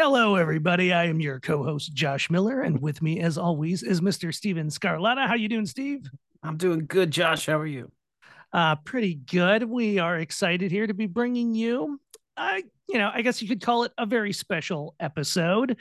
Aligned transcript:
Hello, 0.00 0.36
everybody. 0.36 0.92
I 0.92 1.06
am 1.06 1.18
your 1.18 1.40
co-host 1.40 1.92
Josh 1.92 2.30
Miller, 2.30 2.60
and 2.60 2.80
with 2.80 3.02
me, 3.02 3.18
as 3.18 3.36
always, 3.36 3.82
is 3.82 4.00
Mr. 4.00 4.32
Steven 4.32 4.68
Scarlatta. 4.68 5.26
How 5.26 5.34
you 5.34 5.48
doing, 5.48 5.66
Steve? 5.66 6.08
I'm 6.40 6.56
doing 6.56 6.86
good, 6.86 7.10
Josh. 7.10 7.46
How 7.46 7.58
are 7.58 7.66
you? 7.66 7.90
Uh, 8.52 8.76
pretty 8.76 9.16
good. 9.16 9.64
We 9.64 9.98
are 9.98 10.16
excited 10.16 10.70
here 10.70 10.86
to 10.86 10.94
be 10.94 11.06
bringing 11.06 11.52
you, 11.52 12.00
uh, 12.36 12.60
you 12.88 12.98
know, 12.98 13.10
I 13.12 13.22
guess 13.22 13.42
you 13.42 13.48
could 13.48 13.60
call 13.60 13.82
it 13.82 13.92
a 13.98 14.06
very 14.06 14.32
special 14.32 14.94
episode. 15.00 15.76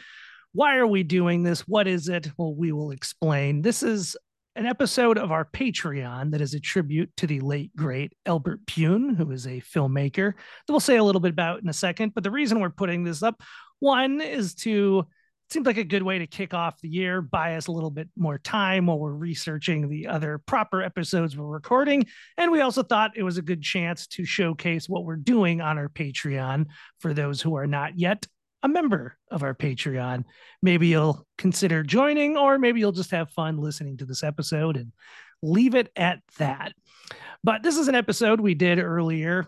Why 0.52 0.78
are 0.78 0.88
we 0.88 1.04
doing 1.04 1.44
this? 1.44 1.62
What 1.68 1.88
is 1.88 2.10
it? 2.10 2.32
Well, 2.38 2.56
we 2.56 2.72
will 2.72 2.90
explain. 2.90 3.62
This 3.62 3.84
is 3.84 4.18
an 4.58 4.66
episode 4.66 5.20
of 5.20 5.32
our 5.32 5.46
Patreon 5.46 6.32
that 6.32 6.42
is 6.42 6.56
a 6.56 6.60
tribute 6.60 7.12
to 7.18 7.28
the 7.28 7.40
late 7.42 7.76
great 7.76 8.14
Albert 8.26 8.66
Pyun, 8.66 9.16
who 9.16 9.30
is 9.32 9.46
a 9.46 9.62
filmmaker 9.62 10.34
that 10.34 10.74
we'll 10.74 10.80
say 10.80 10.98
a 10.98 11.04
little 11.04 11.22
bit 11.22 11.32
about 11.32 11.62
in 11.62 11.70
a 11.70 11.74
second. 11.74 12.16
But 12.16 12.24
the 12.24 12.32
reason 12.32 12.60
we're 12.60 12.72
putting 12.72 13.04
this 13.04 13.22
up, 13.22 13.42
one 13.80 14.20
is 14.20 14.56
to 14.56 15.06
seems 15.50 15.66
like 15.66 15.78
a 15.78 15.84
good 15.84 16.04
way 16.04 16.20
to 16.20 16.28
kick 16.28 16.54
off 16.54 16.82
the 16.82 16.90
year, 16.90 17.22
buy 17.22 17.56
us 17.56 17.68
a 17.68 17.72
little 17.72 17.92
bit 17.92 18.10
more 18.18 18.38
time 18.38 18.88
while 18.88 19.00
we're 19.00 19.12
researching 19.12 19.88
the 19.88 20.08
other 20.08 20.40
proper 20.40 20.82
episodes 20.82 21.38
we're 21.38 21.46
recording. 21.46 22.06
And 22.38 22.52
we 22.52 22.60
also 22.62 22.84
thought 22.84 23.16
it 23.16 23.24
was 23.24 23.38
a 23.38 23.44
good 23.44 23.62
chance 23.62 24.08
to 24.08 24.26
showcase 24.26 24.90
what 24.90 25.06
we're 25.06 25.16
doing 25.16 25.62
on 25.62 25.78
our 25.78 25.88
Patreon 25.88 26.66
for 27.00 27.14
those 27.14 27.42
who 27.42 27.56
are 27.56 27.68
not 27.68 27.98
yet 27.98 28.26
a 28.64 28.68
member 28.68 29.18
of 29.32 29.44
our 29.44 29.54
Patreon. 29.54 30.26
Maybe 30.62 30.88
you'll 30.88 31.26
consider 31.38 31.84
joining, 31.84 32.38
or 32.38 32.58
maybe 32.58 32.80
you'll 32.80 32.92
just 32.92 33.12
have 33.12 33.30
fun 33.32 33.58
listening 33.58 33.98
to 33.98 34.06
this 34.06 34.24
episode 34.24 34.78
and 34.78 34.92
leave 35.42 35.76
it 35.76 35.92
at 35.96 36.20
that. 36.38 36.74
But 37.44 37.64
this 37.64 37.78
is 37.78 37.88
an 37.88 37.96
episode 37.96 38.42
we 38.42 38.56
did 38.56 38.80
earlier 38.80 39.48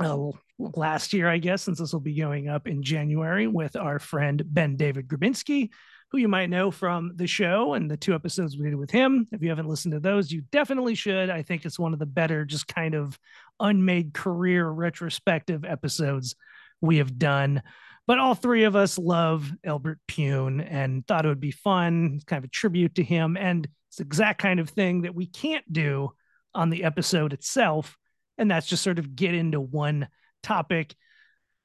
uh, 0.00 0.30
last 0.58 1.12
year, 1.12 1.28
I 1.28 1.38
guess, 1.38 1.62
since 1.62 1.78
this 1.78 1.92
will 1.92 2.00
be 2.00 2.14
going 2.14 2.48
up 2.48 2.66
in 2.66 2.82
January 2.82 3.46
with 3.46 3.76
our 3.76 3.98
friend 3.98 4.42
BenDavid 4.52 5.06
Grabinski, 5.06 5.70
who 6.10 6.18
you 6.18 6.28
might 6.28 6.50
know 6.50 6.70
from 6.70 7.12
the 7.16 7.26
show 7.26 7.74
and 7.74 7.90
the 7.90 7.96
two 7.96 8.14
episodes 8.14 8.56
we 8.56 8.64
did 8.64 8.76
with 8.76 8.90
him. 8.90 9.26
If 9.32 9.42
you 9.42 9.48
haven't 9.48 9.68
listened 9.68 9.92
to 9.92 10.00
those, 10.00 10.30
you 10.30 10.42
definitely 10.52 10.94
should. 10.94 11.30
I 11.30 11.42
think 11.42 11.64
it's 11.64 11.78
one 11.78 11.92
of 11.92 11.98
the 11.98 12.06
better, 12.06 12.44
just 12.44 12.68
kind 12.68 12.94
of 12.94 13.18
unmade 13.60 14.12
career 14.12 14.68
retrospective 14.68 15.64
episodes 15.64 16.36
we 16.80 16.98
have 16.98 17.18
done. 17.18 17.62
But 18.06 18.18
all 18.18 18.34
three 18.34 18.64
of 18.64 18.76
us 18.76 18.98
love 18.98 19.50
Albert 19.64 19.98
Pyun 20.08 20.64
and 20.68 21.06
thought 21.06 21.24
it 21.24 21.28
would 21.28 21.40
be 21.40 21.50
fun, 21.50 22.20
kind 22.26 22.38
of 22.38 22.48
a 22.48 22.52
tribute 22.52 22.96
to 22.96 23.02
him. 23.02 23.36
And 23.36 23.66
it's 23.88 23.96
the 23.96 24.04
exact 24.04 24.40
kind 24.40 24.60
of 24.60 24.70
thing 24.70 25.02
that 25.02 25.14
we 25.14 25.26
can't 25.26 25.70
do 25.72 26.10
on 26.54 26.70
the 26.70 26.84
episode 26.84 27.32
itself. 27.32 27.96
And 28.38 28.50
that's 28.50 28.66
just 28.66 28.84
sort 28.84 28.98
of 28.98 29.16
get 29.16 29.34
into 29.34 29.60
one 29.60 30.08
topic. 30.42 30.94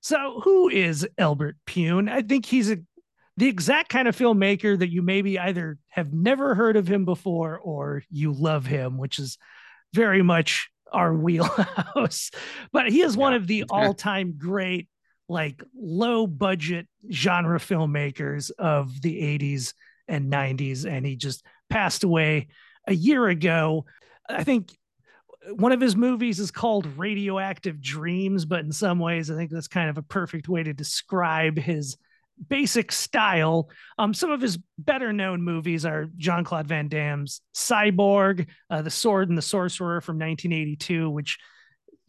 So, 0.02 0.42
who 0.44 0.70
is 0.70 1.08
Albert 1.18 1.58
Pyun? 1.68 2.10
I 2.10 2.24
think 2.24 2.46
he's 2.46 2.72
a, 2.72 2.78
the 3.38 3.48
exact 3.48 3.90
kind 3.90 4.08
of 4.08 4.18
filmmaker 4.18 4.80
that 4.80 4.90
you 4.90 5.04
maybe 5.04 5.38
either 5.38 5.78
have 5.90 6.12
never 6.12 6.56
heard 6.56 6.76
of 6.76 6.88
him 6.88 7.06
before 7.06 7.60
or 7.60 8.04
you 8.10 8.32
love 8.32 8.66
him, 8.66 8.98
which 8.98 9.20
is 9.20 9.38
very 9.94 10.24
much 10.24 10.70
our 10.92 11.14
wheelhouse. 11.16 12.32
but 12.72 12.90
he 12.90 13.02
is 13.02 13.16
yeah, 13.16 13.22
one 13.22 13.34
of 13.34 13.48
the 13.48 13.66
all 13.70 13.94
time 13.94 14.36
great, 14.38 14.88
like 15.32 15.64
low 15.74 16.28
budget 16.28 16.88
genre 17.10 17.58
filmmakers 17.58 18.52
of 18.60 19.02
the 19.02 19.22
80s 19.40 19.74
and 20.08 20.32
90s. 20.32 20.86
And 20.86 21.06
he 21.06 21.16
just 21.16 21.44
passed 21.70 22.04
away 22.04 22.50
a 22.86 22.94
year 22.94 23.28
ago. 23.30 23.86
I 24.30 24.44
think 24.44 24.78
one 25.56 25.72
of 25.72 25.80
his 25.80 25.96
movies 25.96 26.40
is 26.40 26.52
called 26.52 26.98
Radioactive 26.98 27.82
Dreams, 27.82 28.44
but 28.44 28.60
in 28.60 28.74
some 28.74 29.00
ways, 29.00 29.32
I 29.32 29.36
think 29.36 29.52
that's 29.52 29.70
kind 29.70 29.90
of 29.90 29.98
a 29.98 30.04
perfect 30.04 30.50
way 30.50 30.64
to 30.64 30.74
describe 30.74 31.58
his 31.58 31.96
basic 32.50 32.92
style. 32.92 33.70
Um, 33.98 34.14
some 34.14 34.32
of 34.32 34.42
his 34.42 34.60
better 34.78 35.14
known 35.14 35.42
movies 35.42 35.86
are 35.86 36.10
Jean 36.18 36.44
Claude 36.44 36.68
Van 36.68 36.90
Damme's 36.90 37.40
Cyborg, 37.56 38.48
uh, 38.70 38.82
The 38.82 38.90
Sword 38.90 39.30
and 39.30 39.38
the 39.38 39.42
Sorcerer 39.42 40.02
from 40.02 40.18
1982, 40.18 41.10
which 41.10 41.38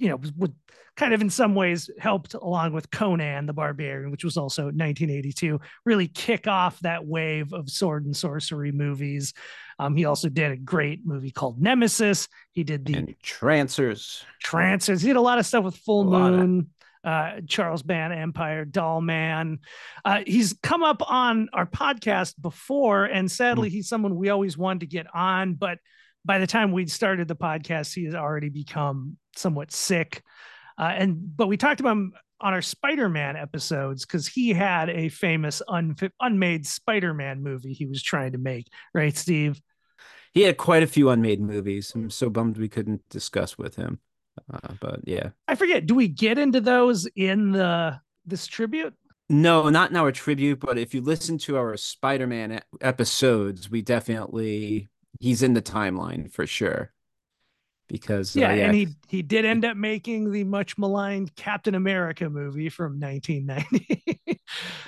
you 0.03 0.09
know 0.09 0.21
would 0.37 0.55
kind 0.97 1.15
of 1.15 1.23
in 1.23 1.31
some 1.31 1.55
ways 1.55 1.89
helped 1.99 2.35
along 2.35 2.73
with 2.73 2.91
Conan 2.91 3.47
the 3.47 3.53
Barbarian, 3.53 4.11
which 4.11 4.25
was 4.25 4.37
also 4.37 4.65
1982, 4.65 5.61
really 5.87 6.09
kick 6.09 6.47
off 6.47 6.79
that 6.81 7.07
wave 7.07 7.53
of 7.53 7.71
sword 7.71 8.05
and 8.05 8.17
sorcery 8.17 8.73
movies. 8.73 9.33
Um, 9.79 9.97
he 9.97 10.05
also 10.05 10.29
did 10.29 10.53
a 10.53 10.57
great 10.57 11.01
movie 11.07 11.31
called 11.31 11.61
Nemesis. 11.61 12.29
He 12.53 12.63
did 12.63 12.85
the 12.85 12.95
and 12.95 13.15
Trancers. 13.23 14.25
Trancers. 14.43 15.01
He 15.01 15.09
did 15.09 15.17
a 15.17 15.23
lot 15.23 15.39
of 15.39 15.47
stuff 15.47 15.65
with 15.65 15.77
Full 15.77 16.05
Moon. 16.05 16.69
Uh, 17.05 17.41
Charles 17.49 17.83
Band 17.83 18.13
Empire, 18.13 18.65
Dollman. 18.65 19.59
Uh, 20.05 20.21
he's 20.25 20.55
come 20.63 20.85
up 20.85 21.03
on 21.11 21.49
our 21.53 21.67
podcast 21.67 22.35
before, 22.41 23.07
and 23.07 23.29
sadly, 23.29 23.71
mm. 23.71 23.73
he's 23.73 23.89
someone 23.89 24.15
we 24.15 24.29
always 24.29 24.57
wanted 24.57 24.81
to 24.81 24.87
get 24.87 25.13
on. 25.13 25.55
But 25.55 25.79
by 26.25 26.39
the 26.39 26.47
time 26.47 26.73
we'd 26.73 26.91
started 26.91 27.29
the 27.29 27.37
podcast, 27.37 27.95
he 27.95 28.05
has 28.05 28.15
already 28.15 28.49
become 28.49 29.17
somewhat 29.37 29.73
sick. 29.73 30.23
Uh, 30.79 30.93
and 30.97 31.37
but 31.37 31.49
we 31.49 31.57
talked 31.57 31.81
about 31.81 31.93
him 31.93 32.13
on 32.41 32.53
our 32.53 32.63
Spider-Man 32.63 33.37
episodes 33.37 34.05
because 34.05 34.27
he 34.27 34.51
had 34.51 34.91
a 34.91 35.09
famous 35.09 35.63
un- 35.69 35.97
unmade 36.21 36.67
Spider-Man 36.67 37.43
movie 37.43 37.73
he 37.73 37.87
was 37.87 38.03
trying 38.03 38.33
to 38.33 38.39
make, 38.39 38.67
right, 38.93 39.17
Steve? 39.17 39.61
He 40.33 40.43
had 40.43 40.57
quite 40.57 40.83
a 40.83 40.89
few 40.89 41.11
unmade 41.11 41.41
movies. 41.41 41.93
I'm 41.95 42.11
so 42.11 42.31
bummed 42.31 42.57
we 42.57 42.69
couldn't 42.69 43.03
discuss 43.11 43.59
with 43.59 43.77
him. 43.77 44.01
Uh, 44.53 44.75
but 44.81 45.01
yeah, 45.05 45.31
I 45.47 45.55
forget. 45.55 45.87
Do 45.87 45.95
we 45.95 46.09
get 46.09 46.39
into 46.39 46.61
those 46.61 47.07
in 47.15 47.53
the 47.53 48.01
this 48.25 48.47
tribute? 48.47 48.95
No, 49.29 49.69
not 49.69 49.91
in 49.91 49.97
our 49.97 50.11
tribute. 50.11 50.61
But 50.61 50.79
if 50.79 50.95
you 50.95 51.03
listen 51.03 51.39
to 51.39 51.59
our 51.59 51.77
Spider-Man 51.77 52.63
episodes, 52.81 53.71
we 53.71 53.83
definitely 53.83 54.89
he's 55.23 55.43
in 55.43 55.55
the 55.55 55.63
timeline 55.63 56.31
for 56.31 56.47
sure 56.49 56.93
because 57.87 58.35
yeah, 58.35 58.51
uh, 58.51 58.55
yeah, 58.55 58.65
and 58.67 58.75
he 58.75 58.89
he 59.07 59.23
did 59.23 59.45
end 59.45 59.65
up 59.65 59.77
making 59.77 60.33
the 60.33 60.43
much 60.45 60.77
maligned 60.77 61.35
Captain 61.37 61.77
America 61.77 62.29
movie 62.29 62.69
from 62.69 62.99
1990. 62.99 64.21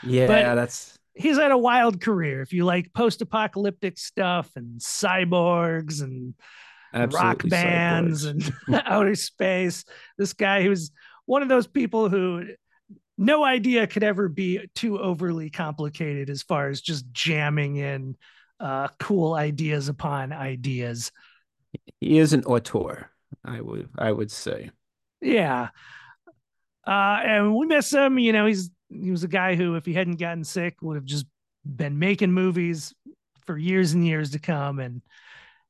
yeah, 0.03 0.27
but 0.27 0.55
that's 0.57 0.99
he's 1.15 1.37
had 1.37 1.53
a 1.53 1.59
wild 1.59 2.01
career. 2.01 2.43
If 2.43 2.53
you 2.53 2.65
like 2.65 2.93
post-apocalyptic 2.93 3.97
stuff 3.97 4.51
and 4.57 4.81
cyborgs 4.81 6.03
and 6.03 6.35
Absolutely 6.93 7.29
rock 7.29 7.43
bands 7.49 8.27
cyborgs. 8.27 8.53
and 8.69 8.83
outer 8.87 9.15
space, 9.15 9.85
this 10.19 10.33
guy 10.33 10.63
who's 10.63 10.91
one 11.27 11.43
of 11.43 11.49
those 11.49 11.69
people 11.69 12.09
who 12.09 12.45
no 13.17 13.45
idea 13.45 13.87
could 13.87 14.03
ever 14.03 14.29
be 14.29 14.69
too 14.75 14.99
overly 14.99 15.49
complicated 15.49 16.29
as 16.29 16.43
far 16.43 16.69
as 16.69 16.81
just 16.81 17.05
jamming 17.13 17.77
in 17.77 18.17
uh, 18.61 18.89
cool 18.99 19.35
ideas 19.35 19.89
upon 19.89 20.33
ideas 20.33 21.11
he 22.01 22.19
is 22.19 22.33
an 22.33 22.45
auteur. 22.45 23.11
I 23.45 23.61
would 23.61 23.89
I 23.99 24.13
would 24.13 24.31
say. 24.31 24.71
Yeah. 25.21 25.69
Uh, 26.87 27.21
and 27.25 27.55
we 27.55 27.67
miss 27.67 27.93
him. 27.93 28.19
You 28.19 28.33
know, 28.33 28.47
he's 28.47 28.71
he 28.89 29.11
was 29.11 29.25
a 29.25 29.29
guy 29.29 29.55
who, 29.55 29.75
if 29.77 29.87
he 29.87 29.93
hadn't 29.93 30.19
gotten 30.19 30.45
sick, 30.45 30.77
would 30.83 30.97
have 30.97 31.05
just 31.05 31.27
been 31.65 31.99
making 31.99 32.33
movies 32.33 32.95
for 33.47 33.57
years 33.57 33.93
and 33.93 34.07
years 34.07 34.31
to 34.33 34.39
come. 34.39 34.79
And 34.79 35.03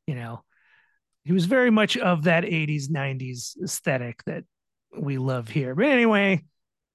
you 0.06 0.14
know, 0.14 0.42
he 1.24 1.32
was 1.32 1.46
very 1.46 1.70
much 1.70 1.96
of 1.96 2.24
that 2.24 2.44
80s, 2.44 2.90
90s 2.90 3.62
aesthetic 3.62 4.22
that 4.24 4.44
we 4.96 5.18
love 5.18 5.48
here. 5.48 5.74
But 5.74 5.86
anyway, 5.86 6.44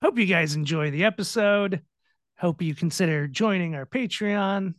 hope 0.04 0.20
you 0.20 0.26
guys 0.26 0.56
enjoy 0.56 0.92
the 0.92 1.06
episode. 1.06 1.82
Hope 2.38 2.62
you 2.62 2.76
consider 2.76 3.28
joining 3.28 3.76
our 3.76 3.86
Patreon. 3.86 4.76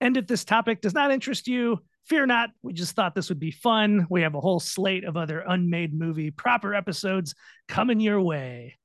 And 0.00 0.16
if 0.16 0.26
this 0.26 0.44
topic 0.44 0.80
does 0.80 0.94
not 0.94 1.10
interest 1.10 1.48
you, 1.48 1.80
Fear 2.06 2.26
not, 2.26 2.50
we 2.62 2.74
just 2.74 2.94
thought 2.94 3.14
this 3.14 3.30
would 3.30 3.40
be 3.40 3.50
fun. 3.50 4.06
We 4.10 4.22
have 4.22 4.34
a 4.34 4.40
whole 4.40 4.60
slate 4.60 5.04
of 5.04 5.16
other 5.16 5.40
unmade 5.40 5.94
movie 5.94 6.30
proper 6.30 6.74
episodes 6.74 7.34
coming 7.66 7.98
your 7.98 8.20
way. 8.20 8.76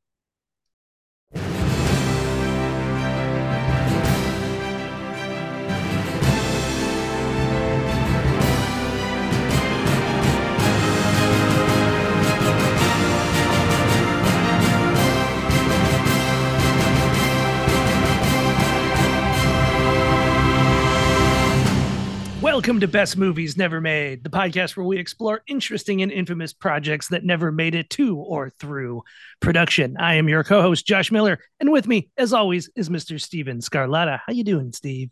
Welcome 22.60 22.82
to 22.82 22.90
Best 22.90 23.16
Movies 23.16 23.56
Never 23.56 23.80
Made, 23.80 24.22
the 24.22 24.30
podcast 24.30 24.76
where 24.76 24.86
we 24.86 24.98
explore 24.98 25.44
interesting 25.48 26.02
and 26.02 26.12
infamous 26.12 26.52
projects 26.52 27.08
that 27.08 27.24
never 27.24 27.54
made 27.54 27.74
it 27.74 27.90
to 27.92 28.18
or 28.18 28.50
through 28.50 29.04
production. 29.40 29.96
I 29.98 30.16
am 30.16 30.28
your 30.28 30.44
co-host 30.44 30.86
Josh 30.86 31.10
Miller, 31.10 31.40
and 31.62 31.72
with 31.72 31.88
me, 31.88 32.10
as 32.18 32.34
always, 32.34 32.70
is 32.76 32.90
Mr. 32.90 33.18
Steven 33.18 33.60
Scarlatta. 33.60 34.20
How 34.28 34.34
you 34.34 34.44
doing, 34.44 34.74
Steve? 34.74 35.10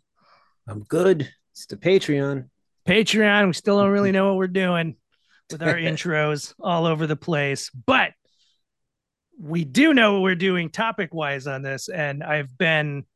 I'm 0.66 0.82
good. 0.82 1.26
It's 1.52 1.64
the 1.64 1.78
Patreon. 1.78 2.50
Patreon. 2.86 3.46
We 3.46 3.54
still 3.54 3.78
don't 3.78 3.92
really 3.92 4.12
know 4.12 4.26
what 4.26 4.36
we're 4.36 4.48
doing 4.48 4.96
with 5.50 5.62
our 5.62 5.74
intros 5.76 6.52
all 6.60 6.84
over 6.84 7.06
the 7.06 7.16
place, 7.16 7.70
but 7.70 8.12
we 9.40 9.64
do 9.64 9.94
know 9.94 10.12
what 10.12 10.22
we're 10.22 10.34
doing 10.34 10.68
topic 10.68 11.14
wise 11.14 11.46
on 11.46 11.62
this, 11.62 11.88
and 11.88 12.22
I've 12.22 12.58
been 12.58 13.06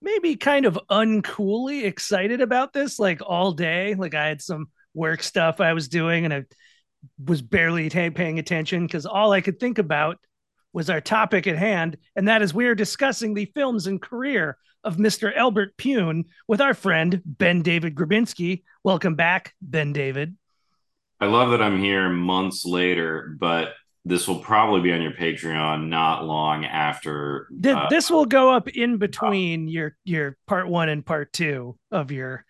maybe 0.00 0.36
kind 0.36 0.66
of 0.66 0.78
uncoolly 0.90 1.84
excited 1.84 2.40
about 2.40 2.72
this 2.72 2.98
like 2.98 3.20
all 3.24 3.52
day. 3.52 3.94
Like 3.94 4.14
I 4.14 4.26
had 4.26 4.42
some 4.42 4.66
work 4.94 5.22
stuff 5.22 5.60
I 5.60 5.72
was 5.72 5.88
doing 5.88 6.24
and 6.24 6.34
I 6.34 6.44
was 7.24 7.42
barely 7.42 7.88
t- 7.88 8.10
paying 8.10 8.38
attention 8.38 8.86
because 8.86 9.06
all 9.06 9.32
I 9.32 9.40
could 9.40 9.60
think 9.60 9.78
about 9.78 10.18
was 10.72 10.90
our 10.90 11.00
topic 11.00 11.46
at 11.46 11.56
hand, 11.56 11.96
and 12.14 12.28
that 12.28 12.42
is 12.42 12.52
we 12.52 12.66
are 12.66 12.74
discussing 12.74 13.34
the 13.34 13.50
films 13.54 13.86
and 13.86 14.00
career 14.00 14.58
of 14.84 14.96
Mr. 14.96 15.34
Albert 15.34 15.76
Pyun 15.76 16.24
with 16.46 16.60
our 16.60 16.74
friend 16.74 17.22
BenDavid 17.36 17.94
Grabinski. 17.94 18.62
Welcome 18.84 19.14
back, 19.14 19.54
BenDavid. 19.68 20.34
I 21.20 21.26
love 21.26 21.50
that 21.50 21.62
I'm 21.62 21.78
here 21.78 22.08
months 22.08 22.64
later, 22.64 23.34
but 23.40 23.72
this 24.08 24.26
will 24.26 24.38
probably 24.38 24.80
be 24.80 24.92
on 24.92 25.02
your 25.02 25.12
Patreon 25.12 25.88
not 25.88 26.24
long 26.24 26.64
after. 26.64 27.48
Uh, 27.64 27.88
this 27.90 28.10
will 28.10 28.24
go 28.24 28.52
up 28.52 28.68
in 28.68 28.96
between 28.96 29.68
your 29.68 29.96
your 30.04 30.36
part 30.46 30.68
one 30.68 30.88
and 30.88 31.04
part 31.04 31.32
two 31.32 31.76
of 31.90 32.10
your 32.10 32.44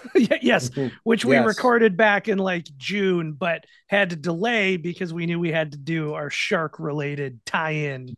yes, 0.14 0.70
mm-hmm. 0.70 0.94
which 1.04 1.24
we 1.24 1.34
yes. 1.34 1.46
recorded 1.46 1.96
back 1.96 2.28
in 2.28 2.38
like 2.38 2.66
June, 2.76 3.32
but 3.32 3.64
had 3.88 4.10
to 4.10 4.16
delay 4.16 4.76
because 4.76 5.12
we 5.12 5.26
knew 5.26 5.38
we 5.38 5.52
had 5.52 5.72
to 5.72 5.78
do 5.78 6.14
our 6.14 6.30
shark 6.30 6.78
related 6.78 7.44
tie-in 7.44 8.16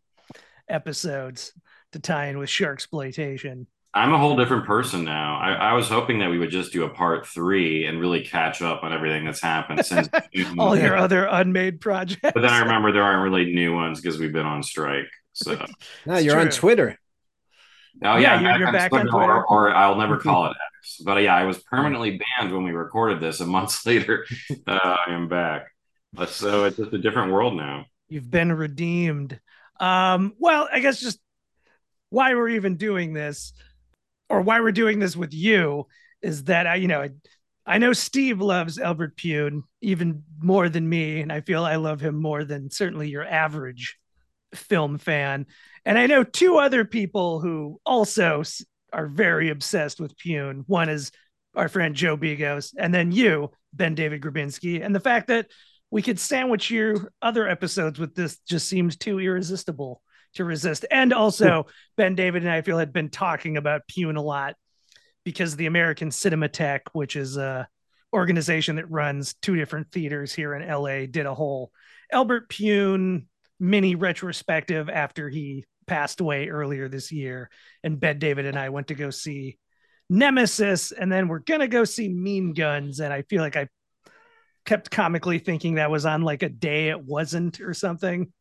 episodes 0.69 1.53
to 1.93 1.99
tie 1.99 2.27
in 2.27 2.39
with 2.39 2.51
shark 2.51 2.75
exploitation. 2.75 3.67
I'm 3.95 4.13
a 4.13 4.19
whole 4.19 4.37
different 4.37 4.67
person 4.67 5.05
now. 5.05 5.39
I, 5.39 5.53
I, 5.53 5.73
was 5.75 5.89
hoping 5.89 6.19
that 6.19 6.29
we 6.29 6.37
would 6.37 6.51
just 6.51 6.73
do 6.73 6.83
a 6.83 6.89
part 6.89 7.29
three 7.29 7.87
and 7.87 8.01
really 8.01 8.23
catch 8.23 8.61
up 8.61 8.83
on 8.83 8.93
everything 8.93 9.25
that's 9.25 9.41
happened 9.41 9.87
since 9.87 10.09
all 10.59 10.77
your 10.77 10.97
other 10.97 11.27
unmade 11.27 11.81
projects. 11.81 12.21
But 12.23 12.41
then 12.41 12.51
I 12.51 12.61
remember 12.61 12.91
there 12.91 13.05
aren't 13.05 13.23
really 13.23 13.55
new 13.55 13.73
ones 13.73 14.01
because 14.01 14.19
we've 14.19 14.33
been 14.33 14.47
on 14.47 14.65
strike. 14.65 15.07
So 15.33 15.65
no, 16.07 16.19
you're 16.19 16.35
true. 16.35 16.43
on 16.43 16.51
Twitter. 16.51 16.99
Oh 18.03 18.17
yeah, 18.17 18.41
yeah 18.41 18.41
you're, 18.41 18.59
you're 18.59 18.73
back 18.73 18.93
on 18.93 19.07
Twitter, 19.07 19.33
or, 19.33 19.47
or, 19.47 19.75
I'll 19.75 19.95
never 19.95 20.19
call 20.19 20.47
it 20.47 20.57
X. 20.81 21.01
But 21.05 21.23
yeah, 21.23 21.37
I 21.37 21.45
was 21.45 21.59
permanently 21.59 22.19
banned 22.19 22.53
when 22.53 22.65
we 22.65 22.73
recorded 22.73 23.21
this. 23.21 23.39
A 23.39 23.47
month 23.47 23.87
later, 23.87 24.27
uh, 24.67 24.97
I 25.07 25.13
am 25.13 25.29
back. 25.29 25.67
So 26.27 26.65
it's 26.65 26.77
just 26.77 26.93
a 26.93 26.99
different 26.99 27.33
world 27.33 27.57
now. 27.57 27.87
You've 28.09 28.31
been 28.31 28.53
redeemed. 28.53 29.39
Um, 29.79 30.35
well, 30.39 30.69
I 30.73 30.81
guess 30.81 31.01
just 31.01 31.21
why 32.11 32.35
we're 32.35 32.51
even 32.51 32.77
doing 32.77 33.13
this 33.13 33.53
or 34.35 34.43
why 34.43 34.61
we're 34.61 34.73
doing 34.73 34.99
this 34.99 35.17
with 35.17 35.33
you 35.33 35.87
is 36.23 36.45
that 36.45 36.67
I, 36.67 36.77
you 36.77 36.89
know, 36.89 37.03
I, 37.03 37.11
I 37.67 37.79
know 37.79 37.93
Steve 37.93 38.41
loves 38.41 38.79
Albert 38.79 39.17
Pyun 39.17 39.63
even 39.81 40.25
more 40.39 40.69
than 40.69 40.89
me, 40.89 41.21
and 41.21 41.33
I 41.33 41.41
feel 41.41 41.65
I 41.65 41.77
love 41.77 42.01
him 42.01 42.21
more 42.21 42.45
than 42.45 42.71
certainly 42.71 43.09
your 43.09 43.25
average 43.25 43.97
film 44.55 44.99
fan. 44.99 45.47
And 45.85 45.99
I 45.99 46.07
know 46.07 46.25
two 46.25 46.59
other 46.59 46.85
people 46.85 47.41
who 47.41 47.81
also 47.87 48.43
are 48.93 49.07
very 49.07 49.51
obsessed 49.51 50.01
with 50.01 50.17
Pyun. 50.17 50.65
One 50.67 50.89
is 50.89 51.11
our 51.55 51.69
friend 51.69 51.95
Joe 51.95 52.17
Begos, 52.17 52.75
and 52.77 52.93
then 52.93 53.13
you, 53.13 53.51
BenDavid 53.77 54.21
Grabinski. 54.21 54.85
And 54.85 54.95
the 54.95 55.01
fact 55.01 55.29
that 55.29 55.47
we 55.91 56.03
could 56.03 56.19
sandwich 56.19 56.71
your 56.71 57.13
other 57.23 57.49
episodes 57.49 57.99
with 57.99 58.15
this 58.15 58.39
just 58.41 58.69
seems 58.69 58.97
too 58.97 59.21
irresistible 59.21 60.03
to 60.35 60.45
resist. 60.45 60.85
And 60.91 61.13
also, 61.13 61.67
BenDavid 61.99 62.39
and 62.39 62.51
I 62.51 62.63
feel 62.63 62.79
had 62.79 62.93
been 62.93 63.11
talking 63.11 63.57
about 63.57 63.83
Pyun 63.89 64.17
a 64.17 64.21
lot 64.21 64.57
because 65.25 65.57
the 65.57 65.67
American 65.67 66.11
Cinematheque, 66.11 66.89
which 66.93 67.17
is 67.17 67.37
a 67.37 67.69
organization 68.13 68.77
that 68.77 68.91
runs 68.91 69.35
two 69.35 69.57
different 69.57 69.91
theaters 69.91 70.33
here 70.33 70.55
in 70.55 70.69
LA, 70.69 71.07
did 71.07 71.27
a 71.27 71.35
whole 71.35 71.73
Albert 72.13 72.49
Pyun 72.49 73.27
mini 73.59 73.95
retrospective 73.95 74.89
after 74.89 75.29
he 75.29 75.65
passed 75.87 76.21
away 76.21 76.49
earlier 76.49 76.89
this 76.89 77.13
year. 77.13 77.51
And 77.83 77.99
BenDavid 77.99 78.47
and 78.47 78.59
I 78.59 78.69
went 78.69 78.89
to 78.89 78.95
go 78.95 79.11
see 79.11 79.59
Nemesis, 80.11 80.93
and 80.93 81.11
then 81.11 81.29
we're 81.29 81.39
gonna 81.41 81.69
go 81.69 81.85
see 81.85 82.09
Mean 82.09 82.53
Guns. 82.53 83.01
And 83.01 83.13
I 83.13 83.23
feel 83.23 83.41
like 83.41 83.57
I 83.57 83.69
kept 84.65 84.91
comically 84.91 85.39
thinking 85.39 85.75
that 85.75 85.91
was 85.91 86.07
on 86.07 86.23
like 86.23 86.43
a 86.43 86.49
day 86.49 86.89
it 86.89 87.03
wasn't 87.03 87.61
or 87.61 87.75
something. 87.75 88.33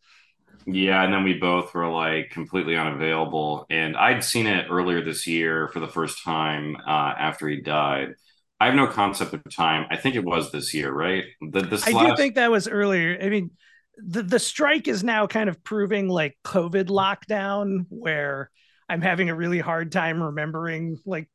Yeah, 0.66 1.04
and 1.04 1.14
then 1.14 1.24
we 1.24 1.34
both 1.34 1.74
were 1.74 1.90
like 1.90 2.30
completely 2.32 2.76
unavailable. 2.76 3.66
And 3.70 3.98
I'd 3.98 4.24
seen 4.24 4.48
it 4.48 4.68
earlier 4.70 5.04
this 5.04 5.28
year 5.28 5.70
for 5.74 5.80
the 5.80 5.88
first 5.88 6.24
time 6.24 6.78
uh, 6.88 7.14
after 7.18 7.48
he 7.48 7.62
died. 7.62 8.16
I 8.60 8.68
have 8.68 8.76
no 8.76 8.88
concept 8.88 9.34
of 9.34 9.42
time. 9.54 9.88
I 9.90 9.98
think 9.98 10.16
it 10.16 10.24
was 10.24 10.52
this 10.52 10.74
year, 10.74 10.92
right? 10.92 11.26
The, 11.42 11.62
this 11.62 11.86
I 11.86 11.92
last... 11.92 12.12
do 12.12 12.16
think 12.16 12.36
that 12.36 12.52
was 12.52 12.68
earlier. 12.68 13.18
I 13.22 13.30
mean, 13.30 13.52
the 13.98 14.24
the 14.24 14.40
strike 14.40 14.88
is 14.88 15.04
now 15.04 15.28
kind 15.28 15.50
of 15.50 15.64
proving 15.64 16.08
like 16.08 16.38
COVID 16.46 16.86
lockdown, 16.86 17.86
where 17.90 18.50
I'm 18.88 19.02
having 19.02 19.30
a 19.30 19.36
really 19.36 19.60
hard 19.60 19.92
time 19.92 20.22
remembering 20.24 20.98
like 21.06 21.30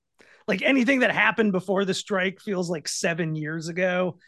like 0.47 0.63
anything 0.63 1.01
that 1.01 1.11
happened 1.13 1.53
before 1.53 1.85
the 1.85 1.95
strike 1.95 2.41
feels 2.41 2.71
like 2.71 2.89
seven 2.89 3.35
years 3.35 3.69
ago. 3.69 4.19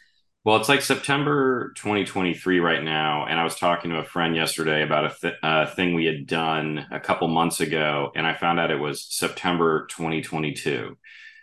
Well, 0.43 0.57
it's 0.57 0.69
like 0.69 0.81
September 0.81 1.71
2023 1.75 2.59
right 2.59 2.83
now, 2.83 3.27
and 3.27 3.39
I 3.39 3.43
was 3.43 3.55
talking 3.57 3.91
to 3.91 3.99
a 3.99 4.03
friend 4.03 4.35
yesterday 4.35 4.81
about 4.81 5.05
a 5.05 5.15
th- 5.21 5.33
uh, 5.43 5.67
thing 5.67 5.93
we 5.93 6.05
had 6.05 6.25
done 6.25 6.87
a 6.91 6.99
couple 6.99 7.27
months 7.27 7.59
ago, 7.59 8.11
and 8.15 8.25
I 8.25 8.33
found 8.33 8.59
out 8.59 8.71
it 8.71 8.79
was 8.79 9.05
September 9.05 9.85
2022. 9.91 10.97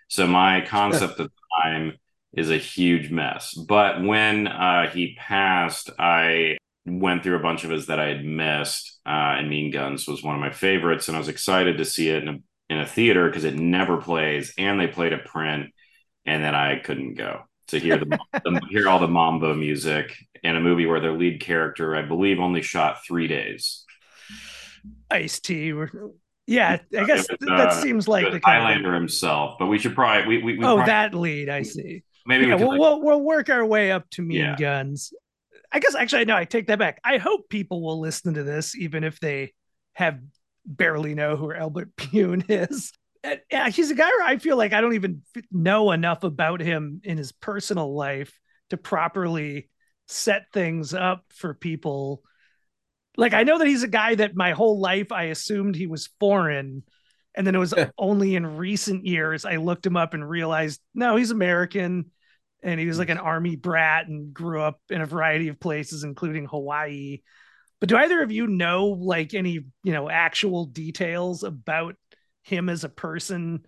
So 0.09 0.27
my 0.27 0.63
concept 0.67 1.21
of 1.21 1.31
time 1.63 1.97
is 2.37 2.51
a 2.51 2.59
huge 2.59 3.09
mess. 3.13 3.55
But 3.55 4.03
when 4.03 4.49
uh, 4.49 4.91
he 4.91 5.15
passed, 5.17 5.91
I 5.97 6.57
went 6.85 7.23
through 7.23 7.37
a 7.37 7.43
bunch 7.43 7.63
of 7.63 7.71
his 7.71 7.87
that 7.87 8.01
I 8.01 8.09
had 8.09 8.25
missed, 8.25 8.99
uh, 9.07 9.37
and 9.39 9.49
Mean 9.49 9.71
Guns 9.71 10.09
was 10.09 10.25
one 10.25 10.35
of 10.35 10.41
my 10.41 10.51
favorites, 10.51 11.07
and 11.07 11.17
I 11.17 11.21
was 11.21 11.29
excited 11.29 11.79
to 11.79 11.85
see 11.85 12.09
it 12.09 12.25
in 12.25 12.29
a 12.29 12.39
in 12.69 12.81
a 12.81 12.87
theater 12.87 13.29
because 13.29 13.45
it 13.45 13.55
never 13.55 13.99
plays, 13.99 14.53
and 14.59 14.81
they 14.81 14.89
played 14.89 15.13
a 15.13 15.19
print, 15.19 15.71
and 16.27 16.43
then 16.43 16.57
I 16.57 16.81
couldn't 16.81 17.15
go 17.15 17.48
to 17.69 17.79
hear 17.79 17.99
the, 17.99 18.19
the 18.33 18.61
hear 18.71 18.89
all 18.89 18.99
the 18.99 19.09
mambo 19.09 19.55
music 19.55 20.15
in 20.43 20.57
a 20.57 20.61
movie 20.61 20.87
where 20.87 21.01
their 21.01 21.13
lead 21.13 21.41
character, 21.41 21.97
I 21.97 22.03
believe, 22.03 22.41
only 22.41 22.63
shot 22.63 23.05
three 23.05 23.29
days. 23.29 23.85
Ice 25.11 25.41
T. 25.41 25.73
Yeah, 26.47 26.79
I 26.97 27.05
guess 27.05 27.29
was, 27.29 27.39
that 27.41 27.51
uh, 27.51 27.83
seems 27.83 28.09
like 28.09 28.31
the 28.33 28.41
Highlander 28.43 28.95
of... 28.95 29.01
himself. 29.01 29.57
But 29.59 29.67
we 29.67 29.79
should 29.79 29.95
probably 29.95 30.27
we, 30.39 30.43
we, 30.43 30.59
we 30.59 30.65
oh 30.65 30.77
probably, 30.77 30.87
that 30.87 31.15
lead 31.15 31.49
I 31.49 31.63
see. 31.63 32.03
Maybe 32.27 32.47
yeah, 32.47 32.57
we 32.57 32.65
will 32.65 32.71
like, 32.71 32.81
we'll, 32.81 33.03
we'll 33.03 33.21
work 33.21 33.51
our 33.51 33.65
way 33.65 33.93
up 33.93 34.09
to 34.11 34.23
Mean 34.23 34.39
yeah. 34.39 34.57
Guns. 34.57 35.13
I 35.71 35.81
guess 35.81 35.95
actually 35.95 36.25
no, 36.25 36.37
I 36.37 36.47
take 36.47 36.69
that 36.69 36.79
back. 36.79 37.01
I 37.05 37.19
hope 37.19 37.51
people 37.51 37.83
will 37.83 38.01
listen 38.01 38.35
to 38.35 38.43
this 38.43 38.75
even 38.77 39.05
if 39.05 39.21
they 39.21 39.53
have 39.93 40.21
barely 40.65 41.15
know 41.15 41.37
who 41.37 41.53
Albert 41.53 41.95
Pyun 41.97 42.45
is 42.49 42.93
he's 43.71 43.91
a 43.91 43.95
guy 43.95 44.09
where 44.09 44.27
I 44.27 44.39
feel 44.39 44.57
like 44.57 44.73
I 44.73 44.81
don't 44.81 44.95
even 44.95 45.23
know 45.51 45.93
enough 45.93 46.25
about 46.25 46.61
him 46.61 47.01
in 47.05 47.19
his 47.19 47.33
personal 47.33 47.95
life 47.95 48.39
to 48.71 48.77
properly 48.77 49.69
set 50.07 50.53
things 50.53 50.95
up 50.95 51.25
for 51.35 51.55
people. 51.55 52.23
Like 53.17 53.35
I 53.35 53.43
know 53.43 53.59
that 53.59 53.67
he's 53.67 53.83
a 53.83 53.89
guy 53.89 54.15
that 54.15 54.37
my 54.37 54.53
whole 54.53 54.81
life 54.81 55.13
I 55.13 55.25
assumed 55.25 55.75
he 55.75 55.87
was 55.87 56.11
foreign. 56.21 56.85
And 57.35 57.47
then 57.47 57.55
it 57.55 57.59
was 57.59 57.75
only 57.99 58.37
in 58.37 58.57
recent 58.57 59.05
years 59.05 59.45
I 59.45 59.57
looked 59.57 59.87
him 59.87 59.97
up 59.97 60.15
and 60.15 60.29
realized 60.29 60.81
no, 60.95 61.17
he's 61.17 61.31
American 61.31 62.11
and 62.63 62.81
he 62.81 62.87
was 62.87 62.99
like 62.99 63.11
an 63.11 63.19
army 63.19 63.57
brat 63.57 64.09
and 64.09 64.35
grew 64.35 64.61
up 64.61 64.81
in 64.91 65.01
a 65.01 65.07
variety 65.07 65.49
of 65.49 65.61
places, 65.61 66.05
including 66.05 66.47
Hawaii. 66.47 67.19
But 67.81 67.89
do 67.89 67.97
either 67.97 68.23
of 68.23 68.33
you 68.33 68.49
know 68.49 68.87
like 68.87 69.35
any, 69.35 69.61
you 69.85 69.93
know, 69.93 70.11
actual 70.11 70.67
details 70.67 71.45
about 71.45 71.95
him 72.49 72.69
as 72.69 72.85
a 72.85 72.89
person 72.89 73.67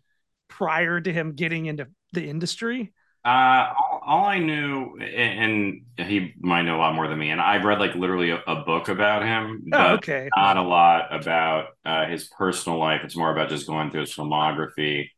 prior 0.48 1.00
to 1.00 1.12
him 1.12 1.32
getting 1.34 1.66
into 1.66 1.88
the 2.12 2.28
industry? 2.28 2.92
Uh, 3.22 3.74
all, 3.78 4.00
all, 4.02 4.24
I 4.24 4.38
knew, 4.38 4.96
and, 4.98 5.82
he 5.98 6.32
might 6.40 6.62
know 6.62 6.76
a 6.76 6.78
lot 6.78 6.94
more 6.94 7.06
than 7.06 7.18
me, 7.18 7.30
and 7.30 7.40
I've 7.40 7.64
read 7.64 7.78
like 7.78 7.94
literally 7.94 8.30
a, 8.30 8.42
a 8.46 8.64
book 8.64 8.88
about 8.88 9.22
him, 9.22 9.64
oh, 9.66 9.68
but 9.70 9.90
oh, 9.90 9.94
okay. 9.96 10.28
not 10.34 10.56
a 10.56 10.62
lot 10.62 11.14
about 11.14 11.66
uh, 11.84 12.06
his 12.06 12.28
personal 12.28 12.78
life. 12.78 13.02
It's 13.04 13.16
more 13.16 13.30
about 13.30 13.50
just 13.50 13.66
going 13.66 13.90
through 13.90 14.00
his 14.00 14.14
filmography. 14.14 15.08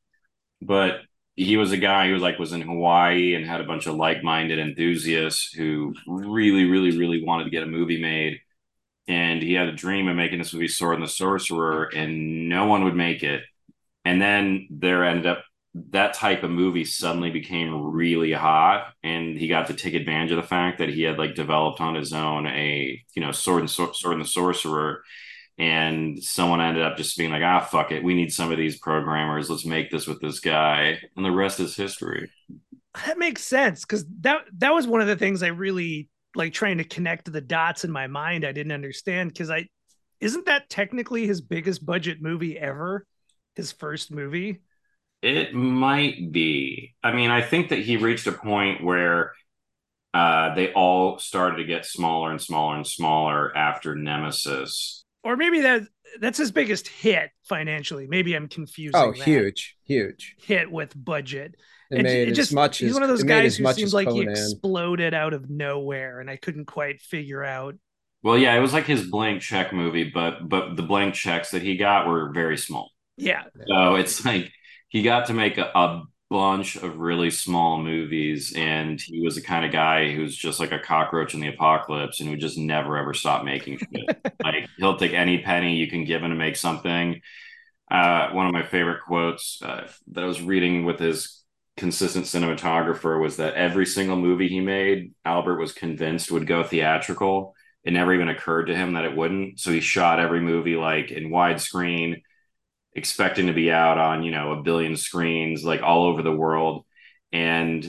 But 0.61 1.03
he 1.37 1.57
was 1.57 1.71
a 1.71 1.77
guy 1.77 2.09
who 2.09 2.19
like 2.19 2.41
was 2.41 2.53
in 2.53 2.61
Hawaii 2.61 3.35
and 3.35 3.47
had 3.47 3.61
a 3.61 3.65
bunch 3.65 3.87
of 3.87 3.95
like-minded 3.95 4.59
enthusiasts 4.59 5.53
who 5.53 5.95
really, 6.07 6.65
really, 6.65 6.99
really 6.99 7.25
wanted 7.25 7.45
to 7.45 7.51
get 7.51 7.63
a 7.63 7.67
movie 7.67 8.03
made. 8.03 8.39
And 9.07 9.43
he 9.43 9.53
had 9.55 9.69
a 9.69 9.73
dream 9.73 10.09
of 10.09 10.17
making 10.17 10.39
this 10.39 10.53
movie 10.53 10.69
Sword 10.69 10.97
and 10.97 11.05
the 11.05 11.09
Sorcerer, 11.09 11.85
and 11.85 12.49
no 12.49 12.67
one 12.67 12.85
would 12.85 12.97
make 12.97 13.23
it 13.23 13.43
and 14.05 14.21
then 14.21 14.67
there 14.71 15.05
ended 15.05 15.27
up 15.27 15.45
that 15.75 16.13
type 16.13 16.43
of 16.43 16.51
movie 16.51 16.85
suddenly 16.85 17.31
became 17.31 17.93
really 17.93 18.33
hot 18.33 18.93
and 19.03 19.39
he 19.39 19.49
got 19.49 19.69
to 19.69 19.75
take 19.75 19.95
advantage 19.95 20.31
of 20.31 20.37
the 20.37 20.43
fact 20.43 20.79
that 20.79 20.91
he 20.91 21.03
had 21.03 21.19
like 21.19 21.35
developed 21.35 21.81
on 21.81 21.95
his 21.95 22.13
own 22.13 22.47
a 22.47 23.03
you 23.15 23.23
know 23.23 23.33
sword 23.33 23.61
and 23.61 23.71
sword 23.71 23.95
and 24.13 24.21
the 24.21 24.29
sorcerer 24.29 25.03
and 25.59 26.23
someone 26.23 26.61
ended 26.61 26.83
up 26.83 26.99
just 26.99 27.17
being 27.17 27.31
like 27.31 27.43
ah 27.43 27.61
fuck 27.61 27.91
it 27.91 28.05
we 28.05 28.15
need 28.15 28.33
some 28.33 28.53
of 28.53 28.59
these 28.59 28.79
programmers 28.79 29.49
let's 29.49 29.65
make 29.65 29.91
this 29.91 30.07
with 30.07 30.21
this 30.21 30.41
guy 30.41 30.99
and 31.17 31.25
the 31.25 31.31
rest 31.31 31.59
is 31.59 31.75
history 31.75 32.31
that 33.07 33.17
makes 33.17 33.43
sense 33.43 33.81
because 33.81 34.05
that 34.21 34.43
that 34.59 34.75
was 34.75 34.87
one 34.87 35.01
of 35.01 35.07
the 35.07 35.17
things 35.17 35.43
i 35.43 35.49
really 35.49 36.11
like 36.35 36.53
trying 36.53 36.79
to 36.79 36.85
connect 36.85 37.31
the 37.31 37.41
dots 37.41 37.85
in 37.85 37.91
my 37.91 38.07
mind. 38.07 38.45
I 38.45 38.53
didn't 38.53 38.73
understand 38.73 39.33
because 39.33 39.51
I 39.51 39.69
isn't 40.21 40.47
that 40.47 40.71
technically 40.71 41.27
his 41.27 41.41
biggest 41.41 41.85
budget 41.85 42.19
movie 42.21 42.59
ever? 42.59 43.07
His 43.55 43.73
first 43.73 44.11
movie? 44.11 44.61
It 45.23 45.55
might 45.55 46.33
be. 46.33 46.95
I 47.03 47.13
mean, 47.13 47.31
I 47.31 47.43
think 47.43 47.69
that 47.69 47.79
he 47.79 47.97
reached 47.97 48.27
a 48.27 48.33
point 48.33 48.83
where 48.83 49.33
uh, 50.15 50.55
they 50.55 50.73
all 50.73 51.19
started 51.19 51.57
to 51.57 51.65
get 51.65 51.87
smaller 51.87 52.31
and 52.31 52.41
smaller 52.41 52.77
and 52.77 52.87
smaller 52.87 53.57
after 53.57 53.95
Nemesis. 53.95 55.05
Or 55.23 55.37
maybe 55.37 55.61
that 55.61 55.83
that's 56.21 56.39
his 56.39 56.51
biggest 56.51 56.89
hit 56.89 57.31
financially. 57.45 58.07
Maybe 58.07 58.35
I'm 58.35 58.49
confusing. 58.49 58.93
Oh, 58.95 59.13
huge, 59.13 59.77
huge 59.85 60.37
hit 60.43 60.71
with 60.71 60.93
budget. 60.97 61.55
It, 61.91 62.01
it 62.01 62.03
made 62.03 62.29
it 62.29 62.33
just, 62.33 62.51
as 62.51 62.55
much. 62.55 62.79
He's 62.79 62.91
as, 62.91 62.95
one 62.95 63.03
of 63.03 63.09
those 63.09 63.23
guys 63.23 63.57
who 63.57 63.73
seems 63.73 63.95
like 63.95 64.09
Conan. 64.09 64.23
he 64.23 64.31
exploded 64.31 65.15
out 65.15 65.35
of 65.35 65.49
nowhere, 65.49 66.21
and 66.21 66.29
I 66.29 66.37
couldn't 66.37 66.67
quite 66.67 67.01
figure 67.01 67.45
out. 67.45 67.77
Well, 68.23 68.39
yeah, 68.39 68.55
it 68.55 68.61
was 68.61 68.73
like 68.73 68.87
his 68.87 69.09
blank 69.09 69.43
check 69.43 69.73
movie, 69.73 70.11
but 70.13 70.49
but 70.49 70.77
the 70.77 70.83
blank 70.83 71.15
checks 71.15 71.51
that 71.53 71.63
he 71.63 71.77
got 71.77 72.07
were 72.07 72.33
very 72.33 72.57
small. 72.57 72.92
Yeah. 73.17 73.45
So 73.69 73.95
it's 73.97 74.25
like 74.25 74.51
he 74.89 75.03
got 75.03 75.27
to 75.27 75.35
make 75.35 75.59
a, 75.59 75.71
a 75.75 76.03
bunch 76.31 76.77
of 76.77 76.97
really 76.97 77.31
small 77.31 77.83
movies 77.83 78.55
and 78.57 78.99
he 79.01 79.21
was 79.21 79.35
the 79.35 79.43
kind 79.43 79.67
of 79.67 79.73
guy 79.73 80.15
who's 80.15 80.35
just 80.35 80.59
like 80.59 80.73
a 80.73 80.79
cockroach 80.79 81.35
in 81.35 81.41
the 81.41 81.49
apocalypse 81.49 82.21
and 82.21 82.29
who 82.29 82.37
just 82.37 82.57
never 82.57 82.97
ever 82.97 83.13
stop 83.13 83.45
making 83.45 83.79
shit. 83.79 84.35
like 84.43 84.69
he'll 84.79 84.97
take 84.97 85.13
any 85.13 85.39
penny 85.43 85.77
you 85.77 85.89
can 85.89 86.05
give 86.05 86.23
him 86.23 86.31
to 86.31 86.37
make 86.37 86.57
something. 86.57 87.21
Uh, 87.91 88.31
one 88.31 88.47
of 88.47 88.53
my 88.53 88.63
favorite 88.63 89.03
quotes 89.07 89.61
uh, 89.63 89.87
that 90.13 90.25
I 90.25 90.27
was 90.27 90.41
reading 90.41 90.87
with 90.87 90.99
his 90.99 91.43
consistent 91.77 92.25
cinematographer 92.25 93.21
was 93.21 93.37
that 93.37 93.55
every 93.55 93.85
single 93.85 94.17
movie 94.17 94.49
he 94.49 94.61
made, 94.61 95.13
Albert 95.25 95.59
was 95.59 95.73
convinced 95.73 96.31
would 96.31 96.47
go 96.47 96.63
theatrical. 96.63 97.55
It 97.85 97.93
never 97.93 98.15
even 98.15 98.29
occurred 98.29 98.67
to 98.67 98.77
him 98.77 98.95
that 98.95 99.05
it 99.05 99.17
wouldn't. 99.17 99.61
So 99.61 99.71
he 99.71 99.81
shot 99.81 100.21
every 100.21 100.41
movie 100.41 100.77
like 100.77 101.11
in 101.11 101.31
widescreen 101.31 102.23
expecting 102.95 103.47
to 103.47 103.53
be 103.53 103.71
out 103.71 103.99
on 103.99 104.23
you 104.23 104.31
know 104.31 104.53
a 104.53 104.63
billion 104.63 104.97
screens 104.97 105.65
like 105.65 105.83
all 105.83 106.05
over 106.05 106.23
the 106.23 106.33
world. 106.35 106.85
And 107.33 107.89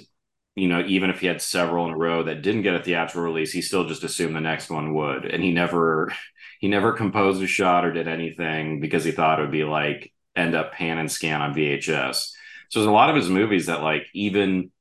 you 0.56 0.68
know 0.68 0.84
even 0.86 1.10
if 1.10 1.20
he 1.20 1.28
had 1.28 1.42
several 1.42 1.86
in 1.86 1.94
a 1.94 1.98
row 1.98 2.24
that 2.24 2.42
didn't 2.42 2.62
get 2.62 2.76
a 2.76 2.84
theatrical 2.84 3.24
release 3.24 3.52
he 3.52 3.62
still 3.62 3.88
just 3.88 4.04
assumed 4.04 4.36
the 4.36 4.42
next 4.42 4.70
one 4.70 4.94
would. 4.94 5.26
And 5.26 5.44
he 5.44 5.52
never 5.52 6.14
he 6.60 6.68
never 6.68 6.94
composed 6.94 7.42
a 7.42 7.48
shot 7.48 7.86
or 7.86 7.92
did 7.92 8.08
anything 8.08 8.80
because 8.80 9.04
he 9.04 9.12
thought 9.12 9.40
it 9.40 9.44
would 9.44 9.52
be 9.52 9.66
like 9.66 10.12
end 10.36 10.56
up 10.56 10.74
pan 10.74 10.98
and 10.98 11.12
scan 11.12 11.42
on 11.42 11.54
vhs 11.54 12.32
so 12.74 12.80
there's 12.80 12.90
a 12.90 12.92
lot 12.92 13.12
of 13.12 13.16
his 13.16 13.30
movies 13.30 13.68
that 13.68 13.84
like 13.84 14.08
even 14.16 14.72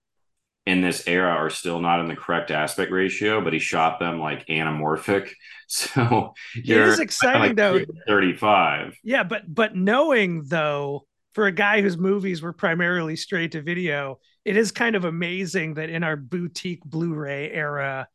in 0.67 0.81
this 0.81 1.07
era 1.09 1.31
are 1.31 1.51
still 1.51 1.81
not 1.81 2.01
in 2.01 2.07
the 2.07 2.17
correct 2.17 2.51
aspect 2.51 2.93
ratio, 2.93 3.41
but 3.41 3.53
he 3.53 3.59
shot 3.59 3.99
them 3.99 4.21
like 4.21 4.47
anamorphic. 4.47 5.31
So 5.75 6.35
it 6.55 6.69
is 6.69 7.01
exciting 7.01 7.41
like 7.41 7.57
though. 7.57 7.81
35. 8.07 8.95
Yeah, 9.03 9.23
but 9.23 9.43
but 9.49 9.75
knowing 9.75 10.43
though, 10.45 11.07
for 11.33 11.47
a 11.47 11.53
guy 11.53 11.81
whose 11.81 11.97
movies 11.97 12.43
were 12.43 12.53
primarily 12.53 13.17
straight 13.17 13.53
to 13.53 13.63
video, 13.63 14.19
it 14.45 14.59
is 14.59 14.71
kind 14.71 14.97
of 14.97 15.07
amazing 15.07 15.75
that 15.75 15.89
in 15.89 16.05
our 16.05 16.15
boutique 16.15 16.85
Blu-ray 16.85 17.51
era, 17.51 18.07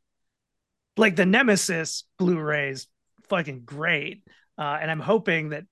like 0.98 1.16
the 1.16 1.26
Nemesis 1.26 2.04
Blu-rays, 2.20 2.86
fucking 3.28 3.64
great. 3.66 4.22
Uh, 4.56 4.78
and 4.80 4.92
I'm 4.92 5.00
hoping 5.00 5.50
that 5.50 5.64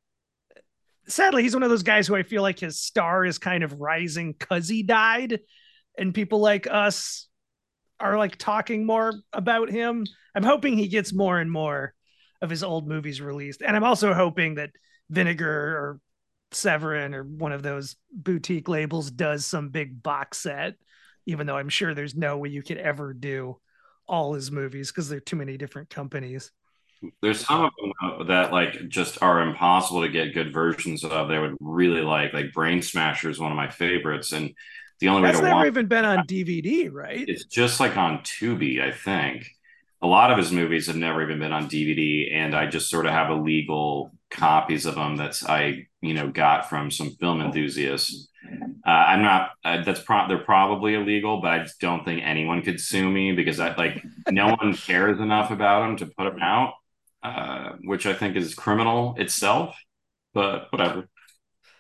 sadly 1.08 1.44
he's 1.44 1.54
one 1.54 1.62
of 1.62 1.70
those 1.70 1.84
guys 1.84 2.08
who 2.08 2.16
I 2.16 2.24
feel 2.24 2.42
like 2.42 2.58
his 2.58 2.80
star 2.80 3.26
is 3.26 3.38
kind 3.38 3.64
of 3.64 3.80
rising 3.80 4.32
because 4.32 4.68
he 4.68 4.82
died 4.82 5.40
and 5.98 6.14
people 6.14 6.40
like 6.40 6.68
us 6.68 7.28
are 8.00 8.18
like 8.18 8.38
talking 8.38 8.86
more 8.86 9.14
about 9.34 9.70
him. 9.70 10.06
I'm 10.36 10.44
hoping 10.44 10.78
he 10.78 10.88
gets 10.88 11.14
more 11.14 11.40
and 11.40 11.52
more 11.52 11.94
of 12.42 12.50
his 12.50 12.64
old 12.64 12.88
movies 12.88 13.22
released. 13.22 13.62
And 13.62 13.76
I'm 13.76 13.84
also 13.84 14.14
hoping 14.14 14.56
that 14.56 14.72
Vinegar 15.10 15.50
or 15.50 16.00
Severin 16.52 17.14
or 17.14 17.24
one 17.24 17.52
of 17.52 17.64
those 17.64 17.96
boutique 18.12 18.68
labels 18.68 19.12
does 19.12 19.46
some 19.46 19.70
big 19.70 20.02
box 20.02 20.40
set, 20.40 20.76
even 21.26 21.48
though 21.48 21.58
I'm 21.58 21.70
sure 21.70 21.94
there's 21.94 22.16
no 22.16 22.38
way 22.38 22.50
you 22.50 22.64
could 22.64 22.78
ever 22.78 23.14
do 23.14 23.60
all 24.08 24.34
his 24.34 24.52
movies 24.52 24.92
because 24.92 25.10
there 25.10 25.18
are 25.18 25.22
too 25.22 25.36
many 25.36 25.58
different 25.58 25.90
companies. 25.90 26.52
There's 27.22 27.46
some 27.46 27.66
of 27.66 27.72
them 27.80 28.28
that 28.28 28.52
like 28.52 28.88
just 28.88 29.22
are 29.22 29.42
impossible 29.42 30.02
to 30.02 30.10
get 30.10 30.34
good 30.34 30.54
versions 30.54 31.04
of. 31.04 31.28
They 31.28 31.40
would 31.40 31.56
really 31.60 32.02
like 32.02 32.34
like 32.34 32.54
Brain 32.54 32.82
Smasher 32.82 33.30
is 33.30 33.40
one 33.40 33.52
of 33.52 33.58
my 33.58 33.70
favorites, 33.70 34.32
and 34.32 34.54
the 35.00 35.10
only 35.10 35.24
That's 35.24 35.38
way 35.38 35.42
to 35.42 35.48
never 35.48 35.60
watch 35.60 35.68
even 35.68 35.88
been 35.88 36.06
on 36.06 36.26
DVD, 36.26 36.92
right? 36.92 37.26
It's 37.28 37.46
just 37.46 37.80
like 37.80 37.98
on 37.98 38.20
Tubi, 38.20 38.82
I 38.82 38.92
think. 38.92 39.48
A 40.02 40.08
lot 40.08 40.32
of 40.32 40.38
his 40.38 40.52
movies 40.52 40.88
have 40.88 40.96
never 40.96 41.24
even 41.24 41.40
been 41.40 41.52
on 41.52 41.68
DVD, 41.68 42.34
and 42.34 42.56
I 42.56 42.68
just 42.68 42.90
sort 42.90 43.06
of 43.06 43.12
have 43.12 43.30
illegal 43.30 44.12
copies 44.30 44.86
of 44.86 44.96
them 44.96 45.16
that's 45.16 45.48
I 45.48 45.88
you 46.02 46.14
know 46.14 46.30
got 46.30 46.70
from 46.70 46.92
some 46.92 47.12
film 47.12 47.42
enthusiasts. 47.42 48.30
Uh, 48.86 48.90
I'm 48.90 49.22
not. 49.22 49.52
Uh, 49.64 49.84
that's 49.84 50.02
pro- 50.02 50.28
they're 50.28 50.38
probably 50.38 50.94
illegal, 50.94 51.42
but 51.42 51.52
I 51.52 51.60
just 51.64 51.80
don't 51.80 52.06
think 52.06 52.22
anyone 52.24 52.62
could 52.62 52.80
sue 52.80 53.10
me 53.10 53.32
because 53.32 53.60
I 53.60 53.76
like 53.76 54.04
no 54.30 54.56
one 54.62 54.76
cares 54.76 55.20
enough 55.20 55.52
about 55.52 55.82
them 55.82 55.98
to 55.98 56.06
put 56.06 56.32
them 56.32 56.42
out, 56.42 56.74
uh, 57.24 57.72
which 57.84 58.06
I 58.06 58.14
think 58.14 58.36
is 58.36 58.54
criminal 58.54 59.16
itself. 59.18 59.76
But 60.34 60.68
whatever. 60.72 61.08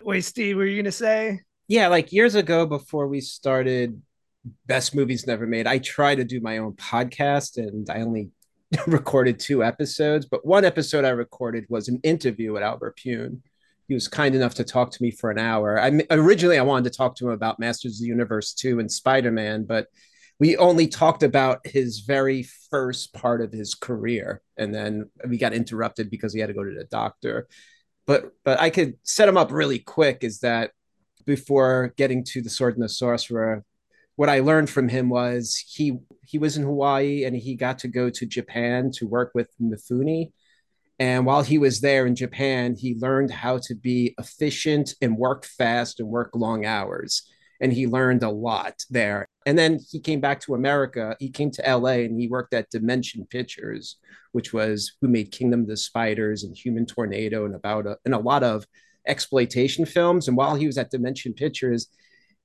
Wait, 0.01 0.21
Steve, 0.21 0.57
were 0.57 0.65
you 0.65 0.81
gonna 0.81 0.91
say? 0.91 1.41
Yeah, 1.67 1.87
like 1.87 2.11
years 2.11 2.35
ago 2.35 2.67
before 2.67 3.07
we 3.07 3.21
started 3.21 3.99
Best 4.67 4.93
Movies 4.93 5.25
Never 5.25 5.47
Made, 5.47 5.65
I 5.65 5.79
tried 5.79 6.15
to 6.15 6.23
do 6.23 6.39
my 6.39 6.59
own 6.59 6.73
podcast 6.73 7.57
and 7.57 7.89
I 7.89 8.01
only 8.01 8.29
recorded 8.87 9.39
two 9.39 9.63
episodes, 9.63 10.27
but 10.27 10.45
one 10.45 10.63
episode 10.63 11.05
I 11.05 11.09
recorded 11.09 11.65
was 11.67 11.87
an 11.87 11.99
interview 12.03 12.53
with 12.53 12.61
Albert 12.61 12.97
Pyun. 12.97 13.39
He 13.87 13.95
was 13.95 14.07
kind 14.07 14.35
enough 14.35 14.53
to 14.55 14.63
talk 14.63 14.91
to 14.91 15.01
me 15.01 15.09
for 15.09 15.31
an 15.31 15.39
hour. 15.39 15.79
I 15.79 16.03
originally 16.11 16.59
I 16.59 16.63
wanted 16.63 16.91
to 16.91 16.97
talk 16.97 17.15
to 17.15 17.27
him 17.27 17.33
about 17.33 17.59
Masters 17.59 17.95
of 17.95 18.01
the 18.01 18.07
Universe 18.09 18.53
2 18.53 18.79
and 18.79 18.91
Spider-Man, 18.91 19.63
but 19.63 19.87
we 20.39 20.57
only 20.57 20.87
talked 20.87 21.23
about 21.23 21.65
his 21.65 22.01
very 22.01 22.45
first 22.69 23.11
part 23.13 23.41
of 23.41 23.51
his 23.51 23.73
career 23.73 24.41
and 24.55 24.73
then 24.73 25.09
we 25.27 25.39
got 25.39 25.53
interrupted 25.53 26.11
because 26.11 26.31
he 26.31 26.39
had 26.39 26.47
to 26.47 26.53
go 26.53 26.63
to 26.63 26.75
the 26.75 26.85
doctor. 26.85 27.47
But 28.05 28.33
but 28.43 28.59
I 28.59 28.69
could 28.69 28.97
set 29.01 29.27
him 29.27 29.37
up 29.37 29.51
really 29.51 29.79
quick 29.79 30.23
is 30.23 30.41
that 30.41 30.69
before 31.25 31.93
getting 31.97 32.23
to 32.23 32.41
the 32.41 32.49
sword 32.49 32.75
and 32.75 32.83
the 32.83 32.89
sorcerer 32.89 33.63
what 34.15 34.29
i 34.29 34.39
learned 34.39 34.69
from 34.69 34.87
him 34.87 35.09
was 35.09 35.55
he 35.67 35.97
he 36.25 36.37
was 36.37 36.57
in 36.57 36.63
hawaii 36.63 37.23
and 37.25 37.35
he 37.35 37.55
got 37.55 37.79
to 37.79 37.87
go 37.87 38.09
to 38.09 38.25
japan 38.25 38.91
to 38.91 39.07
work 39.07 39.31
with 39.33 39.49
mifune. 39.61 40.31
And 40.97 41.25
while 41.25 41.43
he 41.43 41.57
was 41.57 41.81
there 41.81 42.05
in 42.05 42.15
japan 42.15 42.75
he 42.77 42.95
learned 42.95 43.31
how 43.31 43.59
to 43.59 43.75
be 43.75 44.15
efficient 44.19 44.93
and 45.01 45.17
work 45.17 45.45
fast 45.45 45.99
and 45.99 46.09
work 46.09 46.31
long 46.33 46.65
hours. 46.65 47.23
And 47.61 47.71
he 47.71 47.87
learned 47.87 48.21
a 48.21 48.29
lot 48.29 48.83
there. 48.89 49.29
And 49.45 49.57
then 49.57 49.79
he 49.89 50.01
came 50.01 50.19
back 50.19 50.41
to 50.41 50.55
america. 50.55 51.15
He 51.19 51.29
came 51.29 51.51
to 51.51 51.77
la 51.77 51.89
and 51.89 52.19
he 52.19 52.27
worked 52.27 52.53
at 52.53 52.69
dimension 52.69 53.25
pictures 53.29 53.97
which 54.35 54.51
was 54.51 54.91
who 54.99 55.07
made 55.07 55.31
kingdom 55.31 55.61
of 55.61 55.67
the 55.67 55.77
spiders 55.77 56.43
and 56.43 56.57
human 56.57 56.85
tornado 56.85 57.45
and 57.45 57.55
about 57.55 57.87
a, 57.87 57.97
and 58.03 58.13
a 58.13 58.19
lot 58.19 58.43
of 58.43 58.67
exploitation 59.07 59.85
films. 59.85 60.27
And 60.27 60.37
while 60.37 60.55
he 60.55 60.67
was 60.67 60.77
at 60.77 60.91
Dimension 60.91 61.33
Pictures, 61.33 61.87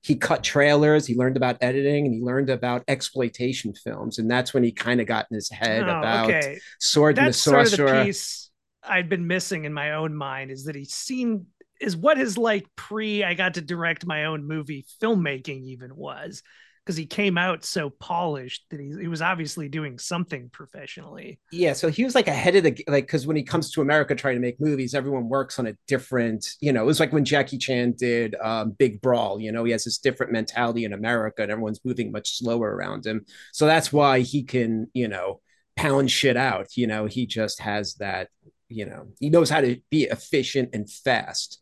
he 0.03 0.15
cut 0.15 0.43
trailers, 0.43 1.05
he 1.05 1.15
learned 1.15 1.37
about 1.37 1.57
editing, 1.61 2.05
and 2.05 2.13
he 2.15 2.21
learned 2.21 2.49
about 2.49 2.83
exploitation 2.87 3.73
films. 3.73 4.17
And 4.17 4.29
that's 4.29 4.53
when 4.53 4.63
he 4.63 4.71
kind 4.71 4.99
of 4.99 5.05
got 5.05 5.27
in 5.29 5.35
his 5.35 5.49
head 5.49 5.83
oh, 5.83 5.99
about 5.99 6.29
okay. 6.29 6.59
Sword 6.79 7.15
that's 7.15 7.45
and 7.45 7.55
the 7.55 7.65
Sorcerer. 7.67 7.87
Sort 7.87 7.89
of 7.89 7.97
the 7.97 8.05
piece 8.05 8.49
I'd 8.83 9.09
been 9.09 9.27
missing 9.27 9.65
in 9.65 9.73
my 9.73 9.93
own 9.93 10.15
mind 10.15 10.51
is 10.51 10.65
that 10.65 10.75
he 10.75 10.85
seemed 10.85 11.45
is 11.79 11.97
what 11.97 12.17
his 12.17 12.37
like 12.37 12.65
pre 12.75 13.23
I 13.23 13.33
got 13.33 13.55
to 13.55 13.61
direct 13.61 14.05
my 14.05 14.25
own 14.25 14.47
movie 14.47 14.85
filmmaking 15.01 15.63
even 15.65 15.95
was 15.95 16.43
because 16.85 16.97
he 16.97 17.05
came 17.05 17.37
out 17.37 17.63
so 17.63 17.89
polished 17.89 18.65
that 18.71 18.79
he, 18.79 18.91
he 19.01 19.07
was 19.07 19.21
obviously 19.21 19.69
doing 19.69 19.99
something 19.99 20.49
professionally. 20.49 21.39
Yeah, 21.51 21.73
so 21.73 21.89
he 21.89 22.03
was 22.03 22.15
like 22.15 22.27
ahead 22.27 22.55
of 22.55 22.63
the 22.63 22.83
like 22.87 23.05
because 23.05 23.27
when 23.27 23.35
he 23.35 23.43
comes 23.43 23.71
to 23.71 23.81
America 23.81 24.15
trying 24.15 24.35
to 24.35 24.41
make 24.41 24.59
movies, 24.59 24.95
everyone 24.95 25.29
works 25.29 25.59
on 25.59 25.67
a 25.67 25.75
different. 25.87 26.55
You 26.59 26.73
know, 26.73 26.81
it 26.81 26.87
was 26.87 26.99
like 26.99 27.13
when 27.13 27.25
Jackie 27.25 27.59
Chan 27.59 27.95
did 27.97 28.35
um, 28.41 28.71
Big 28.71 29.01
Brawl. 29.01 29.39
You 29.39 29.51
know, 29.51 29.63
he 29.63 29.71
has 29.71 29.83
this 29.83 29.99
different 29.99 30.31
mentality 30.31 30.85
in 30.85 30.93
America, 30.93 31.43
and 31.43 31.51
everyone's 31.51 31.81
moving 31.85 32.11
much 32.11 32.37
slower 32.37 32.75
around 32.75 33.05
him. 33.05 33.25
So 33.53 33.67
that's 33.67 33.93
why 33.93 34.21
he 34.21 34.43
can, 34.43 34.87
you 34.93 35.07
know, 35.07 35.39
pound 35.75 36.09
shit 36.09 36.37
out. 36.37 36.75
You 36.75 36.87
know, 36.87 37.05
he 37.05 37.25
just 37.25 37.59
has 37.61 37.95
that. 37.95 38.29
You 38.69 38.85
know, 38.85 39.07
he 39.19 39.29
knows 39.29 39.49
how 39.49 39.59
to 39.59 39.81
be 39.89 40.03
efficient 40.05 40.69
and 40.73 40.89
fast 40.89 41.60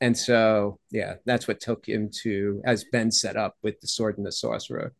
and 0.00 0.16
so 0.16 0.78
yeah 0.90 1.14
that's 1.24 1.46
what 1.46 1.60
took 1.60 1.86
him 1.86 2.10
to 2.22 2.60
as 2.64 2.84
ben 2.92 3.10
set 3.10 3.36
up 3.36 3.56
with 3.62 3.80
the 3.80 3.86
sword 3.86 4.18
and 4.18 4.26
the 4.26 4.32
sorcerer. 4.32 4.92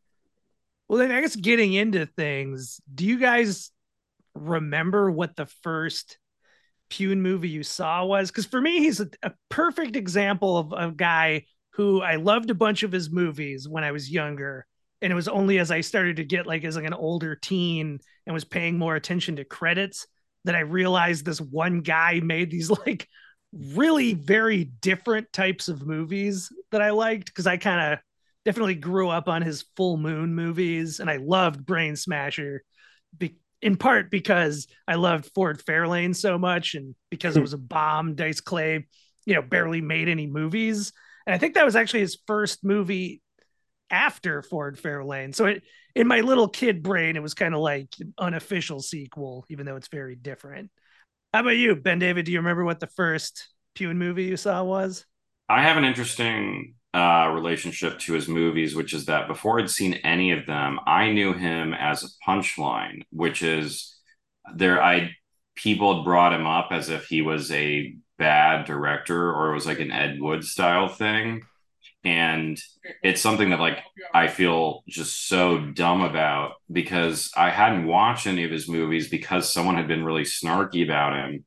Well 0.88 0.98
then 0.98 1.12
i 1.12 1.20
guess 1.20 1.36
getting 1.36 1.72
into 1.72 2.06
things 2.06 2.80
do 2.92 3.04
you 3.04 3.18
guys 3.18 3.70
remember 4.34 5.10
what 5.10 5.36
the 5.36 5.46
first 5.46 6.18
Pyun 6.90 7.18
movie 7.18 7.48
you 7.48 7.62
saw 7.62 8.04
was? 8.04 8.30
Because 8.30 8.44
for 8.44 8.60
me 8.60 8.80
he's 8.80 9.00
a, 9.00 9.08
a, 9.22 9.32
perfect 9.48 9.96
example 9.96 10.58
of 10.58 10.72
a 10.72 10.92
guy 10.92 11.46
who 11.70 12.02
i 12.02 12.16
loved 12.16 12.50
a 12.50 12.54
bunch 12.54 12.82
of 12.82 12.92
his 12.92 13.10
movies 13.10 13.68
when 13.68 13.84
i 13.84 13.92
was 13.92 14.10
younger 14.10 14.66
and 15.00 15.12
it 15.12 15.16
was 15.16 15.28
only 15.28 15.58
as 15.58 15.70
i 15.70 15.80
started 15.80 16.16
to 16.16 16.24
get 16.24 16.46
like 16.46 16.64
as 16.64 16.76
like 16.76 16.84
an 16.84 16.92
older 16.92 17.34
teen 17.34 17.98
and 18.26 18.34
was 18.34 18.44
paying 18.44 18.78
more 18.78 18.96
attention 18.96 19.36
to 19.36 19.44
credits 19.44 20.06
that 20.44 20.54
I 20.54 20.60
realized 20.60 21.24
this 21.24 21.40
one 21.40 21.80
guy 21.80 22.20
made 22.20 22.50
these 22.50 22.70
like 22.86 23.08
really 23.54 24.14
very 24.14 24.64
different 24.64 25.32
types 25.32 25.68
of 25.68 25.86
movies 25.86 26.50
that 26.72 26.82
I 26.82 26.90
liked 26.90 27.26
because 27.26 27.46
I 27.46 27.56
kind 27.56 27.92
of 27.92 27.98
definitely 28.44 28.74
grew 28.74 29.08
up 29.08 29.28
on 29.28 29.42
his 29.42 29.64
full 29.76 29.96
moon 29.96 30.34
movies 30.34 31.00
and 31.00 31.08
I 31.08 31.16
loved 31.16 31.64
Brain 31.64 31.96
Smasher 31.96 32.62
be- 33.16 33.38
in 33.62 33.76
part 33.76 34.10
because 34.10 34.66
I 34.86 34.96
loved 34.96 35.30
Ford 35.34 35.62
Fairlane 35.64 36.14
so 36.14 36.36
much 36.36 36.74
and 36.74 36.94
because 37.10 37.36
it 37.36 37.40
hmm. 37.40 37.44
was 37.44 37.52
a 37.52 37.58
bomb 37.58 38.14
Dice 38.14 38.40
Clay, 38.40 38.86
you 39.24 39.34
know, 39.34 39.42
barely 39.42 39.80
made 39.80 40.08
any 40.08 40.26
movies. 40.26 40.92
And 41.26 41.34
I 41.34 41.38
think 41.38 41.54
that 41.54 41.64
was 41.64 41.76
actually 41.76 42.00
his 42.00 42.18
first 42.26 42.64
movie 42.64 43.22
after 43.90 44.42
Ford 44.42 44.78
Fairlane. 44.78 45.34
So 45.34 45.46
it 45.46 45.62
in 45.94 46.08
my 46.08 46.20
little 46.20 46.48
kid 46.48 46.82
brain, 46.82 47.16
it 47.16 47.22
was 47.22 47.34
kind 47.34 47.54
of 47.54 47.60
like 47.60 47.88
an 48.00 48.14
unofficial 48.18 48.80
sequel, 48.80 49.44
even 49.48 49.64
though 49.64 49.76
it's 49.76 49.88
very 49.88 50.16
different. 50.16 50.70
How 51.34 51.40
about 51.40 51.56
you, 51.56 51.74
BenDavid? 51.74 52.26
Do 52.26 52.30
you 52.30 52.38
remember 52.38 52.64
what 52.64 52.78
the 52.78 52.86
first 52.86 53.48
Pyun 53.74 53.96
movie 53.96 54.22
you 54.22 54.36
saw 54.36 54.62
was? 54.62 55.04
I 55.48 55.62
have 55.62 55.76
an 55.76 55.84
interesting 55.84 56.76
uh, 56.94 57.32
relationship 57.34 57.98
to 57.98 58.12
his 58.12 58.28
movies, 58.28 58.76
which 58.76 58.94
is 58.94 59.06
that 59.06 59.26
before 59.26 59.58
I'd 59.58 59.68
seen 59.68 59.94
any 60.04 60.30
of 60.30 60.46
them, 60.46 60.78
I 60.86 61.10
knew 61.10 61.32
him 61.32 61.74
as 61.74 62.04
a 62.04 62.30
punchline, 62.30 63.02
which 63.10 63.42
is 63.42 63.96
there. 64.54 64.80
I 64.80 65.10
people 65.56 65.96
had 65.96 66.04
brought 66.04 66.34
him 66.34 66.46
up 66.46 66.68
as 66.70 66.88
if 66.88 67.06
he 67.06 67.20
was 67.20 67.50
a 67.50 67.96
bad 68.16 68.64
director 68.64 69.32
or 69.32 69.50
it 69.50 69.54
was 69.54 69.66
like 69.66 69.80
an 69.80 69.90
Ed 69.90 70.20
Wood 70.20 70.44
style 70.44 70.86
thing 70.86 71.42
and 72.04 72.60
it's 73.02 73.20
something 73.20 73.50
that 73.50 73.60
like 73.60 73.78
i 74.12 74.28
feel 74.28 74.82
just 74.86 75.26
so 75.26 75.58
dumb 75.58 76.02
about 76.02 76.52
because 76.70 77.30
i 77.36 77.50
hadn't 77.50 77.86
watched 77.86 78.26
any 78.26 78.44
of 78.44 78.50
his 78.50 78.68
movies 78.68 79.08
because 79.08 79.50
someone 79.50 79.76
had 79.76 79.88
been 79.88 80.04
really 80.04 80.22
snarky 80.22 80.84
about 80.84 81.14
him. 81.14 81.44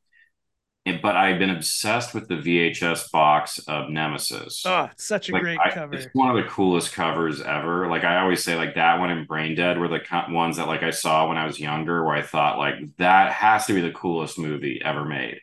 But 1.02 1.18
i've 1.18 1.38
been 1.38 1.50
obsessed 1.50 2.14
with 2.14 2.30
the 2.30 2.36
vhs 2.36 3.12
box 3.12 3.60
of 3.68 3.90
nemesis. 3.90 4.64
Oh 4.66 4.86
it's 4.92 5.06
such 5.06 5.30
a 5.30 5.34
like, 5.34 5.42
great 5.42 5.60
I, 5.60 5.70
cover. 5.72 5.94
it's 5.94 6.08
one 6.14 6.36
of 6.36 6.42
the 6.42 6.50
coolest 6.50 6.94
covers 6.94 7.42
ever. 7.42 7.90
Like 7.90 8.06
i 8.06 8.22
always 8.22 8.42
say 8.42 8.56
like 8.56 8.76
that 8.76 8.98
one 8.98 9.10
and 9.12 9.28
brain 9.28 9.54
dead 9.54 9.78
were 9.78 9.90
the 9.90 10.02
ones 10.30 10.56
that 10.58 10.68
like 10.68 10.84
i 10.84 10.92
saw 10.92 11.28
when 11.28 11.38
i 11.38 11.46
was 11.46 11.60
younger 11.60 12.06
where 12.06 12.16
i 12.16 12.22
thought 12.22 12.58
like 12.58 12.76
that 12.98 13.34
has 13.34 13.66
to 13.66 13.74
be 13.74 13.82
the 13.82 13.92
coolest 13.92 14.40
movie 14.40 14.82
ever 14.84 15.04
made 15.04 15.40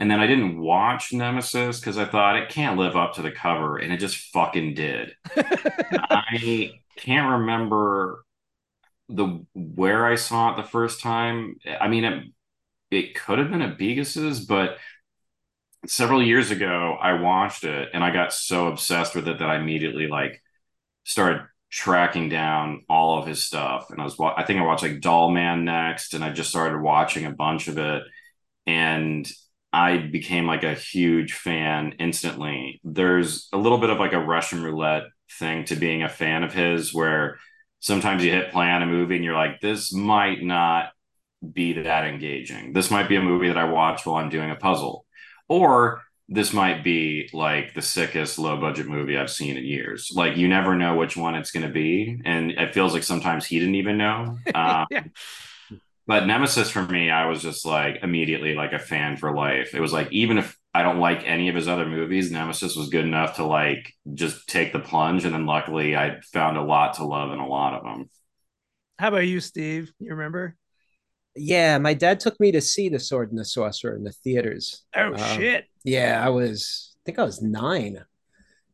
and 0.00 0.10
then 0.10 0.18
I 0.18 0.26
didn't 0.26 0.58
watch 0.58 1.12
Nemesis 1.12 1.78
because 1.78 1.98
I 1.98 2.06
thought 2.06 2.36
it 2.36 2.48
can't 2.48 2.78
live 2.78 2.96
up 2.96 3.14
to 3.14 3.22
the 3.22 3.30
cover, 3.30 3.76
and 3.76 3.92
it 3.92 3.98
just 3.98 4.32
fucking 4.32 4.74
did. 4.74 5.14
I 5.36 6.72
can't 6.96 7.30
remember 7.40 8.24
the 9.08 9.44
where 9.54 10.06
I 10.06 10.14
saw 10.14 10.52
it 10.52 10.56
the 10.56 10.68
first 10.68 11.00
time. 11.00 11.56
I 11.80 11.88
mean, 11.88 12.04
it, 12.04 12.24
it 12.90 13.14
could 13.14 13.38
have 13.38 13.50
been 13.50 13.62
at 13.62 13.78
Begos's, 13.78 14.46
but 14.46 14.78
several 15.86 16.22
years 16.22 16.50
ago 16.50 16.96
I 17.00 17.14
watched 17.14 17.64
it 17.64 17.88
and 17.94 18.04
I 18.04 18.10
got 18.10 18.32
so 18.32 18.68
obsessed 18.68 19.14
with 19.14 19.26
it 19.28 19.38
that 19.38 19.48
I 19.48 19.56
immediately 19.56 20.06
like 20.08 20.42
started 21.04 21.46
tracking 21.70 22.28
down 22.28 22.84
all 22.88 23.18
of 23.18 23.26
his 23.26 23.44
stuff. 23.44 23.90
And 23.90 24.00
I 24.00 24.04
was, 24.04 24.18
I 24.20 24.44
think 24.44 24.60
I 24.60 24.64
watched 24.64 24.82
like 24.82 25.00
Dollman 25.00 25.64
next, 25.64 26.14
and 26.14 26.24
I 26.24 26.30
just 26.32 26.50
started 26.50 26.80
watching 26.80 27.26
a 27.26 27.32
bunch 27.32 27.68
of 27.68 27.78
it. 27.78 28.02
And 28.66 29.30
I 29.72 29.98
became 29.98 30.46
like 30.46 30.64
a 30.64 30.74
huge 30.74 31.32
fan 31.34 31.94
instantly. 31.98 32.80
There's 32.84 33.48
a 33.52 33.58
little 33.58 33.78
bit 33.78 33.90
of 33.90 33.98
like 33.98 34.12
a 34.12 34.18
Russian 34.18 34.62
roulette 34.62 35.04
thing 35.38 35.64
to 35.66 35.76
being 35.76 36.02
a 36.02 36.08
fan 36.08 36.42
of 36.42 36.52
his 36.52 36.92
where 36.92 37.38
sometimes 37.78 38.24
you 38.24 38.30
hit 38.32 38.50
play 38.50 38.68
on 38.68 38.82
a 38.82 38.86
movie 38.86 39.16
and 39.16 39.24
you're 39.24 39.34
like, 39.34 39.60
this 39.60 39.92
might 39.92 40.42
not 40.42 40.90
be 41.52 41.72
that 41.72 42.04
engaging. 42.04 42.72
This 42.72 42.90
might 42.90 43.08
be 43.08 43.16
a 43.16 43.22
movie 43.22 43.48
that 43.48 43.56
I 43.58 43.64
watch 43.64 44.04
while 44.04 44.16
I'm 44.16 44.28
doing 44.30 44.50
a 44.50 44.56
puzzle. 44.56 45.06
Or 45.48 46.02
this 46.28 46.52
might 46.52 46.84
be 46.84 47.28
like 47.32 47.74
the 47.74 47.82
sickest 47.82 48.38
low 48.38 48.60
budget 48.60 48.86
movie 48.86 49.16
I've 49.18 49.30
seen 49.30 49.56
in 49.56 49.64
years. 49.64 50.10
Like 50.14 50.36
you 50.36 50.48
never 50.48 50.76
know 50.76 50.96
which 50.96 51.16
one 51.16 51.34
it's 51.34 51.50
going 51.50 51.66
to 51.66 51.72
be. 51.72 52.20
And 52.24 52.52
it 52.52 52.74
feels 52.74 52.92
like 52.92 53.02
sometimes 53.02 53.46
he 53.46 53.58
didn't 53.58 53.76
even 53.76 53.98
know. 53.98 54.38
Um, 54.54 54.86
yeah. 54.90 55.02
But 56.10 56.26
Nemesis 56.26 56.68
for 56.68 56.82
me, 56.82 57.08
I 57.08 57.26
was 57.26 57.40
just 57.40 57.64
like 57.64 58.00
immediately 58.02 58.56
like 58.56 58.72
a 58.72 58.80
fan 58.80 59.16
for 59.16 59.32
life. 59.32 59.76
It 59.76 59.80
was 59.80 59.92
like 59.92 60.10
even 60.10 60.38
if 60.38 60.58
I 60.74 60.82
don't 60.82 60.98
like 60.98 61.22
any 61.24 61.48
of 61.48 61.54
his 61.54 61.68
other 61.68 61.86
movies, 61.86 62.32
Nemesis 62.32 62.74
was 62.74 62.88
good 62.88 63.04
enough 63.04 63.36
to 63.36 63.44
like 63.44 63.94
just 64.12 64.48
take 64.48 64.72
the 64.72 64.80
plunge. 64.80 65.24
And 65.24 65.32
then 65.32 65.46
luckily 65.46 65.96
I 65.96 66.18
found 66.32 66.56
a 66.56 66.64
lot 66.64 66.94
to 66.94 67.04
love 67.04 67.30
in 67.30 67.38
a 67.38 67.46
lot 67.46 67.74
of 67.74 67.84
them. 67.84 68.10
How 68.98 69.06
about 69.06 69.28
you, 69.28 69.38
Steve? 69.38 69.92
You 70.00 70.10
remember? 70.10 70.56
Yeah, 71.36 71.78
my 71.78 71.94
dad 71.94 72.18
took 72.18 72.40
me 72.40 72.50
to 72.50 72.60
see 72.60 72.88
The 72.88 72.98
Sword 72.98 73.30
and 73.30 73.38
the 73.38 73.44
Sorcerer 73.44 73.94
in 73.94 74.02
the 74.02 74.10
theaters. 74.10 74.82
Oh, 74.96 75.14
um, 75.14 75.16
shit. 75.16 75.66
Yeah, 75.84 76.20
I 76.20 76.30
was, 76.30 76.96
I 76.96 77.00
think 77.06 77.20
I 77.20 77.22
was 77.22 77.40
nine. 77.40 78.04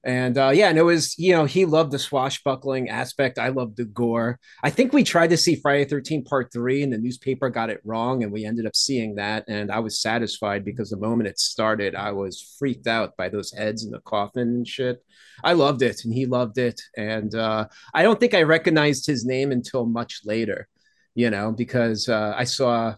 And 0.07 0.39
uh, 0.39 0.51
yeah, 0.55 0.69
and 0.69 0.79
it 0.79 0.85
was, 0.85 1.19
you 1.19 1.33
know, 1.33 1.47
he 1.47 1.65
loved 1.65 1.91
the 1.91 1.99
swashbuckling 1.99 2.89
aspect. 2.89 3.41
I 3.41 3.49
loved 3.49 3.77
the 3.77 3.87
gore. 3.87 4.39
I 4.63 4.71
think 4.71 4.93
we 4.93 5.03
tried 5.03 5.31
to 5.31 5.37
see 5.37 5.57
Friday 5.57 5.85
13 5.85 6.23
Part 6.23 6.53
3 6.53 6.85
and 6.85 6.93
the 6.93 6.99
newspaper 6.99 7.51
got 7.51 7.71
it 7.71 7.81
wrong. 7.85 8.23
And 8.23 8.31
we 8.31 8.45
ended 8.45 8.67
up 8.67 8.77
seeing 8.77 9.17
that. 9.17 9.45
And 9.49 9.69
I 9.69 9.81
was 9.81 10.01
satisfied 10.01 10.65
because 10.65 10.91
the 10.91 10.97
moment 10.97 11.29
it 11.29 11.41
started, 11.41 11.97
I 11.97 12.13
was 12.13 12.55
freaked 12.57 12.87
out 12.87 13.17
by 13.17 13.29
those 13.29 13.53
heads 13.53 13.85
in 13.85 13.91
the 13.91 13.99
coffin 13.99 14.47
and 14.49 14.69
shit. 14.69 15.05
I 15.43 15.55
loved 15.55 15.83
it 15.83 16.05
and 16.05 16.15
he 16.15 16.25
loved 16.25 16.59
it. 16.59 16.81
And 16.97 17.35
uh, 17.35 17.67
I 17.93 18.05
don't 18.05 18.21
think 18.21 18.33
I 18.33 18.43
recognized 18.43 19.07
his 19.07 19.25
name 19.25 19.51
until 19.51 19.87
much 19.87 20.21
later, 20.25 20.69
you 21.17 21.31
know, 21.31 21.51
because 21.51 22.09
uh, 22.09 22.33
I 22.37 22.45
saw 22.45 22.95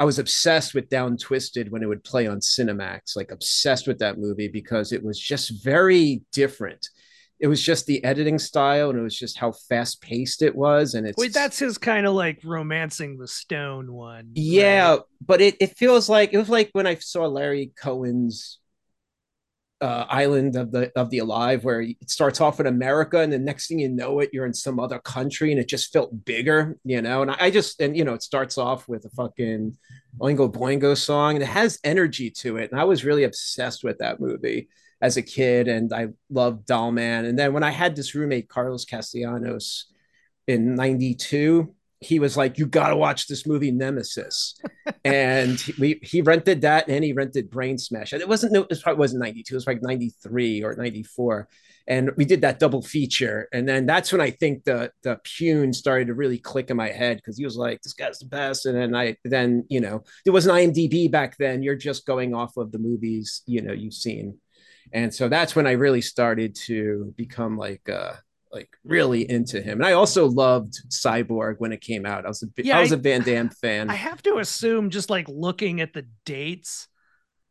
I 0.00 0.04
was 0.04 0.18
obsessed 0.18 0.74
with 0.74 0.88
Down 0.88 1.16
Twisted 1.16 1.72
when 1.72 1.82
it 1.82 1.86
would 1.86 2.04
play 2.04 2.26
on 2.26 2.38
Cinemax, 2.38 3.16
like 3.16 3.32
obsessed 3.32 3.88
with 3.88 3.98
that 3.98 4.18
movie 4.18 4.48
because 4.48 4.92
it 4.92 5.02
was 5.02 5.18
just 5.18 5.64
very 5.64 6.22
different. 6.32 6.88
It 7.40 7.48
was 7.48 7.62
just 7.62 7.86
the 7.86 8.02
editing 8.04 8.38
style 8.38 8.90
and 8.90 8.98
it 8.98 9.02
was 9.02 9.18
just 9.18 9.38
how 9.38 9.52
fast 9.52 10.00
paced 10.00 10.42
it 10.42 10.54
was. 10.54 10.94
And 10.94 11.06
it's 11.06 11.16
wait, 11.18 11.32
that's 11.32 11.58
his 11.58 11.78
kind 11.78 12.06
of 12.06 12.14
like 12.14 12.40
romancing 12.44 13.16
the 13.16 13.28
stone 13.28 13.92
one. 13.92 14.30
Yeah, 14.34 14.90
right? 14.90 15.00
but 15.24 15.40
it, 15.40 15.56
it 15.60 15.76
feels 15.76 16.08
like 16.08 16.32
it 16.32 16.38
was 16.38 16.48
like 16.48 16.70
when 16.72 16.86
I 16.86 16.96
saw 16.96 17.26
Larry 17.26 17.72
Cohen's 17.80 18.58
uh, 19.80 20.04
island 20.08 20.56
of 20.56 20.72
the 20.72 20.90
of 20.96 21.08
the 21.10 21.18
alive 21.18 21.62
where 21.62 21.82
it 21.82 22.10
starts 22.10 22.40
off 22.40 22.58
in 22.58 22.66
America 22.66 23.20
and 23.20 23.32
the 23.32 23.38
next 23.38 23.68
thing 23.68 23.78
you 23.78 23.88
know 23.88 24.18
it 24.18 24.30
you're 24.32 24.46
in 24.46 24.54
some 24.54 24.80
other 24.80 24.98
country 24.98 25.52
and 25.52 25.60
it 25.60 25.68
just 25.68 25.92
felt 25.92 26.24
bigger 26.24 26.76
you 26.84 27.00
know? 27.00 27.22
And 27.22 27.30
I 27.30 27.50
just 27.50 27.80
and 27.80 27.96
you 27.96 28.04
know 28.04 28.14
it 28.14 28.22
starts 28.22 28.58
off 28.58 28.88
with 28.88 29.04
a 29.04 29.10
fucking 29.10 29.76
Oingo 30.20 30.52
Boingo 30.52 30.96
song 30.96 31.34
and 31.34 31.42
it 31.42 31.46
has 31.46 31.78
energy 31.84 32.30
to 32.30 32.56
it. 32.56 32.72
And 32.72 32.80
I 32.80 32.84
was 32.84 33.04
really 33.04 33.24
obsessed 33.24 33.84
with 33.84 33.98
that 33.98 34.20
movie 34.20 34.68
as 35.00 35.16
a 35.16 35.22
kid 35.22 35.68
and 35.68 35.92
I 35.92 36.08
loved 36.28 36.66
Dollman 36.66 37.26
and 37.26 37.38
then 37.38 37.52
when 37.52 37.62
I 37.62 37.70
had 37.70 37.94
this 37.94 38.16
roommate 38.16 38.48
Carlos 38.48 38.84
Castellanos 38.84 39.86
in 40.48 40.74
92 40.74 41.72
he 42.00 42.18
was 42.20 42.36
like, 42.36 42.58
"You 42.58 42.66
got 42.66 42.90
to 42.90 42.96
watch 42.96 43.26
this 43.26 43.46
movie 43.46 43.72
Nemesis," 43.72 44.54
and 45.04 45.62
we 45.78 46.00
he 46.02 46.22
rented 46.22 46.60
that 46.62 46.88
and 46.88 47.04
he 47.04 47.12
rented 47.12 47.50
Brain 47.50 47.78
Smash, 47.78 48.12
and 48.12 48.22
it 48.22 48.28
wasn't 48.28 48.56
it 48.56 48.82
probably 48.82 48.98
wasn't 48.98 49.22
ninety 49.22 49.42
two, 49.42 49.54
it 49.54 49.56
was 49.56 49.66
like 49.66 49.82
ninety 49.82 50.12
three 50.22 50.62
or 50.62 50.74
ninety 50.74 51.02
four, 51.02 51.48
and 51.86 52.10
we 52.16 52.24
did 52.24 52.42
that 52.42 52.58
double 52.60 52.82
feature, 52.82 53.48
and 53.52 53.68
then 53.68 53.84
that's 53.86 54.12
when 54.12 54.20
I 54.20 54.30
think 54.30 54.64
the 54.64 54.92
the 55.02 55.18
Pyun 55.24 55.74
started 55.74 56.06
to 56.08 56.14
really 56.14 56.38
click 56.38 56.70
in 56.70 56.76
my 56.76 56.88
head 56.88 57.16
because 57.16 57.36
he 57.36 57.44
was 57.44 57.56
like, 57.56 57.82
"This 57.82 57.94
guy's 57.94 58.18
the 58.20 58.26
best," 58.26 58.66
and 58.66 58.76
then 58.76 58.94
I 58.94 59.16
then 59.24 59.64
you 59.68 59.80
know 59.80 60.04
there 60.24 60.32
was 60.32 60.46
an 60.46 60.54
IMDb 60.54 61.10
back 61.10 61.36
then. 61.38 61.62
You're 61.62 61.74
just 61.76 62.06
going 62.06 62.34
off 62.34 62.56
of 62.56 62.70
the 62.70 62.78
movies 62.78 63.42
you 63.46 63.60
know 63.62 63.72
you've 63.72 63.94
seen, 63.94 64.38
and 64.92 65.12
so 65.12 65.28
that's 65.28 65.56
when 65.56 65.66
I 65.66 65.72
really 65.72 66.02
started 66.02 66.54
to 66.66 67.12
become 67.16 67.56
like. 67.56 67.88
uh 67.88 68.14
like 68.52 68.70
really 68.84 69.28
into 69.28 69.60
him. 69.60 69.78
And 69.78 69.86
I 69.86 69.92
also 69.92 70.26
loved 70.26 70.74
Cyborg 70.88 71.56
when 71.58 71.72
it 71.72 71.80
came 71.80 72.06
out. 72.06 72.24
I 72.24 72.28
was 72.28 72.42
a 72.42 72.62
yeah, 72.62 72.78
I 72.78 72.80
was 72.80 72.92
a 72.92 72.96
Van 72.96 73.22
Damme 73.22 73.50
fan. 73.50 73.90
I 73.90 73.94
have 73.94 74.22
to 74.22 74.38
assume 74.38 74.90
just 74.90 75.10
like 75.10 75.28
looking 75.28 75.80
at 75.80 75.92
the 75.92 76.06
dates, 76.24 76.88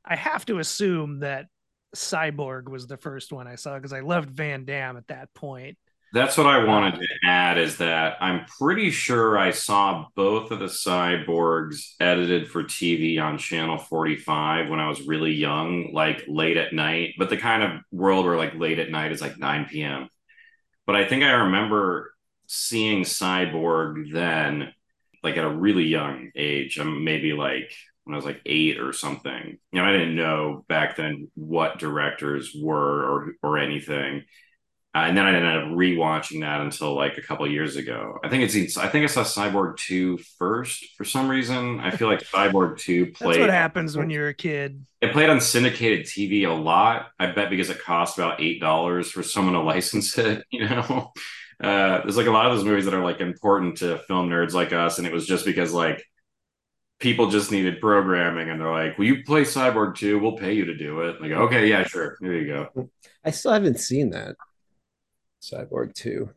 I 0.04 0.16
have 0.16 0.46
to 0.48 0.60
assume 0.60 1.20
that 1.20 1.48
Cyborg 1.96 2.70
was 2.70 2.88
the 2.88 2.98
first 2.98 3.32
one 3.32 3.48
I 3.48 3.56
saw 3.56 3.76
because 3.76 3.94
I 3.94 4.02
loved 4.02 4.30
Van 4.30 4.66
Damme 4.66 4.98
at 4.98 5.08
that 5.08 5.34
point. 5.34 5.78
That's 6.14 6.38
what 6.38 6.48
I 6.48 6.62
um, 6.62 6.68
wanted 6.68 6.96
to 6.96 7.08
add 7.26 7.58
is 7.58 7.78
that 7.78 8.18
I'm 8.22 8.46
pretty 8.60 8.92
sure 8.92 9.38
I 9.38 9.52
saw 9.52 10.06
both 10.16 10.52
of 10.52 10.60
the 10.60 10.66
cyborgs 10.66 11.96
edited 12.00 12.50
for 12.50 12.64
TV 12.64 13.22
on 13.22 13.38
channel 13.38 13.78
45 13.78 14.70
when 14.70 14.80
I 14.80 14.88
was 14.88 15.02
really 15.02 15.34
young, 15.34 15.92
like 15.94 16.24
late 16.28 16.56
at 16.56 16.74
night, 16.74 17.16
but 17.18 17.30
the 17.30 17.38
kind 17.38 17.62
of 17.62 17.82
world 17.92 18.26
where 18.26 18.38
like 18.38 18.56
late 18.56 18.80
at 18.80 18.90
night 18.90 19.12
is 19.12 19.22
like 19.22 19.38
9 19.38 19.66
p.m. 19.70 20.10
But 20.88 20.96
I 20.96 21.08
think 21.08 21.24
I 21.24 21.32
remember 21.32 22.14
seeing 22.48 23.04
Cyborg 23.04 24.12
then, 24.12 24.74
like 25.22 25.38
at 25.38 25.44
a 25.44 25.50
really 25.50 25.84
young 25.84 26.32
age. 26.36 26.80
I'm 26.80 27.04
maybe 27.04 27.34
like 27.34 27.72
when 28.06 28.16
I 28.16 28.18
was 28.18 28.26
like 28.26 28.42
eight 28.46 28.80
or 28.80 28.94
something. 28.94 29.58
You 29.72 29.80
know, 29.80 29.86
I 29.86 29.92
didn't 29.92 30.16
know 30.16 30.66
back 30.70 30.96
then 30.96 31.30
what 31.36 31.78
directors 31.78 32.56
were 32.60 33.04
or 33.04 33.34
or 33.44 33.58
anything. 33.60 34.24
Uh, 34.98 35.02
and 35.02 35.16
then 35.16 35.26
I 35.26 35.36
ended 35.36 35.56
up 35.56 35.78
rewatching 35.78 36.42
that 36.42 36.60
until 36.60 36.96
like 36.96 37.20
a 37.20 37.22
couple 37.22 37.48
years 37.48 37.76
ago. 37.76 38.18
I 38.24 38.30
think 38.30 38.52
it's 38.52 38.78
I 38.78 38.88
think 38.88 39.04
I 39.04 39.08
saw 39.08 39.22
Cyborg 39.22 39.78
2 39.78 40.18
first 40.40 40.96
for 40.98 41.04
some 41.04 41.30
reason. 41.30 41.80
I 41.80 41.92
feel 41.92 42.08
like 42.08 42.22
Cyborg 42.22 42.80
2 42.80 43.06
played 43.14 43.30
That's 43.30 43.40
what 43.42 43.50
happens 43.52 43.96
when 43.96 44.10
you're 44.10 44.30
a 44.30 44.34
kid. 44.34 44.84
It 45.02 45.14
played 45.14 45.30
on 45.30 45.40
syndicated 45.40 46.08
TV 46.08 46.48
a 46.48 46.52
lot. 46.52 47.10
I 47.20 47.28
bet 47.28 47.52
because 47.52 47.70
it 47.70 47.80
cost 47.80 48.18
about 48.18 48.42
eight 48.42 48.60
dollars 48.60 49.12
for 49.12 49.22
someone 49.22 49.54
to 49.54 49.62
license 49.74 50.18
it, 50.18 50.44
you 50.50 50.68
know. 50.68 51.12
Uh, 51.64 52.02
there's 52.02 52.18
like 52.18 52.26
a 52.26 52.32
lot 52.32 52.48
of 52.48 52.56
those 52.56 52.66
movies 52.66 52.86
that 52.86 52.96
are 52.96 53.04
like 53.04 53.20
important 53.20 53.78
to 53.80 54.00
film 54.08 54.30
nerds 54.30 54.54
like 54.54 54.74
us, 54.74 54.98
and 54.98 55.06
it 55.06 55.14
was 55.14 55.28
just 55.28 55.46
because 55.46 55.74
like 55.74 56.04
people 57.00 57.30
just 57.30 57.52
needed 57.52 57.80
programming 57.80 58.50
and 58.50 58.60
they're 58.60 58.72
like, 58.72 58.98
Will 58.98 59.06
you 59.06 59.24
play 59.24 59.44
Cyborg 59.44 59.96
2? 59.96 60.18
We'll 60.18 60.38
pay 60.38 60.54
you 60.54 60.66
to 60.66 60.76
do 60.76 61.02
it. 61.02 61.22
Like, 61.22 61.32
okay, 61.34 61.68
yeah, 61.70 61.84
sure. 61.84 62.18
There 62.20 62.34
you 62.34 62.48
go. 62.48 62.90
I 63.24 63.30
still 63.30 63.52
haven't 63.52 63.80
seen 63.80 64.10
that. 64.10 64.36
Cyborg 65.52 65.94
2. 65.94 66.30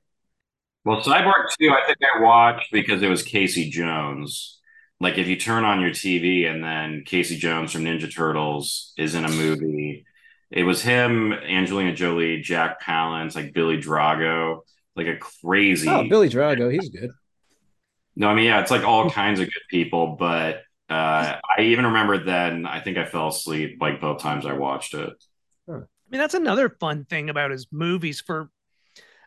Well, 0.85 1.01
Cyborg 1.03 1.47
2, 1.61 1.71
I 1.71 1.87
think 1.87 1.99
I 2.03 2.23
watched 2.23 2.73
because 2.73 3.03
it 3.03 3.09
was 3.09 3.23
Casey 3.23 3.71
Jones. 3.71 4.59
Like 4.99 5.19
if 5.19 5.29
you 5.29 5.37
turn 5.37 5.65
on 5.65 5.81
your 5.81 5.91
TV 5.91 6.51
and 6.51 6.63
then 6.63 7.05
Casey 7.07 7.37
Jones 7.37 7.73
from 7.73 7.85
Ninja 7.85 8.13
Turtles 8.15 8.93
is 8.97 9.15
in 9.15 9.25
a 9.25 9.31
movie, 9.31 10.05
it 10.51 10.65
was 10.65 10.83
him, 10.83 11.33
Angelina 11.33 11.95
Jolie, 11.95 12.41
Jack 12.41 12.83
Palance, 12.83 13.35
like 13.35 13.55
Billy 13.55 13.79
Drago, 13.79 14.61
like 14.97 15.07
a 15.07 15.17
crazy. 15.17 15.89
Oh, 15.89 16.09
Billy 16.09 16.29
Drago, 16.29 16.73
he's 16.73 16.89
good. 16.89 17.11
No, 18.17 18.29
I 18.29 18.35
mean, 18.35 18.47
yeah, 18.47 18.61
it's 18.61 18.71
like 18.71 18.83
all 18.83 19.09
kinds 19.09 19.41
of 19.41 19.47
good 19.47 19.63
people, 19.71 20.17
but 20.19 20.63
uh, 20.91 21.37
I 21.57 21.63
even 21.63 21.87
remember 21.87 22.19
then. 22.19 22.67
I 22.67 22.81
think 22.81 22.99
I 22.99 23.05
fell 23.05 23.29
asleep 23.29 23.79
like 23.81 24.01
both 24.01 24.21
times 24.21 24.45
I 24.45 24.53
watched 24.55 24.95
it. 24.95 25.13
Huh. 25.69 25.77
I 25.77 26.11
mean, 26.11 26.21
that's 26.21 26.35
another 26.35 26.69
fun 26.69 27.05
thing 27.05 27.31
about 27.31 27.53
his 27.53 27.69
movies 27.71 28.21
for 28.21 28.51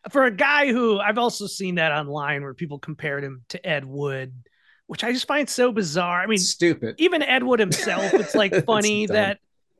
for 0.09 0.25
a 0.25 0.31
guy 0.31 0.71
who 0.71 0.99
I've 0.99 1.17
also 1.17 1.47
seen 1.47 1.75
that 1.75 1.91
online 1.91 2.43
where 2.43 2.53
people 2.53 2.79
compared 2.79 3.23
him 3.23 3.43
to 3.49 3.65
Ed 3.65 3.85
Wood, 3.85 4.33
which 4.87 5.03
I 5.03 5.11
just 5.11 5.27
find 5.27 5.49
so 5.49 5.71
bizarre. 5.71 6.21
I 6.21 6.27
mean, 6.27 6.37
stupid. 6.37 6.95
Even 6.97 7.21
Ed 7.21 7.43
Wood 7.43 7.59
himself, 7.59 8.13
it's 8.13 8.35
like 8.35 8.65
funny 8.65 9.05
that 9.07 9.39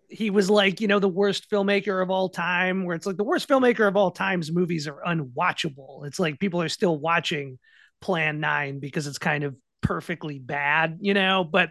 he 0.09 0.29
was 0.29 0.49
like, 0.49 0.79
you 0.79 0.87
know, 0.87 0.99
the 0.99 1.09
worst 1.09 1.49
filmmaker 1.49 2.01
of 2.01 2.09
all 2.09 2.29
time, 2.29 2.85
where 2.85 2.95
it's 2.95 3.05
like 3.05 3.17
the 3.17 3.23
worst 3.23 3.49
filmmaker 3.49 3.87
of 3.87 3.97
all 3.97 4.11
time's 4.11 4.51
movies 4.51 4.87
are 4.87 5.01
unwatchable. 5.05 6.05
It's 6.05 6.19
like 6.19 6.39
people 6.39 6.61
are 6.61 6.69
still 6.69 6.97
watching 6.97 7.59
Plan 7.99 8.39
9 8.39 8.79
because 8.79 9.07
it's 9.07 9.17
kind 9.17 9.43
of 9.43 9.55
perfectly 9.81 10.39
bad, 10.39 10.99
you 11.01 11.13
know, 11.13 11.43
but 11.43 11.69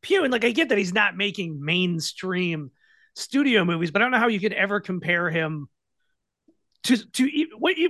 Pew, 0.00 0.22
and 0.22 0.32
like 0.32 0.44
I 0.44 0.50
get 0.50 0.68
that 0.68 0.78
he's 0.78 0.92
not 0.92 1.16
making 1.16 1.64
mainstream 1.64 2.70
studio 3.14 3.64
movies, 3.64 3.90
but 3.90 4.02
I 4.02 4.04
don't 4.04 4.12
know 4.12 4.18
how 4.18 4.28
you 4.28 4.40
could 4.40 4.52
ever 4.52 4.80
compare 4.80 5.30
him 5.30 5.68
to 6.84 6.96
to 7.12 7.46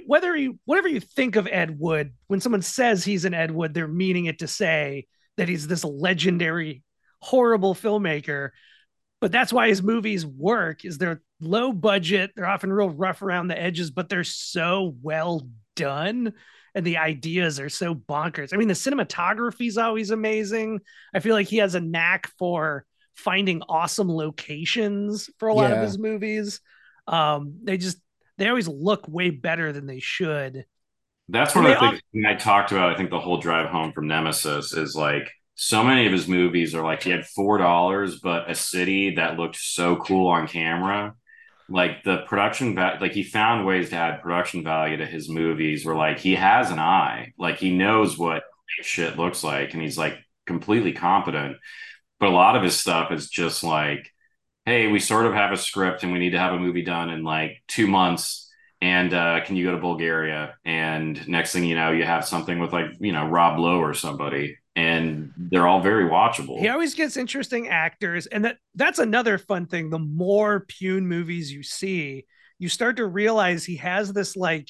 whether 0.06 0.36
you 0.36 0.58
whatever 0.64 0.88
you 0.88 1.00
think 1.00 1.36
of 1.36 1.48
Ed 1.50 1.78
Wood, 1.78 2.12
when 2.28 2.40
someone 2.40 2.62
says 2.62 3.04
he's 3.04 3.24
an 3.24 3.34
Ed 3.34 3.50
Wood, 3.50 3.74
they're 3.74 3.88
meaning 3.88 4.26
it 4.26 4.38
to 4.38 4.48
say 4.48 5.06
that 5.36 5.48
he's 5.48 5.66
this 5.66 5.84
legendary, 5.84 6.82
horrible 7.20 7.74
filmmaker. 7.74 8.50
But 9.20 9.32
that's 9.32 9.52
why 9.52 9.68
his 9.68 9.82
movies 9.82 10.24
work. 10.24 10.84
Is 10.84 10.98
they're 10.98 11.22
low 11.40 11.72
budget, 11.72 12.32
they're 12.36 12.46
often 12.46 12.72
real 12.72 12.90
rough 12.90 13.22
around 13.22 13.48
the 13.48 13.60
edges, 13.60 13.90
but 13.90 14.08
they're 14.08 14.24
so 14.24 14.94
well 15.02 15.48
done, 15.74 16.32
and 16.74 16.86
the 16.86 16.98
ideas 16.98 17.58
are 17.58 17.68
so 17.68 17.94
bonkers. 17.94 18.54
I 18.54 18.56
mean, 18.58 18.68
the 18.68 18.74
cinematography 18.74 19.66
is 19.66 19.78
always 19.78 20.10
amazing. 20.10 20.80
I 21.12 21.20
feel 21.20 21.34
like 21.34 21.48
he 21.48 21.58
has 21.58 21.74
a 21.74 21.80
knack 21.80 22.28
for 22.38 22.86
finding 23.16 23.62
awesome 23.68 24.10
locations 24.10 25.30
for 25.38 25.48
a 25.48 25.54
lot 25.54 25.70
yeah. 25.70 25.76
of 25.76 25.82
his 25.82 25.98
movies. 25.98 26.60
Um, 27.06 27.58
they 27.64 27.76
just 27.76 27.98
they 28.38 28.48
always 28.48 28.68
look 28.68 29.08
way 29.08 29.30
better 29.30 29.72
than 29.72 29.86
they 29.86 30.00
should. 30.00 30.66
That's 31.28 31.54
one 31.54 31.66
of 31.66 31.72
the 31.72 32.00
things 32.12 32.26
I 32.26 32.34
talked 32.34 32.72
about. 32.72 32.92
I 32.92 32.96
think 32.96 33.10
the 33.10 33.20
whole 33.20 33.38
drive 33.38 33.70
home 33.70 33.92
from 33.92 34.08
Nemesis 34.08 34.74
is 34.74 34.94
like 34.94 35.30
so 35.54 35.84
many 35.84 36.06
of 36.06 36.12
his 36.12 36.28
movies 36.28 36.74
are 36.74 36.84
like 36.84 37.02
he 37.02 37.10
had 37.10 37.26
four 37.26 37.58
dollars, 37.58 38.20
but 38.20 38.50
a 38.50 38.54
city 38.54 39.14
that 39.16 39.38
looked 39.38 39.56
so 39.56 39.96
cool 39.96 40.28
on 40.28 40.48
camera. 40.48 41.14
Like 41.68 42.04
the 42.04 42.18
production 42.26 42.74
value, 42.74 43.00
like 43.00 43.12
he 43.12 43.22
found 43.22 43.64
ways 43.64 43.90
to 43.90 43.96
add 43.96 44.20
production 44.20 44.62
value 44.62 44.98
to 44.98 45.06
his 45.06 45.30
movies. 45.30 45.84
Where 45.84 45.96
like 45.96 46.18
he 46.18 46.34
has 46.34 46.70
an 46.70 46.78
eye, 46.78 47.32
like 47.38 47.56
he 47.56 47.74
knows 47.74 48.18
what 48.18 48.42
shit 48.82 49.16
looks 49.16 49.42
like, 49.42 49.72
and 49.72 49.82
he's 49.82 49.96
like 49.96 50.18
completely 50.46 50.92
competent. 50.92 51.56
But 52.20 52.28
a 52.28 52.32
lot 52.32 52.56
of 52.56 52.62
his 52.62 52.78
stuff 52.78 53.12
is 53.12 53.30
just 53.30 53.64
like 53.64 54.12
hey, 54.66 54.86
we 54.86 54.98
sort 54.98 55.26
of 55.26 55.34
have 55.34 55.52
a 55.52 55.56
script 55.56 56.02
and 56.02 56.12
we 56.12 56.18
need 56.18 56.30
to 56.30 56.38
have 56.38 56.54
a 56.54 56.58
movie 56.58 56.82
done 56.82 57.10
in 57.10 57.22
like 57.22 57.62
two 57.68 57.86
months. 57.86 58.50
And 58.80 59.12
uh, 59.14 59.40
can 59.44 59.56
you 59.56 59.66
go 59.66 59.72
to 59.72 59.78
Bulgaria? 59.78 60.56
And 60.64 61.26
next 61.28 61.52
thing 61.52 61.64
you 61.64 61.74
know, 61.74 61.90
you 61.92 62.04
have 62.04 62.26
something 62.26 62.58
with 62.58 62.72
like, 62.72 62.86
you 63.00 63.12
know, 63.12 63.26
Rob 63.26 63.58
Lowe 63.58 63.80
or 63.80 63.94
somebody. 63.94 64.58
And 64.76 65.32
they're 65.36 65.68
all 65.68 65.80
very 65.80 66.04
watchable. 66.10 66.58
He 66.58 66.68
always 66.68 66.94
gets 66.94 67.16
interesting 67.16 67.68
actors. 67.68 68.26
And 68.26 68.44
that 68.44 68.56
that's 68.74 68.98
another 68.98 69.38
fun 69.38 69.66
thing. 69.66 69.88
The 69.88 70.00
more 70.00 70.66
Pyun 70.66 71.02
movies 71.02 71.52
you 71.52 71.62
see, 71.62 72.24
you 72.58 72.68
start 72.68 72.96
to 72.96 73.06
realize 73.06 73.64
he 73.64 73.76
has 73.76 74.12
this 74.12 74.36
like 74.36 74.68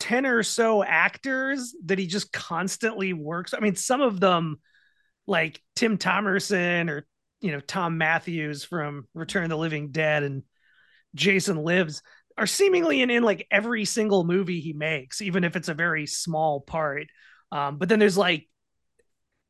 10 0.00 0.26
or 0.26 0.42
so 0.42 0.82
actors 0.82 1.74
that 1.84 1.98
he 1.98 2.06
just 2.06 2.32
constantly 2.32 3.12
works. 3.12 3.52
I 3.54 3.60
mean, 3.60 3.76
some 3.76 4.00
of 4.00 4.20
them 4.20 4.58
like 5.26 5.60
Tim 5.74 5.98
Thomerson 5.98 6.88
or 6.88 7.06
you 7.46 7.52
know 7.52 7.60
Thom 7.60 7.96
Mathews 7.96 8.64
from 8.64 9.06
Return 9.14 9.44
of 9.44 9.50
the 9.50 9.56
Living 9.56 9.92
Dead 9.92 10.24
and 10.24 10.42
Jason 11.14 11.56
Lives 11.56 12.02
are 12.36 12.46
seemingly 12.46 13.02
in, 13.02 13.08
in 13.08 13.22
like 13.22 13.46
every 13.50 13.84
single 13.84 14.24
movie 14.24 14.60
he 14.60 14.72
makes, 14.72 15.22
even 15.22 15.44
if 15.44 15.54
it's 15.54 15.68
a 15.68 15.74
very 15.74 16.06
small 16.06 16.60
part. 16.60 17.06
Um, 17.52 17.78
but 17.78 17.88
then 17.88 18.00
there's 18.00 18.18
like, 18.18 18.48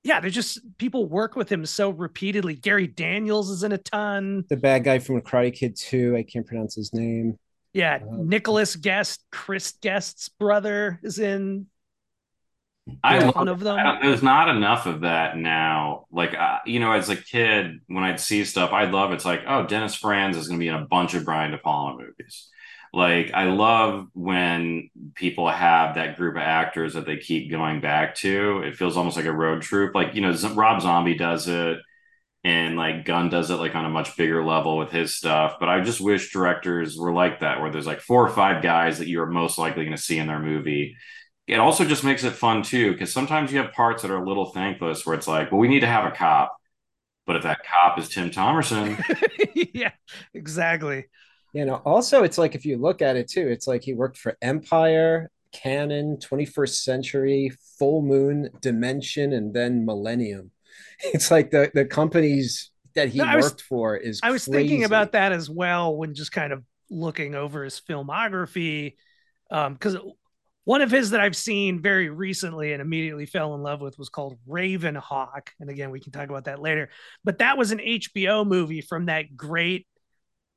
yeah, 0.04 0.20
there's 0.20 0.34
just 0.34 0.60
people 0.76 1.08
work 1.08 1.36
with 1.36 1.50
him 1.50 1.64
so 1.64 1.88
repeatedly. 1.88 2.54
Gary 2.54 2.86
Daniels 2.86 3.50
is 3.50 3.62
in 3.62 3.72
a 3.72 3.78
ton. 3.78 4.44
The 4.50 4.58
bad 4.58 4.84
guy 4.84 4.98
from 4.98 5.20
Karate 5.22 5.54
Kid 5.54 5.74
2, 5.74 6.16
I 6.16 6.22
can't 6.22 6.46
pronounce 6.46 6.74
his 6.74 6.92
name. 6.92 7.38
Yeah, 7.72 7.98
um, 8.02 8.28
Nicholas 8.28 8.76
Guest, 8.76 9.24
Chris 9.32 9.72
Guest's 9.82 10.28
brother 10.28 11.00
is 11.02 11.18
in 11.18 11.66
I 13.02 13.18
love, 13.18 13.48
of 13.48 13.60
them. 13.60 13.98
There's 14.00 14.22
not 14.22 14.48
enough 14.48 14.86
of 14.86 15.00
that 15.00 15.36
now. 15.36 16.06
Like, 16.12 16.34
uh, 16.34 16.58
you 16.66 16.78
know, 16.78 16.92
as 16.92 17.08
a 17.08 17.16
kid, 17.16 17.80
when 17.88 18.04
I'd 18.04 18.20
see 18.20 18.44
stuff, 18.44 18.72
I'd 18.72 18.92
love 18.92 19.12
it's 19.12 19.24
like, 19.24 19.42
oh, 19.46 19.66
Dennis 19.66 19.96
Franz 19.96 20.36
is 20.36 20.46
going 20.46 20.60
to 20.60 20.64
be 20.64 20.68
in 20.68 20.74
a 20.74 20.86
bunch 20.86 21.14
of 21.14 21.24
Brian 21.24 21.50
De 21.50 21.58
Palma 21.58 21.98
movies. 22.02 22.48
Like, 22.92 23.32
I 23.34 23.44
love 23.44 24.06
when 24.14 24.90
people 25.14 25.50
have 25.50 25.96
that 25.96 26.16
group 26.16 26.36
of 26.36 26.42
actors 26.42 26.94
that 26.94 27.06
they 27.06 27.16
keep 27.16 27.50
going 27.50 27.80
back 27.80 28.14
to. 28.16 28.62
It 28.64 28.76
feels 28.76 28.96
almost 28.96 29.16
like 29.16 29.26
a 29.26 29.32
road 29.32 29.62
troupe. 29.62 29.94
Like, 29.94 30.14
you 30.14 30.20
know, 30.20 30.34
Rob 30.54 30.80
Zombie 30.80 31.18
does 31.18 31.48
it, 31.48 31.78
and 32.44 32.76
like 32.76 33.04
Gunn 33.04 33.28
does 33.28 33.50
it 33.50 33.56
like 33.56 33.74
on 33.74 33.84
a 33.84 33.90
much 33.90 34.16
bigger 34.16 34.44
level 34.44 34.78
with 34.78 34.92
his 34.92 35.14
stuff. 35.14 35.56
But 35.58 35.68
I 35.68 35.80
just 35.80 36.00
wish 36.00 36.32
directors 36.32 36.96
were 36.96 37.12
like 37.12 37.40
that, 37.40 37.60
where 37.60 37.70
there's 37.72 37.86
like 37.86 38.00
four 38.00 38.24
or 38.24 38.30
five 38.30 38.62
guys 38.62 38.98
that 38.98 39.08
you 39.08 39.20
are 39.20 39.26
most 39.26 39.58
likely 39.58 39.84
going 39.84 39.96
to 39.96 40.02
see 40.02 40.18
in 40.18 40.28
their 40.28 40.38
movie 40.38 40.96
it 41.46 41.60
also 41.60 41.84
just 41.84 42.04
makes 42.04 42.24
it 42.24 42.32
fun 42.32 42.62
too 42.62 42.92
because 42.92 43.12
sometimes 43.12 43.52
you 43.52 43.58
have 43.58 43.72
parts 43.72 44.02
that 44.02 44.10
are 44.10 44.22
a 44.22 44.26
little 44.26 44.46
thankless 44.46 45.06
where 45.06 45.14
it's 45.14 45.28
like 45.28 45.52
well 45.52 45.60
we 45.60 45.68
need 45.68 45.80
to 45.80 45.86
have 45.86 46.04
a 46.04 46.10
cop. 46.10 46.56
But 47.26 47.36
if 47.36 47.42
that 47.42 47.60
cop 47.64 47.98
is 47.98 48.08
tim 48.08 48.30
thomerson 48.30 49.02
yeah 49.74 49.92
exactly. 50.34 51.06
You 51.52 51.64
know 51.64 51.76
also 51.76 52.22
it's 52.22 52.38
like 52.38 52.54
if 52.54 52.66
you 52.66 52.76
look 52.78 53.02
at 53.02 53.16
it 53.16 53.28
too 53.28 53.46
it's 53.46 53.66
like 53.66 53.82
he 53.82 53.94
worked 53.94 54.18
for 54.18 54.36
empire 54.42 55.30
canon 55.52 56.18
21st 56.18 56.82
century 56.82 57.52
full 57.78 58.02
moon 58.02 58.50
dimension 58.60 59.32
and 59.32 59.54
then 59.54 59.84
millennium. 59.84 60.50
It's 61.12 61.30
like 61.30 61.50
the 61.50 61.70
the 61.74 61.84
companies 61.84 62.70
that 62.94 63.08
he 63.08 63.18
no, 63.18 63.26
worked 63.34 63.42
was, 63.42 63.62
for 63.62 63.96
is 63.96 64.20
i 64.22 64.30
was 64.30 64.46
crazy. 64.46 64.58
thinking 64.58 64.84
about 64.84 65.12
that 65.12 65.32
as 65.32 65.48
well 65.48 65.94
when 65.96 66.14
just 66.14 66.32
kind 66.32 66.52
of 66.52 66.64
looking 66.90 67.34
over 67.34 67.62
his 67.64 67.80
filmography 67.80 68.94
um 69.50 69.74
because 69.74 69.96
one 70.66 70.82
of 70.82 70.90
his 70.90 71.10
that 71.10 71.20
I've 71.20 71.36
seen 71.36 71.80
very 71.80 72.10
recently 72.10 72.72
and 72.72 72.82
immediately 72.82 73.24
fell 73.24 73.54
in 73.54 73.62
love 73.62 73.80
with 73.80 74.00
was 74.00 74.08
called 74.08 74.36
Ravenhawk. 74.48 75.50
And 75.60 75.70
again, 75.70 75.92
we 75.92 76.00
can 76.00 76.10
talk 76.10 76.28
about 76.28 76.46
that 76.46 76.60
later. 76.60 76.88
But 77.22 77.38
that 77.38 77.56
was 77.56 77.70
an 77.70 77.78
HBO 77.78 78.44
movie 78.44 78.80
from 78.80 79.06
that 79.06 79.36
great 79.36 79.86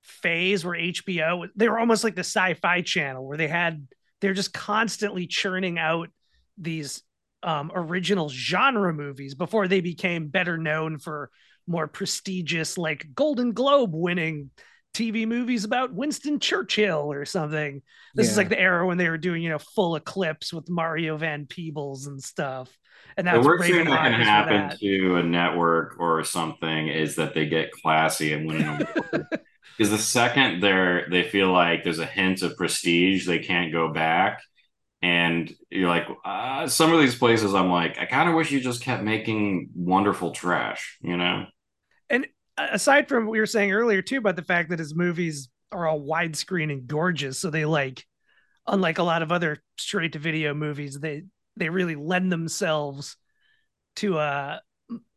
phase 0.02 0.66
where 0.66 0.76
HBO 0.76 1.48
they 1.56 1.70
were 1.70 1.78
almost 1.78 2.04
like 2.04 2.16
the 2.16 2.22
sci-fi 2.22 2.82
channel 2.82 3.28
where 3.28 3.38
they 3.38 3.48
had 3.48 3.88
they're 4.20 4.34
just 4.34 4.52
constantly 4.52 5.28
churning 5.28 5.78
out 5.78 6.10
these 6.58 7.04
um, 7.44 7.72
original 7.76 8.30
genre 8.30 8.92
movies 8.92 9.36
before 9.36 9.68
they 9.68 9.80
became 9.80 10.30
better 10.30 10.58
known 10.58 10.98
for 10.98 11.30
more 11.68 11.88
prestigious 11.88 12.80
like 12.80 13.06
Golden 13.14 13.52
Globe 13.52 13.92
winning 13.94 14.50
TV 14.94 15.28
movies 15.28 15.64
about 15.64 15.94
Winston 15.94 16.40
Churchill 16.40 17.12
or 17.12 17.26
something. 17.26 17.82
This 18.16 18.28
yeah. 18.28 18.32
is 18.32 18.38
like 18.38 18.50
the 18.50 18.60
era 18.60 18.86
when 18.86 18.98
they 18.98 19.10
were 19.10 19.18
doing, 19.18 19.42
you 19.42 19.50
know, 19.50 19.60
full 19.60 19.96
eclipse 19.96 20.52
with 20.52 20.70
Mario 20.70 21.18
Van 21.18 21.46
Peebles 21.46 22.08
and 22.08 22.22
stuff. 22.22 22.76
And 23.18 23.28
that's 23.28 23.42
the 23.42 23.48
worst 23.48 23.70
thing 23.70 23.86
that 23.86 24.12
can 24.12 24.22
happen 24.22 24.78
to 24.78 25.16
a 25.16 25.24
network 25.24 26.00
or 26.00 26.24
something 26.24 26.88
is 26.88 27.16
that 27.16 27.34
they 27.34 27.46
get 27.46 27.72
classy 27.72 28.34
and 28.34 28.48
win 28.48 28.88
Because 29.78 29.90
the 29.92 29.98
second 29.98 30.62
they're 30.62 31.08
they 31.10 31.24
feel 31.24 31.52
like 31.52 31.84
there's 31.84 32.00
a 32.00 32.06
hint 32.06 32.42
of 32.42 32.56
prestige, 32.56 33.26
they 33.26 33.40
can't 33.40 33.72
go 33.72 33.92
back. 33.92 34.42
And 35.02 35.54
you're 35.70 35.88
like, 35.88 36.08
uh, 36.26 36.68
some 36.68 36.94
of 36.94 37.00
these 37.00 37.16
places, 37.16 37.56
I'm 37.56 37.70
like, 37.70 37.98
I 37.98 38.06
kind 38.06 38.28
of 38.28 38.36
wish 38.36 38.52
you 38.52 38.60
just 38.60 38.82
kept 38.82 39.02
making 39.02 39.70
wonderful 39.74 40.32
trash, 40.32 40.98
you 41.02 41.16
know? 41.16 41.46
Aside 42.72 43.08
from 43.08 43.26
what 43.26 43.32
we 43.32 43.40
were 43.40 43.46
saying 43.46 43.72
earlier, 43.72 44.02
too, 44.02 44.18
about 44.18 44.36
the 44.36 44.44
fact 44.44 44.70
that 44.70 44.80
his 44.80 44.96
movies 44.96 45.50
are 45.72 45.88
all 45.88 46.02
widescreen 46.02 46.72
and 46.72 46.88
gorgeous. 46.88 47.40
So 47.40 47.50
they 47.50 47.66
like, 47.66 48.06
unlike 48.68 48.98
a 48.98 49.04
lot 49.04 49.22
of 49.22 49.32
other 49.32 49.64
straight 49.78 50.14
to 50.14 50.20
video 50.20 50.54
movies, 50.54 51.00
they, 51.00 51.24
they 51.56 51.70
really 51.70 51.96
lend 51.96 52.32
themselves 52.32 53.16
to 53.98 54.18
uh, 54.18 54.60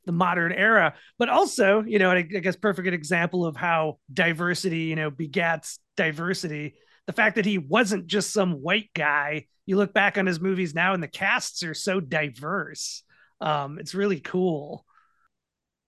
the 0.04 0.12
modern 0.12 0.52
era. 0.52 0.94
But 1.18 1.28
also, 1.28 1.82
you 1.82 1.98
know, 1.98 2.10
I, 2.10 2.18
I 2.18 2.22
guess 2.22 2.56
perfect 2.56 2.88
example 2.88 3.46
of 3.46 3.56
how 3.56 3.98
diversity, 4.12 4.80
you 4.80 4.96
know, 4.96 5.10
begats 5.10 5.78
diversity. 5.96 6.74
The 7.06 7.12
fact 7.12 7.36
that 7.36 7.46
he 7.46 7.58
wasn't 7.58 8.06
just 8.06 8.32
some 8.32 8.62
white 8.62 8.90
guy. 8.94 9.46
You 9.66 9.76
look 9.76 9.92
back 9.92 10.18
on 10.18 10.26
his 10.26 10.40
movies 10.40 10.74
now, 10.74 10.94
and 10.94 11.02
the 11.02 11.08
casts 11.08 11.62
are 11.62 11.74
so 11.74 12.00
diverse. 12.00 13.02
Um, 13.40 13.78
it's 13.78 13.94
really 13.94 14.20
cool. 14.20 14.84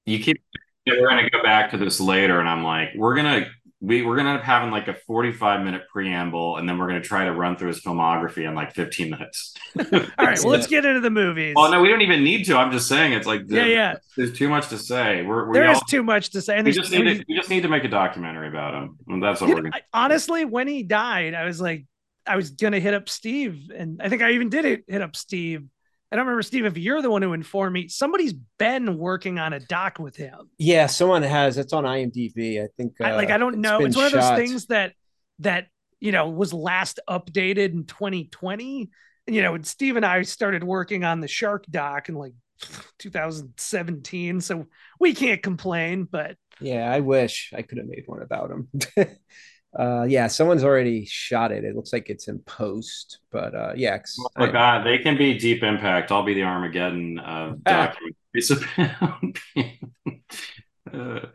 You 0.06 0.18
keep. 0.20 0.42
We're 0.86 1.08
going 1.08 1.24
to 1.24 1.30
go 1.30 1.42
back 1.42 1.70
to 1.70 1.78
this 1.78 2.00
later, 2.00 2.40
and 2.40 2.48
I'm 2.48 2.62
like, 2.62 2.90
we're 2.94 3.14
gonna 3.14 3.46
we 3.84 4.02
we're 4.02 4.16
gonna 4.16 4.30
end 4.30 4.38
up 4.38 4.44
having 4.44 4.70
like 4.70 4.88
a 4.88 4.94
45 4.94 5.62
minute 5.62 5.82
preamble 5.92 6.56
and 6.56 6.68
then 6.68 6.78
we're 6.78 6.86
gonna 6.86 7.02
try 7.02 7.24
to 7.24 7.32
run 7.32 7.56
through 7.56 7.68
his 7.68 7.80
filmography 7.82 8.48
in 8.48 8.54
like 8.54 8.72
15 8.72 9.10
minutes. 9.10 9.54
All 9.78 9.84
right 10.18 10.38
well 10.40 10.48
let's 10.48 10.66
get 10.66 10.84
into 10.84 11.00
the 11.00 11.10
movies. 11.10 11.54
Well 11.54 11.70
no 11.70 11.82
we 11.82 11.88
don't 11.88 12.00
even 12.00 12.24
need 12.24 12.44
to. 12.44 12.56
I'm 12.56 12.72
just 12.72 12.88
saying 12.88 13.12
it's 13.12 13.26
like 13.26 13.42
yeah 13.48 13.66
yeah. 13.66 13.94
there's 14.16 14.32
too 14.32 14.48
much 14.48 14.68
to 14.68 14.78
say. 14.78 15.22
We're, 15.22 15.48
we 15.48 15.58
there 15.58 15.68
all, 15.68 15.74
is 15.74 15.82
too 15.88 16.02
much 16.02 16.30
to 16.30 16.40
say 16.40 16.56
and 16.56 16.64
we 16.64 16.72
just, 16.72 16.90
need 16.90 17.18
to, 17.18 17.24
we 17.28 17.36
just 17.36 17.50
need 17.50 17.62
to 17.62 17.68
make 17.68 17.84
a 17.84 17.88
documentary 17.88 18.48
about 18.48 18.74
him 18.74 18.96
and 19.08 19.22
that's 19.22 19.40
what 19.40 19.50
we're 19.50 19.56
gonna 19.56 19.70
honestly 19.92 20.44
when 20.44 20.66
he 20.66 20.82
died 20.82 21.34
i 21.34 21.44
was 21.44 21.60
like 21.60 21.84
i 22.26 22.36
was 22.36 22.50
gonna 22.50 22.80
hit 22.80 22.94
up 22.94 23.08
steve 23.08 23.70
and 23.74 24.00
i 24.02 24.08
think 24.08 24.22
i 24.22 24.32
even 24.32 24.48
did 24.48 24.64
it 24.64 24.84
hit 24.88 25.02
up 25.02 25.14
steve 25.14 25.64
I 26.12 26.16
don't 26.16 26.26
remember, 26.26 26.42
Steve, 26.42 26.64
if 26.64 26.78
you're 26.78 27.02
the 27.02 27.10
one 27.10 27.22
who 27.22 27.32
informed 27.32 27.72
me, 27.72 27.88
somebody's 27.88 28.34
been 28.58 28.98
working 28.98 29.38
on 29.38 29.52
a 29.52 29.60
doc 29.60 29.98
with 29.98 30.16
him. 30.16 30.50
Yeah, 30.58 30.86
someone 30.86 31.22
has. 31.22 31.58
It's 31.58 31.72
on 31.72 31.84
IMDb. 31.84 32.62
I 32.62 32.68
think. 32.76 33.00
Uh, 33.00 33.04
I, 33.04 33.16
like, 33.16 33.30
I 33.30 33.38
don't 33.38 33.58
know. 33.58 33.78
It's, 33.78 33.88
it's 33.88 33.96
one 33.96 34.10
shot. 34.10 34.18
of 34.18 34.38
those 34.38 34.48
things 34.48 34.66
that 34.66 34.92
that 35.40 35.66
you 36.00 36.12
know 36.12 36.28
was 36.28 36.52
last 36.52 37.00
updated 37.08 37.72
in 37.72 37.84
2020. 37.84 38.90
You 39.26 39.42
know, 39.42 39.58
Steve 39.62 39.96
and 39.96 40.04
I 40.04 40.22
started 40.22 40.62
working 40.62 41.02
on 41.02 41.20
the 41.20 41.28
Shark 41.28 41.64
doc 41.70 42.08
in 42.08 42.14
like 42.14 42.34
2017, 42.98 44.40
so 44.40 44.66
we 45.00 45.14
can't 45.14 45.42
complain. 45.42 46.04
But 46.04 46.36
yeah, 46.60 46.90
I 46.90 47.00
wish 47.00 47.52
I 47.56 47.62
could 47.62 47.78
have 47.78 47.88
made 47.88 48.04
one 48.06 48.22
about 48.22 48.50
him. 48.50 48.68
Uh, 49.78 50.04
yeah, 50.08 50.28
someone's 50.28 50.62
already 50.62 51.04
shot 51.04 51.50
it. 51.50 51.64
It 51.64 51.74
looks 51.74 51.92
like 51.92 52.08
it's 52.08 52.28
in 52.28 52.38
post, 52.40 53.18
but 53.32 53.54
uh, 53.54 53.72
yeah. 53.74 53.98
Oh 54.36 54.50
God, 54.50 54.86
they 54.86 54.98
can 54.98 55.16
be 55.16 55.36
deep 55.36 55.62
impact. 55.62 56.12
I'll 56.12 56.22
be 56.22 56.34
the 56.34 56.44
Armageddon 56.44 57.18
uh, 57.18 57.54
document. 57.64 58.16
uh, 58.96 59.20
but 60.92 61.30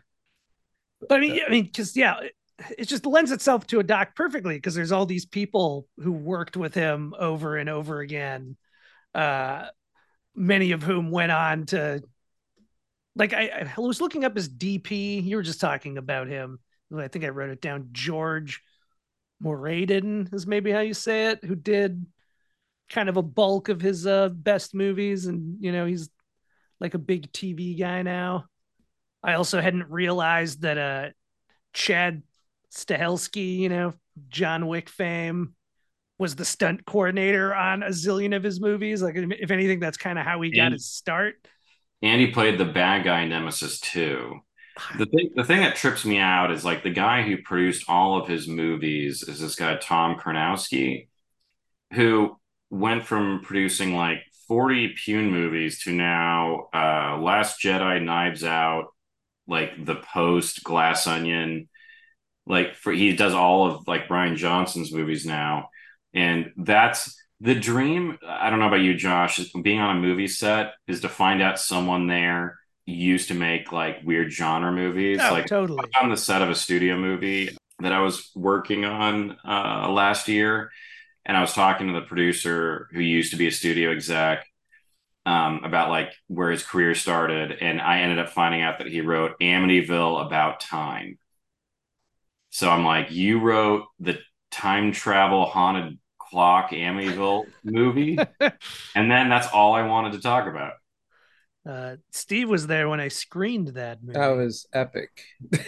I 1.12 1.20
mean, 1.20 1.40
I 1.46 1.50
mean, 1.50 1.66
because 1.66 1.98
yeah, 1.98 2.20
it, 2.22 2.34
it 2.78 2.86
just 2.86 3.06
lends 3.06 3.32
itself 3.32 3.68
to 3.68 3.80
a 3.80 3.84
doc 3.84 4.16
perfectly 4.16 4.56
because 4.56 4.74
there's 4.74 4.94
all 4.94 5.06
these 5.06 5.26
people 5.26 5.88
who 5.98 6.14
worked 6.14 6.56
with 6.56 6.74
him 6.74 7.14
over 7.20 7.58
and 7.58 7.70
over 7.70 8.00
again. 8.00 8.56
Uh, 9.14 9.66
many 10.34 10.72
of 10.72 10.82
whom 10.84 11.12
went 11.12 11.32
on 11.32 11.66
to, 11.66 12.02
like, 13.16 13.34
I, 13.34 13.70
I 13.76 13.82
was 13.82 14.00
looking 14.00 14.24
up 14.24 14.36
his 14.36 14.48
DP. 14.48 15.24
You 15.24 15.36
were 15.36 15.44
just 15.44 15.60
talking 15.60 15.98
about 15.98 16.28
him 16.28 16.60
I 16.96 17.08
think 17.08 17.26
I 17.26 17.30
wrote 17.30 17.50
it 17.50 17.62
down. 17.62 17.90
George 17.92 18.62
Mooradian 19.44 20.34
is 20.34 20.48
maybe 20.48 20.72
how 20.72 20.80
you 20.80 20.94
say 20.94 21.28
it, 21.28 21.44
who 21.44 21.56
did 21.56 22.06
kind 22.90 23.10
of 23.10 23.18
a 23.18 23.22
bulk 23.22 23.70
of 23.70 23.82
his 23.82 24.08
uh, 24.08 24.30
best 24.30 24.74
movies, 24.74 25.28
and 25.28 25.58
you 25.60 25.72
know 25.72 25.86
he's 25.86 26.10
like 26.80 26.94
a 26.94 27.00
big 27.00 27.32
TV 27.32 27.78
guy 27.78 28.02
now. 28.02 28.46
I 29.24 29.34
also 29.34 29.62
hadn't 29.62 29.90
realized 29.90 30.62
that 30.62 30.78
uh, 30.78 31.10
Chad 31.74 32.24
Stahelski, 32.74 33.58
you 33.58 33.70
know, 33.70 33.94
John 34.30 34.68
Wick 34.68 34.90
fame, 34.90 35.56
was 36.18 36.36
the 36.36 36.46
stunt 36.46 36.86
coordinator 36.86 37.54
on 37.54 37.84
a 37.84 37.90
zillion 37.90 38.36
of 38.36 38.44
his 38.44 38.62
movies. 38.62 39.02
Like, 39.02 39.16
if 39.16 39.52
anything, 39.52 39.80
that's 39.80 39.98
kind 39.98 40.18
of 40.18 40.26
how 40.26 40.42
he 40.42 40.52
got 40.52 40.72
his 40.72 40.86
start. 40.86 41.36
And 42.02 42.22
he 42.22 42.28
played 42.28 42.58
the 42.58 42.66
bad 42.66 43.04
guy 43.04 43.26
Nemesis 43.26 43.80
too 43.80 44.40
the 44.98 45.06
thing 45.06 45.32
the 45.36 45.44
thing 45.44 45.62
that 45.62 45.76
trips 45.76 46.06
me 46.06 46.20
out 46.20 46.52
is 46.52 46.66
like 46.66 46.84
the 46.84 46.90
guy 46.90 47.22
who 47.24 47.42
produced 47.42 47.86
all 47.88 48.20
of 48.20 48.28
his 48.28 48.48
movies 48.48 49.24
is 49.24 49.40
this 49.40 49.56
guy 49.56 49.76
Tom 49.78 50.18
Karnowski, 50.18 51.08
who 51.94 52.38
went 52.70 53.06
from 53.06 53.42
producing 53.44 53.96
like 53.96 54.20
40 54.48 54.96
Pyun 54.96 55.32
movies 55.32 55.84
to 55.84 55.92
now 55.92 56.68
uh 56.74 57.18
Last 57.20 57.62
Jedi, 57.62 58.04
Knives 58.04 58.44
Out, 58.44 58.88
like 59.48 59.84
The 59.84 59.96
Post, 59.96 60.64
Glass 60.64 61.08
Onion. 61.08 61.70
Like 62.46 62.76
for 62.76 62.92
he 62.92 63.16
does 63.16 63.34
all 63.34 63.70
of 63.70 63.88
like 63.88 64.08
Rian 64.08 64.36
Johnson's 64.36 64.92
movies 64.92 65.26
now. 65.26 65.70
And 66.14 66.52
that's 66.58 67.16
the 67.42 67.56
dream. 67.56 68.18
I 68.26 68.50
don't 68.50 68.60
know 68.60 68.68
about 68.68 68.82
you, 68.82 68.96
Josh, 68.96 69.40
being 69.62 69.80
on 69.80 69.98
a 69.98 70.00
movie 70.00 70.28
set 70.28 70.74
is 70.88 71.02
to 71.02 71.10
find 71.10 71.42
out 71.42 71.60
someone 71.60 72.08
there 72.08 72.59
used 72.90 73.30
to 73.30 73.34
make 73.34 73.72
like 73.72 74.02
weird 74.04 74.32
genre 74.32 74.72
movies. 74.72 75.20
Oh, 75.22 75.32
like 75.32 75.46
totally 75.48 75.90
on 76.02 76.10
the 76.10 76.18
set 76.18 76.42
of 76.42 76.50
a 76.50 76.56
studio 76.56 76.98
movie 76.98 77.56
that 77.80 77.94
I 77.94 78.02
was 78.02 78.30
working 78.36 78.86
on 78.86 79.38
uh, 79.46 79.90
last 79.90 80.28
year, 80.28 80.72
and 81.26 81.38
I 81.38 81.42
was 81.42 81.54
talking 81.54 81.88
to 81.88 81.94
the 81.94 82.06
producer 82.06 82.90
who 82.92 83.00
used 83.00 83.32
to 83.32 83.38
be 83.38 83.48
a 83.48 83.52
studio 83.52 83.92
exec 83.92 84.46
um, 85.26 85.64
about 85.64 85.90
like 85.90 86.12
where 86.28 86.52
his 86.52 86.64
career 86.64 86.96
started, 86.96 87.52
and 87.62 87.80
I 87.80 88.00
ended 88.00 88.20
up 88.20 88.30
finding 88.30 88.62
out 88.62 88.80
that 88.80 88.88
he 88.88 89.02
wrote 89.02 89.40
Amityville 89.40 90.26
About 90.26 90.60
Time. 90.60 91.18
So 92.50 92.70
I'm 92.70 92.84
like, 92.84 93.12
you 93.12 93.40
wrote 93.40 93.86
the 94.00 94.20
time 94.52 94.92
travel 94.92 95.46
haunted 95.46 96.00
clock 96.18 96.72
Amityville 96.72 97.46
movie, 97.64 98.18
and 98.96 99.12
then 99.12 99.30
that's 99.30 99.48
all 99.48 99.74
I 99.74 99.84
wanted 99.84 100.14
to 100.14 100.22
talk 100.22 100.48
about. 100.48 100.74
Uh, 101.68 101.98
Steve 102.12 102.50
was 102.50 102.68
there 102.68 102.90
when 102.90 103.00
I 103.00 103.10
screened 103.10 103.70
that 103.70 104.02
movie. 104.02 104.18
That 104.18 104.30
was 104.30 104.68
epic. 104.74 105.10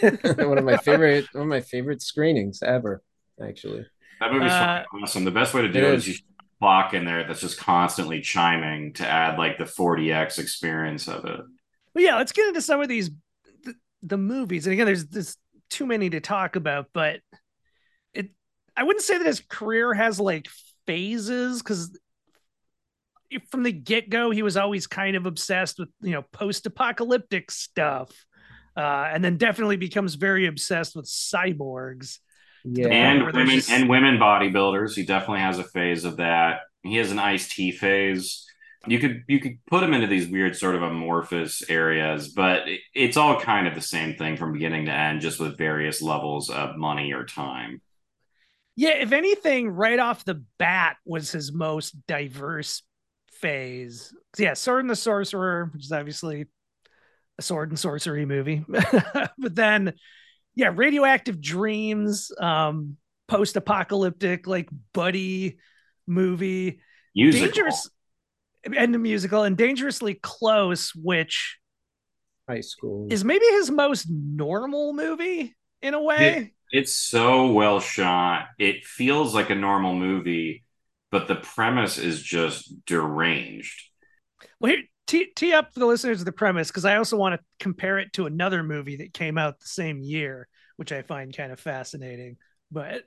one 0.00 0.58
of 0.58 0.64
my 0.64 0.76
favorite, 0.78 1.26
one 1.32 1.42
of 1.42 1.48
my 1.48 1.60
favorite 1.60 2.02
screenings 2.02 2.62
ever. 2.62 3.02
Actually, 3.42 3.86
that 4.20 4.32
movie's 4.32 4.52
uh, 4.52 4.84
awesome. 5.02 5.24
The 5.24 5.30
best 5.30 5.54
way 5.54 5.62
to 5.62 5.68
do 5.68 5.80
it, 5.80 5.84
it 5.84 5.94
is, 5.94 6.08
is 6.08 6.08
you 6.08 6.14
clock 6.60 6.94
in 6.94 7.04
there 7.04 7.26
that's 7.26 7.40
just 7.40 7.58
constantly 7.58 8.20
chiming 8.20 8.92
to 8.94 9.06
add 9.06 9.36
like 9.36 9.58
the 9.58 9.64
40x 9.64 10.38
experience 10.38 11.08
of 11.08 11.24
it. 11.24 11.40
Well, 11.94 12.04
yeah, 12.04 12.16
let's 12.16 12.32
get 12.32 12.48
into 12.48 12.62
some 12.62 12.80
of 12.80 12.88
these 12.88 13.10
the, 13.64 13.74
the 14.02 14.16
movies. 14.16 14.66
And 14.66 14.72
again, 14.72 14.86
there's 14.86 15.06
there's 15.06 15.36
too 15.70 15.86
many 15.86 16.08
to 16.10 16.20
talk 16.20 16.56
about, 16.56 16.86
but 16.92 17.20
it 18.14 18.30
I 18.76 18.84
wouldn't 18.84 19.04
say 19.04 19.18
that 19.18 19.26
his 19.26 19.40
career 19.40 19.92
has 19.92 20.20
like 20.20 20.48
phases 20.86 21.62
because 21.62 21.96
from 23.50 23.62
the 23.62 23.72
get 23.72 24.10
go, 24.10 24.30
he 24.30 24.42
was 24.42 24.56
always 24.56 24.86
kind 24.86 25.16
of 25.16 25.26
obsessed 25.26 25.78
with 25.78 25.88
you 26.00 26.12
know 26.12 26.22
post 26.32 26.66
apocalyptic 26.66 27.50
stuff, 27.50 28.10
uh, 28.76 29.08
and 29.12 29.24
then 29.24 29.36
definitely 29.36 29.76
becomes 29.76 30.14
very 30.14 30.46
obsessed 30.46 30.96
with 30.96 31.06
cyborgs. 31.06 32.18
Yeah, 32.64 32.88
and 32.88 33.26
women 33.26 33.56
just... 33.56 33.70
and 33.70 33.88
women 33.88 34.18
bodybuilders. 34.18 34.94
He 34.94 35.04
definitely 35.04 35.40
has 35.40 35.58
a 35.58 35.64
phase 35.64 36.04
of 36.04 36.18
that. 36.18 36.60
He 36.82 36.96
has 36.96 37.10
an 37.10 37.18
Ice 37.18 37.52
T 37.52 37.72
phase. 37.72 38.46
You 38.86 38.98
could 38.98 39.22
you 39.28 39.40
could 39.40 39.58
put 39.66 39.82
him 39.82 39.94
into 39.94 40.08
these 40.08 40.28
weird 40.28 40.56
sort 40.56 40.74
of 40.74 40.82
amorphous 40.82 41.62
areas, 41.68 42.28
but 42.28 42.62
it's 42.94 43.16
all 43.16 43.40
kind 43.40 43.68
of 43.68 43.74
the 43.74 43.80
same 43.80 44.16
thing 44.16 44.36
from 44.36 44.52
beginning 44.52 44.86
to 44.86 44.92
end, 44.92 45.20
just 45.20 45.38
with 45.38 45.56
various 45.56 46.02
levels 46.02 46.50
of 46.50 46.76
money 46.76 47.12
or 47.12 47.24
time. 47.24 47.80
Yeah, 48.74 48.94
if 48.94 49.12
anything, 49.12 49.68
right 49.68 49.98
off 49.98 50.24
the 50.24 50.42
bat 50.58 50.96
was 51.04 51.30
his 51.30 51.52
most 51.52 51.94
diverse 52.06 52.82
phase. 53.42 54.14
Yeah, 54.38 54.54
Sword 54.54 54.80
and 54.80 54.90
the 54.90 54.96
Sorcerer, 54.96 55.70
which 55.74 55.84
is 55.84 55.92
obviously 55.92 56.46
a 57.38 57.42
sword 57.42 57.68
and 57.68 57.78
sorcery 57.78 58.24
movie. 58.24 58.64
but 58.68 59.54
then, 59.54 59.92
yeah, 60.54 60.70
Radioactive 60.74 61.40
Dreams, 61.40 62.32
um, 62.38 62.96
post 63.28 63.56
apocalyptic, 63.56 64.46
like 64.46 64.68
buddy 64.94 65.58
movie. 66.06 66.80
Musical. 67.14 67.46
Dangerous 67.46 67.90
and 68.64 68.94
the 68.94 68.98
musical 68.98 69.42
and 69.42 69.56
dangerously 69.56 70.14
close, 70.14 70.94
which 70.94 71.58
high 72.48 72.60
school 72.60 73.08
is 73.10 73.24
maybe 73.24 73.44
his 73.46 73.70
most 73.70 74.06
normal 74.08 74.92
movie 74.92 75.54
in 75.80 75.94
a 75.94 76.02
way. 76.02 76.52
It, 76.70 76.78
it's 76.78 76.92
so 76.92 77.52
well 77.52 77.80
shot. 77.80 78.46
It 78.58 78.84
feels 78.84 79.34
like 79.34 79.50
a 79.50 79.54
normal 79.54 79.94
movie, 79.94 80.64
but 81.12 81.28
the 81.28 81.36
premise 81.36 81.98
is 81.98 82.20
just 82.20 82.84
deranged. 82.86 83.80
Well, 84.58 84.72
here, 84.72 84.82
tee, 85.06 85.28
tee 85.36 85.52
up 85.52 85.72
for 85.72 85.78
the 85.78 85.86
listeners 85.86 86.20
of 86.20 86.24
the 86.24 86.32
premise 86.32 86.68
because 86.68 86.86
I 86.86 86.96
also 86.96 87.16
want 87.16 87.38
to 87.38 87.46
compare 87.60 87.98
it 87.98 88.14
to 88.14 88.26
another 88.26 88.64
movie 88.64 88.96
that 88.96 89.12
came 89.14 89.38
out 89.38 89.60
the 89.60 89.68
same 89.68 90.00
year, 90.00 90.48
which 90.76 90.90
I 90.90 91.02
find 91.02 91.36
kind 91.36 91.52
of 91.52 91.60
fascinating. 91.60 92.38
But 92.72 93.02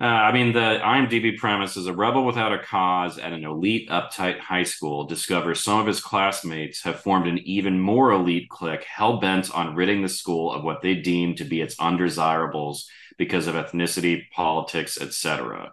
uh, 0.00 0.06
I 0.06 0.32
mean, 0.32 0.52
the 0.52 0.80
IMDb 0.82 1.38
premise 1.38 1.76
is 1.76 1.86
a 1.86 1.92
rebel 1.92 2.26
without 2.26 2.52
a 2.52 2.58
cause 2.58 3.18
at 3.18 3.32
an 3.32 3.44
elite, 3.44 3.88
uptight 3.88 4.40
high 4.40 4.64
school 4.64 5.04
discovers 5.04 5.62
some 5.62 5.78
of 5.78 5.86
his 5.86 6.00
classmates 6.00 6.82
have 6.82 7.00
formed 7.00 7.28
an 7.28 7.38
even 7.38 7.78
more 7.78 8.10
elite 8.10 8.48
clique 8.48 8.82
hell 8.82 9.20
bent 9.20 9.54
on 9.54 9.76
ridding 9.76 10.02
the 10.02 10.08
school 10.08 10.50
of 10.50 10.64
what 10.64 10.82
they 10.82 10.94
deem 10.94 11.36
to 11.36 11.44
be 11.44 11.60
its 11.60 11.78
undesirables 11.78 12.88
because 13.16 13.46
of 13.46 13.54
ethnicity, 13.54 14.28
politics, 14.30 15.00
etc. 15.00 15.72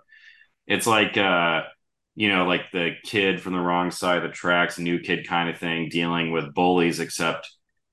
It's 0.70 0.88
like, 0.88 1.18
uh, 1.18 1.64
you 2.16 2.30
know, 2.30 2.46
like 2.46 2.72
the 2.72 2.92
kid 3.04 3.42
from 3.42 3.54
the 3.54 3.60
wrong 3.60 3.92
side 3.92 4.18
of 4.18 4.24
the 4.24 4.30
tracks, 4.30 4.80
new 4.80 5.00
kid 5.00 5.28
kind 5.28 5.50
of 5.50 5.58
thing, 5.58 5.90
dealing 5.90 6.32
with 6.32 6.54
bullies, 6.54 7.00
except 7.00 7.50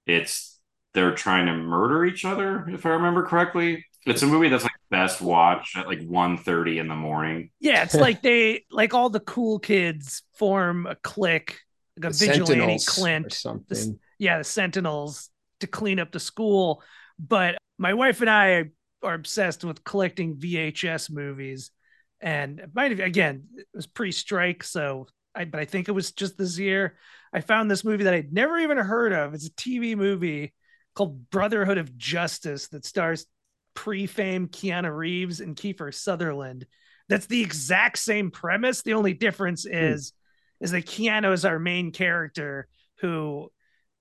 it's 0.06 0.58
they're 0.94 1.14
trying 1.14 1.46
to 1.46 1.54
murder 1.54 2.04
each 2.04 2.24
other, 2.24 2.68
if 2.68 2.86
I 2.86 2.90
remember 2.90 3.24
correctly. 3.24 3.84
It's 4.04 4.22
a 4.22 4.26
movie 4.26 4.48
that's 4.48 4.62
like 4.62 4.72
best 4.90 5.20
watch 5.20 5.72
at 5.76 5.88
like 5.88 6.00
1.30 6.00 6.78
in 6.78 6.86
the 6.86 6.94
morning. 6.94 7.50
Yeah, 7.58 7.82
it's 7.82 7.94
like 7.94 8.22
they 8.22 8.64
like 8.70 8.94
all 8.94 9.10
the 9.10 9.20
cool 9.20 9.58
kids 9.58 10.22
form 10.34 10.86
a 10.86 10.94
clique, 10.94 11.58
like 11.98 12.12
a 12.12 12.16
the 12.16 12.26
vigilante 12.26 12.84
Clint. 12.86 13.32
something. 13.32 13.66
The, 13.68 13.98
yeah, 14.18 14.38
the 14.38 14.44
Sentinels 14.44 15.28
to 15.60 15.66
clean 15.66 15.98
up 15.98 16.12
the 16.12 16.20
school. 16.20 16.82
But 17.18 17.58
my 17.78 17.94
wife 17.94 18.20
and 18.20 18.30
I 18.30 18.64
are 19.02 19.14
obsessed 19.14 19.64
with 19.64 19.82
collecting 19.82 20.36
VHS 20.36 21.10
movies. 21.10 21.70
And 22.20 22.60
it 22.60 22.70
might 22.74 22.90
have 22.90 23.00
again, 23.00 23.44
it 23.56 23.66
was 23.74 23.86
pre-strike, 23.86 24.64
so 24.64 25.06
I 25.34 25.44
but 25.44 25.60
I 25.60 25.64
think 25.64 25.88
it 25.88 25.92
was 25.92 26.12
just 26.12 26.38
this 26.38 26.58
year. 26.58 26.96
I 27.32 27.40
found 27.40 27.70
this 27.70 27.84
movie 27.84 28.04
that 28.04 28.14
I'd 28.14 28.32
never 28.32 28.58
even 28.58 28.78
heard 28.78 29.12
of. 29.12 29.34
It's 29.34 29.46
a 29.46 29.50
TV 29.50 29.96
movie 29.96 30.54
called 30.94 31.28
Brotherhood 31.30 31.78
of 31.78 31.96
Justice 31.96 32.68
that 32.68 32.86
stars 32.86 33.26
pre-fame 33.74 34.48
Keanu 34.48 34.96
Reeves 34.96 35.40
and 35.40 35.54
Kiefer 35.54 35.92
Sutherland. 35.92 36.66
That's 37.08 37.26
the 37.26 37.42
exact 37.42 37.98
same 37.98 38.30
premise. 38.30 38.82
The 38.82 38.94
only 38.94 39.12
difference 39.12 39.64
hmm. 39.64 39.74
is 39.74 40.12
hmm. 40.58 40.64
is 40.64 40.70
that 40.70 40.86
Keanu 40.86 41.32
is 41.32 41.44
our 41.44 41.58
main 41.58 41.92
character 41.92 42.68
who 43.00 43.50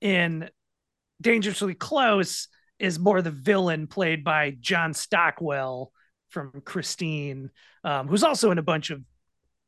in 0.01 0.49
Dangerously 1.21 1.75
Close 1.75 2.47
is 2.79 2.99
more 2.99 3.21
the 3.21 3.31
villain 3.31 3.87
played 3.87 4.23
by 4.23 4.55
John 4.59 4.93
Stockwell 4.93 5.91
from 6.29 6.61
Christine, 6.63 7.51
um, 7.83 8.07
who's 8.07 8.23
also 8.23 8.51
in 8.51 8.57
a 8.57 8.63
bunch 8.63 8.89
of 8.89 9.01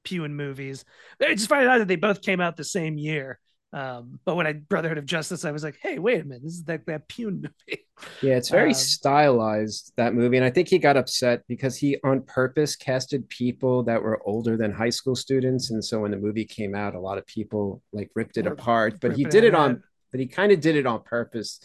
Pyun 0.06 0.32
movies. 0.32 0.86
I 1.22 1.34
just 1.34 1.50
find 1.50 1.67
out 1.67 1.80
that 1.80 1.88
they 1.88 1.96
both 1.96 2.22
came 2.22 2.41
out 2.41 2.58
the 2.58 2.63
same 2.63 2.98
year. 2.98 3.39
Um, 3.74 4.20
but 4.24 4.36
when 4.36 4.48
I 4.48 4.54
Brotherhood 4.54 4.98
of 4.98 5.06
Justice, 5.06 5.43
I 5.43 5.52
was 5.52 5.63
like, 5.63 5.78
hey, 5.82 6.00
wait 6.00 6.22
a 6.22 6.24
minute, 6.24 6.43
this 6.43 6.54
is 6.54 6.63
that 6.65 6.86
that 6.88 7.10
Pyun 7.10 7.41
movie. 7.67 7.86
Yeah, 8.22 8.36
it's 8.36 8.50
very 8.50 8.70
um, 8.70 8.76
stylized 8.76 9.91
that 9.98 10.13
movie, 10.13 10.38
and 10.38 10.46
I 10.46 10.50
think 10.50 10.70
he 10.70 10.78
got 10.78 10.96
upset 10.96 11.43
because 11.48 11.76
he 11.76 11.98
on 12.04 12.22
purpose 12.22 12.76
casted 12.76 13.28
people 13.28 13.84
that 13.84 14.02
were 14.02 14.22
older 14.26 14.56
than 14.56 14.72
high 14.72 14.89
school 14.89 15.15
students, 15.15 15.72
and 15.72 15.84
so 15.84 16.00
when 16.00 16.12
the 16.12 16.17
movie 16.17 16.46
came 16.46 16.76
out, 16.76 16.96
a 16.96 17.00
lot 17.00 17.17
of 17.17 17.26
people 17.26 17.82
like 17.91 18.10
ripped 18.15 18.38
it 18.38 18.48
apart. 18.48 19.00
But 19.02 19.17
he 19.17 19.26
did 19.26 19.43
it 19.43 19.54
on, 19.54 19.84
but 20.12 20.22
he 20.22 20.28
kind 20.28 20.54
of 20.54 20.62
did 20.62 20.78
it 20.78 20.86
on 20.86 21.04
purpose 21.04 21.60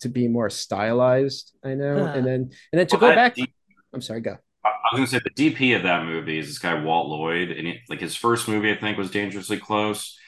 to 0.00 0.08
be 0.08 0.28
more 0.28 0.50
stylized. 0.50 1.54
I 1.64 1.74
know, 1.74 2.06
huh. 2.06 2.12
and 2.14 2.24
then 2.24 2.50
and 2.72 2.78
then 2.78 2.86
to 2.86 2.98
well, 2.98 3.10
go 3.10 3.14
back. 3.16 3.34
D- 3.34 3.52
I'm 3.92 4.00
sorry, 4.00 4.20
go. 4.20 4.38
I 4.64 4.70
was 4.92 4.98
gonna 4.98 5.06
say 5.06 5.20
the 5.22 5.50
DP 5.50 5.76
of 5.76 5.82
that 5.84 6.04
movie 6.04 6.38
is 6.38 6.48
this 6.48 6.58
guy 6.58 6.82
Walt 6.82 7.08
Lloyd, 7.08 7.50
and 7.50 7.66
he, 7.66 7.80
like 7.88 8.00
his 8.00 8.16
first 8.16 8.48
movie, 8.48 8.70
I 8.70 8.76
think, 8.76 8.98
was 8.98 9.10
Dangerously 9.10 9.58
Close 9.58 10.18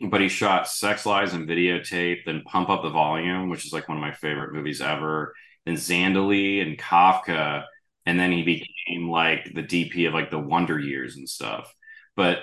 but 0.00 0.20
he 0.20 0.28
shot 0.28 0.68
Sex 0.68 1.04
Lies 1.04 1.34
and 1.34 1.48
Videotape, 1.48 2.24
then 2.24 2.42
Pump 2.42 2.68
Up 2.68 2.82
the 2.82 2.90
Volume, 2.90 3.48
which 3.48 3.66
is 3.66 3.72
like 3.72 3.88
one 3.88 3.98
of 3.98 4.02
my 4.02 4.12
favorite 4.12 4.52
movies 4.52 4.80
ever, 4.80 5.34
then 5.66 5.74
Zandalee 5.74 6.62
and 6.62 6.78
Kafka, 6.78 7.64
and 8.06 8.18
then 8.18 8.30
he 8.30 8.42
became 8.42 9.10
like 9.10 9.52
the 9.52 9.62
DP 9.62 10.06
of 10.06 10.14
like 10.14 10.30
the 10.30 10.38
Wonder 10.38 10.78
Years 10.78 11.16
and 11.16 11.28
stuff. 11.28 11.72
But 12.14 12.38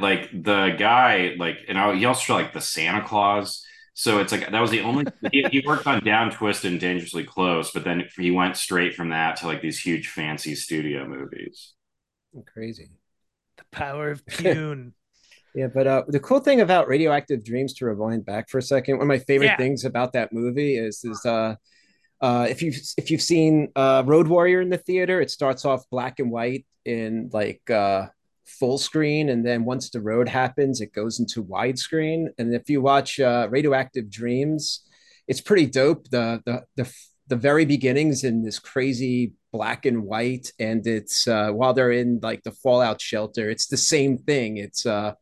like 0.00 0.30
the 0.30 0.76
guy, 0.78 1.34
like, 1.36 1.58
and 1.68 1.76
I, 1.76 1.94
he 1.96 2.04
also 2.04 2.20
shot 2.20 2.36
like 2.36 2.52
the 2.52 2.60
Santa 2.60 3.02
Claus. 3.02 3.64
So 3.94 4.18
it's 4.18 4.32
like 4.32 4.50
that 4.50 4.60
was 4.60 4.72
the 4.72 4.80
only 4.80 5.06
he, 5.30 5.44
he, 5.50 5.62
worked 5.64 5.86
on 5.86 6.02
Down 6.04 6.32
Twist 6.32 6.64
and 6.64 6.80
Dangerously 6.80 7.22
Close, 7.22 7.70
but 7.70 7.84
then 7.84 8.08
he 8.16 8.32
went 8.32 8.56
straight 8.56 8.94
from 8.94 9.10
that 9.10 9.36
to 9.36 9.46
like 9.46 9.62
these 9.62 9.78
huge 9.78 10.08
fancy 10.08 10.56
studio 10.56 11.06
movies. 11.06 11.74
Crazy. 12.52 12.90
The 13.56 13.64
power 13.70 14.10
of 14.10 14.24
Pyun. 14.26 14.92
Yeah, 15.54 15.68
but 15.72 15.86
uh, 15.86 16.02
the 16.08 16.18
cool 16.18 16.40
thing 16.40 16.60
about 16.60 16.88
Radioactive 16.88 17.44
Dreams, 17.44 17.74
to 17.74 17.86
rewind 17.86 18.26
back 18.26 18.48
for 18.48 18.58
a 18.58 18.62
second, 18.62 18.96
one 18.96 19.04
of 19.04 19.08
my 19.08 19.20
favorite 19.20 19.46
yeah. 19.46 19.56
things 19.56 19.84
about 19.84 20.12
that 20.14 20.32
movie 20.32 20.76
is 20.76 21.04
is 21.04 21.24
uh, 21.24 21.54
uh, 22.20 22.46
if 22.50 22.62
you've 22.62 22.76
if 22.96 23.12
you've 23.12 23.22
seen 23.22 23.70
uh, 23.76 24.02
Road 24.04 24.26
Warrior 24.26 24.60
in 24.60 24.70
the 24.70 24.78
theater, 24.78 25.20
it 25.20 25.30
starts 25.30 25.64
off 25.64 25.88
black 25.90 26.18
and 26.18 26.32
white 26.32 26.66
in 26.84 27.30
like 27.32 27.70
uh, 27.70 28.06
full 28.44 28.78
screen, 28.78 29.28
and 29.28 29.44
then 29.46 29.64
once 29.64 29.90
the 29.90 30.00
road 30.00 30.28
happens, 30.28 30.80
it 30.80 30.92
goes 30.92 31.20
into 31.20 31.44
widescreen. 31.44 32.28
And 32.38 32.54
if 32.54 32.68
you 32.68 32.80
watch 32.80 33.20
uh, 33.20 33.48
Radioactive 33.50 34.10
Dreams, 34.10 34.82
it's 35.28 35.40
pretty 35.40 35.66
dope. 35.66 36.08
The 36.10 36.42
the 36.44 36.64
the 36.76 36.92
the 37.26 37.36
very 37.36 37.64
beginnings 37.64 38.24
in 38.24 38.42
this 38.42 38.58
crazy 38.58 39.32
black 39.50 39.86
and 39.86 40.02
white 40.02 40.52
and 40.58 40.84
it's 40.86 41.28
uh 41.28 41.48
while 41.50 41.72
they're 41.72 41.92
in 41.92 42.18
like 42.22 42.42
the 42.42 42.50
fallout 42.50 43.00
shelter 43.00 43.48
it's 43.48 43.68
the 43.68 43.76
same 43.76 44.18
thing 44.18 44.56
it's 44.56 44.84
uh 44.84 45.14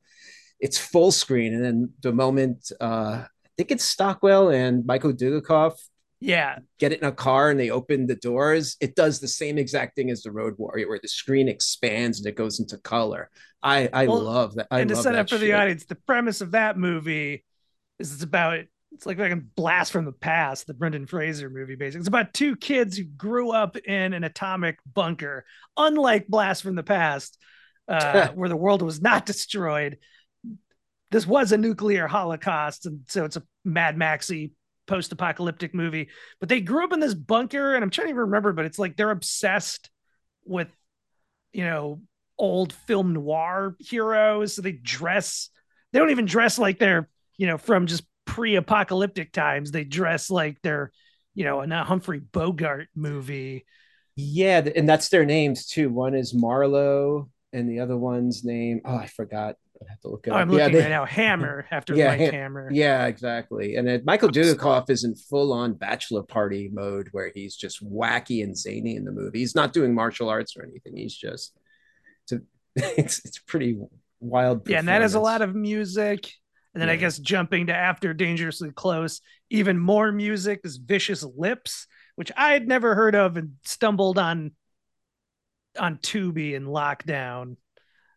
it's 0.62 0.78
full 0.78 1.10
screen, 1.10 1.52
and 1.52 1.64
then 1.64 1.90
the 2.02 2.12
moment 2.12 2.70
uh, 2.80 3.24
I 3.24 3.50
think 3.58 3.72
it's 3.72 3.84
Stockwell 3.84 4.50
and 4.50 4.86
Michael 4.86 5.12
Dudikoff 5.12 5.74
yeah. 6.22 6.58
Get 6.78 6.92
it 6.92 7.00
in 7.00 7.08
a 7.08 7.12
car 7.12 7.50
and 7.50 7.58
they 7.58 7.70
open 7.70 8.06
the 8.06 8.16
doors 8.16 8.76
it 8.80 8.94
does 8.94 9.20
the 9.20 9.28
same 9.28 9.58
exact 9.58 9.96
thing 9.96 10.10
as 10.10 10.22
the 10.22 10.30
road 10.30 10.54
warrior 10.56 10.88
where 10.88 11.00
the 11.02 11.08
screen 11.08 11.48
expands 11.48 12.18
and 12.18 12.26
it 12.26 12.36
goes 12.36 12.60
into 12.60 12.78
color. 12.78 13.30
I 13.62 13.88
i 13.92 14.06
well, 14.06 14.20
love 14.20 14.54
that 14.56 14.68
I 14.70 14.80
and 14.80 14.88
to 14.88 14.96
set 14.96 15.14
up 15.14 15.28
for 15.28 15.36
shit. 15.36 15.42
the 15.42 15.52
audience 15.54 15.84
the 15.84 15.94
premise 15.94 16.40
of 16.40 16.52
that 16.52 16.78
movie 16.78 17.44
is 17.98 18.12
it's 18.12 18.22
about 18.22 18.58
it's 18.92 19.06
like 19.06 19.18
like 19.18 19.32
a 19.32 19.36
blast 19.36 19.92
from 19.92 20.04
the 20.04 20.12
past 20.12 20.66
the 20.66 20.74
brendan 20.74 21.06
fraser 21.06 21.50
movie 21.50 21.74
basically. 21.74 22.00
It's 22.00 22.08
about 22.08 22.34
two 22.34 22.56
kids 22.56 22.96
who 22.96 23.04
grew 23.04 23.50
up 23.50 23.76
in 23.76 24.12
an 24.12 24.24
atomic 24.24 24.78
bunker 24.92 25.44
unlike 25.76 26.28
blast 26.28 26.62
from 26.62 26.76
the 26.76 26.82
past 26.82 27.38
uh, 27.88 28.28
where 28.34 28.48
the 28.48 28.56
world 28.56 28.82
was 28.82 29.00
not 29.00 29.26
destroyed. 29.26 29.98
This 31.10 31.26
was 31.26 31.52
a 31.52 31.58
nuclear 31.58 32.06
holocaust, 32.06 32.86
and 32.86 33.00
so 33.06 33.26
it's 33.26 33.36
a 33.36 33.42
Mad 33.64 33.98
Maxy 33.98 34.52
post-apocalyptic 34.92 35.74
movie. 35.74 36.10
But 36.38 36.50
they 36.50 36.60
grew 36.60 36.84
up 36.84 36.92
in 36.92 37.00
this 37.00 37.14
bunker, 37.14 37.74
and 37.74 37.82
I'm 37.82 37.88
trying 37.88 38.08
to 38.08 38.10
even 38.10 38.20
remember, 38.20 38.52
but 38.52 38.66
it's 38.66 38.78
like 38.78 38.94
they're 38.94 39.10
obsessed 39.10 39.90
with, 40.44 40.68
you 41.54 41.64
know, 41.64 42.02
old 42.36 42.74
film 42.74 43.14
noir 43.14 43.74
heroes. 43.78 44.54
So 44.54 44.60
they 44.60 44.72
dress, 44.72 45.48
they 45.92 45.98
don't 45.98 46.10
even 46.10 46.26
dress 46.26 46.58
like 46.58 46.78
they're, 46.78 47.08
you 47.38 47.46
know, 47.46 47.56
from 47.56 47.86
just 47.86 48.04
pre-apocalyptic 48.26 49.32
times. 49.32 49.70
They 49.70 49.84
dress 49.84 50.30
like 50.30 50.58
they're, 50.62 50.92
you 51.34 51.44
know, 51.44 51.62
in 51.62 51.72
a 51.72 51.84
Humphrey 51.84 52.20
Bogart 52.20 52.88
movie. 52.94 53.64
Yeah, 54.14 54.68
and 54.76 54.86
that's 54.86 55.08
their 55.08 55.24
names 55.24 55.66
too. 55.66 55.88
One 55.88 56.14
is 56.14 56.34
Marlowe, 56.34 57.30
and 57.54 57.66
the 57.66 57.80
other 57.80 57.96
one's 57.96 58.44
name. 58.44 58.82
Oh, 58.84 58.96
I 58.96 59.06
forgot. 59.06 59.56
I 59.88 59.92
have 59.92 60.00
to 60.00 60.08
look 60.08 60.26
it 60.26 60.30
oh, 60.30 60.34
up. 60.34 60.40
I'm 60.40 60.50
looking 60.50 60.66
yeah, 60.66 60.72
they, 60.72 60.80
right 60.80 60.90
now. 60.90 61.04
Hammer 61.04 61.66
after 61.70 61.94
yeah, 61.94 62.16
Mike 62.16 62.32
Hammer. 62.32 62.68
Yeah, 62.72 63.06
exactly. 63.06 63.76
And 63.76 63.86
then 63.86 64.02
Michael 64.04 64.28
Dudikoff 64.28 64.90
is 64.90 65.04
in 65.04 65.14
full 65.14 65.52
on 65.52 65.74
bachelor 65.74 66.22
party 66.22 66.70
mode 66.72 67.08
where 67.12 67.30
he's 67.34 67.56
just 67.56 67.84
wacky 67.84 68.42
and 68.42 68.56
zany 68.56 68.96
in 68.96 69.04
the 69.04 69.12
movie. 69.12 69.40
He's 69.40 69.54
not 69.54 69.72
doing 69.72 69.94
martial 69.94 70.28
arts 70.28 70.56
or 70.56 70.64
anything. 70.64 70.96
He's 70.96 71.14
just 71.14 71.56
it's 72.24 72.32
a, 72.32 72.40
it's, 73.00 73.24
it's 73.24 73.38
pretty 73.38 73.78
wild. 74.20 74.68
Yeah, 74.68 74.78
and 74.78 74.88
that 74.88 75.02
is 75.02 75.14
a 75.14 75.20
lot 75.20 75.42
of 75.42 75.54
music. 75.54 76.30
And 76.74 76.80
then 76.80 76.88
yeah. 76.88 76.94
I 76.94 76.96
guess 76.96 77.18
jumping 77.18 77.66
to 77.66 77.74
after 77.74 78.14
Dangerously 78.14 78.70
Close, 78.70 79.20
even 79.50 79.78
more 79.78 80.10
music 80.10 80.60
is 80.64 80.78
Vicious 80.78 81.22
Lips, 81.22 81.86
which 82.16 82.32
I 82.34 82.52
had 82.52 82.66
never 82.66 82.94
heard 82.94 83.14
of 83.14 83.36
and 83.36 83.54
stumbled 83.64 84.18
on 84.18 84.52
on 85.78 85.98
Tubi 85.98 86.54
in 86.54 86.66
lockdown. 86.66 87.56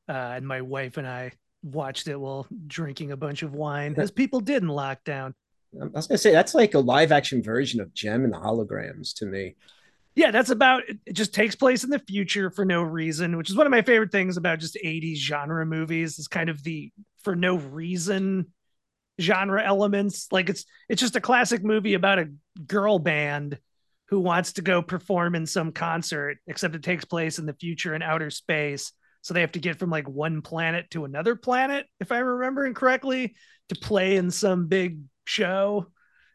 Uh, 0.08 0.12
and 0.12 0.48
my 0.48 0.62
wife 0.62 0.98
and 0.98 1.08
I 1.08 1.32
watched 1.66 2.08
it 2.08 2.20
while 2.20 2.48
drinking 2.68 3.12
a 3.12 3.18
bunch 3.18 3.44
of 3.44 3.54
wine, 3.54 3.96
as 3.98 4.12
people 4.12 4.40
did 4.40 4.64
in 4.64 4.70
lockdown. 4.70 5.34
Um, 5.82 5.92
I 5.94 5.98
was 5.98 6.08
gonna 6.08 6.18
say 6.18 6.32
that's 6.32 6.56
like 6.56 6.74
a 6.74 6.80
live 6.80 7.12
action 7.12 7.42
version 7.42 7.82
of 7.82 7.94
Jem 7.94 8.24
and 8.24 8.34
the 8.34 8.38
Holograms 8.38 9.14
to 9.16 9.26
me. 9.26 9.56
Yeah, 10.16 10.32
that's 10.32 10.50
about 10.50 10.84
it. 10.88 11.14
Just 11.14 11.34
takes 11.34 11.56
place 11.56 11.84
in 11.84 11.90
the 11.90 12.00
future 12.00 12.50
for 12.50 12.64
no 12.64 12.82
reason, 12.84 13.36
which 13.36 13.50
is 13.50 13.58
one 13.58 13.68
of 13.68 13.72
my 13.72 13.82
favorite 13.82 14.12
things 14.12 14.38
about 14.38 14.60
just 14.60 14.78
80s 14.82 15.18
genre 15.18 15.66
movies. 15.66 16.20
Is 16.20 16.28
kind 16.28 16.50
of 16.50 16.64
the 16.64 16.92
for 17.24 17.36
no 17.36 17.58
reason 17.58 18.54
genre 19.20 19.64
elements. 19.64 20.28
Like 20.32 20.50
it's 20.50 20.66
it's 20.88 21.02
just 21.02 21.16
a 21.16 21.22
classic 21.22 21.64
movie 21.64 21.96
about 21.96 22.20
a 22.20 22.32
girl 22.66 23.00
band 23.00 23.58
who 24.10 24.20
wants 24.20 24.54
to 24.54 24.62
go 24.62 24.82
perform 24.84 25.34
in 25.34 25.48
some 25.48 25.72
concert, 25.72 26.38
except 26.48 26.76
it 26.76 26.84
takes 26.84 27.06
place 27.06 27.40
in 27.40 27.48
the 27.48 27.54
future 27.54 27.96
in 27.96 28.04
outer 28.04 28.30
space 28.30 28.94
So 29.26 29.34
they 29.34 29.42
have 29.42 29.54
to 29.54 29.60
get 29.60 29.80
from 29.80 29.90
like 29.90 30.08
one 30.08 30.44
planet 30.44 30.92
to 30.92 31.04
another 31.04 31.36
planet, 31.36 31.88
if 32.00 32.12
I'm 32.12 32.26
remembering 32.26 32.76
correctly, 32.76 33.34
to 33.70 33.76
play 33.76 34.18
in 34.18 34.30
some 34.30 34.68
big 34.68 35.00
show. 35.24 35.88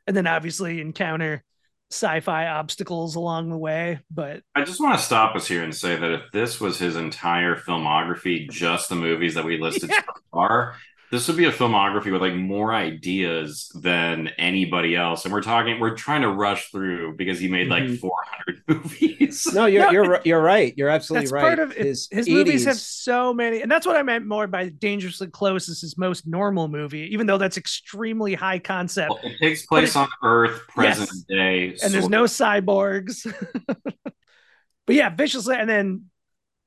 And 0.09 0.16
then 0.16 0.26
obviously 0.26 0.80
encounter 0.80 1.45
sci-fi 1.93 2.49
obstacles 2.49 3.16
along 3.16 3.51
the 3.51 3.59
way 3.59 3.99
but 4.12 4.45
i 4.55 4.62
just 4.62 4.80
want 4.80 4.97
to 4.97 5.05
stop 5.05 5.34
us 5.34 5.49
here 5.49 5.64
and 5.64 5.74
say 5.74 5.97
that 5.97 6.12
if 6.12 6.20
this 6.32 6.61
was 6.61 6.78
his 6.78 6.95
entire 6.95 7.57
filmography 7.57 8.49
just 8.49 8.88
the 8.88 8.95
movies 8.95 9.34
that 9.34 9.45
we 9.45 9.59
listed 9.59 9.91
yeah. 9.91 10.01
so 10.03 10.22
far 10.32 10.76
this 11.11 11.26
would 11.26 11.36
be 11.36 11.44
a 11.44 11.52
filmography 11.52 12.12
with 12.12 12.20
like 12.20 12.34
more 12.34 12.72
ideas 12.72 13.70
than 13.74 14.28
anybody 14.38 14.94
else 14.94 15.24
and 15.24 15.34
we're 15.34 15.42
talking 15.42 15.80
we're 15.80 15.96
trying 15.96 16.22
to 16.22 16.28
rush 16.28 16.70
through 16.70 17.16
because 17.16 17.38
he 17.38 17.48
made 17.48 17.68
like 17.68 17.82
mm-hmm. 17.82 17.94
400 17.96 18.62
movies 18.68 19.46
no 19.52 19.66
you're 19.66 19.92
you're 19.92 20.20
you're 20.24 20.42
right 20.42 20.74
you're 20.76 20.88
absolutely 20.88 21.26
that's 21.26 21.32
right 21.32 21.42
part 21.42 21.58
of 21.58 21.72
his, 21.74 22.08
his 22.11 22.28
movies 22.28 22.64
have 22.64 22.76
so 22.76 23.34
many 23.34 23.61
and 23.61 23.70
that's 23.70 23.86
what 23.86 23.96
i 23.96 24.02
meant 24.02 24.26
more 24.26 24.46
by 24.46 24.68
dangerously 24.68 25.26
close 25.26 25.68
is 25.68 25.80
his 25.80 25.98
most 25.98 26.26
normal 26.26 26.68
movie 26.68 27.08
even 27.12 27.26
though 27.26 27.38
that's 27.38 27.56
extremely 27.56 28.34
high 28.34 28.58
concept 28.58 29.11
well, 29.11 29.20
it 29.24 29.38
takes 29.40 29.66
place 29.66 29.96
it, 29.96 29.98
on 29.98 30.08
earth 30.22 30.66
present 30.68 31.11
yes. 31.11 31.24
day 31.24 31.76
and 31.82 31.92
there's 31.92 32.08
no 32.08 32.24
cyborgs 32.24 33.30
but 34.86 34.94
yeah 34.94 35.08
viciously 35.08 35.56
and 35.56 35.68
then 35.68 36.04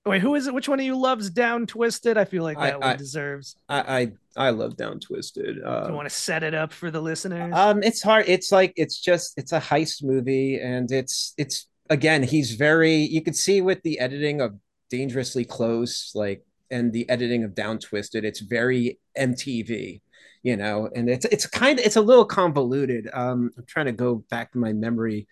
Wait, 0.05 0.21
who 0.21 0.35
is 0.35 0.47
it? 0.47 0.53
Which 0.53 0.67
one 0.67 0.81
of 0.81 0.85
you 0.85 0.97
loves 0.97 1.29
Down 1.29 1.65
Twisted? 1.65 2.17
I 2.17 2.25
feel 2.25 2.43
like 2.43 2.57
that 2.57 2.73
I, 2.73 2.75
one 2.75 2.89
I, 2.89 2.95
deserves. 2.97 3.55
I, 3.69 3.79
I 3.79 4.11
I 4.35 4.49
love 4.49 4.75
Down 4.77 4.99
Twisted. 4.99 5.63
Uh, 5.63 5.87
you 5.89 5.93
want 5.93 6.09
to 6.09 6.15
set 6.15 6.43
it 6.43 6.53
up 6.53 6.73
for 6.73 6.91
the 6.91 7.01
listeners? 7.01 7.53
Um, 7.55 7.83
it's 7.83 8.01
hard. 8.01 8.25
It's 8.27 8.51
like 8.51 8.73
it's 8.75 8.99
just 8.99 9.33
it's 9.37 9.51
a 9.51 9.59
heist 9.59 10.03
movie, 10.03 10.59
and 10.59 10.91
it's 10.91 11.33
it's 11.37 11.67
again 11.89 12.23
he's 12.23 12.53
very. 12.53 12.95
You 12.95 13.21
could 13.21 13.35
see 13.35 13.61
with 13.61 13.81
the 13.83 13.99
editing 13.99 14.41
of 14.41 14.55
Dangerously 14.89 15.45
Close, 15.45 16.11
like 16.15 16.45
and 16.71 16.91
the 16.91 17.07
editing 17.09 17.43
of 17.43 17.55
Down 17.55 17.79
Twisted, 17.79 18.25
it's 18.25 18.39
very 18.39 18.99
MTV, 19.17 20.01
you 20.41 20.57
know, 20.57 20.89
and 20.95 21.09
it's 21.09 21.25
it's 21.25 21.45
kind 21.45 21.79
of 21.79 21.85
it's 21.85 21.95
a 21.95 22.01
little 22.01 22.25
convoluted. 22.25 23.09
Um, 23.13 23.51
I'm 23.57 23.65
trying 23.65 23.85
to 23.87 23.91
go 23.91 24.23
back 24.29 24.51
to 24.53 24.57
my 24.57 24.73
memory 24.73 25.27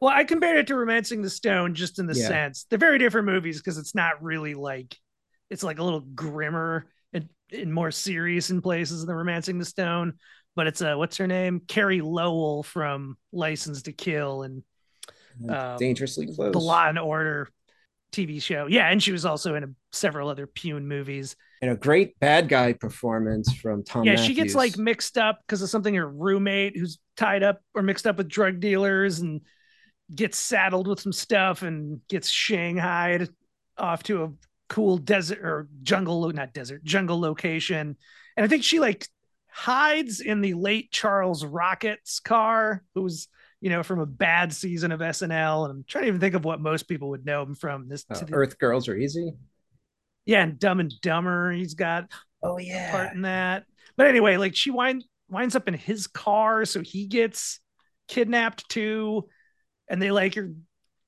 well, 0.00 0.12
I 0.14 0.24
compared 0.24 0.58
it 0.58 0.66
to 0.66 0.76
Romancing 0.76 1.22
the 1.22 1.30
Stone 1.30 1.74
just 1.74 1.98
in 1.98 2.06
the 2.06 2.14
yeah. 2.14 2.28
sense 2.28 2.66
they're 2.68 2.78
very 2.78 2.98
different 2.98 3.26
movies 3.26 3.58
because 3.58 3.78
it's 3.78 3.94
not 3.94 4.22
really 4.22 4.52
like 4.52 4.94
it's 5.48 5.62
like 5.62 5.78
a 5.78 5.82
little 5.82 6.00
grimmer 6.00 6.86
and 7.52 7.72
more 7.72 7.90
serious 7.90 8.50
in 8.50 8.60
places 8.60 9.04
than 9.04 9.14
Romancing 9.14 9.58
the 9.58 9.64
Stone. 9.64 10.14
But 10.56 10.66
it's 10.66 10.80
a 10.80 10.92
uh, 10.92 10.96
what's 10.96 11.16
her 11.16 11.26
name? 11.26 11.60
Carey 11.66 12.00
Lowell 12.00 12.62
from 12.62 13.16
License 13.32 13.82
to 13.82 13.92
Kill 13.92 14.42
and 14.42 14.62
um, 15.48 15.76
Dangerously 15.78 16.26
Close, 16.26 16.52
the 16.52 16.60
Law 16.60 16.88
and 16.88 16.98
Order 16.98 17.48
TV 18.12 18.40
show. 18.40 18.66
Yeah, 18.66 18.88
and 18.88 19.02
she 19.02 19.12
was 19.12 19.24
also 19.24 19.56
in 19.56 19.64
a, 19.64 19.68
several 19.92 20.28
other 20.28 20.46
Pyun 20.46 20.84
movies. 20.84 21.34
And 21.60 21.70
a 21.70 21.76
great 21.76 22.18
bad 22.20 22.48
guy 22.48 22.72
performance 22.72 23.52
from 23.54 23.82
Thom. 23.82 24.04
Yeah, 24.04 24.12
Mathews. 24.12 24.26
she 24.26 24.34
gets 24.34 24.54
like 24.54 24.78
mixed 24.78 25.18
up 25.18 25.40
because 25.46 25.62
of 25.62 25.70
something 25.70 25.94
her 25.94 26.08
roommate 26.08 26.76
who's 26.76 26.98
tied 27.16 27.42
up 27.42 27.60
or 27.74 27.82
mixed 27.82 28.06
up 28.06 28.16
with 28.16 28.28
drug 28.28 28.60
dealers 28.60 29.20
and 29.20 29.40
gets 30.14 30.38
saddled 30.38 30.86
with 30.86 31.00
some 31.00 31.12
stuff 31.12 31.62
and 31.62 32.00
gets 32.08 32.30
shanghaied 32.30 33.28
off 33.78 34.02
to 34.04 34.24
a 34.24 34.32
cool 34.68 34.98
desert 34.98 35.38
or 35.40 35.68
jungle 35.82 36.30
not 36.32 36.52
desert 36.52 36.82
jungle 36.84 37.20
location. 37.20 37.96
And 38.36 38.44
i 38.44 38.48
think 38.48 38.64
she 38.64 38.80
like 38.80 39.06
hides 39.48 40.20
in 40.20 40.40
the 40.40 40.54
late 40.54 40.90
charles 40.90 41.44
rockets 41.44 42.18
car 42.18 42.82
who's 42.94 43.28
you 43.60 43.70
know 43.70 43.84
from 43.84 44.00
a 44.00 44.06
bad 44.06 44.52
season 44.52 44.90
of 44.90 44.98
snl 44.98 45.62
and 45.62 45.70
i'm 45.70 45.84
trying 45.86 46.02
to 46.02 46.08
even 46.08 46.20
think 46.20 46.34
of 46.34 46.44
what 46.44 46.60
most 46.60 46.88
people 46.88 47.10
would 47.10 47.24
know 47.24 47.42
him 47.42 47.54
from. 47.54 47.88
This 47.88 48.04
uh, 48.10 48.20
earth 48.32 48.58
girls 48.58 48.88
are 48.88 48.96
easy? 48.96 49.32
Yeah 50.26 50.42
and 50.42 50.58
dumb 50.58 50.80
and 50.80 50.92
dumber 51.02 51.52
he's 51.52 51.74
got 51.74 52.10
oh 52.42 52.58
yeah. 52.58 52.90
part 52.90 53.14
in 53.14 53.22
that. 53.22 53.64
But 53.96 54.08
anyway 54.08 54.36
like 54.36 54.56
she 54.56 54.70
wind, 54.70 55.04
winds 55.28 55.54
up 55.54 55.68
in 55.68 55.74
his 55.74 56.08
car 56.08 56.64
so 56.64 56.80
he 56.80 57.06
gets 57.06 57.60
kidnapped 58.08 58.68
too. 58.68 59.28
And 59.88 60.02
they 60.02 60.10
like 60.10 60.34
you're 60.34 60.50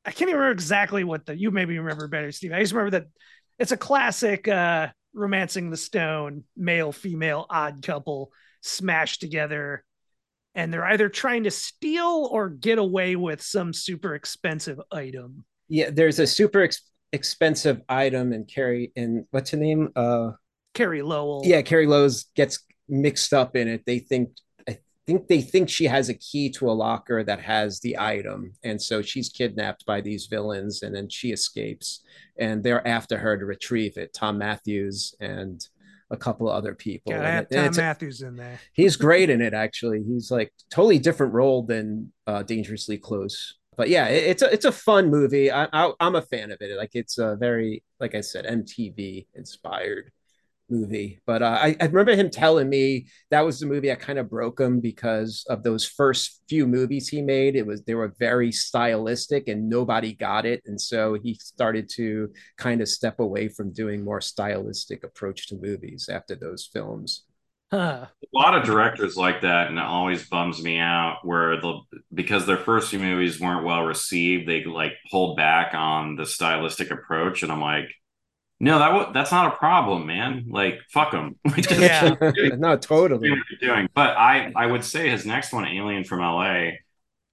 I 0.04 0.12
can't 0.12 0.28
even 0.28 0.36
remember 0.36 0.52
exactly 0.52 1.02
what 1.02 1.26
the 1.26 1.36
you 1.36 1.50
maybe 1.50 1.76
remember 1.78 2.06
better, 2.06 2.30
Steve. 2.30 2.52
I 2.52 2.60
just 2.60 2.72
remember 2.72 3.00
that 3.00 3.08
it's 3.58 3.72
a 3.72 3.76
classic 3.76 4.48
uh 4.48 4.88
romancing 5.14 5.70
the 5.70 5.76
stone, 5.76 6.44
male, 6.56 6.92
female, 6.92 7.46
odd 7.48 7.82
couple 7.82 8.30
smashed 8.60 9.20
together. 9.20 9.82
And 10.54 10.72
they're 10.72 10.84
either 10.84 11.08
trying 11.08 11.44
to 11.44 11.50
steal 11.50 12.28
or 12.30 12.48
get 12.48 12.78
away 12.78 13.16
with 13.16 13.42
some 13.42 13.72
super 13.72 14.14
expensive 14.14 14.80
item. 14.90 15.44
Yeah, 15.68 15.90
there's 15.90 16.18
a 16.18 16.26
super 16.26 16.62
ex- 16.62 16.82
expensive 17.12 17.80
item 17.88 18.32
and 18.32 18.46
Carey 18.48 18.92
and 18.96 19.24
what's 19.30 19.50
her 19.50 19.58
name? 19.58 19.90
Uh 19.96 20.32
Carey 20.74 21.02
Lowell. 21.02 21.42
Yeah, 21.44 21.62
Carey 21.62 21.86
Lowell's 21.86 22.24
gets 22.34 22.60
mixed 22.88 23.32
up 23.32 23.56
in 23.56 23.68
it. 23.68 23.82
They 23.86 23.98
think 23.98 24.30
think 25.06 25.28
they 25.28 25.40
think 25.40 25.68
she 25.68 25.84
has 25.84 26.08
a 26.08 26.14
key 26.14 26.50
to 26.50 26.68
a 26.68 26.72
locker 26.72 27.22
that 27.22 27.40
has 27.40 27.80
the 27.80 27.96
item. 27.98 28.52
And 28.64 28.80
so 28.80 29.02
she's 29.02 29.28
kidnapped 29.28 29.86
by 29.86 30.00
these 30.00 30.26
villains 30.26 30.82
and 30.82 30.94
then 30.94 31.08
she 31.08 31.30
escapes. 31.30 32.02
And 32.38 32.62
they're 32.62 32.86
after 32.86 33.18
her 33.18 33.38
to 33.38 33.44
retrieve 33.44 33.96
it 33.96 34.12
thom 34.12 34.38
mathews 34.38 35.14
and 35.20 35.66
a 36.10 36.16
couple 36.16 36.48
of 36.48 36.56
other 36.56 36.74
people. 36.74 37.12
Yeah, 37.12 37.42
thom 37.42 37.76
mathews 37.76 38.22
in 38.22 38.36
there. 38.36 38.60
He's 38.72 38.96
great 38.96 39.30
in 39.30 39.40
it 39.40 39.54
actually. 39.54 40.02
He's 40.02 40.30
like 40.30 40.52
totally 40.70 40.98
different 40.98 41.32
role 41.32 41.62
than 41.62 42.12
uh, 42.26 42.42
dangerously 42.42 42.98
close. 42.98 43.54
But 43.76 43.88
yeah 43.88 44.08
it, 44.08 44.24
it's 44.24 44.42
a 44.42 44.52
it's 44.52 44.64
a 44.64 44.72
fun 44.72 45.10
movie. 45.10 45.52
I, 45.52 45.68
I 45.72 45.92
i'm 46.00 46.16
a 46.16 46.22
fan 46.22 46.50
of 46.50 46.58
it. 46.60 46.76
Like 46.76 46.94
it's 46.94 47.18
a 47.18 47.36
very 47.36 47.84
like 48.00 48.14
i 48.14 48.22
said 48.22 48.46
mtv 48.46 49.26
inspired 49.34 50.10
movie. 50.68 51.20
But 51.26 51.42
uh, 51.42 51.58
I, 51.60 51.76
I, 51.80 51.86
remember 51.86 52.14
him 52.14 52.30
telling 52.30 52.68
me 52.68 53.06
that 53.30 53.44
was 53.44 53.60
the 53.60 53.66
movie 53.66 53.88
that 53.88 54.00
kind 54.00 54.18
of 54.18 54.30
broke 54.30 54.60
him 54.60 54.80
because 54.80 55.44
of 55.48 55.62
those 55.62 55.86
first 55.86 56.42
few 56.48 56.66
movies 56.66 57.08
he 57.08 57.22
made. 57.22 57.56
It 57.56 57.66
was 57.66 57.82
they 57.82 57.94
were 57.94 58.14
very 58.18 58.52
stylistic 58.52 59.48
and 59.48 59.68
nobody 59.68 60.12
got 60.12 60.46
it, 60.46 60.62
and 60.66 60.80
so 60.80 61.14
he 61.14 61.34
started 61.34 61.88
to 61.96 62.30
kind 62.56 62.80
of 62.80 62.88
step 62.88 63.20
away 63.20 63.48
from 63.48 63.72
doing 63.72 64.04
more 64.04 64.20
stylistic 64.20 65.04
approach 65.04 65.48
to 65.48 65.56
movies 65.56 66.08
after 66.10 66.34
those 66.34 66.68
films. 66.72 67.24
Huh. 67.70 68.06
A 68.06 68.38
lot 68.38 68.54
of 68.54 68.64
directors 68.64 69.16
like 69.16 69.42
that, 69.42 69.68
and 69.68 69.76
it 69.76 69.84
always 69.84 70.28
bums 70.28 70.62
me 70.62 70.78
out 70.78 71.18
where 71.24 71.60
the 71.60 71.80
because 72.14 72.46
their 72.46 72.58
first 72.58 72.90
few 72.90 73.00
movies 73.00 73.40
weren't 73.40 73.64
well 73.64 73.82
received, 73.82 74.48
they 74.48 74.64
like 74.64 74.92
pulled 75.10 75.36
back 75.36 75.74
on 75.74 76.14
the 76.14 76.26
stylistic 76.26 76.92
approach, 76.92 77.42
and 77.42 77.50
I'm 77.50 77.60
like, 77.60 77.88
no, 78.58 78.78
that 78.78 78.88
w- 78.88 79.12
that's 79.12 79.32
not 79.32 79.52
a 79.52 79.56
problem, 79.56 80.06
man. 80.06 80.46
Like, 80.48 80.80
fuck 80.90 81.12
them. 81.12 81.36
yeah, 81.70 82.14
no, 82.56 82.76
totally. 82.76 83.30
Doing, 83.60 83.88
but 83.94 84.16
I 84.16 84.52
I 84.56 84.66
would 84.66 84.84
say 84.84 85.10
his 85.10 85.26
next 85.26 85.52
one, 85.52 85.66
Alien 85.66 86.04
from 86.04 86.22
L.A., 86.22 86.80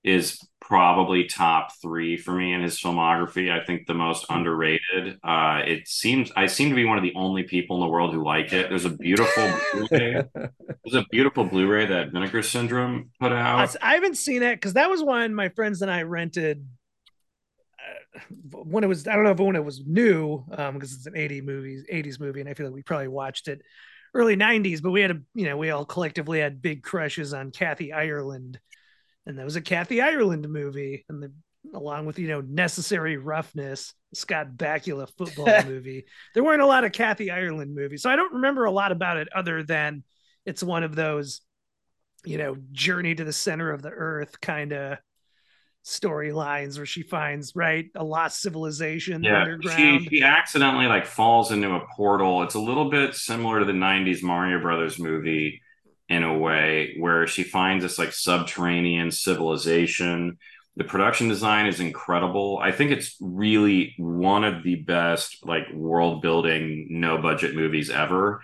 is 0.03 0.45
probably 0.59 1.26
top 1.26 1.71
three 1.82 2.17
for 2.17 2.34
me 2.34 2.53
in 2.53 2.61
his 2.61 2.80
filmography. 2.80 3.51
I 3.51 3.63
think 3.65 3.88
the 3.88 3.93
most 3.93 4.26
underrated. 4.30 5.17
Uh, 5.24 5.61
it 5.65 5.88
seems 5.88 6.30
I 6.36 6.47
seem 6.47 6.69
to 6.69 6.76
be 6.76 6.84
one 6.84 6.97
of 6.97 7.03
the 7.03 7.13
only 7.15 7.43
people 7.43 7.78
in 7.78 7.82
the 7.82 7.88
world 7.88 8.13
who 8.13 8.24
like 8.24 8.51
it. 8.51 8.67
There's 8.69 8.86
a 8.86 8.89
beautiful 8.89 9.49
Blu-ray. 9.74 10.24
There's 10.36 10.95
a 10.95 11.05
beautiful 11.09 11.45
Blu-ray 11.45 11.86
that 11.86 12.11
Vinegar 12.11 12.43
Syndrome 12.43 13.11
put 13.19 13.32
out. 13.32 13.76
I 13.82 13.93
haven't 13.93 14.17
seen 14.17 14.43
it 14.43 14.55
because 14.55 14.74
that 14.74 14.89
was 14.89 15.01
one 15.01 15.34
my 15.34 15.49
friends 15.49 15.82
and 15.82 15.89
I 15.89 16.01
rented 16.01 16.65
when 18.51 18.84
it 18.84 18.88
was 18.88 19.07
I 19.07 19.16
don't 19.16 19.24
know 19.24 19.32
if 19.32 19.39
when 19.39 19.55
it 19.55 19.66
was 19.66 19.82
new 19.86 20.43
um 20.55 20.76
because 20.76 20.93
it's 20.93 21.05
an 21.05 21.18
80 21.18 21.41
movies 21.41 21.86
80s 21.91 22.20
movie 22.20 22.41
and 22.41 22.49
I 22.49 22.53
feel 22.53 22.68
like 22.68 22.76
we 22.76 22.84
probably 22.84 23.07
watched 23.07 23.47
it 23.47 23.61
early 24.14 24.38
90s 24.38 24.82
but 24.82 24.91
we 24.91 25.01
had 25.01 25.11
a 25.11 25.22
you 25.34 25.45
know 25.45 25.57
we 25.57 25.72
all 25.72 25.86
collectively 25.86 26.39
had 26.39 26.61
big 26.61 26.84
crushes 26.84 27.34
on 27.34 27.51
Kathy 27.51 27.91
Ireland 27.91 28.59
and 29.26 29.39
that 29.39 29.45
was 29.45 29.55
a 29.55 29.61
Kathy 29.61 30.01
Ireland 30.01 30.47
movie 30.47 31.05
and 31.09 31.24
the 31.24 31.32
along 31.74 32.05
with 32.05 32.20
you 32.20 32.28
know 32.28 32.41
necessary 32.41 33.18
roughness 33.18 33.93
Scott 34.14 34.49
Bakula 34.55 35.09
football 35.18 35.64
movie. 35.66 36.05
There 36.34 36.43
weren't 36.43 36.61
a 36.61 36.68
lot 36.68 36.84
of 36.84 36.91
Kathy 36.91 37.32
Ireland 37.32 37.74
movies 37.74 38.03
so 38.03 38.09
I 38.09 38.16
don't 38.16 38.34
remember 38.34 38.66
a 38.66 38.72
lot 38.72 38.91
about 38.91 39.18
it 39.18 39.30
other 39.34 39.64
than 39.64 40.03
it's 40.45 40.61
one 40.61 40.84
of 40.84 40.95
those 40.95 41.41
you 42.26 42.38
know 42.38 42.57
journey 42.72 43.16
to 43.16 43.24
the 43.24 43.34
center 43.34 43.72
of 43.72 43.82
the 43.82 43.89
earth 43.89 44.39
kind 44.39 44.72
of 44.72 44.97
storylines 45.84 46.77
where 46.77 46.86
she 46.86 47.01
finds 47.01 47.55
right 47.55 47.89
a 47.95 48.03
lost 48.03 48.41
civilization 48.41 49.21
yeah 49.21 49.41
underground. 49.41 50.03
she, 50.03 50.07
she 50.09 50.23
accidentally 50.23 50.86
like 50.86 51.05
falls 51.05 51.51
into 51.51 51.75
a 51.75 51.86
portal. 51.95 52.43
It's 52.43 52.55
a 52.55 52.59
little 52.59 52.89
bit 52.89 53.15
similar 53.15 53.59
to 53.59 53.65
the 53.65 53.73
90s 53.73 54.23
mario 54.23 54.61
brothers 54.61 54.97
movie 54.97 55.61
in 56.07 56.23
a 56.23 56.38
way 56.38 56.95
where 56.99 57.27
she 57.27 57.43
finds 57.43 57.84
this 57.84 57.99
like 57.99 58.13
subterranean 58.13 59.11
civilization. 59.11 60.38
The 60.77 60.86
production 60.86 61.27
design 61.27 61.67
is 61.67 61.79
incredible. 61.79 62.59
I 62.61 62.71
think 62.71 62.91
it's 62.91 63.17
really 63.19 63.93
one 63.97 64.43
of 64.43 64.63
the 64.63 64.75
best 64.75 65.45
like 65.45 65.63
world 65.73 66.21
building 66.21 66.88
no 66.91 67.17
budget 67.17 67.55
movies 67.55 67.89
ever 67.89 68.41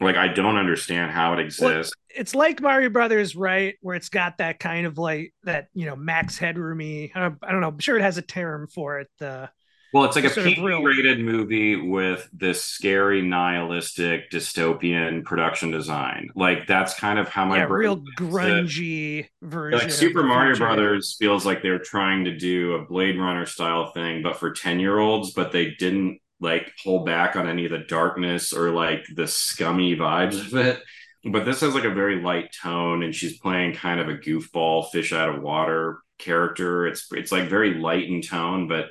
like 0.00 0.16
I 0.16 0.28
don't 0.28 0.56
understand 0.56 1.10
how 1.10 1.34
it 1.34 1.40
exists. 1.40 1.60
Well, 1.60 2.20
it's 2.20 2.34
like 2.34 2.60
Mario 2.60 2.88
Brothers, 2.90 3.36
right? 3.36 3.76
Where 3.82 3.94
it's 3.94 4.08
got 4.08 4.38
that 4.38 4.58
kind 4.58 4.86
of 4.86 4.98
like 4.98 5.34
that, 5.44 5.68
you 5.74 5.86
know, 5.86 5.94
max 5.96 6.38
headroomy. 6.38 7.12
I 7.14 7.20
don't, 7.20 7.60
know. 7.60 7.68
I'm 7.68 7.78
sure 7.78 7.96
it 7.98 8.02
has 8.02 8.18
a 8.18 8.22
term 8.22 8.66
for 8.66 9.00
it. 9.00 9.08
The 9.18 9.50
Well, 9.92 10.04
it's 10.04 10.14
like 10.14 10.24
a 10.24 10.30
PG-rated 10.30 11.20
movie 11.20 11.74
with 11.76 12.28
this 12.32 12.64
scary, 12.64 13.22
nihilistic, 13.22 14.30
dystopian 14.30 15.24
production 15.24 15.70
design. 15.70 16.30
Like 16.36 16.66
that's 16.66 16.94
kind 16.94 17.18
of 17.18 17.28
how 17.28 17.44
my 17.44 17.58
yeah, 17.58 17.66
real 17.68 18.02
grungy 18.18 19.26
version. 19.42 19.78
Like 19.78 19.90
Super 19.90 20.22
Mario 20.22 20.56
Brothers 20.56 21.16
feels 21.18 21.44
like 21.44 21.62
they're 21.62 21.78
trying 21.80 22.24
to 22.24 22.36
do 22.36 22.74
a 22.74 22.84
Blade 22.84 23.18
Runner 23.18 23.46
style 23.46 23.90
thing, 23.92 24.22
but 24.22 24.36
for 24.36 24.52
ten-year-olds. 24.52 25.32
But 25.32 25.50
they 25.50 25.72
didn't 25.72 26.20
like 26.40 26.72
pull 26.82 27.04
back 27.04 27.36
on 27.36 27.48
any 27.48 27.66
of 27.66 27.70
the 27.70 27.78
darkness 27.78 28.52
or 28.52 28.70
like 28.70 29.04
the 29.14 29.26
scummy 29.26 29.96
vibes 29.96 30.40
of 30.40 30.54
it. 30.54 30.82
But 31.30 31.44
this 31.44 31.60
has 31.60 31.74
like 31.74 31.84
a 31.84 31.94
very 31.94 32.22
light 32.22 32.54
tone, 32.62 33.02
and 33.02 33.14
she's 33.14 33.38
playing 33.38 33.74
kind 33.74 34.00
of 34.00 34.08
a 34.08 34.16
goofball, 34.16 34.90
fish 34.90 35.12
out 35.12 35.28
of 35.28 35.42
water 35.42 35.98
character. 36.18 36.86
It's 36.86 37.06
it's 37.12 37.32
like 37.32 37.48
very 37.48 37.74
light 37.74 38.08
in 38.08 38.22
tone, 38.22 38.68
but 38.68 38.86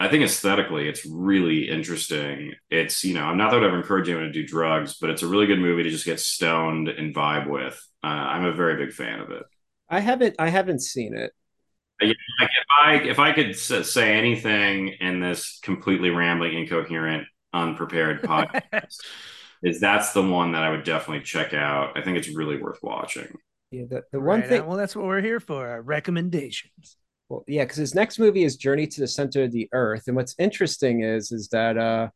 I 0.00 0.08
think 0.08 0.24
aesthetically, 0.24 0.88
it's 0.88 1.06
really 1.06 1.68
interesting. 1.68 2.54
It's 2.70 3.04
you 3.04 3.14
know, 3.14 3.24
I'm 3.24 3.36
not 3.36 3.50
that 3.50 3.58
I 3.58 3.60
would 3.60 3.68
ever 3.68 3.76
encourage 3.76 4.08
anyone 4.08 4.26
to 4.26 4.32
do 4.32 4.46
drugs, 4.46 4.96
but 5.00 5.10
it's 5.10 5.22
a 5.22 5.28
really 5.28 5.46
good 5.46 5.60
movie 5.60 5.84
to 5.84 5.90
just 5.90 6.06
get 6.06 6.20
stoned 6.20 6.88
and 6.88 7.14
vibe 7.14 7.48
with. 7.48 7.80
Uh, 8.02 8.06
I'm 8.06 8.44
a 8.44 8.52
very 8.52 8.84
big 8.84 8.94
fan 8.94 9.20
of 9.20 9.30
it. 9.30 9.44
I 9.88 10.00
haven't, 10.00 10.36
I 10.38 10.48
haven't 10.48 10.80
seen 10.80 11.14
it. 11.14 11.32
Like 12.08 12.50
if 12.50 12.66
I 12.82 12.94
if 12.94 13.18
I 13.18 13.32
could 13.32 13.56
say 13.56 14.16
anything 14.16 14.88
in 15.00 15.20
this 15.20 15.58
completely 15.62 16.10
rambling, 16.10 16.54
incoherent, 16.54 17.26
unprepared 17.52 18.22
podcast, 18.22 18.98
is 19.62 19.80
that's 19.80 20.12
the 20.12 20.22
one 20.22 20.52
that 20.52 20.62
I 20.62 20.70
would 20.70 20.84
definitely 20.84 21.24
check 21.24 21.54
out. 21.54 21.96
I 21.96 22.02
think 22.02 22.18
it's 22.18 22.28
really 22.28 22.60
worth 22.60 22.78
watching. 22.82 23.36
Yeah, 23.70 23.84
the, 23.88 24.02
the 24.12 24.20
one 24.20 24.40
right 24.40 24.48
thing. 24.48 24.66
well, 24.66 24.76
that's 24.76 24.94
what 24.94 25.06
we're 25.06 25.22
here 25.22 25.40
for. 25.40 25.80
Recommendations. 25.82 26.96
Well, 27.28 27.44
yeah, 27.48 27.64
because 27.64 27.78
his 27.78 27.94
next 27.94 28.18
movie 28.18 28.44
is 28.44 28.56
Journey 28.56 28.86
to 28.86 29.00
the 29.00 29.08
Center 29.08 29.44
of 29.44 29.52
the 29.52 29.68
Earth, 29.72 30.04
and 30.06 30.16
what's 30.16 30.34
interesting 30.38 31.02
is 31.02 31.32
is 31.32 31.48
that 31.48 31.78
uh, 31.78 32.08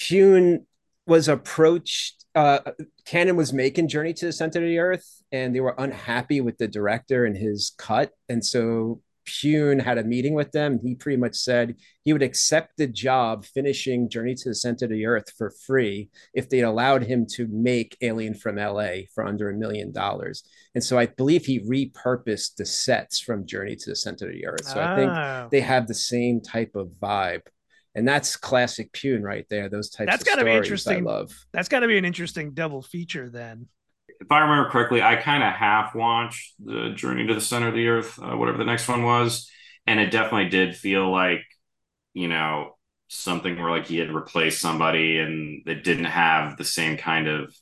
Pyun 0.00 0.64
was 1.10 1.28
approached. 1.28 2.24
Uh, 2.34 2.60
Cannon 3.04 3.36
was 3.36 3.52
making 3.52 3.88
Journey 3.88 4.14
to 4.14 4.26
the 4.26 4.32
Center 4.32 4.60
of 4.60 4.64
the 4.64 4.78
Earth, 4.78 5.22
and 5.32 5.54
they 5.54 5.60
were 5.60 5.74
unhappy 5.76 6.40
with 6.40 6.56
the 6.56 6.68
director 6.68 7.26
and 7.26 7.36
his 7.36 7.72
cut, 7.76 8.12
and 8.28 8.44
so 8.44 9.02
Pyun 9.26 9.82
had 9.82 9.98
a 9.98 10.04
meeting 10.04 10.34
with 10.34 10.52
them. 10.52 10.78
He 10.82 10.94
pretty 10.94 11.16
much 11.16 11.34
said 11.34 11.76
he 12.02 12.12
would 12.12 12.22
accept 12.22 12.76
the 12.76 12.86
job 12.86 13.44
finishing 13.44 14.08
Journey 14.08 14.34
to 14.36 14.48
the 14.50 14.54
Center 14.54 14.86
of 14.86 14.90
the 14.90 15.06
Earth 15.06 15.32
for 15.36 15.52
free 15.66 16.10
if 16.34 16.48
they 16.48 16.60
allowed 16.60 17.04
him 17.04 17.26
to 17.34 17.46
make 17.50 17.96
Alien 18.00 18.34
from 18.34 18.56
LA 18.56 19.06
for 19.14 19.24
under 19.26 19.50
a 19.50 19.54
million 19.54 19.92
dollars. 19.92 20.42
And 20.74 20.82
so 20.82 20.98
I 20.98 21.06
believe 21.06 21.44
he 21.44 21.60
repurposed 21.60 22.56
the 22.56 22.66
sets 22.66 23.20
from 23.20 23.46
Journey 23.46 23.76
to 23.76 23.90
the 23.90 23.96
Center 23.96 24.26
of 24.26 24.32
the 24.32 24.46
Earth. 24.46 24.64
So 24.64 24.80
oh. 24.80 24.84
I 24.84 24.96
think 24.96 25.10
ah. 25.12 25.48
they 25.50 25.60
have 25.60 25.86
the 25.86 25.94
same 25.94 26.40
type 26.40 26.74
of 26.74 26.88
vibe. 27.02 27.42
And 27.94 28.06
that's 28.06 28.36
classic 28.36 28.92
Pyun 28.92 29.22
right 29.22 29.46
there. 29.50 29.68
Those 29.68 29.90
types 29.90 30.10
that's 30.10 30.24
gotta 30.24 30.44
be 30.44 30.52
interesting. 30.52 30.98
I 30.98 31.10
love. 31.10 31.32
That's 31.52 31.68
got 31.68 31.80
to 31.80 31.88
be 31.88 31.98
an 31.98 32.04
interesting 32.04 32.52
double 32.52 32.82
feature 32.82 33.28
then 33.28 33.66
if 34.20 34.30
I 34.30 34.40
remember 34.40 34.70
correctly, 34.70 35.02
I 35.02 35.16
kind 35.16 35.42
of 35.42 35.52
half 35.52 35.94
watched 35.94 36.54
the 36.62 36.90
Journey 36.94 37.26
to 37.26 37.34
the 37.34 37.40
Center 37.40 37.68
of 37.68 37.74
the 37.74 37.88
Earth, 37.88 38.18
uh, 38.22 38.36
whatever 38.36 38.58
the 38.58 38.64
next 38.64 38.86
one 38.86 39.02
was, 39.02 39.50
and 39.86 39.98
it 39.98 40.10
definitely 40.10 40.50
did 40.50 40.76
feel 40.76 41.10
like, 41.10 41.42
you 42.12 42.28
know, 42.28 42.76
something 43.08 43.56
where 43.58 43.70
like 43.70 43.86
he 43.86 43.98
had 43.98 44.12
replaced 44.12 44.60
somebody 44.60 45.18
and 45.18 45.66
it 45.66 45.82
didn't 45.82 46.04
have 46.04 46.56
the 46.56 46.64
same 46.64 46.96
kind 46.96 47.28
of 47.28 47.54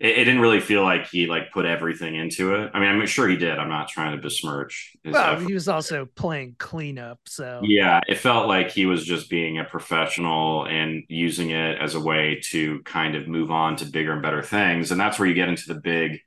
it, 0.00 0.18
it, 0.18 0.24
didn't 0.24 0.40
really 0.40 0.60
feel 0.60 0.82
like 0.82 1.08
he 1.08 1.26
like 1.26 1.52
put 1.52 1.66
everything 1.66 2.16
into 2.16 2.54
it. 2.54 2.70
I 2.72 2.80
mean, 2.80 2.88
I'm 2.88 3.06
sure 3.06 3.28
he 3.28 3.36
did. 3.36 3.58
I'm 3.58 3.68
not 3.68 3.88
trying 3.88 4.16
to 4.16 4.22
besmirch. 4.22 4.96
well, 5.04 5.36
effort. 5.36 5.46
he 5.46 5.52
was 5.52 5.68
also 5.68 6.06
playing 6.06 6.56
cleanup, 6.58 7.20
so 7.26 7.60
yeah, 7.62 8.00
it 8.08 8.18
felt 8.18 8.48
like 8.48 8.70
he 8.70 8.86
was 8.86 9.04
just 9.04 9.28
being 9.28 9.58
a 9.58 9.64
professional 9.64 10.64
and 10.64 11.04
using 11.08 11.50
it 11.50 11.78
as 11.78 11.94
a 11.94 12.00
way 12.00 12.40
to 12.50 12.80
kind 12.84 13.14
of 13.14 13.28
move 13.28 13.50
on 13.50 13.76
to 13.76 13.84
bigger 13.84 14.12
and 14.12 14.22
better 14.22 14.42
things. 14.42 14.90
And 14.90 14.98
that's 14.98 15.18
where 15.18 15.28
you 15.28 15.34
get 15.34 15.48
into 15.48 15.72
the 15.72 15.80
big, 15.80 16.20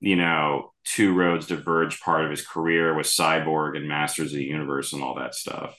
you 0.00 0.16
know, 0.16 0.72
two 0.84 1.14
roads 1.14 1.46
diverge 1.46 2.00
part 2.00 2.24
of 2.24 2.30
his 2.30 2.46
career 2.46 2.94
with 2.94 3.06
Cyborg 3.06 3.76
and 3.76 3.86
Masters 3.86 4.32
of 4.32 4.38
the 4.38 4.44
Universe 4.44 4.94
and 4.94 5.02
all 5.02 5.16
that 5.16 5.34
stuff. 5.34 5.78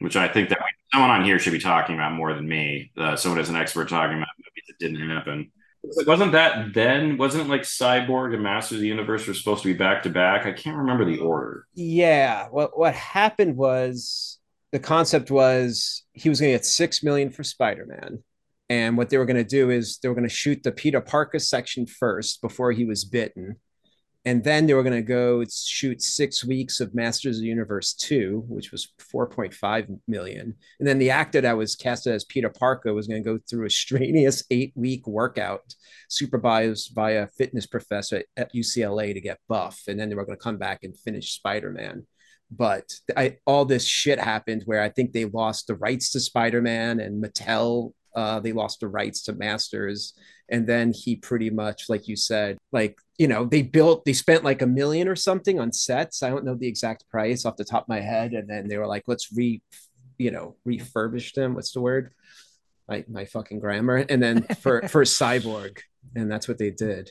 Which 0.00 0.16
I 0.16 0.28
think 0.28 0.48
that 0.48 0.58
someone 0.92 1.10
on 1.10 1.24
here 1.24 1.38
should 1.38 1.52
be 1.52 1.60
talking 1.60 1.94
about 1.94 2.12
more 2.12 2.34
than 2.34 2.48
me. 2.48 2.90
Uh, 2.96 3.14
someone 3.16 3.38
as 3.38 3.50
an 3.50 3.56
expert 3.56 3.88
talking 3.88 4.16
about 4.16 4.28
movies 4.38 4.64
that 4.66 4.78
didn't 4.78 5.08
happen. 5.08 5.52
Wasn't 5.82 6.32
that 6.32 6.74
then? 6.74 7.16
Wasn't 7.16 7.48
like 7.48 7.62
Cyborg 7.62 8.34
and 8.34 8.42
Masters 8.42 8.76
of 8.76 8.82
the 8.82 8.88
Universe 8.88 9.26
were 9.26 9.34
supposed 9.34 9.62
to 9.62 9.72
be 9.72 9.78
back 9.78 10.02
to 10.02 10.10
back? 10.10 10.46
I 10.46 10.52
can't 10.52 10.76
remember 10.76 11.04
the 11.04 11.18
order. 11.18 11.66
Yeah. 11.74 12.48
What 12.50 12.78
what 12.78 12.94
happened 12.94 13.56
was 13.56 14.38
the 14.72 14.78
concept 14.78 15.30
was 15.30 16.04
he 16.12 16.28
was 16.28 16.40
going 16.40 16.52
to 16.52 16.58
get 16.58 16.66
six 16.66 17.02
million 17.02 17.30
for 17.30 17.42
Spider 17.42 17.86
Man, 17.86 18.22
and 18.68 18.96
what 18.96 19.10
they 19.10 19.18
were 19.18 19.26
going 19.26 19.36
to 19.36 19.44
do 19.44 19.70
is 19.70 19.98
they 19.98 20.08
were 20.08 20.14
going 20.14 20.28
to 20.28 20.34
shoot 20.34 20.62
the 20.62 20.72
Peter 20.72 21.00
Parker 21.00 21.38
section 21.38 21.86
first 21.86 22.42
before 22.42 22.72
he 22.72 22.84
was 22.84 23.04
bitten, 23.04 23.56
and 24.26 24.44
then 24.44 24.66
they 24.66 24.74
were 24.74 24.82
going 24.82 24.92
to 24.92 25.02
go 25.02 25.42
shoot 25.50 26.02
six 26.02 26.44
weeks 26.44 26.80
of 26.80 26.94
Masters 26.94 27.38
of 27.38 27.42
the 27.42 27.48
Universe 27.48 27.94
2, 27.94 28.44
which 28.48 28.70
was 28.70 28.92
4.5 29.14 29.98
million. 30.06 30.54
And 30.78 30.86
then 30.86 30.98
the 30.98 31.10
actor 31.10 31.40
that 31.40 31.56
was 31.56 31.74
casted 31.74 32.12
as 32.12 32.24
Peter 32.24 32.50
Parker 32.50 32.92
was 32.92 33.06
going 33.06 33.22
to 33.22 33.30
go 33.30 33.38
through 33.48 33.66
a 33.66 33.70
strenuous 33.70 34.44
eight 34.50 34.72
week 34.74 35.06
workout 35.06 35.74
supervised 36.10 36.94
by 36.94 37.12
a 37.12 37.28
fitness 37.28 37.66
professor 37.66 38.22
at 38.36 38.52
UCLA 38.52 39.14
to 39.14 39.20
get 39.22 39.38
buff. 39.48 39.80
And 39.88 39.98
then 39.98 40.10
they 40.10 40.14
were 40.14 40.26
going 40.26 40.36
to 40.36 40.44
come 40.44 40.58
back 40.58 40.80
and 40.82 40.98
finish 40.98 41.32
Spider 41.32 41.70
Man. 41.70 42.06
But 42.50 42.92
I, 43.16 43.38
all 43.46 43.64
this 43.64 43.86
shit 43.86 44.18
happened 44.18 44.64
where 44.66 44.82
I 44.82 44.90
think 44.90 45.12
they 45.12 45.24
lost 45.24 45.66
the 45.66 45.76
rights 45.76 46.10
to 46.12 46.20
Spider 46.20 46.60
Man 46.60 47.00
and 47.00 47.22
Mattel 47.22 47.92
uh, 48.14 48.40
they 48.40 48.52
lost 48.52 48.80
the 48.80 48.88
rights 48.88 49.22
to 49.22 49.32
Masters. 49.32 50.14
And 50.48 50.66
then 50.66 50.92
he 50.92 51.16
pretty 51.16 51.50
much, 51.50 51.88
like 51.88 52.08
you 52.08 52.16
said, 52.16 52.58
like, 52.72 52.98
you 53.18 53.28
know, 53.28 53.44
they 53.44 53.62
built, 53.62 54.04
they 54.04 54.12
spent 54.12 54.42
like 54.42 54.62
a 54.62 54.66
million 54.66 55.06
or 55.06 55.16
something 55.16 55.60
on 55.60 55.72
sets. 55.72 56.22
I 56.22 56.30
don't 56.30 56.44
know 56.44 56.54
the 56.54 56.66
exact 56.66 57.08
price 57.08 57.44
off 57.44 57.56
the 57.56 57.64
top 57.64 57.84
of 57.84 57.88
my 57.88 58.00
head. 58.00 58.32
And 58.32 58.48
then 58.48 58.66
they 58.66 58.76
were 58.76 58.86
like, 58.86 59.04
let's 59.06 59.32
re, 59.32 59.62
you 60.18 60.30
know, 60.30 60.56
refurbish 60.66 61.34
them. 61.34 61.54
What's 61.54 61.72
the 61.72 61.80
word? 61.80 62.12
My, 62.88 63.04
my 63.08 63.24
fucking 63.26 63.60
grammar. 63.60 64.04
And 64.08 64.22
then 64.22 64.42
for, 64.60 64.82
for 64.88 65.04
Cyborg. 65.04 65.78
And 66.16 66.30
that's 66.30 66.48
what 66.48 66.58
they 66.58 66.70
did. 66.70 67.10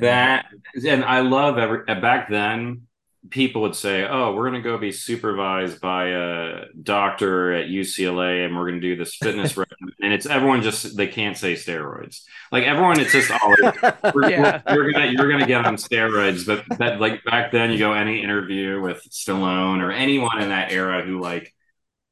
That, 0.00 0.46
and 0.86 1.04
I 1.04 1.20
love 1.20 1.58
every, 1.58 1.84
back 1.84 2.28
then, 2.30 2.85
people 3.30 3.62
would 3.62 3.74
say, 3.74 4.06
"Oh, 4.06 4.32
we're 4.34 4.48
going 4.48 4.62
to 4.62 4.68
go 4.68 4.78
be 4.78 4.92
supervised 4.92 5.80
by 5.80 6.08
a 6.08 6.64
doctor 6.82 7.52
at 7.52 7.68
UCLA, 7.68 8.44
and 8.44 8.56
we're 8.56 8.68
going 8.68 8.80
to 8.80 8.86
do 8.86 8.96
this 8.96 9.14
fitness 9.14 9.56
regimen." 9.56 9.94
And 10.02 10.12
it's 10.12 10.26
everyone 10.26 10.62
just 10.62 10.96
they 10.96 11.06
can't 11.06 11.36
say 11.36 11.54
steroids. 11.54 12.22
Like 12.52 12.64
everyone, 12.64 13.00
it's 13.00 13.12
just 13.12 13.30
always 13.30 13.60
we're, 14.14 14.30
yeah. 14.30 14.62
we're, 14.66 14.74
you're 14.74 14.92
gonna 14.92 15.06
you're 15.12 15.30
gonna 15.30 15.46
get 15.46 15.64
on 15.64 15.76
steroids. 15.76 16.46
But 16.46 16.78
that 16.78 17.00
like 17.00 17.24
back 17.24 17.52
then, 17.52 17.70
you 17.70 17.78
go 17.78 17.92
any 17.92 18.22
interview 18.22 18.80
with 18.80 19.02
Stallone 19.10 19.80
or 19.80 19.90
anyone 19.90 20.42
in 20.42 20.50
that 20.50 20.72
era 20.72 21.02
who 21.02 21.20
like, 21.20 21.54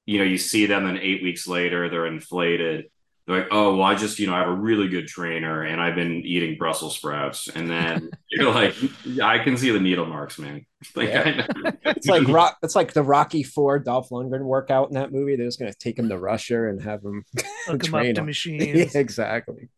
you 0.07 0.19
know, 0.19 0.25
you 0.25 0.39
see 0.39 0.67
them, 0.67 0.87
and 0.87 0.99
eight 0.99 1.23
weeks 1.23 1.47
later 1.47 1.89
they're 1.89 2.07
inflated 2.07 2.87
they're 3.27 3.39
like, 3.39 3.49
oh, 3.53 3.77
well, 3.77 3.87
I 3.87 3.95
just, 3.95 4.19
you 4.19 4.27
know, 4.27 4.35
I 4.35 4.41
have 4.41 4.49
a 4.49 4.55
really 4.55 4.89
good 4.89 5.09
trainer 5.09 5.63
and 5.63 5.81
I've 5.81 5.95
been 5.95 6.23
eating 6.27 6.59
Brussels 6.59 6.97
sprouts. 6.97 7.49
And 7.49 7.71
then 7.71 8.11
you're 8.31 8.53
like, 8.53 8.75
I 9.23 9.39
can 9.39 9.57
see 9.57 9.71
the 9.71 9.81
needle 9.81 10.07
marks, 10.07 10.39
man. 10.39 10.67
Like, 10.95 11.09
yeah. 11.09 11.47
it's 11.87 12.07
like 12.09 12.29
rock. 12.29 12.59
It's 12.63 12.77
like 12.77 12.93
the 12.93 13.03
Rocky 13.03 13.43
Four 13.43 13.79
Dolph 13.79 14.11
Lundgren 14.11 14.43
workout 14.43 14.89
in 14.89 14.97
that 14.97 15.13
movie. 15.13 15.35
They're 15.35 15.47
just 15.47 15.59
going 15.59 15.73
to 15.73 15.79
take 15.79 15.99
him 15.99 16.11
to 16.11 16.19
Russia 16.19 16.69
and 16.69 16.83
have 16.83 17.03
him 17.03 17.25
hook 17.67 17.87
him 17.87 17.95
up 17.95 18.15
to 18.17 18.23
machines. 18.23 18.95
Yeah, 18.95 19.01
exactly. 19.01 19.71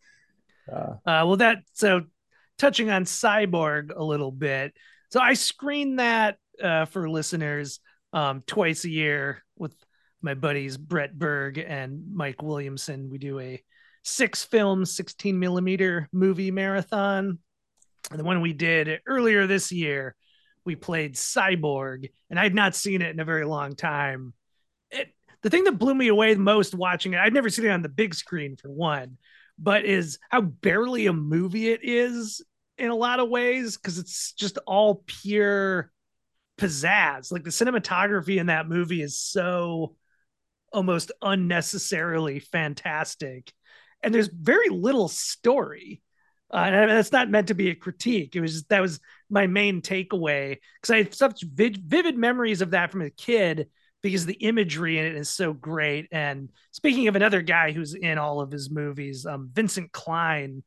Uh, 0.69 0.95
uh, 1.07 1.23
well, 1.25 1.37
that 1.37 1.59
so 1.75 2.01
touching 2.59 2.91
on 2.91 3.05
Cyborg 3.05 3.95
a 3.95 4.03
little 4.03 4.33
bit. 4.33 4.75
So 5.13 5.21
I 5.21 5.35
screen 5.35 5.97
that 5.97 6.39
uh, 6.61 6.87
for 6.87 7.09
listeners 7.09 7.79
um, 8.13 8.43
twice 8.45 8.85
a 8.85 8.91
year 8.91 9.45
with 9.57 9.77
my 10.27 10.35
buddies 10.35 10.77
Brett 10.77 11.17
Berg 11.19 11.57
and 11.57 12.13
Mike 12.13 12.43
Williamson. 12.43 13.09
We 13.09 13.17
do 13.17 13.39
a 13.39 13.63
six 14.03 14.45
film, 14.45 14.85
16 14.85 15.39
millimeter 15.39 16.09
movie 16.13 16.51
marathon. 16.51 17.39
And 18.11 18.21
the 18.21 18.25
one 18.25 18.43
we 18.43 18.53
did 18.53 19.01
earlier 19.07 19.47
this 19.47 19.73
year, 19.73 20.15
we 20.65 20.77
played 20.77 21.15
Cyborg, 21.15 22.11
and 22.29 22.39
I 22.39 22.43
had 22.43 22.55
not 22.55 22.75
seen 22.75 23.03
it 23.03 23.11
in 23.11 23.21
a 23.21 23.25
very 23.25 23.45
long 23.45 23.77
time. 23.77 24.35
It, 24.91 25.15
the 25.43 25.51
thing 25.51 25.65
that 25.65 25.79
blew 25.79 25.95
me 25.95 26.09
away 26.09 26.35
the 26.35 26.41
most 26.41 26.75
watching 26.75 27.15
it, 27.15 27.21
I'd 27.21 27.33
never 27.33 27.49
seen 27.49 27.67
it 27.67 27.71
on 27.71 27.83
the 27.83 27.89
big 27.89 28.15
screen 28.15 28.57
for 28.57 28.69
one, 28.69 29.19
but 29.59 29.85
is 29.85 30.19
how 30.29 30.41
barely 30.41 31.07
a 31.07 31.13
movie 31.13 31.71
it 31.71 31.81
is 31.85 32.45
in 32.79 32.91
a 32.91 32.97
lot 32.97 33.21
of 33.21 33.29
ways 33.29 33.77
because 33.77 33.99
it's 33.99 34.33
just 34.33 34.59
all 34.67 35.05
pure 35.07 35.93
pizzazz. 36.59 37.31
Like 37.31 37.45
the 37.45 37.51
cinematography 37.51 38.39
in 38.39 38.47
that 38.47 38.69
movie 38.69 39.03
is 39.03 39.17
so 39.17 39.95
almost 40.77 41.11
unnecessarily 41.23 42.39
fantastic. 42.39 43.53
And 44.03 44.15
there's 44.15 44.29
very 44.29 44.69
little 44.69 45.09
story. 45.09 46.03
Uh, 46.53 46.59
and 46.59 46.91
that's 46.91 47.11
not 47.11 47.31
meant 47.31 47.49
to 47.49 47.55
be 47.55 47.71
a 47.71 47.75
critique. 47.75 48.37
It 48.37 48.41
was 48.41 48.65
that 48.65 48.81
was 48.81 49.01
my 49.29 49.49
main 49.49 49.83
takeaway 49.83 50.59
because 50.81 50.95
I 50.95 50.99
have 50.99 51.15
such 51.15 51.43
vid- 51.43 51.83
vivid 51.85 52.17
memories 52.17 52.61
of 52.61 52.71
that 52.71 52.93
from 52.93 53.03
a 53.03 53.11
kid 53.11 53.69
because 54.03 54.27
the 54.27 54.35
imagery 54.35 54.99
in 54.99 55.07
it 55.07 55.17
is 55.17 55.29
so 55.29 55.53
great. 55.53 56.07
And 56.13 56.51
speaking 56.71 57.09
of 57.09 57.17
another 57.17 57.43
guy 57.43 57.73
who's 57.73 57.95
in 57.95 58.19
all 58.19 58.41
of 58.41 58.53
his 58.53 58.71
movies, 58.71 59.27
um, 59.27 59.51
Vincent 59.53 59.91
Klyn 59.91 60.63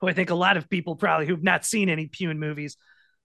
who 0.00 0.08
I 0.08 0.12
think 0.12 0.30
a 0.30 0.34
lot 0.34 0.56
of 0.56 0.68
people 0.68 0.96
probably 0.96 1.26
who've 1.26 1.42
not 1.42 1.64
seen 1.64 1.88
any 1.88 2.08
Pyun 2.08 2.36
movies 2.36 2.76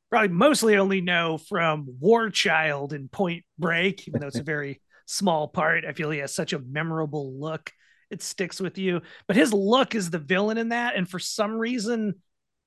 probably 0.09 0.29
mostly 0.29 0.77
only 0.77 1.01
know 1.01 1.37
from 1.37 1.87
War 1.99 2.29
Child 2.29 2.93
and 2.93 3.11
Point 3.11 3.43
Break, 3.57 4.07
even 4.07 4.21
though 4.21 4.27
it's 4.27 4.39
a 4.39 4.43
very 4.43 4.81
small 5.05 5.47
part. 5.47 5.85
I 5.85 5.93
feel 5.93 6.09
he 6.09 6.19
has 6.19 6.33
such 6.33 6.53
a 6.53 6.59
memorable 6.59 7.39
look. 7.39 7.71
It 8.09 8.21
sticks 8.21 8.59
with 8.59 8.77
you. 8.77 9.01
But 9.27 9.35
his 9.35 9.53
look 9.53 9.95
is 9.95 10.09
the 10.09 10.19
villain 10.19 10.57
in 10.57 10.69
that. 10.69 10.95
And 10.95 11.09
for 11.09 11.19
some 11.19 11.53
reason, 11.53 12.15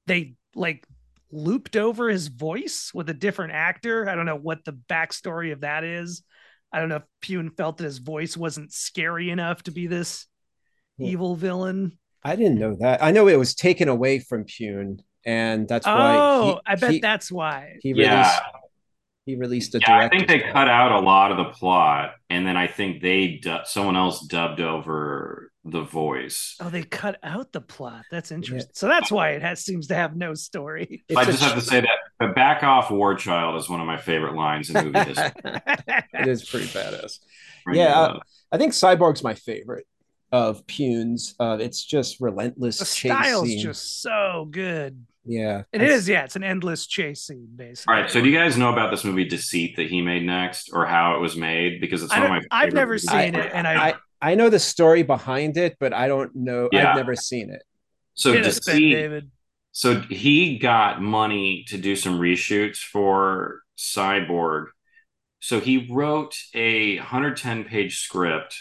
they 0.07 0.34
like 0.55 0.86
looped 1.30 1.76
over 1.76 2.09
his 2.09 2.28
voice 2.28 2.91
with 2.95 3.09
a 3.09 3.14
different 3.14 3.53
actor. 3.53 4.09
I 4.09 4.14
don't 4.14 4.26
know 4.26 4.36
what 4.36 4.64
the 4.64 4.72
backstory 4.72 5.53
of 5.53 5.61
that 5.61 5.84
is. 5.84 6.22
I 6.72 6.80
don't 6.80 6.89
know 6.89 6.97
if 6.97 7.05
Pyun 7.22 7.57
felt 7.57 7.78
that 7.78 7.84
his 7.84 7.99
voice 7.99 8.36
wasn't 8.36 8.72
scary 8.72 9.30
enough 9.30 9.62
to 9.64 9.70
be 9.70 9.86
this 9.86 10.26
yeah. 10.99 11.09
evil 11.09 11.34
villain. 11.34 11.99
I 12.22 12.36
didn't 12.36 12.59
know 12.59 12.76
that. 12.80 13.03
I 13.03 13.11
know 13.11 13.28
it 13.28 13.39
was 13.39 13.55
taken 13.55 13.89
away 13.89 14.18
from 14.18 14.45
Pyun, 14.45 15.01
and 15.24 15.66
that's 15.68 15.86
why. 15.86 16.16
Oh, 16.16 16.61
I 16.66 16.74
bet 16.74 16.91
he, 16.91 16.99
that's 16.99 17.30
why 17.30 17.76
he 17.80 17.93
released. 17.93 18.41
Yeah. 19.29 19.35
He 19.35 19.37
released 19.37 19.74
a. 19.74 19.81
Yeah, 19.81 19.99
I 19.99 20.09
think 20.09 20.29
they 20.29 20.41
cut 20.41 20.68
out 20.68 20.93
a 20.93 21.01
lot 21.01 21.31
of 21.31 21.37
the 21.37 21.51
plot, 21.51 22.14
and 22.31 22.47
then 22.47 22.57
I 22.57 22.66
think 22.66 23.03
they 23.03 23.41
someone 23.64 23.97
else 23.97 24.26
dubbed 24.26 24.61
over 24.61 25.53
the 25.64 25.83
voice. 25.83 26.57
Oh, 26.61 26.70
they 26.70 26.83
cut 26.83 27.18
out 27.22 27.53
the 27.53 27.61
plot. 27.61 28.05
That's 28.11 28.31
interesting. 28.31 28.70
Yeah. 28.70 28.79
So 28.79 28.89
that's 28.89 29.11
why 29.11 29.31
it 29.31 29.43
has 29.43 29.64
seems 29.64 29.89
to 29.89 29.95
have 29.95 30.16
no 30.16 30.35
story. 30.35 31.05
I 31.16 31.24
just 31.24 31.43
have 31.43 31.55
to 31.55 31.61
say 31.61 31.81
that 31.81 31.99
the 32.20 32.29
back 32.29 32.62
off 32.62 32.91
War 32.91 33.14
Child 33.14 33.61
is 33.61 33.68
one 33.68 33.81
of 33.81 33.87
my 33.87 33.99
favorite 33.99 34.35
lines 34.35 34.70
in 34.70 34.85
movie 34.85 34.99
history. 34.99 35.33
it 35.45 36.29
is 36.29 36.49
pretty 36.49 36.66
badass. 36.66 37.18
Pretty 37.64 37.81
yeah, 37.81 38.01
uh, 38.01 38.20
I 38.51 38.59
think 38.59 38.72
Cyborg's 38.72 39.22
my 39.22 39.35
favorite 39.35 39.87
of 40.33 40.66
Pyun's. 40.66 41.35
Uh, 41.39 41.59
it's 41.61 41.85
just 41.85 42.20
relentless. 42.20 42.79
The 42.79 42.85
style's 42.85 43.49
scene. 43.49 43.61
just 43.61 44.03
so 44.03 44.49
good. 44.51 45.05
Yeah, 45.29 45.64
it 45.72 45.83
is. 45.83 46.09
Yeah, 46.09 46.24
it's 46.24 46.37
an 46.37 46.43
endless 46.43 46.87
chase 46.87 47.22
scene, 47.22 47.49
basically. 47.55 47.95
All 47.95 48.01
right. 48.01 48.11
So, 48.11 48.22
do 48.22 48.29
you 48.31 48.37
guys 48.37 48.57
know 48.57 48.72
about 48.72 48.91
this 48.91 49.05
movie 49.05 49.26
Deceit 49.26 49.76
that 49.76 49.89
he 49.89 50.01
made 50.01 50.24
next, 50.24 50.70
or 50.72 50.87
how 50.87 51.16
it 51.16 51.20
was 51.20 51.37
made? 51.37 51.83
Because 51.83 52.03
it's 52.03 52.12
one 52.12 52.22
of 52.22 52.31
my. 52.31 52.41
I've 52.51 52.72
never 52.72 52.93
movies. 52.93 53.11
seen 53.11 53.37
I, 53.37 53.41
it, 53.41 53.51
and 53.53 53.68
I, 53.68 53.89
I, 53.89 53.95
I 54.22 54.35
know 54.37 54.49
the 54.49 54.59
story 54.59 55.03
behind 55.03 55.59
it, 55.59 55.76
but 55.79 55.93
I 55.93 56.09
don't 56.09 56.35
know. 56.35 56.70
Yeah. 56.72 56.91
I've 56.91 56.97
never 56.97 57.14
seen 57.14 57.51
it. 57.51 57.62
So 58.14 58.33
Deceit. 58.33 58.95
David. 58.95 59.31
So 59.72 60.01
he 60.01 60.59
got 60.59 61.03
money 61.03 61.64
to 61.68 61.76
do 61.76 61.95
some 61.95 62.18
reshoots 62.18 62.79
for 62.79 63.61
Cyborg. 63.76 64.68
So 65.41 65.61
he 65.61 65.87
wrote 65.91 66.37
a 66.55 66.97
110 66.97 67.64
page 67.64 67.99
script 67.99 68.57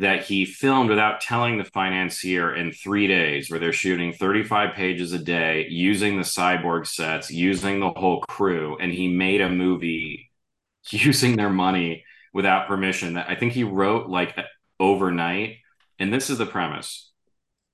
that 0.00 0.24
he 0.24 0.46
filmed 0.46 0.88
without 0.88 1.20
telling 1.20 1.58
the 1.58 1.64
financier 1.64 2.54
in 2.54 2.72
three 2.72 3.06
days, 3.06 3.50
where 3.50 3.60
they're 3.60 3.72
shooting 3.72 4.14
35 4.14 4.74
pages 4.74 5.12
a 5.12 5.18
day 5.18 5.66
using 5.68 6.16
the 6.16 6.22
cyborg 6.22 6.86
sets, 6.86 7.30
using 7.30 7.80
the 7.80 7.90
whole 7.90 8.22
crew. 8.22 8.78
And 8.80 8.92
he 8.92 9.08
made 9.08 9.42
a 9.42 9.50
movie 9.50 10.30
using 10.90 11.36
their 11.36 11.50
money 11.50 12.04
without 12.32 12.66
permission 12.66 13.14
that 13.14 13.28
I 13.28 13.34
think 13.34 13.52
he 13.52 13.62
wrote 13.62 14.08
like 14.08 14.34
overnight. 14.78 15.58
And 15.98 16.12
this 16.12 16.30
is 16.30 16.38
the 16.38 16.46
premise 16.46 17.10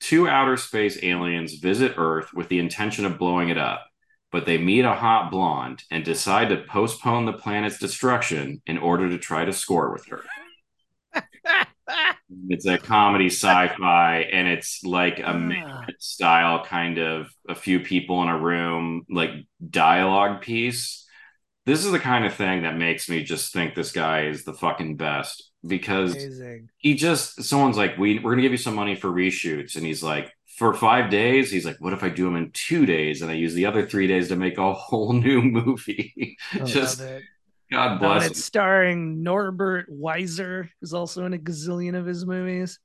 two 0.00 0.28
outer 0.28 0.56
space 0.56 0.98
aliens 1.02 1.54
visit 1.54 1.94
Earth 1.96 2.34
with 2.34 2.48
the 2.48 2.58
intention 2.58 3.06
of 3.06 3.18
blowing 3.18 3.50
it 3.50 3.56
up, 3.56 3.86
but 4.32 4.46
they 4.46 4.58
meet 4.58 4.84
a 4.84 4.94
hot 4.94 5.30
blonde 5.30 5.84
and 5.92 6.04
decide 6.04 6.48
to 6.48 6.64
postpone 6.68 7.24
the 7.24 7.32
planet's 7.32 7.78
destruction 7.78 8.60
in 8.66 8.78
order 8.78 9.08
to 9.08 9.16
try 9.16 9.44
to 9.44 9.52
score 9.52 9.92
with 9.92 10.06
her. 10.06 10.22
it's 12.48 12.66
a 12.66 12.78
comedy 12.78 13.26
sci-fi 13.26 14.20
and 14.32 14.48
it's 14.48 14.84
like 14.84 15.20
a 15.20 15.50
style 15.98 16.64
kind 16.64 16.98
of 16.98 17.28
a 17.48 17.54
few 17.54 17.80
people 17.80 18.22
in 18.22 18.28
a 18.28 18.38
room 18.38 19.04
like 19.08 19.30
dialogue 19.70 20.40
piece. 20.40 21.06
This 21.66 21.84
is 21.84 21.92
the 21.92 21.98
kind 21.98 22.24
of 22.24 22.34
thing 22.34 22.62
that 22.62 22.76
makes 22.76 23.08
me 23.08 23.22
just 23.22 23.52
think 23.52 23.74
this 23.74 23.92
guy 23.92 24.26
is 24.26 24.44
the 24.44 24.52
fucking 24.52 24.96
best 24.96 25.50
because 25.66 26.14
Amazing. 26.14 26.68
he 26.78 26.94
just 26.94 27.42
someone's 27.42 27.76
like 27.76 27.96
we, 27.98 28.18
we're 28.18 28.32
gonna 28.32 28.42
give 28.42 28.52
you 28.52 28.58
some 28.58 28.74
money 28.74 28.94
for 28.94 29.08
reshoots 29.08 29.76
and 29.76 29.84
he's 29.84 30.02
like 30.02 30.32
for 30.58 30.74
five 30.74 31.10
days? 31.10 31.50
He's 31.50 31.66
like 31.66 31.76
what 31.80 31.92
if 31.92 32.02
i 32.02 32.08
do 32.08 32.24
them 32.24 32.36
in 32.36 32.50
two 32.52 32.86
days 32.86 33.22
and 33.22 33.30
i 33.30 33.34
use 33.34 33.54
the 33.54 33.66
other 33.66 33.86
three 33.86 34.06
days 34.06 34.28
to 34.28 34.36
make 34.36 34.58
a 34.58 34.72
whole 34.72 35.12
new 35.26 35.42
movie? 35.42 36.36
Just 36.64 37.02
God 37.70 37.98
bless. 37.98 38.30
it's 38.30 38.44
starring 38.44 39.22
Norbert 39.22 39.90
Weisser, 39.90 40.68
who's 40.80 40.94
also 40.94 41.24
in 41.24 41.34
a 41.34 41.38
gazillion 41.38 41.96
of 41.96 42.06
his 42.06 42.24
movies. 42.24 42.78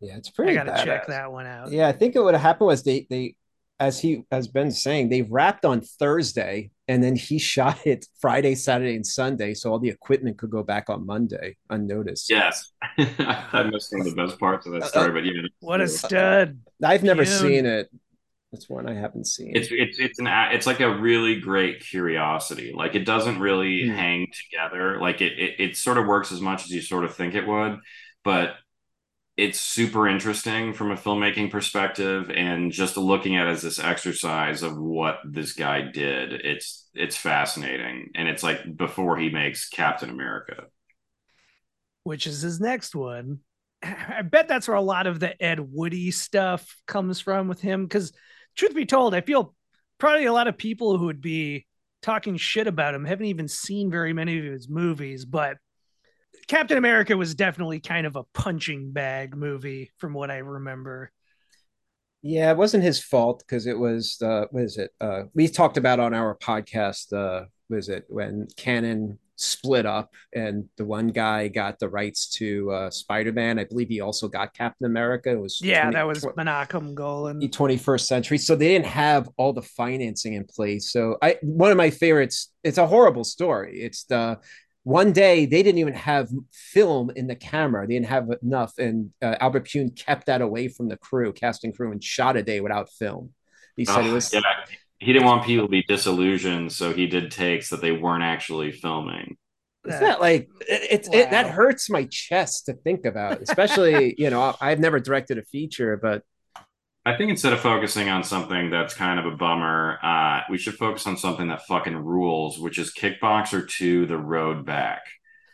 Yeah, 0.00 0.16
it's 0.16 0.30
pretty. 0.30 0.52
I 0.52 0.64
gotta 0.64 0.72
badass. 0.72 0.84
check 0.84 1.06
that 1.08 1.32
one 1.32 1.46
out. 1.46 1.70
Yeah, 1.70 1.88
I 1.88 1.92
think 1.92 2.16
it 2.16 2.20
would 2.20 2.34
have 2.34 2.42
happened 2.42 2.68
was 2.68 2.82
they 2.82 3.06
they 3.08 3.36
as 3.80 4.00
he 4.00 4.22
has 4.30 4.48
been 4.48 4.70
saying, 4.70 5.08
they 5.08 5.22
wrapped 5.22 5.64
on 5.64 5.80
Thursday 5.80 6.70
and 6.86 7.02
then 7.02 7.16
he 7.16 7.38
shot 7.52 7.86
it 7.86 8.06
Friday, 8.20 8.54
Saturday, 8.54 8.96
and 8.96 9.06
Sunday, 9.06 9.54
so 9.54 9.72
all 9.72 9.78
the 9.78 9.88
equipment 9.88 10.38
could 10.38 10.50
go 10.50 10.62
back 10.62 10.88
on 10.88 11.06
Monday 11.06 11.56
unnoticed. 11.70 12.30
Yes, 12.30 12.72
I 12.98 13.68
missed 13.70 13.92
one 13.92 14.06
of 14.06 14.14
the 14.14 14.26
best 14.26 14.38
parts 14.38 14.66
of 14.66 14.72
that 14.72 14.82
uh, 14.82 14.86
story, 14.86 15.10
uh, 15.10 15.12
but 15.12 15.24
yeah, 15.24 15.42
what 15.60 15.80
a 15.80 15.88
stud! 15.88 16.58
I've 16.82 17.02
never 17.02 17.24
seen 17.24 17.66
it. 17.66 17.88
That's 18.54 18.68
one 18.68 18.88
I 18.88 18.94
haven't 18.94 19.26
seen. 19.26 19.50
It's 19.56 19.68
it's 19.72 19.98
it's 19.98 20.18
an 20.20 20.28
it's 20.28 20.66
like 20.66 20.78
a 20.78 20.96
really 20.96 21.40
great 21.40 21.80
curiosity. 21.80 22.72
Like 22.72 22.94
it 22.94 23.04
doesn't 23.04 23.40
really 23.40 23.82
mm. 23.82 23.94
hang 23.94 24.28
together. 24.32 25.00
Like 25.00 25.20
it, 25.20 25.32
it 25.36 25.54
it 25.58 25.76
sort 25.76 25.98
of 25.98 26.06
works 26.06 26.30
as 26.30 26.40
much 26.40 26.62
as 26.62 26.70
you 26.70 26.80
sort 26.80 27.04
of 27.04 27.16
think 27.16 27.34
it 27.34 27.48
would, 27.48 27.80
but 28.22 28.54
it's 29.36 29.58
super 29.58 30.06
interesting 30.06 30.72
from 30.72 30.92
a 30.92 30.96
filmmaking 30.96 31.50
perspective 31.50 32.30
and 32.30 32.70
just 32.70 32.96
looking 32.96 33.36
at 33.36 33.48
it 33.48 33.50
as 33.50 33.62
this 33.62 33.80
exercise 33.80 34.62
of 34.62 34.78
what 34.78 35.18
this 35.24 35.52
guy 35.54 35.82
did 35.82 36.32
it's 36.32 36.88
it's 36.94 37.16
fascinating 37.16 38.10
and 38.14 38.28
it's 38.28 38.44
like 38.44 38.76
before 38.76 39.16
he 39.16 39.30
makes 39.30 39.68
captain 39.68 40.10
america 40.10 40.66
which 42.04 42.28
is 42.28 42.42
his 42.42 42.60
next 42.60 42.94
one 42.94 43.40
i 43.82 44.22
bet 44.22 44.46
that's 44.46 44.68
where 44.68 44.76
a 44.76 44.80
lot 44.80 45.08
of 45.08 45.18
the 45.18 45.42
ed 45.42 45.58
woody 45.58 46.12
stuff 46.12 46.76
comes 46.86 47.18
from 47.18 47.48
with 47.48 47.60
him 47.60 47.82
because 47.82 48.12
truth 48.54 48.74
be 48.74 48.86
told 48.86 49.14
i 49.14 49.20
feel 49.20 49.54
probably 49.98 50.24
a 50.24 50.32
lot 50.32 50.48
of 50.48 50.56
people 50.56 50.98
who 50.98 51.06
would 51.06 51.20
be 51.20 51.66
talking 52.02 52.36
shit 52.36 52.66
about 52.66 52.94
him 52.94 53.04
haven't 53.04 53.26
even 53.26 53.48
seen 53.48 53.90
very 53.90 54.12
many 54.12 54.38
of 54.38 54.44
his 54.44 54.68
movies 54.68 55.24
but 55.24 55.56
Captain 56.46 56.76
America 56.76 57.16
was 57.16 57.34
definitely 57.34 57.80
kind 57.80 58.06
of 58.06 58.16
a 58.16 58.24
punching 58.34 58.92
bag 58.92 59.36
movie 59.36 59.90
from 59.98 60.12
what 60.12 60.30
I 60.30 60.38
remember. 60.38 61.10
Yeah, 62.22 62.50
it 62.50 62.56
wasn't 62.56 62.84
his 62.84 63.02
fault 63.02 63.42
because 63.46 63.66
it 63.66 63.78
was 63.78 64.18
uh 64.22 64.46
what 64.50 64.64
is 64.64 64.78
it? 64.78 64.90
Uh 65.00 65.24
we 65.34 65.48
talked 65.48 65.76
about 65.76 66.00
on 66.00 66.14
our 66.14 66.36
podcast 66.36 67.12
uh 67.12 67.46
was 67.68 67.88
it 67.88 68.04
when 68.08 68.46
Cannon 68.56 69.18
split 69.36 69.84
up 69.86 70.14
and 70.32 70.68
the 70.76 70.84
one 70.84 71.08
guy 71.08 71.48
got 71.48 71.78
the 71.78 71.88
rights 71.88 72.28
to 72.30 72.70
uh 72.70 72.90
Spider-Man. 72.90 73.58
I 73.58 73.64
believe 73.64 73.88
he 73.88 74.00
also 74.00 74.28
got 74.28 74.54
Captain 74.54 74.86
America. 74.86 75.30
It 75.30 75.40
was 75.40 75.60
Yeah, 75.60 75.82
20, 75.82 75.94
that 75.94 76.06
was 76.06 76.24
Menachem 76.24 76.94
Golan. 76.94 77.38
The 77.38 77.48
21st 77.48 78.06
century. 78.06 78.38
So 78.38 78.54
they 78.54 78.68
didn't 78.68 78.86
have 78.86 79.28
all 79.36 79.52
the 79.52 79.62
financing 79.62 80.34
in 80.34 80.44
place. 80.44 80.92
So 80.92 81.18
I 81.22 81.38
one 81.42 81.70
of 81.70 81.76
my 81.76 81.90
favorites, 81.90 82.52
it's 82.62 82.78
a 82.78 82.86
horrible 82.86 83.24
story. 83.24 83.80
It's 83.80 84.04
the 84.04 84.38
one 84.84 85.12
day 85.12 85.46
they 85.46 85.62
didn't 85.62 85.78
even 85.78 85.94
have 85.94 86.28
film 86.52 87.10
in 87.16 87.26
the 87.26 87.34
camera 87.34 87.86
they 87.86 87.94
didn't 87.94 88.06
have 88.06 88.28
enough 88.42 88.74
and 88.78 89.10
uh, 89.22 89.34
albert 89.40 89.66
pyun 89.66 89.96
kept 89.96 90.26
that 90.26 90.42
away 90.42 90.68
from 90.68 90.88
the 90.88 90.96
crew 90.98 91.32
casting 91.32 91.72
crew 91.72 91.90
and 91.90 92.04
shot 92.04 92.36
a 92.36 92.42
day 92.42 92.60
without 92.60 92.90
film 92.90 93.30
he 93.76 93.84
said 93.86 94.04
oh, 94.04 94.10
it 94.10 94.12
was 94.12 94.30
yeah 94.32 94.42
he 95.04 95.12
didn't 95.12 95.26
want 95.26 95.44
people 95.44 95.66
to 95.66 95.70
be 95.70 95.82
disillusioned 95.82 96.72
so 96.72 96.92
he 96.92 97.06
did 97.06 97.30
takes 97.30 97.70
that 97.70 97.80
they 97.80 97.92
weren't 97.92 98.24
actually 98.24 98.72
filming 98.72 99.36
it's 99.86 100.00
not 100.00 100.18
like 100.18 100.48
it's 100.60 101.08
wow. 101.10 101.18
it, 101.18 101.30
that 101.30 101.46
hurts 101.46 101.90
my 101.90 102.04
chest 102.10 102.66
to 102.66 102.72
think 102.72 103.04
about 103.04 103.42
especially 103.42 104.14
you 104.18 104.30
know 104.30 104.56
i've 104.60 104.80
never 104.80 104.98
directed 104.98 105.38
a 105.38 105.42
feature 105.44 105.96
but 105.96 106.22
I 107.06 107.16
think 107.16 107.30
instead 107.30 107.52
of 107.52 107.60
focusing 107.60 108.08
on 108.08 108.24
something 108.24 108.70
that's 108.70 108.94
kind 108.94 109.18
of 109.18 109.26
a 109.26 109.36
bummer, 109.36 109.98
uh, 110.02 110.40
we 110.48 110.56
should 110.56 110.74
focus 110.74 111.06
on 111.06 111.18
something 111.18 111.48
that 111.48 111.66
fucking 111.66 111.96
rules, 111.96 112.58
which 112.58 112.78
is 112.78 112.94
Kickboxer 112.94 113.68
2 113.68 114.06
The 114.06 114.16
Road 114.16 114.64
Back. 114.64 115.02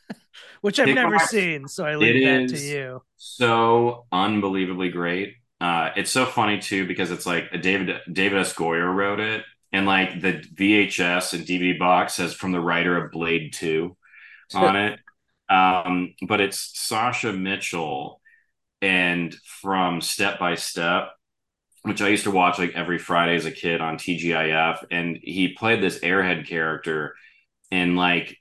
which 0.61 0.79
I've 0.79 0.95
never 0.95 1.19
seen, 1.19 1.67
so 1.67 1.85
I 1.85 1.97
leave 1.97 2.25
that 2.25 2.57
to 2.57 2.63
you. 2.63 3.03
So 3.17 4.07
unbelievably 4.13 4.91
great. 4.91 5.35
Uh, 5.61 5.91
it's 5.97 6.11
so 6.11 6.25
funny 6.25 6.59
too 6.59 6.87
because 6.87 7.11
it's 7.11 7.27
like 7.27 7.51
David 7.61 7.97
David 8.11 8.39
S. 8.39 8.55
Goyer 8.55 8.93
wrote 8.93 9.21
it, 9.21 9.45
and 9.73 9.87
like 9.87 10.21
the 10.21 10.43
VHS 10.55 11.35
and 11.35 11.47
DVD 11.47 11.79
box 11.79 12.15
says 12.15 12.35
from 12.35 12.53
the 12.53 12.61
writer 12.61 12.97
of 12.97 13.13
Blade 13.13 13.53
2 13.53 13.97
on 14.55 14.77
it. 14.77 15.01
Um, 15.49 16.15
but 16.27 16.41
it's 16.41 16.71
Sasha 16.79 17.33
Mitchell 17.33 18.21
and 18.81 19.35
from 19.45 20.01
Step 20.01 20.39
by 20.39 20.55
Step 20.55 21.11
which 21.83 22.03
I 22.03 22.09
used 22.09 22.25
to 22.25 22.31
watch 22.31 22.59
like 22.59 22.75
every 22.75 22.99
Friday 22.99 23.37
as 23.37 23.47
a 23.47 23.51
kid 23.51 23.81
on 23.81 23.97
TGIF, 23.97 24.85
and 24.91 25.19
he 25.23 25.55
played 25.55 25.83
this 25.83 26.01
airhead 26.01 26.47
character, 26.47 27.15
and 27.71 27.97
like 27.97 28.37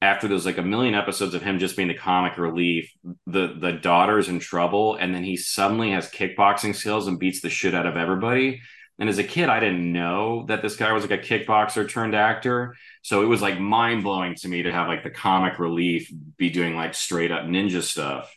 after 0.00 0.28
there's 0.28 0.46
like 0.46 0.58
a 0.58 0.62
million 0.62 0.94
episodes 0.94 1.34
of 1.34 1.42
him 1.42 1.58
just 1.58 1.76
being 1.76 1.88
the 1.88 1.94
comic 1.94 2.38
relief, 2.38 2.92
the 3.26 3.56
the 3.58 3.72
daughter's 3.72 4.28
in 4.28 4.38
trouble, 4.38 4.96
and 4.96 5.14
then 5.14 5.24
he 5.24 5.36
suddenly 5.36 5.90
has 5.90 6.10
kickboxing 6.10 6.74
skills 6.74 7.06
and 7.06 7.18
beats 7.18 7.40
the 7.40 7.50
shit 7.50 7.74
out 7.74 7.86
of 7.86 7.96
everybody. 7.96 8.60
And 9.00 9.08
as 9.08 9.18
a 9.18 9.24
kid, 9.24 9.48
I 9.48 9.60
didn't 9.60 9.92
know 9.92 10.44
that 10.48 10.60
this 10.60 10.76
guy 10.76 10.92
was 10.92 11.08
like 11.08 11.12
a 11.12 11.22
kickboxer 11.22 11.88
turned 11.88 12.14
actor. 12.16 12.74
So 13.02 13.22
it 13.22 13.26
was 13.26 13.40
like 13.40 13.60
mind 13.60 14.02
blowing 14.02 14.34
to 14.36 14.48
me 14.48 14.62
to 14.62 14.72
have 14.72 14.88
like 14.88 15.04
the 15.04 15.10
comic 15.10 15.58
relief 15.58 16.12
be 16.36 16.50
doing 16.50 16.74
like 16.74 16.94
straight 16.94 17.30
up 17.30 17.44
ninja 17.44 17.82
stuff. 17.82 18.32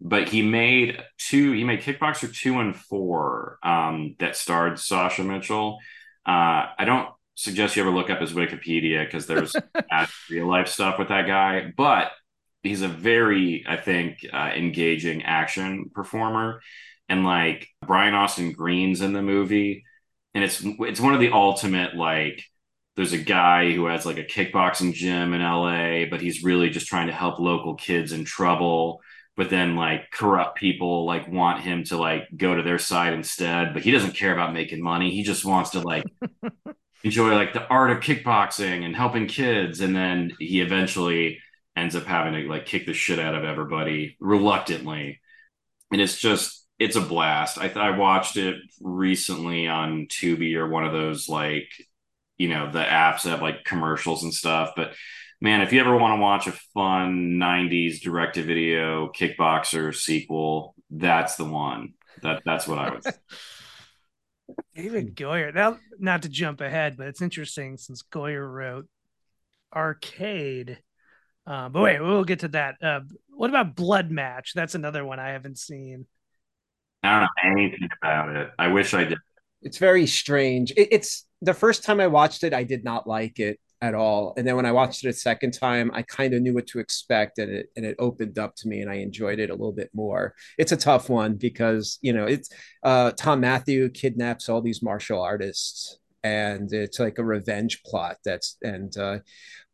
But 0.00 0.28
he 0.28 0.42
made 0.42 1.02
two, 1.18 1.52
he 1.52 1.62
made 1.62 1.82
Kickboxer 1.82 2.34
two 2.34 2.58
and 2.58 2.74
four 2.74 3.58
um, 3.62 4.16
that 4.18 4.34
starred 4.34 4.78
Sasha 4.78 5.22
Mitchell. 5.22 5.78
Uh, 6.26 6.72
I 6.78 6.84
don't 6.86 7.08
suggest 7.40 7.74
you 7.74 7.82
ever 7.82 7.90
look 7.90 8.10
up 8.10 8.20
his 8.20 8.32
Wikipedia 8.32 9.04
because 9.04 9.26
there's 9.26 9.54
real 10.30 10.46
life 10.46 10.68
stuff 10.68 10.98
with 10.98 11.08
that 11.08 11.26
guy, 11.26 11.72
but 11.76 12.12
he's 12.62 12.82
a 12.82 12.88
very, 12.88 13.64
I 13.66 13.76
think, 13.76 14.18
uh, 14.32 14.50
engaging 14.54 15.22
action 15.22 15.90
performer. 15.94 16.60
And 17.08 17.24
like 17.24 17.66
Brian 17.86 18.14
Austin 18.14 18.52
Green's 18.52 19.00
in 19.00 19.12
the 19.12 19.22
movie, 19.22 19.84
and 20.34 20.44
it's 20.44 20.62
it's 20.62 21.00
one 21.00 21.14
of 21.14 21.20
the 21.20 21.32
ultimate 21.32 21.96
like 21.96 22.44
there's 22.94 23.12
a 23.12 23.18
guy 23.18 23.72
who 23.72 23.86
has 23.86 24.06
like 24.06 24.18
a 24.18 24.24
kickboxing 24.24 24.92
gym 24.92 25.32
in 25.32 25.40
LA, 25.40 26.04
but 26.08 26.20
he's 26.20 26.44
really 26.44 26.70
just 26.70 26.86
trying 26.86 27.08
to 27.08 27.12
help 27.12 27.40
local 27.40 27.74
kids 27.74 28.12
in 28.12 28.24
trouble. 28.24 29.00
But 29.36 29.50
then 29.50 29.74
like 29.74 30.10
corrupt 30.12 30.58
people 30.58 31.06
like 31.06 31.26
want 31.26 31.62
him 31.62 31.82
to 31.84 31.96
like 31.96 32.28
go 32.36 32.54
to 32.54 32.62
their 32.62 32.78
side 32.78 33.14
instead, 33.14 33.72
but 33.72 33.82
he 33.82 33.90
doesn't 33.90 34.14
care 34.14 34.32
about 34.32 34.52
making 34.52 34.82
money. 34.82 35.10
He 35.10 35.22
just 35.22 35.44
wants 35.44 35.70
to 35.70 35.80
like 35.80 36.04
enjoy 37.04 37.34
like 37.34 37.52
the 37.52 37.66
art 37.66 37.90
of 37.90 38.00
kickboxing 38.00 38.84
and 38.84 38.94
helping 38.94 39.26
kids 39.26 39.80
and 39.80 39.94
then 39.94 40.32
he 40.38 40.60
eventually 40.60 41.38
ends 41.76 41.96
up 41.96 42.04
having 42.04 42.34
to 42.34 42.48
like 42.48 42.66
kick 42.66 42.86
the 42.86 42.92
shit 42.92 43.18
out 43.18 43.34
of 43.34 43.44
everybody 43.44 44.16
reluctantly. 44.20 45.20
And 45.92 46.00
it's 46.00 46.18
just 46.18 46.66
it's 46.78 46.96
a 46.96 47.00
blast. 47.00 47.58
I 47.58 47.68
th- 47.68 47.76
i 47.76 47.90
watched 47.96 48.36
it 48.36 48.56
recently 48.80 49.68
on 49.68 50.06
tubi 50.06 50.54
or 50.56 50.68
one 50.68 50.84
of 50.84 50.92
those 50.92 51.28
like 51.28 51.68
you 52.38 52.48
know 52.48 52.70
the 52.70 52.80
apps 52.80 53.22
that 53.22 53.30
have 53.30 53.42
like 53.42 53.64
commercials 53.64 54.22
and 54.22 54.34
stuff. 54.34 54.72
But 54.76 54.94
man 55.40 55.62
if 55.62 55.72
you 55.72 55.80
ever 55.80 55.96
want 55.96 56.18
to 56.18 56.22
watch 56.22 56.46
a 56.46 56.52
fun 56.74 57.38
90s 57.40 58.00
direct 58.00 58.34
to 58.34 58.42
video 58.42 59.08
kickboxer 59.08 59.94
sequel 59.94 60.74
that's 60.90 61.36
the 61.36 61.44
one. 61.44 61.94
That 62.22 62.42
that's 62.44 62.68
what 62.68 62.78
i 62.78 62.90
would 62.90 63.04
David 64.74 65.16
Goyer. 65.16 65.54
Now, 65.54 65.78
not 65.98 66.22
to 66.22 66.28
jump 66.28 66.60
ahead, 66.60 66.96
but 66.96 67.08
it's 67.08 67.22
interesting 67.22 67.76
since 67.76 68.02
Goyer 68.02 68.48
wrote 68.50 68.86
Arcade. 69.74 70.78
Uh, 71.46 71.68
but 71.68 71.82
wait, 71.82 72.00
we'll 72.00 72.24
get 72.24 72.40
to 72.40 72.48
that. 72.48 72.76
Uh, 72.82 73.00
what 73.30 73.50
about 73.50 73.74
Blood 73.74 74.10
Match? 74.10 74.52
That's 74.54 74.74
another 74.74 75.04
one 75.04 75.18
I 75.18 75.30
haven't 75.30 75.58
seen. 75.58 76.06
I 77.02 77.12
don't 77.12 77.22
know 77.22 77.52
anything 77.52 77.88
about 78.00 78.36
it. 78.36 78.50
I 78.58 78.68
wish 78.68 78.94
I 78.94 79.04
did. 79.04 79.18
It's 79.62 79.78
very 79.78 80.06
strange. 80.06 80.70
It, 80.72 80.88
it's 80.92 81.26
the 81.42 81.54
first 81.54 81.82
time 81.82 82.00
I 82.00 82.06
watched 82.06 82.44
it, 82.44 82.54
I 82.54 82.64
did 82.64 82.84
not 82.84 83.06
like 83.06 83.38
it 83.40 83.58
at 83.82 83.94
all. 83.94 84.34
And 84.36 84.46
then 84.46 84.56
when 84.56 84.66
I 84.66 84.72
watched 84.72 85.04
it 85.04 85.08
a 85.08 85.12
second 85.12 85.52
time, 85.52 85.90
I 85.94 86.02
kind 86.02 86.34
of 86.34 86.42
knew 86.42 86.54
what 86.54 86.66
to 86.68 86.80
expect 86.80 87.38
and 87.38 87.50
it 87.50 87.70
and 87.76 87.86
it 87.86 87.96
opened 87.98 88.38
up 88.38 88.54
to 88.56 88.68
me 88.68 88.80
and 88.80 88.90
I 88.90 88.96
enjoyed 88.96 89.38
it 89.38 89.50
a 89.50 89.54
little 89.54 89.72
bit 89.72 89.90
more. 89.94 90.34
It's 90.58 90.72
a 90.72 90.76
tough 90.76 91.08
one 91.08 91.34
because, 91.34 91.98
you 92.02 92.12
know, 92.12 92.26
it's 92.26 92.50
uh 92.82 93.12
Thom 93.12 93.40
Mathew 93.40 93.88
kidnaps 93.88 94.48
all 94.48 94.60
these 94.60 94.82
martial 94.82 95.22
artists 95.22 95.98
and 96.22 96.70
it's 96.72 97.00
like 97.00 97.18
a 97.18 97.24
revenge 97.24 97.82
plot 97.82 98.16
that's 98.24 98.58
and 98.62 98.94
uh 98.98 99.20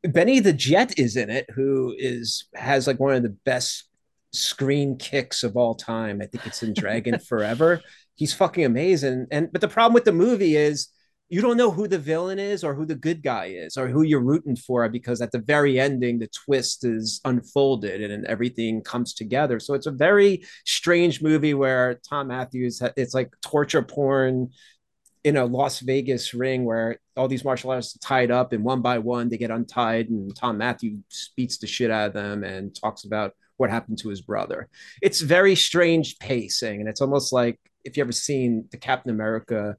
Benny 0.04 0.38
the 0.38 0.52
Jet 0.52 0.98
is 0.98 1.16
in 1.16 1.28
it 1.28 1.46
who 1.54 1.94
is 1.98 2.46
has 2.54 2.86
like 2.86 3.00
one 3.00 3.14
of 3.14 3.24
the 3.24 3.36
best 3.44 3.88
screen 4.32 4.96
kicks 4.98 5.42
of 5.42 5.56
all 5.56 5.74
time. 5.74 6.20
I 6.22 6.26
think 6.26 6.46
it's 6.46 6.62
in 6.62 6.74
Dragon 6.74 7.18
Forever. 7.28 7.82
He's 8.14 8.32
fucking 8.32 8.64
amazing. 8.64 9.26
And 9.32 9.50
but 9.50 9.60
the 9.60 9.68
problem 9.68 9.94
with 9.94 10.04
the 10.04 10.12
movie 10.12 10.54
is 10.54 10.88
you 11.28 11.40
don't 11.40 11.56
know 11.56 11.72
who 11.72 11.88
the 11.88 11.98
villain 11.98 12.38
is 12.38 12.62
or 12.62 12.74
who 12.74 12.86
the 12.86 12.94
good 12.94 13.22
guy 13.22 13.46
is 13.46 13.76
or 13.76 13.88
who 13.88 14.02
you're 14.02 14.20
rooting 14.20 14.54
for 14.54 14.88
because 14.88 15.20
at 15.20 15.32
the 15.32 15.40
very 15.40 15.80
ending 15.80 16.18
the 16.18 16.28
twist 16.28 16.84
is 16.84 17.20
unfolded 17.24 18.00
and, 18.00 18.26
everything 18.26 18.82
comes 18.82 19.14
together. 19.14 19.60
So 19.60 19.74
it's 19.74 19.86
a 19.86 19.92
very 19.92 20.44
strange 20.64 21.22
movie 21.22 21.54
where 21.54 22.00
thom 22.08 22.28
mathews 22.28 22.82
it's 22.96 23.14
like 23.14 23.30
torture 23.42 23.82
porn 23.82 24.50
in 25.22 25.36
a 25.36 25.44
las 25.44 25.80
vegas 25.80 26.34
ring 26.34 26.64
where 26.64 26.98
all 27.16 27.28
these 27.28 27.44
martial 27.44 27.70
artists 27.70 27.96
are 27.96 28.08
tied 28.08 28.30
up 28.30 28.52
and 28.52 28.64
one 28.64 28.80
by 28.80 28.98
one 28.98 29.28
they 29.28 29.36
get 29.36 29.50
untied 29.50 30.08
and 30.08 30.34
Thom 30.36 30.58
mathews 30.58 31.32
beats 31.36 31.58
the 31.58 31.66
shit 31.66 31.90
out 31.90 32.08
of 32.08 32.12
them 32.14 32.42
and 32.44 32.74
talks 32.74 33.04
about 33.04 33.32
what 33.56 33.70
happened 33.70 33.98
to 33.98 34.08
his 34.08 34.20
brother. 34.20 34.68
It's 35.02 35.20
very 35.20 35.54
strange 35.54 36.18
pacing 36.18 36.80
and 36.80 36.88
it's 36.88 37.00
almost 37.00 37.32
like 37.32 37.58
if 37.84 37.96
you 37.96 38.02
ever 38.02 38.12
seen 38.12 38.66
the 38.70 38.78
captain 38.78 39.12
america 39.12 39.76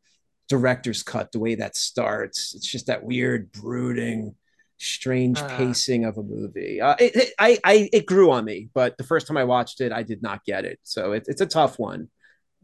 director's 0.47 1.03
cut, 1.03 1.31
the 1.31 1.39
way 1.39 1.55
that 1.55 1.75
starts. 1.75 2.55
It's 2.55 2.67
just 2.67 2.87
that 2.87 3.03
weird, 3.03 3.51
brooding, 3.51 4.35
strange 4.77 5.39
uh, 5.39 5.57
pacing 5.57 6.05
of 6.05 6.17
a 6.17 6.23
movie. 6.23 6.81
Uh, 6.81 6.95
it, 6.99 7.15
it, 7.15 7.33
I, 7.39 7.57
I, 7.63 7.89
it 7.91 8.05
grew 8.05 8.31
on 8.31 8.45
me, 8.45 8.69
but 8.73 8.97
the 8.97 9.03
first 9.03 9.27
time 9.27 9.37
I 9.37 9.43
watched 9.43 9.81
it, 9.81 9.91
I 9.91 10.03
did 10.03 10.21
not 10.21 10.45
get 10.45 10.65
it. 10.65 10.79
So 10.83 11.13
it, 11.13 11.25
it's 11.27 11.41
a 11.41 11.45
tough 11.45 11.79
one. 11.79 12.09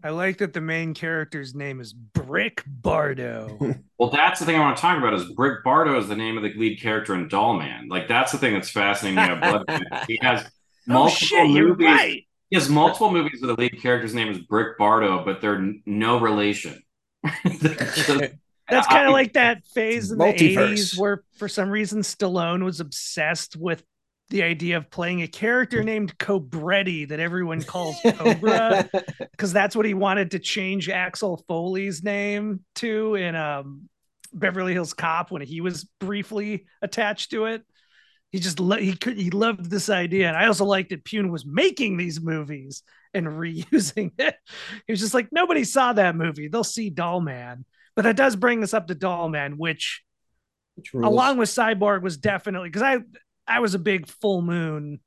I 0.06 0.10
like 0.10 0.40
that 0.40 0.52
the 0.52 0.60
main 0.60 0.94
character's 0.94 1.56
name 1.56 1.80
is 1.80 1.94
Brick 1.94 2.62
Bardo. 2.68 3.58
well, 3.98 4.10
that's 4.10 4.42
the 4.42 4.46
thing 4.46 4.58
I 4.58 4.60
want 4.60 4.76
to 4.76 4.82
talk 4.82 4.98
about 4.98 5.14
is 5.14 5.32
Brick 5.32 5.64
Bardo 5.64 5.98
is 5.98 6.10
the 6.10 6.16
name 6.16 6.36
of 6.36 6.44
the 6.44 6.54
lead 6.56 6.82
character 6.82 7.16
in 7.16 7.30
Dollman. 7.30 7.88
Like 7.88 8.10
that's 8.10 8.34
the 8.34 8.38
thing 8.38 8.54
that's 8.54 8.70
fascinating 8.70 9.18
about 9.18 9.66
Blood. 9.66 9.84
he 10.08 10.20
has 10.22 10.46
multiple 10.86 11.38
oh, 11.38 11.46
shit, 11.46 11.50
movies. 11.50 11.86
Right. 11.88 12.28
He 12.50 12.58
has 12.58 12.68
multiple 12.68 13.12
movies 13.12 13.42
where 13.42 13.56
the 13.56 13.62
lead 13.62 13.82
character's 13.82 14.14
name 14.14 14.28
is 14.28 14.40
Brick 14.40 14.78
Bardo, 14.78 15.24
but 15.24 15.40
they're 15.40 15.56
n- 15.56 15.82
no 15.86 16.20
relation. 16.20 16.84
That's 18.70 18.88
kind 18.88 19.08
of 19.08 19.12
like 19.12 19.34
that 19.34 19.66
phase 19.74 20.12
in 20.12 20.18
multiverse. 20.18 20.38
the 20.38 20.56
80s 20.56 20.98
where 20.98 21.24
for 21.38 21.48
some 21.48 21.70
reason 21.70 22.02
Stallone 22.02 22.64
was 22.64 22.80
obsessed 22.80 23.56
with 23.56 23.84
the 24.30 24.44
idea 24.44 24.78
of 24.78 24.90
playing 24.90 25.22
a 25.22 25.28
character 25.28 25.84
named 25.84 26.18
Cobretti 26.18 27.08
that 27.10 27.20
everyone 27.20 27.62
calls 27.62 27.96
Cobra 28.16 28.90
because 29.32 29.54
that's 29.54 29.76
what 29.76 29.86
he 29.86 29.94
wanted 29.94 30.32
to 30.32 30.40
change 30.40 30.90
Axel 30.90 31.44
Foley's 31.48 32.04
name 32.04 32.62
to 32.76 33.16
in 33.16 33.36
um, 33.36 33.90
Beverly 34.34 34.74
Hills 34.74 34.94
Cop 34.94 35.30
when 35.30 35.42
he 35.42 35.62
was 35.62 35.84
briefly 36.00 36.66
attached 36.82 37.32
to 37.32 37.46
it. 37.46 37.64
He 38.32 38.40
just 38.40 38.60
lo- 38.60 38.78
he 38.78 38.96
could 38.96 39.18
he 39.18 39.30
loved 39.30 39.70
this 39.70 39.90
idea, 39.90 40.28
and 40.28 40.36
I 40.36 40.48
also 40.48 40.66
liked 40.66 40.90
that 40.90 41.04
Pyun 41.04 41.30
was 41.30 41.46
making 41.46 41.98
these 41.98 42.20
movies 42.20 42.82
and 43.14 43.28
reusing 43.28 44.12
it. 44.18 44.36
He 44.88 44.94
was 44.94 45.00
just 45.00 45.14
like, 45.14 45.30
nobody 45.32 45.64
saw 45.64 45.94
that 45.94 46.16
movie. 46.16 46.48
They'll 46.48 46.64
see 46.64 46.90
Dollman. 46.92 47.66
But 47.96 48.04
that 48.04 48.16
does 48.16 48.36
bring 48.36 48.64
us 48.64 48.74
up 48.74 48.88
to 48.88 48.96
Dollman, 48.96 49.58
which, 49.58 50.04
which 50.76 50.94
along 50.94 51.38
with 51.38 51.50
Cyborg 51.50 52.02
was 52.02 52.18
definitely 52.18 52.70
because 52.70 52.82
I 52.82 52.98
I 53.46 53.60
was 53.60 53.76
a 53.76 53.80
big 53.80 54.08
full 54.08 54.42
moon. 54.42 55.00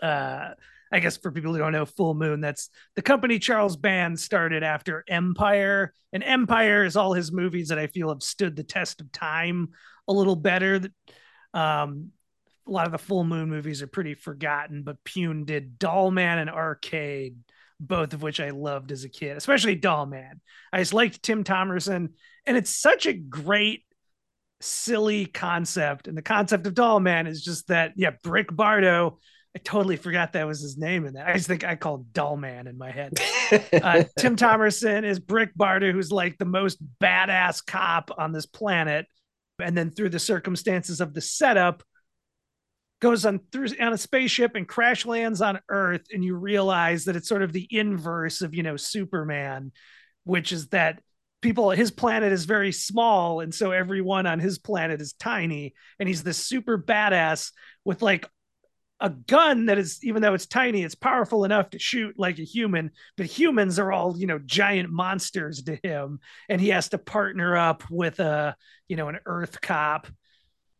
Uh 0.00 0.50
I 0.94 1.00
guess 1.00 1.16
for 1.16 1.32
people 1.32 1.52
who 1.52 1.58
don't 1.58 1.72
know, 1.72 1.86
Full 1.86 2.14
Moon, 2.14 2.40
that's 2.40 2.70
the 2.94 3.02
company 3.02 3.40
Charles 3.40 3.76
Band 3.76 4.18
started 4.20 4.62
after 4.62 5.04
Empire. 5.08 5.92
And 6.12 6.22
Empire 6.22 6.84
is 6.84 6.94
all 6.94 7.14
his 7.14 7.32
movies 7.32 7.68
that 7.68 7.80
I 7.80 7.88
feel 7.88 8.10
have 8.10 8.22
stood 8.22 8.54
the 8.54 8.62
test 8.62 9.00
of 9.00 9.10
time 9.10 9.70
a 10.06 10.12
little 10.12 10.36
better. 10.36 10.80
Um, 11.52 12.10
a 12.66 12.70
lot 12.70 12.86
of 12.86 12.92
the 12.92 12.98
full 12.98 13.24
moon 13.24 13.50
movies 13.50 13.82
are 13.82 13.86
pretty 13.86 14.14
forgotten, 14.14 14.82
but 14.82 15.02
Pyun 15.04 15.44
did 15.44 15.78
Dollman 15.78 16.38
and 16.40 16.50
Arcade, 16.50 17.36
both 17.78 18.14
of 18.14 18.22
which 18.22 18.40
I 18.40 18.50
loved 18.50 18.90
as 18.92 19.04
a 19.04 19.08
kid, 19.08 19.36
especially 19.36 19.76
Dollman. 19.76 20.40
I 20.72 20.78
just 20.78 20.94
liked 20.94 21.22
Tim 21.22 21.44
Thomerson, 21.44 22.10
and 22.46 22.56
it's 22.56 22.70
such 22.70 23.06
a 23.06 23.12
great, 23.12 23.82
silly 24.60 25.26
concept. 25.26 26.08
And 26.08 26.16
the 26.16 26.22
concept 26.22 26.66
of 26.66 26.74
Dollman 26.74 27.26
is 27.26 27.42
just 27.42 27.68
that, 27.68 27.92
yeah, 27.96 28.12
Brick 28.22 28.54
Bardo. 28.54 29.18
I 29.56 29.60
totally 29.60 29.96
forgot 29.96 30.32
that 30.32 30.48
was 30.48 30.60
his 30.60 30.76
name 30.76 31.06
in 31.06 31.14
that. 31.14 31.28
I 31.28 31.34
just 31.34 31.46
think 31.46 31.62
I 31.62 31.76
called 31.76 32.12
Dollman 32.12 32.66
in 32.66 32.76
my 32.76 32.90
head. 32.90 33.12
uh, 33.72 34.02
Tim 34.18 34.34
Thomerson 34.36 35.04
is 35.04 35.20
Brick 35.20 35.54
Bardo, 35.54 35.92
who's 35.92 36.10
like 36.10 36.38
the 36.38 36.44
most 36.44 36.78
badass 37.00 37.64
cop 37.64 38.10
on 38.18 38.32
this 38.32 38.46
planet. 38.46 39.06
And 39.62 39.78
then 39.78 39.90
through 39.90 40.08
the 40.08 40.18
circumstances 40.18 41.00
of 41.00 41.14
the 41.14 41.20
setup, 41.20 41.84
goes 43.04 43.26
on 43.26 43.38
through 43.52 43.68
on 43.78 43.92
a 43.92 43.98
spaceship 43.98 44.54
and 44.54 44.66
crash 44.66 45.04
lands 45.04 45.42
on 45.42 45.60
Earth, 45.68 46.06
and 46.10 46.24
you 46.24 46.36
realize 46.36 47.04
that 47.04 47.16
it's 47.16 47.28
sort 47.28 47.42
of 47.42 47.52
the 47.52 47.68
inverse 47.70 48.40
of 48.40 48.54
you 48.54 48.62
know 48.62 48.78
Superman, 48.78 49.72
which 50.24 50.52
is 50.52 50.68
that 50.68 51.02
people 51.42 51.68
his 51.68 51.90
planet 51.90 52.32
is 52.32 52.46
very 52.46 52.72
small, 52.72 53.40
and 53.40 53.54
so 53.54 53.72
everyone 53.72 54.24
on 54.26 54.40
his 54.40 54.58
planet 54.58 55.02
is 55.02 55.12
tiny, 55.12 55.74
and 56.00 56.08
he's 56.08 56.22
this 56.22 56.38
super 56.38 56.78
badass 56.78 57.52
with 57.84 58.00
like 58.00 58.26
a 59.00 59.10
gun 59.10 59.66
that 59.66 59.76
is 59.76 60.02
even 60.02 60.22
though 60.22 60.32
it's 60.32 60.46
tiny 60.46 60.82
it's 60.82 60.94
powerful 60.94 61.44
enough 61.44 61.68
to 61.68 61.80
shoot 61.80 62.14
like 62.16 62.38
a 62.38 62.44
human 62.44 62.92
but 63.16 63.26
humans 63.26 63.78
are 63.80 63.90
all 63.90 64.16
you 64.16 64.26
know 64.26 64.38
giant 64.38 64.88
monsters 64.88 65.64
to 65.64 65.76
him 65.82 66.20
and 66.48 66.60
he 66.60 66.68
has 66.68 66.88
to 66.88 66.96
partner 66.96 67.56
up 67.56 67.82
with 67.90 68.20
a 68.20 68.54
you 68.86 68.94
know 68.94 69.08
an 69.08 69.18
earth 69.26 69.60
cop 69.60 70.06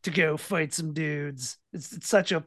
to 0.04 0.10
go 0.10 0.36
fight 0.36 0.72
some 0.72 0.92
dudes. 0.92 1.58
It's, 1.72 1.92
it's 1.92 2.08
such 2.08 2.32
a 2.32 2.44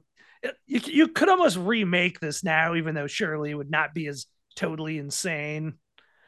you, 0.65 0.79
you 0.85 1.07
could 1.07 1.29
almost 1.29 1.57
remake 1.57 2.19
this 2.19 2.43
now, 2.43 2.75
even 2.75 2.95
though 2.95 3.07
surely 3.07 3.51
it 3.51 3.55
would 3.55 3.71
not 3.71 3.93
be 3.93 4.07
as 4.07 4.27
totally 4.55 4.97
insane. 4.97 5.75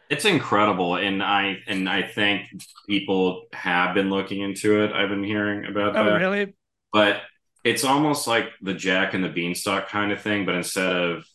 It's 0.10 0.26
incredible, 0.26 0.96
and 0.96 1.22
I 1.22 1.58
and 1.68 1.88
I 1.88 2.02
think 2.02 2.48
people 2.88 3.44
have 3.54 3.94
been 3.94 4.10
looking 4.10 4.42
into 4.42 4.84
it. 4.84 4.92
I've 4.92 5.10
been 5.10 5.24
hearing 5.24 5.66
about 5.66 5.96
oh, 5.96 6.06
that. 6.06 6.18
really? 6.18 6.56
But 6.92 7.22
it's 7.64 7.84
almost 7.84 8.26
like 8.26 8.50
the 8.62 8.74
Jack 8.74 9.14
and 9.14 9.24
the 9.24 9.30
Beanstalk 9.30 9.90
kind 9.90 10.12
of 10.12 10.22
thing, 10.22 10.46
but 10.46 10.56
instead 10.56 10.96
of 10.96 11.26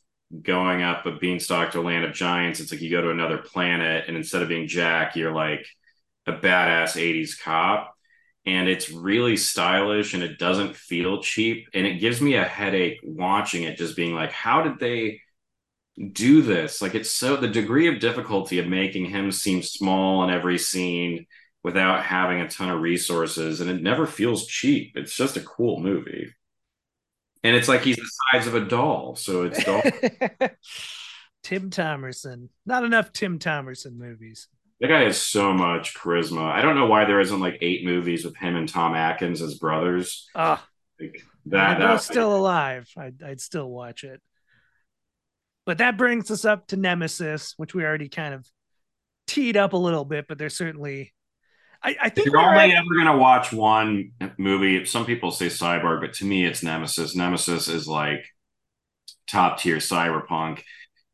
going 0.42 0.82
up 0.82 1.06
a 1.06 1.12
beanstalk 1.12 1.70
to 1.70 1.80
a 1.80 1.82
land 1.82 2.04
of 2.04 2.12
giants, 2.12 2.58
it's 2.58 2.72
like 2.72 2.80
you 2.80 2.90
go 2.90 3.02
to 3.02 3.10
another 3.10 3.38
planet, 3.38 4.06
and 4.08 4.16
instead 4.16 4.42
of 4.42 4.48
being 4.48 4.66
Jack, 4.66 5.14
you're 5.14 5.32
like 5.32 5.64
a 6.26 6.32
badass 6.32 6.96
80s 6.96 7.40
cop 7.40 7.93
and 8.46 8.68
it's 8.68 8.90
really 8.90 9.36
stylish 9.36 10.14
and 10.14 10.22
it 10.22 10.38
doesn't 10.38 10.76
feel 10.76 11.22
cheap. 11.22 11.68
And 11.72 11.86
it 11.86 12.00
gives 12.00 12.20
me 12.20 12.34
a 12.34 12.44
headache 12.44 13.00
watching 13.02 13.62
it 13.62 13.78
just 13.78 13.96
being 13.96 14.14
like 14.14 14.32
how 14.32 14.62
did 14.62 14.78
they 14.78 15.20
do 16.12 16.42
this? 16.42 16.82
Like 16.82 16.94
it's 16.94 17.10
so 17.10 17.36
the 17.36 17.48
degree 17.48 17.88
of 17.88 18.00
difficulty 18.00 18.58
of 18.58 18.66
making 18.66 19.06
him 19.06 19.32
seem 19.32 19.62
small 19.62 20.24
in 20.24 20.30
every 20.30 20.58
scene 20.58 21.26
without 21.62 22.04
having 22.04 22.40
a 22.40 22.48
ton 22.48 22.68
of 22.68 22.80
resources 22.80 23.60
and 23.60 23.70
it 23.70 23.82
never 23.82 24.06
feels 24.06 24.46
cheap. 24.46 24.92
It's 24.96 25.16
just 25.16 25.36
a 25.36 25.40
cool 25.40 25.80
movie. 25.80 26.34
And 27.42 27.56
it's 27.56 27.68
like 27.68 27.82
he's 27.82 27.96
the 27.96 28.10
size 28.32 28.46
of 28.46 28.54
a 28.54 28.64
doll 28.64 29.16
so 29.16 29.44
it's 29.44 29.64
doll 29.64 29.82
tim 31.42 31.70
thomerson. 31.70 32.50
Not 32.66 32.84
enough 32.84 33.12
tim 33.12 33.38
thomerson 33.38 33.96
movies 33.96 34.48
that 34.84 34.88
guy 34.88 35.04
has 35.04 35.18
so 35.18 35.54
much 35.54 35.94
charisma. 35.94 36.42
I 36.42 36.60
don't 36.60 36.76
know 36.76 36.84
why 36.84 37.06
there 37.06 37.18
isn't 37.18 37.40
like 37.40 37.56
eight 37.62 37.86
movies 37.86 38.22
with 38.22 38.36
him 38.36 38.54
and 38.54 38.68
Tom 38.68 38.94
Atkins 38.94 39.40
as 39.40 39.54
brothers. 39.54 40.28
Ah, 40.34 40.62
like 41.00 41.24
that. 41.46 41.78
They're 41.78 41.98
still 41.98 42.36
alive. 42.36 42.86
I'd, 42.94 43.22
I'd 43.22 43.40
still 43.40 43.70
watch 43.70 44.04
it. 44.04 44.20
But 45.64 45.78
that 45.78 45.96
brings 45.96 46.30
us 46.30 46.44
up 46.44 46.66
to 46.66 46.76
Nemesis, 46.76 47.54
which 47.56 47.74
we 47.74 47.82
already 47.82 48.10
kind 48.10 48.34
of 48.34 48.46
teed 49.26 49.56
up 49.56 49.72
a 49.72 49.78
little 49.78 50.04
bit, 50.04 50.26
but 50.28 50.36
there's 50.36 50.54
certainly. 50.54 51.14
I, 51.82 51.96
I 52.02 52.08
think 52.10 52.26
if 52.26 52.32
you're 52.34 52.42
only 52.42 52.72
at... 52.72 52.76
ever 52.76 52.94
going 52.94 53.06
to 53.06 53.16
watch 53.16 53.54
one 53.54 54.12
movie. 54.36 54.84
Some 54.84 55.06
people 55.06 55.30
say 55.30 55.46
Cyborg, 55.46 56.02
but 56.02 56.12
to 56.14 56.26
me, 56.26 56.44
it's 56.44 56.62
Nemesis. 56.62 57.16
Nemesis 57.16 57.68
is 57.68 57.88
like 57.88 58.26
top 59.26 59.60
tier 59.60 59.78
cyberpunk 59.78 60.60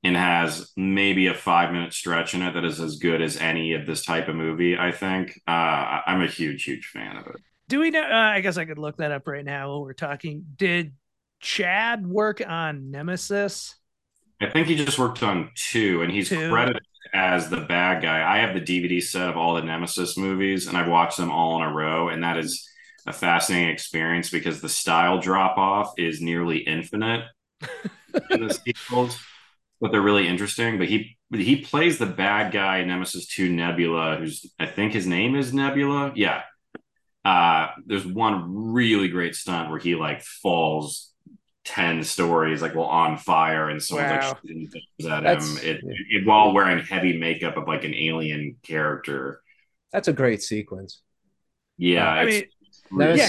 and 0.02 0.16
has 0.16 0.72
maybe 0.76 1.26
a 1.26 1.34
five 1.34 1.72
minute 1.72 1.92
stretch 1.92 2.34
in 2.34 2.42
it 2.42 2.54
that 2.54 2.64
is 2.64 2.80
as 2.80 2.96
good 2.96 3.20
as 3.20 3.36
any 3.36 3.74
of 3.74 3.86
this 3.86 4.04
type 4.04 4.28
of 4.28 4.34
movie. 4.34 4.78
I 4.78 4.92
think 4.92 5.38
uh, 5.46 6.00
I'm 6.06 6.22
a 6.22 6.26
huge, 6.26 6.64
huge 6.64 6.86
fan 6.86 7.16
of 7.16 7.26
it. 7.26 7.36
Do 7.68 7.80
we 7.80 7.90
know? 7.90 8.02
Uh, 8.02 8.14
I 8.14 8.40
guess 8.40 8.56
I 8.56 8.64
could 8.64 8.78
look 8.78 8.96
that 8.96 9.12
up 9.12 9.28
right 9.28 9.44
now 9.44 9.68
while 9.68 9.82
we're 9.82 9.92
talking. 9.92 10.44
Did 10.56 10.94
Chad 11.40 12.06
work 12.06 12.42
on 12.46 12.90
Nemesis? 12.90 13.76
I 14.40 14.48
think 14.48 14.68
he 14.68 14.74
just 14.74 14.98
worked 14.98 15.22
on 15.22 15.50
two, 15.54 16.02
and 16.02 16.10
he's 16.10 16.30
two. 16.30 16.50
credited 16.50 16.82
as 17.12 17.50
the 17.50 17.60
bad 17.60 18.02
guy. 18.02 18.22
I 18.28 18.38
have 18.38 18.54
the 18.54 18.60
DVD 18.60 19.02
set 19.02 19.28
of 19.28 19.36
all 19.36 19.54
the 19.54 19.62
Nemesis 19.62 20.16
movies, 20.16 20.66
and 20.66 20.76
I've 20.76 20.88
watched 20.88 21.18
them 21.18 21.30
all 21.30 21.62
in 21.62 21.68
a 21.68 21.72
row, 21.72 22.08
and 22.08 22.24
that 22.24 22.38
is 22.38 22.66
a 23.06 23.12
fascinating 23.12 23.68
experience 23.68 24.30
because 24.30 24.60
the 24.60 24.68
style 24.68 25.20
drop 25.20 25.58
off 25.58 25.92
is 25.98 26.20
nearly 26.20 26.58
infinite 26.58 27.24
in 28.30 28.46
the 28.46 28.54
sequels 28.64 29.18
but 29.80 29.92
they're 29.92 30.00
really 30.00 30.28
interesting. 30.28 30.78
But 30.78 30.88
he 30.88 31.16
he 31.32 31.56
plays 31.56 31.98
the 31.98 32.06
bad 32.06 32.52
guy 32.52 32.78
in 32.78 32.88
Nemesis 32.88 33.26
2 33.28 33.50
Nebula, 33.50 34.16
who's 34.16 34.46
I 34.58 34.66
think 34.66 34.92
his 34.92 35.06
name 35.06 35.34
is 35.36 35.54
Nebula. 35.54 36.12
Yeah. 36.14 36.42
Uh, 37.24 37.68
there's 37.86 38.06
one 38.06 38.72
really 38.72 39.08
great 39.08 39.34
stunt 39.34 39.70
where 39.70 39.78
he 39.78 39.94
like 39.94 40.22
falls 40.22 41.12
10 41.64 42.02
stories 42.02 42.62
like 42.62 42.74
well 42.74 42.86
on 42.86 43.18
fire 43.18 43.68
and 43.68 43.82
someone's 43.82 44.10
wow. 44.10 44.28
like 44.30 44.40
shooting 44.40 44.68
things 44.68 45.12
at 45.12 45.22
That's, 45.22 45.62
him 45.62 45.68
it, 45.68 45.80
it, 45.84 46.26
while 46.26 46.52
wearing 46.52 46.82
heavy 46.82 47.18
makeup 47.18 47.56
of 47.56 47.68
like 47.68 47.84
an 47.84 47.94
alien 47.94 48.56
character. 48.62 49.42
That's 49.92 50.08
a 50.08 50.12
great 50.12 50.42
sequence. 50.42 51.02
Yeah. 51.76 52.08
I 52.08 52.24
mean, 52.24 52.44
yeah, 52.98 53.28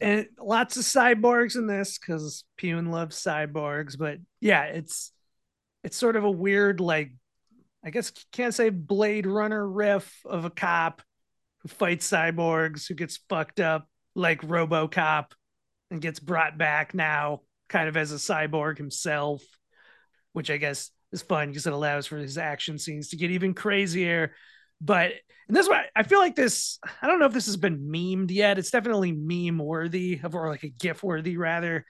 and 0.00 0.26
lots 0.40 0.76
of 0.76 0.84
cyborgs 0.84 1.56
in 1.56 1.66
this 1.66 1.98
because 1.98 2.44
Pune 2.58 2.90
loves 2.90 3.22
cyborgs, 3.22 3.98
but 3.98 4.18
yeah, 4.40 4.64
it's 4.64 5.12
it's 5.86 5.96
sort 5.96 6.16
of 6.16 6.24
a 6.24 6.30
weird 6.30 6.80
like 6.80 7.12
I 7.84 7.90
guess 7.90 8.10
can't 8.32 8.52
say 8.52 8.70
Blade 8.70 9.24
Runner 9.24 9.64
riff 9.64 10.12
of 10.24 10.44
a 10.44 10.50
cop 10.50 11.00
who 11.58 11.68
fights 11.68 12.10
cyborgs, 12.10 12.88
who 12.88 12.94
gets 12.94 13.20
fucked 13.28 13.60
up 13.60 13.88
like 14.16 14.42
RoboCop 14.42 15.26
and 15.92 16.02
gets 16.02 16.18
brought 16.18 16.58
back 16.58 16.92
now 16.92 17.42
kind 17.68 17.88
of 17.88 17.96
as 17.96 18.10
a 18.10 18.16
cyborg 18.16 18.78
himself, 18.78 19.44
which 20.32 20.50
I 20.50 20.56
guess 20.56 20.90
is 21.12 21.22
fun 21.22 21.50
because 21.50 21.68
it 21.68 21.72
allows 21.72 22.06
for 22.06 22.16
his 22.16 22.36
action 22.36 22.80
scenes 22.80 23.10
to 23.10 23.16
get 23.16 23.30
even 23.30 23.54
crazier. 23.54 24.32
But 24.80 25.12
and 25.46 25.56
this 25.56 25.68
why 25.68 25.84
I 25.94 26.02
feel 26.02 26.18
like 26.18 26.34
this, 26.34 26.80
I 27.00 27.06
don't 27.06 27.20
know 27.20 27.26
if 27.26 27.32
this 27.32 27.46
has 27.46 27.56
been 27.56 27.88
memed 27.88 28.32
yet. 28.32 28.58
It's 28.58 28.72
definitely 28.72 29.12
meme 29.12 29.64
worthy 29.64 30.18
of 30.20 30.34
or 30.34 30.48
like 30.48 30.64
a 30.64 30.68
GIF 30.68 31.04
worthy 31.04 31.36
rather 31.36 31.86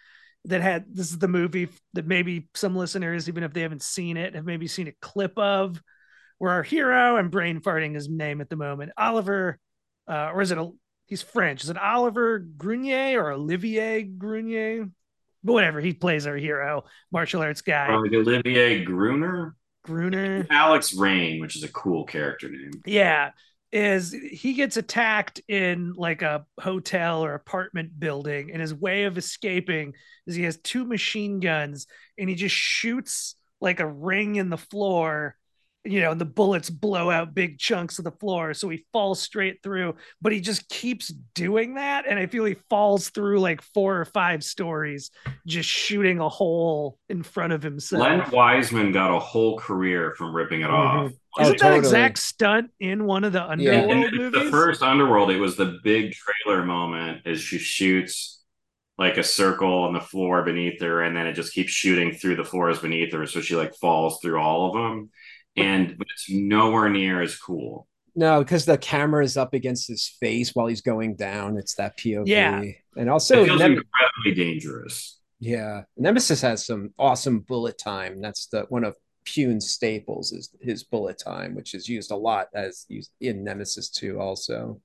that 0.46 0.62
had 0.62 0.84
this 0.94 1.10
is 1.10 1.18
the 1.18 1.28
movie 1.28 1.68
that 1.94 2.06
maybe 2.06 2.48
some 2.54 2.76
listeners, 2.76 3.28
even 3.28 3.42
if 3.42 3.52
they 3.52 3.62
haven't 3.62 3.82
seen 3.82 4.16
it, 4.16 4.34
have 4.34 4.44
maybe 4.44 4.66
seen 4.66 4.88
a 4.88 4.92
clip 5.00 5.36
of 5.38 5.80
where 6.38 6.52
our 6.52 6.62
hero, 6.62 7.16
I'm 7.16 7.30
brain 7.30 7.60
farting 7.60 7.94
his 7.94 8.08
name 8.08 8.40
at 8.40 8.50
the 8.50 8.56
moment, 8.56 8.92
Oliver, 8.96 9.58
uh, 10.08 10.30
or 10.32 10.42
is 10.42 10.50
it 10.50 10.58
a 10.58 10.70
he's 11.06 11.22
French? 11.22 11.64
Is 11.64 11.70
it 11.70 11.78
Oliver 11.78 12.38
Grunier 12.38 13.22
or 13.22 13.32
Olivier 13.32 14.02
Grunier? 14.02 14.88
But 15.42 15.52
whatever, 15.52 15.80
he 15.80 15.92
plays 15.92 16.26
our 16.26 16.36
hero, 16.36 16.84
martial 17.12 17.42
arts 17.42 17.62
guy. 17.62 17.94
like 17.94 18.12
Olivier 18.12 18.84
Gruner. 18.84 19.54
Gruner. 19.84 20.46
Alex 20.50 20.94
Rain, 20.94 21.40
which 21.40 21.54
is 21.54 21.62
a 21.62 21.68
cool 21.68 22.04
character 22.04 22.48
name. 22.48 22.72
Yeah 22.84 23.30
is 23.72 24.12
he 24.12 24.54
gets 24.54 24.76
attacked 24.76 25.40
in 25.48 25.92
like 25.96 26.22
a 26.22 26.46
hotel 26.60 27.24
or 27.24 27.34
apartment 27.34 27.98
building 27.98 28.50
and 28.52 28.60
his 28.60 28.72
way 28.72 29.04
of 29.04 29.18
escaping 29.18 29.92
is 30.26 30.34
he 30.34 30.44
has 30.44 30.58
two 30.58 30.84
machine 30.84 31.40
guns 31.40 31.86
and 32.16 32.28
he 32.28 32.34
just 32.34 32.54
shoots 32.54 33.34
like 33.60 33.80
a 33.80 33.86
ring 33.86 34.36
in 34.36 34.50
the 34.50 34.56
floor 34.56 35.36
you 35.86 36.00
know, 36.00 36.10
and 36.10 36.20
the 36.20 36.24
bullets 36.24 36.70
blow 36.70 37.10
out 37.10 37.34
big 37.34 37.58
chunks 37.58 37.98
of 37.98 38.04
the 38.04 38.10
floor. 38.10 38.54
So 38.54 38.68
he 38.68 38.84
falls 38.92 39.20
straight 39.20 39.62
through, 39.62 39.94
but 40.20 40.32
he 40.32 40.40
just 40.40 40.68
keeps 40.68 41.08
doing 41.34 41.74
that. 41.74 42.06
And 42.08 42.18
I 42.18 42.26
feel 42.26 42.44
he 42.44 42.56
falls 42.68 43.08
through 43.10 43.40
like 43.40 43.62
four 43.62 44.00
or 44.00 44.04
five 44.04 44.42
stories, 44.42 45.10
just 45.46 45.68
shooting 45.68 46.20
a 46.20 46.28
hole 46.28 46.98
in 47.08 47.22
front 47.22 47.52
of 47.52 47.62
himself. 47.62 48.02
Len 48.02 48.30
Wiseman 48.30 48.92
got 48.92 49.14
a 49.14 49.18
whole 49.18 49.58
career 49.58 50.14
from 50.16 50.34
ripping 50.34 50.62
it 50.62 50.64
mm-hmm. 50.64 50.74
off. 50.74 51.12
Isn't 51.38 51.48
oh, 51.48 51.50
that 51.50 51.58
totally. 51.58 51.78
exact 51.78 52.18
stunt 52.18 52.70
in 52.80 53.04
one 53.04 53.24
of 53.24 53.32
the 53.32 53.42
Underworld 53.42 53.88
yeah. 53.90 54.10
movies? 54.10 54.44
The 54.44 54.50
first 54.50 54.82
Underworld, 54.82 55.30
it 55.30 55.38
was 55.38 55.56
the 55.56 55.78
big 55.84 56.14
trailer 56.14 56.64
moment 56.64 57.26
as 57.26 57.40
she 57.40 57.58
shoots 57.58 58.42
like 58.98 59.18
a 59.18 59.22
circle 59.22 59.82
on 59.84 59.92
the 59.92 60.00
floor 60.00 60.42
beneath 60.42 60.80
her, 60.80 61.02
and 61.02 61.14
then 61.14 61.26
it 61.26 61.34
just 61.34 61.52
keeps 61.52 61.70
shooting 61.70 62.12
through 62.12 62.36
the 62.36 62.44
floors 62.44 62.78
beneath 62.78 63.12
her. 63.12 63.26
So 63.26 63.42
she 63.42 63.54
like 63.54 63.74
falls 63.74 64.20
through 64.22 64.40
all 64.40 64.68
of 64.68 64.72
them 64.72 65.10
and 65.56 65.96
but 65.98 66.06
it's 66.12 66.30
nowhere 66.30 66.88
near 66.88 67.22
as 67.22 67.36
cool. 67.36 67.86
No, 68.14 68.42
because 68.42 68.64
the 68.64 68.78
camera 68.78 69.22
is 69.22 69.36
up 69.36 69.52
against 69.52 69.88
his 69.88 70.08
face 70.20 70.54
while 70.54 70.66
he's 70.66 70.80
going 70.80 71.16
down. 71.16 71.58
It's 71.58 71.74
that 71.74 71.98
POV. 71.98 72.26
Yeah, 72.26 72.62
and 72.96 73.10
also 73.10 73.42
it 73.42 73.46
feels 73.46 73.60
Nem- 73.60 73.72
incredibly 73.72 74.44
dangerous. 74.44 75.20
Yeah, 75.38 75.82
Nemesis 75.98 76.40
has 76.40 76.64
some 76.64 76.94
awesome 76.98 77.40
bullet 77.40 77.78
time. 77.78 78.20
That's 78.22 78.46
the 78.46 78.62
one 78.70 78.84
of 78.84 78.96
Pyun's 79.26 79.70
staples 79.70 80.32
is 80.32 80.50
his 80.60 80.84
bullet 80.84 81.18
time, 81.18 81.54
which 81.54 81.74
is 81.74 81.88
used 81.88 82.10
a 82.10 82.16
lot 82.16 82.48
as 82.54 82.86
used 82.88 83.10
in 83.20 83.44
Nemesis 83.44 83.90
2 83.90 84.18
also. 84.20 84.80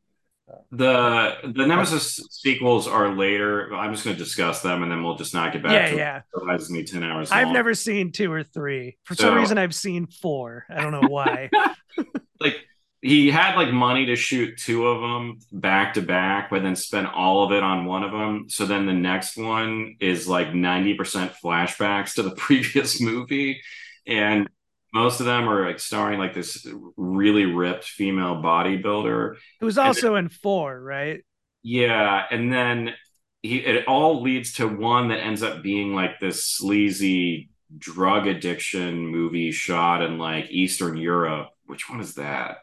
The 0.71 1.35
the 1.43 1.65
Nemesis 1.65 2.19
sequels 2.31 2.87
are 2.87 3.15
later. 3.15 3.73
I'm 3.73 3.93
just 3.93 4.03
going 4.03 4.15
to 4.15 4.23
discuss 4.23 4.61
them, 4.61 4.83
and 4.83 4.91
then 4.91 5.03
we'll 5.03 5.15
just 5.15 5.33
knock 5.33 5.55
it 5.55 5.63
back. 5.63 5.71
Yeah, 5.71 5.89
to 5.89 5.95
yeah. 5.95 6.21
Otherwise, 6.35 6.69
me 6.69 6.83
ten 6.83 7.03
hours. 7.03 7.31
I've 7.31 7.45
long. 7.45 7.53
never 7.53 7.73
seen 7.73 8.11
two 8.11 8.31
or 8.31 8.43
three. 8.43 8.97
For 9.03 9.15
so, 9.15 9.25
some 9.25 9.35
reason, 9.35 9.57
I've 9.57 9.75
seen 9.75 10.07
four. 10.07 10.65
I 10.69 10.81
don't 10.81 10.91
know 10.91 11.07
why. 11.07 11.49
like 12.39 12.55
he 13.01 13.31
had 13.31 13.55
like 13.55 13.71
money 13.71 14.05
to 14.07 14.15
shoot 14.15 14.57
two 14.57 14.87
of 14.87 15.01
them 15.01 15.39
back 15.51 15.95
to 15.95 16.01
back, 16.01 16.49
but 16.49 16.63
then 16.63 16.75
spent 16.75 17.07
all 17.07 17.43
of 17.43 17.51
it 17.51 17.63
on 17.63 17.85
one 17.85 18.03
of 18.03 18.11
them. 18.11 18.45
So 18.49 18.65
then 18.65 18.85
the 18.85 18.93
next 18.93 19.37
one 19.37 19.95
is 19.99 20.27
like 20.27 20.53
ninety 20.53 20.93
percent 20.93 21.33
flashbacks 21.43 22.15
to 22.15 22.23
the 22.23 22.31
previous 22.35 23.01
movie, 23.01 23.61
and 24.05 24.49
most 24.93 25.19
of 25.19 25.25
them 25.25 25.47
are 25.47 25.65
like 25.65 25.79
starring 25.79 26.19
like 26.19 26.33
this 26.33 26.67
really 26.97 27.45
ripped 27.45 27.85
female 27.85 28.35
bodybuilder. 28.35 29.35
It 29.59 29.65
was 29.65 29.77
also 29.77 30.15
in 30.15 30.29
four, 30.29 30.79
right? 30.79 31.23
Yeah, 31.63 32.23
and 32.29 32.51
then 32.51 32.93
he 33.41 33.57
it 33.57 33.87
all 33.87 34.21
leads 34.21 34.53
to 34.53 34.67
one 34.67 35.09
that 35.09 35.19
ends 35.19 35.43
up 35.43 35.63
being 35.63 35.93
like 35.93 36.19
this 36.19 36.45
sleazy 36.45 37.49
drug 37.77 38.27
addiction 38.27 39.07
movie 39.07 39.51
shot 39.51 40.01
in 40.01 40.17
like 40.17 40.49
Eastern 40.49 40.97
Europe. 40.97 41.49
Which 41.65 41.89
one 41.89 42.01
is 42.01 42.15
that? 42.15 42.57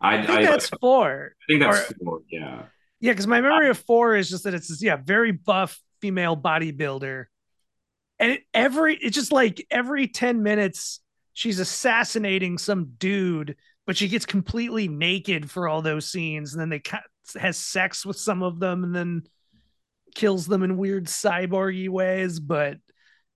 I, 0.00 0.18
I 0.18 0.26
think 0.26 0.38
I, 0.40 0.44
that's 0.46 0.68
four. 0.80 1.32
I 1.42 1.44
think 1.52 1.62
that's 1.62 1.90
or, 1.90 1.94
four. 2.04 2.20
Yeah. 2.30 2.62
Yeah, 3.00 3.12
because 3.12 3.28
my 3.28 3.40
memory 3.40 3.70
of 3.70 3.78
four 3.78 4.16
is 4.16 4.28
just 4.28 4.44
that 4.44 4.54
it's 4.54 4.68
this, 4.68 4.82
yeah, 4.82 4.96
very 4.96 5.30
buff 5.30 5.80
female 6.00 6.36
bodybuilder. 6.36 7.26
And 8.18 8.32
it, 8.32 8.42
every 8.52 8.96
it's 8.96 9.14
just 9.14 9.30
like 9.30 9.64
every 9.70 10.08
10 10.08 10.42
minutes 10.42 11.00
she's 11.38 11.60
assassinating 11.60 12.58
some 12.58 12.94
dude, 12.98 13.54
but 13.86 13.96
she 13.96 14.08
gets 14.08 14.26
completely 14.26 14.88
naked 14.88 15.48
for 15.48 15.68
all 15.68 15.82
those 15.82 16.10
scenes, 16.10 16.52
and 16.52 16.60
then 16.60 16.68
they 16.68 16.82
has 17.40 17.56
sex 17.56 18.04
with 18.04 18.18
some 18.18 18.42
of 18.42 18.58
them, 18.58 18.82
and 18.82 18.92
then 18.92 19.22
kills 20.16 20.48
them 20.48 20.64
in 20.64 20.76
weird 20.76 21.04
cyborgy 21.04 21.88
ways. 21.88 22.40
But 22.40 22.78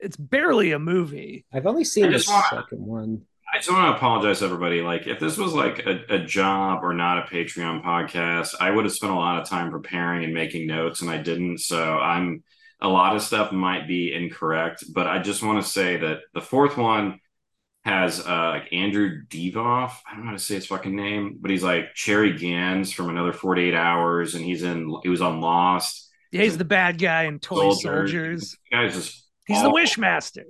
it's 0.01 0.17
barely 0.17 0.73
a 0.73 0.81
movie. 0.81 1.47
I've 1.53 1.67
only 1.67 1.85
seen 1.85 2.11
the 2.11 2.19
second 2.19 2.85
one. 2.85 3.23
I 3.55 3.59
just 3.59 3.71
want 3.71 3.93
to 3.93 3.97
apologize 3.97 4.41
to 4.41 4.47
everybody. 4.47 4.83
Like, 4.83 5.07
if 5.07 5.21
this 5.21 5.39
was 5.39 5.53
like 5.53 5.87
a, 5.87 6.15
a, 6.15 6.19
job 6.19 6.83
or 6.83 6.95
not 6.95 7.19
a 7.19 7.31
Patreon 7.31 7.85
podcast, 7.85 8.57
I 8.59 8.71
would 8.71 8.85
have 8.85 8.95
spent 8.95 9.13
a 9.13 9.17
lot 9.17 9.41
of 9.41 9.49
time 9.49 9.71
preparing 9.71 10.25
and 10.25 10.35
making 10.35 10.67
notes, 10.67 11.03
and 11.03 11.11
I 11.11 11.19
didn't. 11.19 11.59
So 11.59 11.99
I'm 11.99 12.43
a 12.81 12.89
lot 12.89 13.15
of 13.15 13.23
stuff 13.23 13.53
might 13.53 13.87
be 13.87 14.13
incorrect, 14.13 14.85
but 14.93 15.07
I 15.07 15.21
just 15.21 15.43
want 15.43 15.63
to 15.63 15.71
say 15.71 15.99
that 15.99 16.21
the 16.35 16.41
fourth 16.41 16.77
one 16.77 17.21
has 17.85 18.21
uh 18.21 18.51
like 18.51 18.73
Andrew 18.73 19.23
Divoff. 19.29 19.93
I 20.09 20.15
don't 20.15 20.21
know 20.21 20.31
how 20.31 20.37
to 20.37 20.39
say 20.39 20.55
his 20.55 20.67
fucking 20.67 20.95
name, 20.95 21.39
but 21.41 21.51
he's 21.51 21.63
like 21.63 21.95
Cherry 21.95 22.37
Ganz 22.39 22.93
from 22.93 23.09
another 23.09 23.33
48 23.33 23.75
hours, 23.75 24.35
and 24.35 24.45
he's 24.45 24.63
in 24.63 24.95
he 25.03 25.09
was 25.09 25.23
on 25.23 25.41
Lost. 25.41 26.11
Yeah, 26.31 26.43
he's 26.43 26.59
the 26.59 26.65
bad 26.65 26.99
guy 26.99 27.25
in 27.25 27.39
Toy 27.41 27.73
Soldiers. 27.73 27.83
Soldiers. 27.83 28.57
The 28.71 28.77
guy's 28.77 28.95
just 28.95 29.27
he's 29.47 29.63
the 29.63 29.71
Wishmaster. 29.71 30.45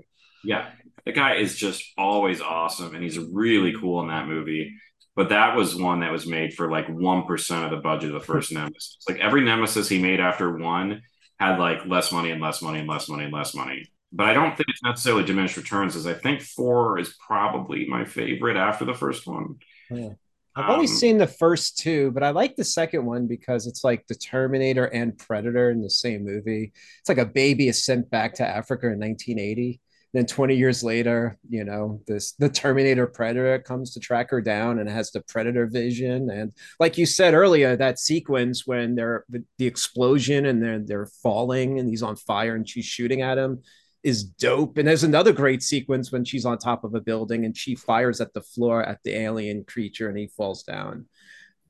Yeah, 0.45 0.69
the 1.05 1.13
guy 1.13 1.37
is 1.37 1.57
just 1.57 1.85
always 1.97 2.41
awesome 2.41 2.95
and 2.95 3.03
he's 3.03 3.19
really 3.19 3.75
cool 3.79 4.01
in 4.03 4.09
that 4.09 4.29
movie 4.29 4.75
but 5.15 5.29
that 5.29 5.57
was 5.57 5.77
one 5.77 6.01
that 6.01 6.13
was 6.13 6.27
made 6.27 6.55
for 6.55 6.71
like 6.71 6.87
1% 6.87 7.65
of 7.65 7.71
the 7.71 7.77
budget 7.77 8.15
of 8.15 8.21
the 8.21 8.27
first 8.27 8.53
nemesis 8.53 8.99
like 9.09 9.19
every 9.19 9.43
nemesis 9.45 9.89
he 9.89 10.01
made 10.01 10.21
after 10.21 10.57
one 10.57 11.03
had 11.39 11.59
like 11.59 11.87
less 11.87 12.13
money 12.13 12.31
and 12.31 12.41
less 12.41 12.63
money 12.63 12.79
and 12.79 12.89
less 12.89 13.09
money 13.09 13.25
and 13.25 13.33
less 13.33 13.55
money 13.55 13.91
but 14.13 14.27
i 14.27 14.33
don't 14.33 14.57
think 14.57 14.69
it's 14.69 14.83
necessarily 14.83 15.25
diminished 15.25 15.57
returns 15.57 15.97
as 15.97 16.07
i 16.07 16.15
think 16.15 16.41
four 16.41 16.99
is 16.99 17.15
probably 17.25 17.87
my 17.89 18.05
favorite 18.05 18.57
after 18.57 18.85
the 18.85 18.95
first 18.95 19.27
one 19.27 19.57
yeah. 19.91 20.11
I've 20.55 20.67
um, 20.67 20.73
only 20.73 20.87
seen 20.87 21.17
the 21.17 21.27
first 21.27 21.79
two, 21.79 22.11
but 22.11 22.23
I 22.23 22.29
like 22.29 22.57
the 22.57 22.65
second 22.65 23.07
one 23.07 23.27
because 23.27 23.67
it's 23.67 23.85
like 23.85 24.07
the 24.07 24.15
Terminator 24.15 24.85
and 24.85 25.17
Predator 25.17 25.71
in 25.71 25.81
the 25.81 25.89
same 25.89 26.25
movie. 26.27 26.73
It's 27.01 27.09
like 27.09 27.17
a 27.17 27.25
baby 27.25 27.69
is 27.69 27.85
sent 27.85 28.11
back 28.11 28.35
to 28.35 28.47
Africa 28.47 28.89
in 28.89 28.99
1980 28.99 29.81
then 30.13 30.27
20 30.27 30.55
years 30.55 30.83
later 30.83 31.39
you 31.49 31.65
know 31.65 32.01
this 32.07 32.33
the 32.33 32.49
terminator 32.49 33.07
predator 33.07 33.59
comes 33.59 33.93
to 33.93 34.01
track 34.01 34.31
her 34.31 34.41
down 34.41 34.79
and 34.79 34.89
has 34.89 35.11
the 35.11 35.21
predator 35.23 35.67
vision 35.67 36.31
and 36.31 36.53
like 36.79 36.99
you 36.99 37.07
said 37.07 37.35
earlier 37.35 37.77
that 37.77 37.99
sequence 37.99 38.67
when 38.67 38.95
they're 38.95 39.25
the, 39.29 39.43
the 39.59 39.67
explosion 39.67 40.47
and 40.47 40.63
they're 40.63 40.81
they're 40.81 41.09
falling 41.23 41.79
and 41.79 41.89
he's 41.89 42.03
on 42.03 42.17
fire 42.17 42.55
and 42.55 42.69
she's 42.69 42.85
shooting 42.85 43.23
at 43.23 43.39
him 43.39 43.63
is 44.03 44.25
dope 44.25 44.79
and 44.79 44.89
there's 44.89 45.05
another 45.05 45.33
great 45.33 45.63
sequence 45.63 46.11
when 46.11 46.25
she's 46.25 46.45
on 46.45 46.59
top 46.59 46.83
of 46.85 46.95
a 46.95 47.01
building 47.01 47.45
and 47.45 47.57
she 47.57 47.75
fires 47.75 48.21
at 48.21 48.33
the 48.33 48.43
floor 48.43 48.83
at 48.83 48.99
the 49.05 49.15
alien 49.15 49.65
creature 49.65 50.09
and 50.09 50.19
he 50.19 50.27
falls 50.27 50.63
down 50.65 51.07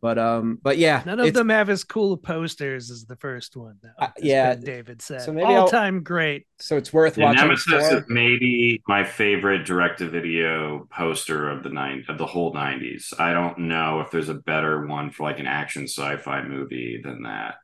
but 0.02 0.18
um, 0.18 0.58
but 0.60 0.78
yeah, 0.78 1.00
none 1.06 1.20
of 1.20 1.32
them 1.32 1.48
have 1.48 1.70
as 1.70 1.84
cool 1.84 2.16
posters 2.16 2.90
as 2.90 3.04
the 3.04 3.14
first 3.14 3.56
one. 3.56 3.76
Though, 3.80 3.90
uh, 4.00 4.08
yeah, 4.18 4.56
David 4.56 5.00
said. 5.00 5.22
So 5.22 5.32
maybe 5.32 5.46
all 5.46 5.68
time 5.68 6.02
great. 6.02 6.44
So 6.58 6.76
it's 6.76 6.92
worth 6.92 7.14
the 7.14 7.22
watching. 7.22 7.40
Nemesis 7.40 7.92
is 7.92 8.02
maybe 8.08 8.82
my 8.88 9.04
favorite 9.04 9.64
direct-to-video 9.64 10.88
poster 10.90 11.48
of 11.48 11.62
the 11.62 11.68
nine 11.68 12.04
of 12.08 12.18
the 12.18 12.26
whole 12.26 12.52
'90s. 12.52 13.14
I 13.20 13.32
don't 13.32 13.58
know 13.60 14.00
if 14.00 14.10
there's 14.10 14.28
a 14.28 14.34
better 14.34 14.84
one 14.84 15.12
for 15.12 15.22
like 15.22 15.38
an 15.38 15.46
action 15.46 15.84
sci-fi 15.84 16.42
movie 16.42 17.00
than 17.00 17.22
that. 17.22 17.54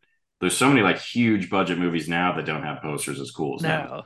There's 0.41 0.57
so 0.57 0.69
many 0.69 0.83
like 0.83 1.01
huge 1.01 1.51
budget 1.51 1.81
movies 1.81 2.09
now 2.09 2.37
that 2.37 2.47
don't 2.47 2.63
have 2.63 2.83
posters 2.83 3.19
as 3.19 3.33
cool 3.33 3.57
as 3.57 3.63
no. 3.63 3.69
that. 3.69 4.05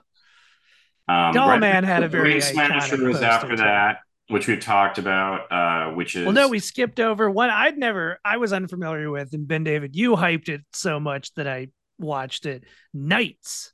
Um, 1.12 1.34
Dollman 1.34 1.84
had 1.84 2.02
a 2.02 2.08
very 2.08 2.40
Smasher 2.40 3.04
was 3.04 3.22
after 3.22 3.56
that 3.56 3.98
which 4.32 4.48
we've 4.48 4.60
talked 4.60 4.98
about, 4.98 5.52
uh, 5.52 5.94
which 5.94 6.16
is 6.16 6.24
well, 6.24 6.32
no, 6.32 6.48
we 6.48 6.58
skipped 6.58 6.98
over 6.98 7.30
one 7.30 7.50
I'd 7.50 7.76
never, 7.76 8.18
I 8.24 8.38
was 8.38 8.52
unfamiliar 8.52 9.10
with, 9.10 9.34
and 9.34 9.46
BenDavid, 9.46 9.90
you 9.92 10.12
hyped 10.12 10.48
it 10.48 10.62
so 10.72 10.98
much 10.98 11.34
that 11.34 11.46
I 11.46 11.68
watched 11.98 12.46
it. 12.46 12.64
Knights. 12.94 13.72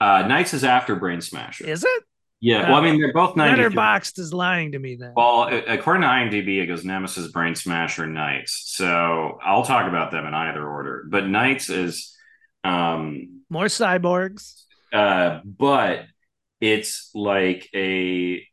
Uh, 0.00 0.26
Knights 0.26 0.54
is 0.54 0.62
after 0.64 0.94
Brain 0.94 1.20
Smasher. 1.20 1.66
Is 1.66 1.84
it? 1.84 2.02
Yeah. 2.40 2.70
well, 2.70 2.80
I 2.80 2.82
mean, 2.82 3.00
they're 3.00 3.12
both 3.12 3.36
90. 3.36 3.62
Letterboxd 3.62 4.18
is 4.18 4.32
lying 4.32 4.72
to 4.72 4.78
me 4.78 4.96
then. 4.96 5.12
Well, 5.16 5.48
according 5.68 6.02
to 6.02 6.08
IMDb, 6.08 6.60
it 6.60 6.66
goes 6.66 6.84
Nemesis, 6.84 7.30
Brain 7.30 7.54
Smasher, 7.54 8.06
Knights. 8.06 8.64
So 8.66 9.38
I'll 9.44 9.64
talk 9.64 9.88
about 9.88 10.10
them 10.10 10.26
in 10.26 10.34
either 10.34 10.66
order. 10.66 11.04
But 11.08 11.28
Knights 11.28 11.70
is 11.70 12.16
um 12.64 13.42
more 13.48 13.66
cyborgs. 13.66 14.64
Uh, 14.92 15.40
but 15.44 16.04
it's 16.62 17.10
like 17.12 17.68
a 17.74 18.46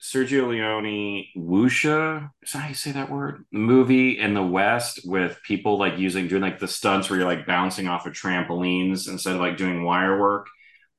Sergio 0.00 0.48
Leone 0.48 1.24
Wuxia, 1.36 2.30
is 2.42 2.52
that 2.52 2.58
how 2.60 2.68
you 2.68 2.74
say 2.74 2.92
that 2.92 3.10
word? 3.10 3.44
movie 3.50 4.18
in 4.18 4.34
the 4.34 4.42
West 4.42 5.00
with 5.04 5.38
people 5.42 5.76
like 5.76 5.98
using 5.98 6.28
doing 6.28 6.42
like 6.42 6.60
the 6.60 6.68
stunts 6.68 7.10
where 7.10 7.18
you're 7.18 7.28
like 7.28 7.46
bouncing 7.46 7.88
off 7.88 8.06
of 8.06 8.12
trampolines 8.12 9.08
instead 9.08 9.34
of 9.34 9.40
like 9.40 9.58
doing 9.58 9.84
wire 9.84 10.18
work. 10.18 10.46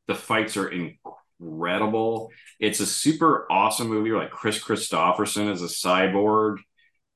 The 0.08 0.14
fights 0.14 0.58
are 0.58 0.68
incredible. 0.68 2.30
It's 2.60 2.82
a 2.82 2.86
super 2.86 3.47
awesome 3.49 3.88
movie. 3.88 4.12
Like 4.12 4.30
Kris 4.32 4.62
Kristofferson 4.62 5.49
is 5.49 5.62
a 5.62 5.68
cyborg. 5.68 6.58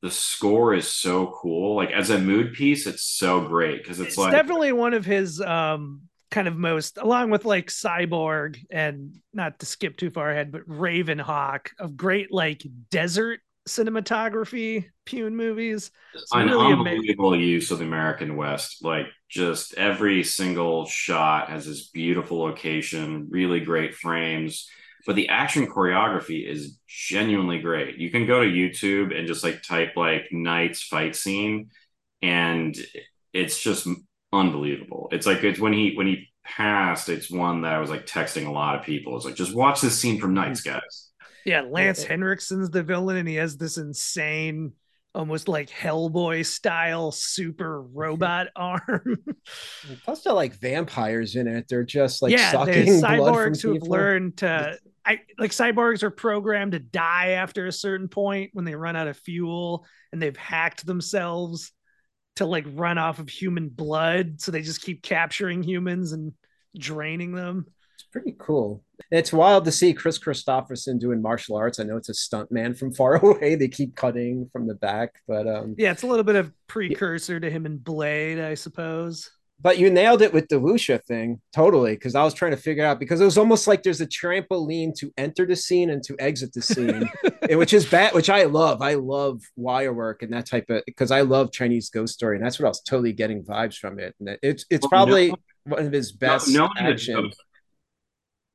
The 0.01 0.11
score 0.11 0.73
is 0.73 0.87
so 0.87 1.35
cool. 1.35 1.75
Like 1.75 1.91
as 1.91 2.09
a 2.09 2.17
mood 2.17 2.53
piece, 2.53 2.87
it's 2.87 3.03
so 3.03 3.41
great 3.41 3.83
because 3.83 3.99
it's, 3.99 4.09
it's 4.09 4.17
like 4.17 4.31
definitely 4.31 4.71
one 4.71 4.93
of 4.93 5.05
his 5.05 5.41
um 5.41 6.03
kind 6.31 6.47
of 6.47 6.55
most 6.55 6.97
along 6.97 7.29
with 7.29 7.45
like 7.45 7.67
cyborg 7.67 8.57
and 8.69 9.15
not 9.33 9.59
to 9.59 9.65
skip 9.65 9.97
too 9.97 10.09
far 10.09 10.31
ahead 10.31 10.51
but 10.51 10.67
ravenhawk 10.67 11.69
of 11.79 11.95
great 11.95 12.31
like 12.31 12.65
desert 12.89 13.39
cinematography 13.67 14.85
Pyun 15.07 15.33
movies 15.33 15.91
it's 16.13 16.31
an 16.33 16.47
really 16.47 16.73
unbelievable 16.73 17.33
amazing. 17.33 17.49
use 17.49 17.71
of 17.71 17.79
the 17.79 17.85
american 17.85 18.35
west 18.35 18.83
like 18.83 19.07
just 19.29 19.73
every 19.75 20.23
single 20.23 20.85
shot 20.85 21.49
has 21.49 21.65
this 21.65 21.89
beautiful 21.89 22.39
location 22.39 23.27
really 23.29 23.59
great 23.59 23.95
frames 23.95 24.69
but 25.05 25.15
the 25.15 25.29
action 25.29 25.67
choreography 25.67 26.47
is 26.47 26.79
genuinely 26.87 27.59
great 27.59 27.97
you 27.97 28.11
can 28.11 28.27
go 28.27 28.43
to 28.43 28.49
youtube 28.49 29.17
and 29.17 29.27
just 29.27 29.43
like 29.43 29.63
type 29.63 29.93
like 29.95 30.27
Knight's 30.31 30.83
fight 30.83 31.15
scene 31.15 31.69
and 32.21 32.75
it's 33.33 33.59
just 33.61 33.87
unbelievable. 34.33 35.09
It's 35.11 35.25
like 35.25 35.43
it's 35.43 35.59
when 35.59 35.73
he 35.73 35.93
when 35.95 36.07
he 36.07 36.27
passed, 36.45 37.09
it's 37.09 37.31
one 37.31 37.61
that 37.61 37.73
I 37.73 37.79
was 37.79 37.89
like 37.89 38.05
texting 38.05 38.47
a 38.47 38.51
lot 38.51 38.75
of 38.75 38.85
people. 38.85 39.15
It's 39.15 39.25
like 39.25 39.35
just 39.35 39.55
watch 39.55 39.81
this 39.81 39.99
scene 39.99 40.19
from 40.19 40.33
Knights, 40.33 40.61
mm. 40.61 40.73
guys. 40.73 41.11
Yeah, 41.45 41.61
Lance 41.61 42.03
Henriksen's 42.03 42.71
the 42.71 42.81
villain, 42.81 43.17
and 43.17 43.27
he 43.27 43.35
has 43.35 43.55
this 43.55 43.77
insane, 43.77 44.73
almost 45.13 45.47
like 45.47 45.69
Hellboy 45.69 46.43
style 46.43 47.11
super 47.11 47.83
robot 47.83 48.47
arm. 48.55 49.23
Plus, 50.03 50.23
they're 50.23 50.33
like 50.33 50.55
vampires 50.55 51.35
in 51.35 51.47
it. 51.47 51.67
They're 51.69 51.83
just 51.83 52.23
like 52.23 52.31
yeah, 52.31 52.51
sucking 52.51 52.87
cyborgs 53.01 53.61
who 53.61 53.73
have 53.73 53.83
learned 53.83 54.37
to. 54.37 54.79
I 55.05 55.19
like 55.37 55.51
cyborgs 55.51 56.01
are 56.01 56.09
programmed 56.09 56.71
to 56.71 56.79
die 56.79 57.31
after 57.31 57.67
a 57.67 57.71
certain 57.71 58.07
point 58.07 58.49
when 58.53 58.65
they 58.65 58.73
run 58.73 58.95
out 58.95 59.07
of 59.07 59.17
fuel, 59.17 59.85
and 60.11 60.19
they've 60.19 60.35
hacked 60.35 60.83
themselves 60.83 61.71
to 62.35 62.45
like 62.45 62.65
run 62.73 62.97
off 62.97 63.19
of 63.19 63.29
human 63.29 63.69
blood. 63.69 64.41
So 64.41 64.51
they 64.51 64.61
just 64.61 64.81
keep 64.81 65.01
capturing 65.01 65.63
humans 65.63 66.11
and 66.11 66.33
draining 66.77 67.33
them. 67.33 67.65
It's 67.95 68.03
pretty 68.03 68.35
cool. 68.37 68.83
It's 69.11 69.31
wild 69.31 69.65
to 69.65 69.71
see 69.71 69.93
Kris 69.93 70.19
Kristofferson 70.19 70.99
doing 70.99 71.21
martial 71.21 71.55
arts. 71.55 71.79
I 71.79 71.83
know 71.83 71.97
it's 71.97 72.09
a 72.09 72.13
stunt 72.13 72.51
man 72.51 72.73
from 72.73 72.93
far 72.93 73.15
away. 73.23 73.55
They 73.55 73.67
keep 73.67 73.95
cutting 73.95 74.49
from 74.51 74.67
the 74.67 74.75
back, 74.75 75.21
but 75.27 75.47
um 75.47 75.75
yeah, 75.77 75.91
it's 75.91 76.03
a 76.03 76.07
little 76.07 76.23
bit 76.23 76.35
of 76.35 76.51
precursor 76.67 77.39
to 77.39 77.49
him 77.49 77.65
in 77.65 77.77
Blade, 77.77 78.39
I 78.39 78.55
suppose. 78.55 79.31
But 79.61 79.77
you 79.77 79.89
nailed 79.89 80.21
it 80.21 80.33
with 80.33 80.49
the 80.49 80.57
wuxia 80.57 81.01
thing, 81.03 81.41
totally. 81.53 81.93
Because 81.93 82.13
I 82.13 82.23
was 82.23 82.33
trying 82.33 82.51
to 82.51 82.57
figure 82.57 82.85
out 82.85 82.99
because 82.99 83.21
it 83.21 83.25
was 83.25 83.37
almost 83.37 83.67
like 83.67 83.83
there's 83.83 84.01
a 84.01 84.05
trampoline 84.05 84.93
to 84.97 85.11
enter 85.17 85.45
the 85.45 85.55
scene 85.55 85.89
and 85.89 86.03
to 86.03 86.15
exit 86.19 86.53
the 86.53 86.61
scene, 86.61 87.09
which 87.49 87.73
is 87.73 87.85
bad. 87.85 88.13
Which 88.13 88.29
I 88.29 88.43
love. 88.43 88.81
I 88.81 88.95
love 88.95 89.41
wire 89.55 89.93
work 89.93 90.23
and 90.23 90.33
that 90.33 90.45
type 90.45 90.69
of 90.69 90.83
because 90.85 91.09
I 91.09 91.21
love 91.21 91.53
Chinese 91.53 91.89
ghost 91.89 92.13
story, 92.13 92.35
and 92.35 92.45
that's 92.45 92.59
what 92.59 92.65
I 92.65 92.69
was 92.69 92.81
totally 92.81 93.13
getting 93.13 93.43
vibes 93.43 93.77
from 93.77 93.97
it. 93.97 94.13
And 94.19 94.37
it's 94.43 94.65
it's 94.69 94.87
probably 94.87 95.29
no, 95.29 95.35
one 95.63 95.85
of 95.85 95.93
his 95.93 96.11
best 96.11 96.49
no, 96.49 96.67
no 96.67 96.73
action. 96.77 97.31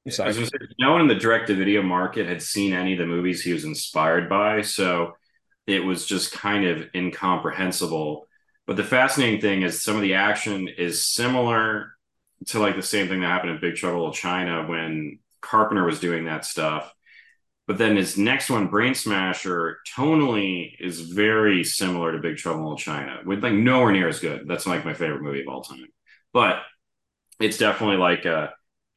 Sorry. 0.09 0.33
Say, 0.33 0.51
no 0.79 0.93
one 0.93 1.03
in 1.03 1.09
the 1.09 1.15
direct 1.15 1.49
to 1.49 1.55
video 1.55 1.83
market 1.83 2.27
had 2.27 2.43
seen 2.43 2.73
any 2.73 2.93
of 2.93 2.99
the 2.99 3.07
movies 3.07 3.43
he 3.43 3.53
was 3.53 3.65
inspired 3.65 4.29
by, 4.29 4.63
so 4.63 5.15
it 5.67 5.85
was 5.85 6.07
just 6.07 6.33
kind 6.33 6.65
of 6.65 6.89
incomprehensible 6.95 8.27
but 8.71 8.77
the 8.77 8.85
fascinating 8.85 9.41
thing 9.41 9.63
is 9.63 9.83
some 9.83 9.97
of 9.97 10.03
the 10.03 10.15
action 10.15 10.69
is 10.69 11.05
similar 11.05 11.93
to 12.47 12.61
like 12.61 12.77
the 12.77 12.83
same 12.83 13.09
thing 13.09 13.19
that 13.21 13.27
happened 13.27 13.51
in 13.51 13.61
Big 13.61 13.75
Trouble 13.75 14.07
in 14.07 14.13
China 14.13 14.65
when 14.65 15.19
Carpenter 15.41 15.85
was 15.85 15.99
doing 15.99 16.27
that 16.27 16.45
stuff. 16.45 16.95
But 17.67 17.79
then 17.79 17.97
his 17.97 18.17
next 18.17 18.49
one, 18.49 18.69
Brain 18.69 18.95
Smasher, 18.95 19.79
tonally 19.97 20.77
is 20.79 21.01
very 21.01 21.65
similar 21.65 22.13
to 22.13 22.19
Big 22.19 22.37
Trouble 22.37 22.71
in 22.71 22.77
China, 22.77 23.19
with 23.27 23.43
like 23.43 23.55
nowhere 23.55 23.91
near 23.91 24.07
as 24.07 24.21
good. 24.21 24.47
That's 24.47 24.69
like 24.69 24.85
my 24.85 24.95
favorite 24.95 25.23
movie 25.23 25.41
of 25.43 25.49
all 25.49 25.63
time. 25.63 25.89
But 26.33 26.61
it's 27.41 27.59
definitely 27.59 27.97
like 27.97 28.25
a 28.25 28.53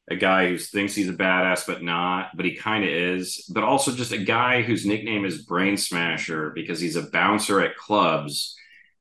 a 0.08 0.14
guy 0.14 0.50
who 0.50 0.56
thinks 0.56 0.94
he's 0.94 1.08
a 1.08 1.14
badass 1.14 1.66
but 1.66 1.82
not, 1.82 2.28
but 2.36 2.44
he 2.44 2.54
kind 2.54 2.84
of 2.84 2.90
is. 2.90 3.44
But 3.52 3.64
also 3.64 3.90
just 3.90 4.12
a 4.12 4.18
guy 4.18 4.62
whose 4.62 4.86
nickname 4.86 5.24
is 5.24 5.42
Brain 5.42 5.76
Smasher 5.76 6.50
because 6.54 6.78
he's 6.78 6.94
a 6.94 7.10
bouncer 7.10 7.60
at 7.60 7.76
clubs 7.76 8.54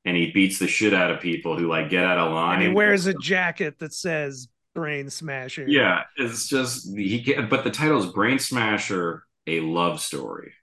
and 0.05 0.17
he 0.17 0.31
beats 0.31 0.59
the 0.59 0.67
shit 0.67 0.93
out 0.93 1.11
of 1.11 1.21
people 1.21 1.57
who 1.57 1.67
like 1.67 1.89
get 1.89 2.03
out 2.03 2.17
of 2.17 2.33
line. 2.33 2.59
And 2.59 2.69
he 2.69 2.73
wears 2.73 3.05
a 3.05 3.13
jacket 3.13 3.79
that 3.79 3.93
says 3.93 4.47
Brain 4.73 5.09
Smasher. 5.09 5.65
Yeah, 5.67 6.03
it's 6.17 6.47
just 6.47 6.95
he. 6.95 7.21
Get, 7.21 7.49
but 7.49 7.63
the 7.63 7.71
title 7.71 7.99
is 8.03 8.11
Brain 8.11 8.39
Smasher: 8.39 9.23
A 9.47 9.59
Love 9.59 9.99
Story. 9.99 10.53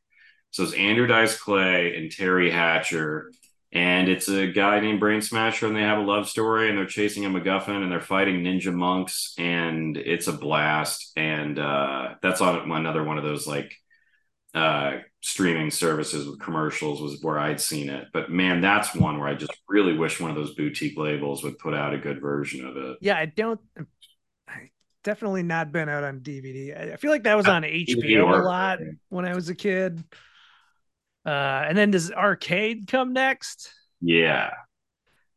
So 0.51 0.65
it's 0.65 0.75
Andrew 0.75 1.07
Dice 1.07 1.39
Clay 1.39 1.97
and 1.97 2.11
Teri 2.11 2.51
Hatcher 2.51 3.31
and 3.73 4.09
it's 4.09 4.29
a 4.29 4.49
guy 4.49 4.81
named 4.81 4.99
Brain 4.99 5.23
Smasher, 5.23 5.67
and 5.67 5.77
they 5.77 5.83
have 5.83 5.99
a 5.99 6.03
love 6.03 6.29
story, 6.29 6.69
and 6.69 6.77
they're 6.77 6.87
chasing 6.87 7.25
a 7.25 7.31
MacGuffin, 7.31 7.83
and 7.83 7.91
they're 7.91 8.01
fighting 8.01 8.43
ninja 8.43 8.75
monks, 8.75 9.33
and 9.39 9.97
it's 9.97 10.27
a 10.27 10.33
blast. 10.33 11.13
And 11.17 11.57
uh, 11.59 12.15
that's 12.21 12.41
on 12.41 12.71
another 12.71 13.05
one 13.05 13.17
of 13.17 13.23
those 13.23 13.47
like 13.47 13.73
uh, 14.55 14.99
streaming 15.23 15.71
services 15.71 16.27
with 16.27 16.41
commercials 16.41 17.01
was 17.01 17.19
where 17.23 17.39
I'd 17.39 17.61
seen 17.61 17.91
it. 17.91 18.09
But 18.13 18.31
man, 18.31 18.61
that's 18.61 18.95
one 18.95 19.19
where 19.19 19.29
I 19.29 19.35
just 19.35 19.53
really 19.69 19.97
wish 19.97 20.21
one 20.21 20.31
of 20.31 20.37
those 20.37 20.55
boutique 20.55 20.99
labels 20.99 21.43
would 21.43 21.59
put 21.59 21.75
out 21.75 21.95
a 21.95 21.99
good 21.99 22.21
version 22.21 22.67
of 22.67 22.77
it. 22.77 22.99
Yeah, 23.01 23.17
I 23.17 23.27
don't. 23.27 23.61
I 24.49 24.71
definitely 25.05 25.43
not 25.43 25.73
been 25.73 25.89
out 25.89 26.05
on 26.05 26.21
DVD. 26.21 26.93
I 26.93 26.97
feel 26.97 27.11
like 27.11 27.25
that 27.25 27.37
was 27.37 27.49
on 27.49 27.63
HBO 27.63 28.41
a 28.41 28.43
lot 28.43 28.79
when 29.09 29.25
I 29.25 29.35
was 29.35 29.49
a 29.49 29.55
kid. 29.55 30.03
Uh, 31.25 31.65
and 31.69 31.77
then 31.77 31.91
does 31.91 32.11
Arcade 32.11 32.87
come 32.87 33.13
next? 33.13 33.73
Yeah. 34.01 34.51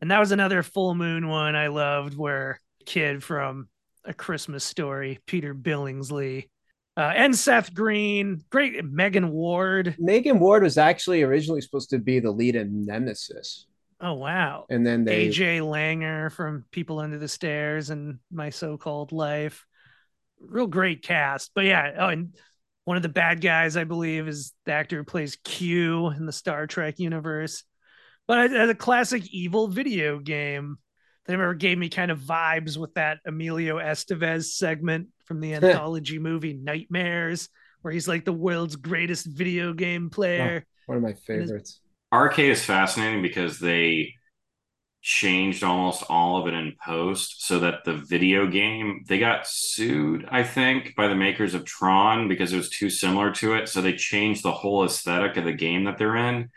And 0.01 0.11
that 0.11 0.19
was 0.19 0.31
another 0.31 0.63
full 0.63 0.95
moon 0.95 1.27
one 1.27 1.55
I 1.55 1.67
loved 1.67 2.17
where 2.17 2.59
kid 2.85 3.23
from 3.23 3.67
a 4.05 4.13
Christmas 4.13 4.63
story, 4.63 5.19
Peter 5.25 5.53
Billingsley, 5.53 6.49
uh, 6.95 7.13
and 7.15 7.35
Seth 7.35 7.73
Green, 7.73 8.43
great 8.49 8.83
Megan 8.85 9.31
Ward. 9.31 9.95
Megan 9.97 10.39
Ward 10.39 10.63
was 10.63 10.77
actually 10.77 11.23
originally 11.23 11.61
supposed 11.61 11.89
to 11.89 11.99
be 11.99 12.19
the 12.19 12.31
lead 12.31 12.55
in 12.55 12.85
Nemesis. 12.85 13.65
Oh 13.99 14.13
wow! 14.13 14.65
And 14.69 14.85
then 14.85 15.05
they 15.05 15.29
AJ 15.29 15.61
Langer 15.61 16.31
from 16.31 16.65
People 16.71 16.99
Under 16.99 17.17
the 17.17 17.27
Stairs 17.27 17.89
and 17.89 18.19
My 18.31 18.49
So-Called 18.49 19.11
Life. 19.11 19.65
Real 20.39 20.67
great 20.67 21.03
cast, 21.03 21.51
but 21.55 21.65
yeah. 21.65 21.91
Oh, 21.97 22.07
and 22.09 22.35
one 22.85 22.97
of 22.97 23.03
the 23.03 23.09
bad 23.09 23.39
guys, 23.39 23.77
I 23.77 23.85
believe, 23.85 24.27
is 24.27 24.53
the 24.65 24.73
actor 24.73 24.97
who 24.97 25.03
plays 25.03 25.37
Q 25.43 26.09
in 26.09 26.25
the 26.25 26.33
Star 26.33 26.67
Trek 26.67 26.99
universe. 26.99 27.63
But 28.27 28.53
as 28.53 28.69
a 28.69 28.75
classic 28.75 29.23
evil 29.33 29.67
video 29.67 30.19
game 30.19 30.77
that 31.25 31.33
ever 31.33 31.53
gave 31.53 31.77
me 31.77 31.89
kind 31.89 32.11
of 32.11 32.19
vibes 32.19 32.77
with 32.77 32.93
that 32.95 33.19
Emilio 33.25 33.77
Estevez 33.77 34.45
segment 34.45 35.07
from 35.25 35.39
the 35.39 35.53
anthology 35.55 36.19
movie 36.19 36.53
Nightmares, 36.53 37.49
where 37.81 37.93
he's 37.93 38.07
like 38.07 38.25
the 38.25 38.33
world's 38.33 38.75
greatest 38.75 39.25
video 39.25 39.73
game 39.73 40.09
player. 40.09 40.65
Oh, 40.65 40.71
one 40.87 40.97
of 40.97 41.03
my 41.03 41.13
favorites. 41.13 41.79
Arcade 42.11 42.51
is 42.51 42.63
fascinating 42.63 43.21
because 43.21 43.59
they 43.59 44.13
changed 45.03 45.65
almost 45.65 46.03
all 46.09 46.39
of 46.39 46.47
it 46.47 46.53
in 46.53 46.73
post 46.83 47.45
so 47.45 47.59
that 47.59 47.83
the 47.83 47.93
video 47.93 48.47
game 48.47 49.03
they 49.09 49.19
got 49.19 49.45
sued 49.45 50.25
i 50.31 50.41
think 50.41 50.95
by 50.95 51.09
the 51.09 51.15
makers 51.15 51.53
of 51.53 51.65
tron 51.65 52.29
because 52.29 52.53
it 52.53 52.57
was 52.57 52.69
too 52.69 52.89
similar 52.89 53.29
to 53.29 53.53
it 53.53 53.67
so 53.67 53.81
they 53.81 53.91
changed 53.91 54.43
the 54.43 54.51
whole 54.51 54.85
aesthetic 54.85 55.35
of 55.35 55.43
the 55.43 55.51
game 55.51 55.83
that 55.83 55.97
they're 55.97 56.15
in 56.15 56.49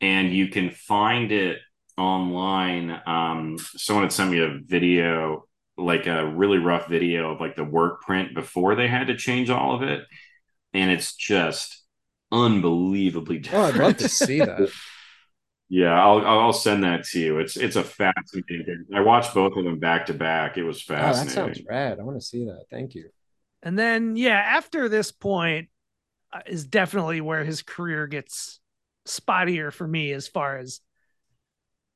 and 0.00 0.32
you 0.32 0.48
can 0.48 0.72
find 0.72 1.30
it 1.30 1.58
online 1.96 2.90
um 3.06 3.56
someone 3.76 4.04
had 4.04 4.12
sent 4.12 4.30
me 4.30 4.40
a 4.40 4.58
video 4.64 5.46
like 5.76 6.06
a 6.06 6.26
really 6.26 6.58
rough 6.58 6.88
video 6.88 7.32
of 7.32 7.40
like 7.40 7.56
the 7.56 7.64
work 7.64 8.00
print 8.02 8.34
before 8.34 8.74
they 8.74 8.88
had 8.88 9.06
to 9.06 9.16
change 9.16 9.48
all 9.50 9.74
of 9.76 9.82
it 9.82 10.04
and 10.72 10.90
it's 10.90 11.14
just 11.14 11.82
unbelievably 12.32 13.38
different. 13.38 13.64
oh 13.64 13.68
i'd 13.68 13.76
love 13.76 13.96
to 13.96 14.08
see 14.08 14.38
that 14.40 14.68
Yeah, 15.70 16.00
I'll 16.00 16.24
I'll 16.26 16.52
send 16.52 16.84
that 16.84 17.04
to 17.06 17.18
you. 17.18 17.38
It's 17.38 17.56
it's 17.56 17.76
a 17.76 17.82
fascinating. 17.82 18.84
I 18.94 19.00
watched 19.00 19.34
both 19.34 19.56
of 19.56 19.64
them 19.64 19.78
back 19.78 20.06
to 20.06 20.14
back. 20.14 20.56
It 20.58 20.62
was 20.62 20.82
fascinating. 20.82 21.42
Oh, 21.42 21.46
that 21.46 21.54
sounds 21.56 21.66
rad. 21.68 21.98
I 21.98 22.02
want 22.02 22.20
to 22.20 22.24
see 22.24 22.44
that. 22.44 22.66
Thank 22.70 22.94
you. 22.94 23.08
And 23.62 23.78
then 23.78 24.14
yeah, 24.14 24.38
after 24.38 24.88
this 24.88 25.10
point 25.10 25.68
uh, 26.32 26.40
is 26.46 26.64
definitely 26.66 27.20
where 27.22 27.44
his 27.44 27.62
career 27.62 28.06
gets 28.06 28.60
spottier 29.06 29.72
for 29.72 29.88
me 29.88 30.12
as 30.12 30.28
far 30.28 30.58
as 30.58 30.80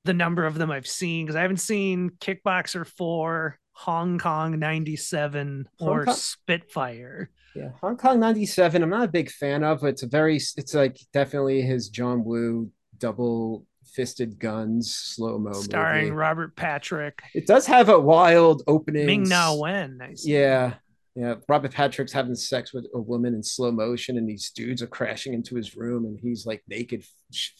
the 0.09 0.14
number 0.14 0.46
of 0.46 0.56
them 0.56 0.70
I've 0.70 0.86
seen 0.86 1.26
because 1.26 1.36
I 1.36 1.42
haven't 1.42 1.59
seen 1.59 2.11
Kickboxer 2.18 2.86
4, 2.86 3.59
Hong 3.72 4.18
Kong 4.18 4.59
97 4.59 5.68
Hong 5.78 5.88
or 5.88 6.06
Kong? 6.06 6.14
Spitfire. 6.14 7.30
Yeah, 7.54 7.72
Hong 7.82 7.98
Kong 7.98 8.18
97 8.18 8.82
I'm 8.82 8.88
not 8.88 9.04
a 9.04 9.09
big 9.09 9.30
fan 9.30 9.62
of. 9.62 9.84
It's 9.84 10.02
a 10.02 10.06
very 10.06 10.36
it's 10.36 10.74
like 10.74 10.98
definitely 11.12 11.61
his 11.61 11.90
John 11.90 12.24
Woo 12.24 12.70
double 12.96 13.66
fisted 13.84 14.38
guns 14.38 14.94
slow 14.94 15.38
mo 15.38 15.52
starring 15.52 16.04
movie. 16.04 16.16
Robert 16.16 16.56
Patrick. 16.56 17.20
It 17.34 17.46
does 17.46 17.66
have 17.66 17.90
a 17.90 18.00
wild 18.00 18.62
opening. 18.66 19.04
Ming 19.04 19.28
Na 19.28 19.54
Wen, 19.54 19.98
nice. 19.98 20.26
Yeah, 21.18 21.28
yeah. 21.28 21.34
Robert 21.48 21.72
Patrick's 21.72 22.12
having 22.12 22.34
sex 22.34 22.72
with 22.72 22.86
a 22.94 23.00
woman 23.00 23.34
in 23.34 23.42
slow 23.42 23.72
motion, 23.72 24.16
and 24.16 24.28
these 24.28 24.50
dudes 24.50 24.82
are 24.82 24.86
crashing 24.86 25.34
into 25.34 25.56
his 25.56 25.76
room, 25.76 26.04
and 26.04 26.18
he's 26.20 26.46
like 26.46 26.62
naked, 26.68 27.04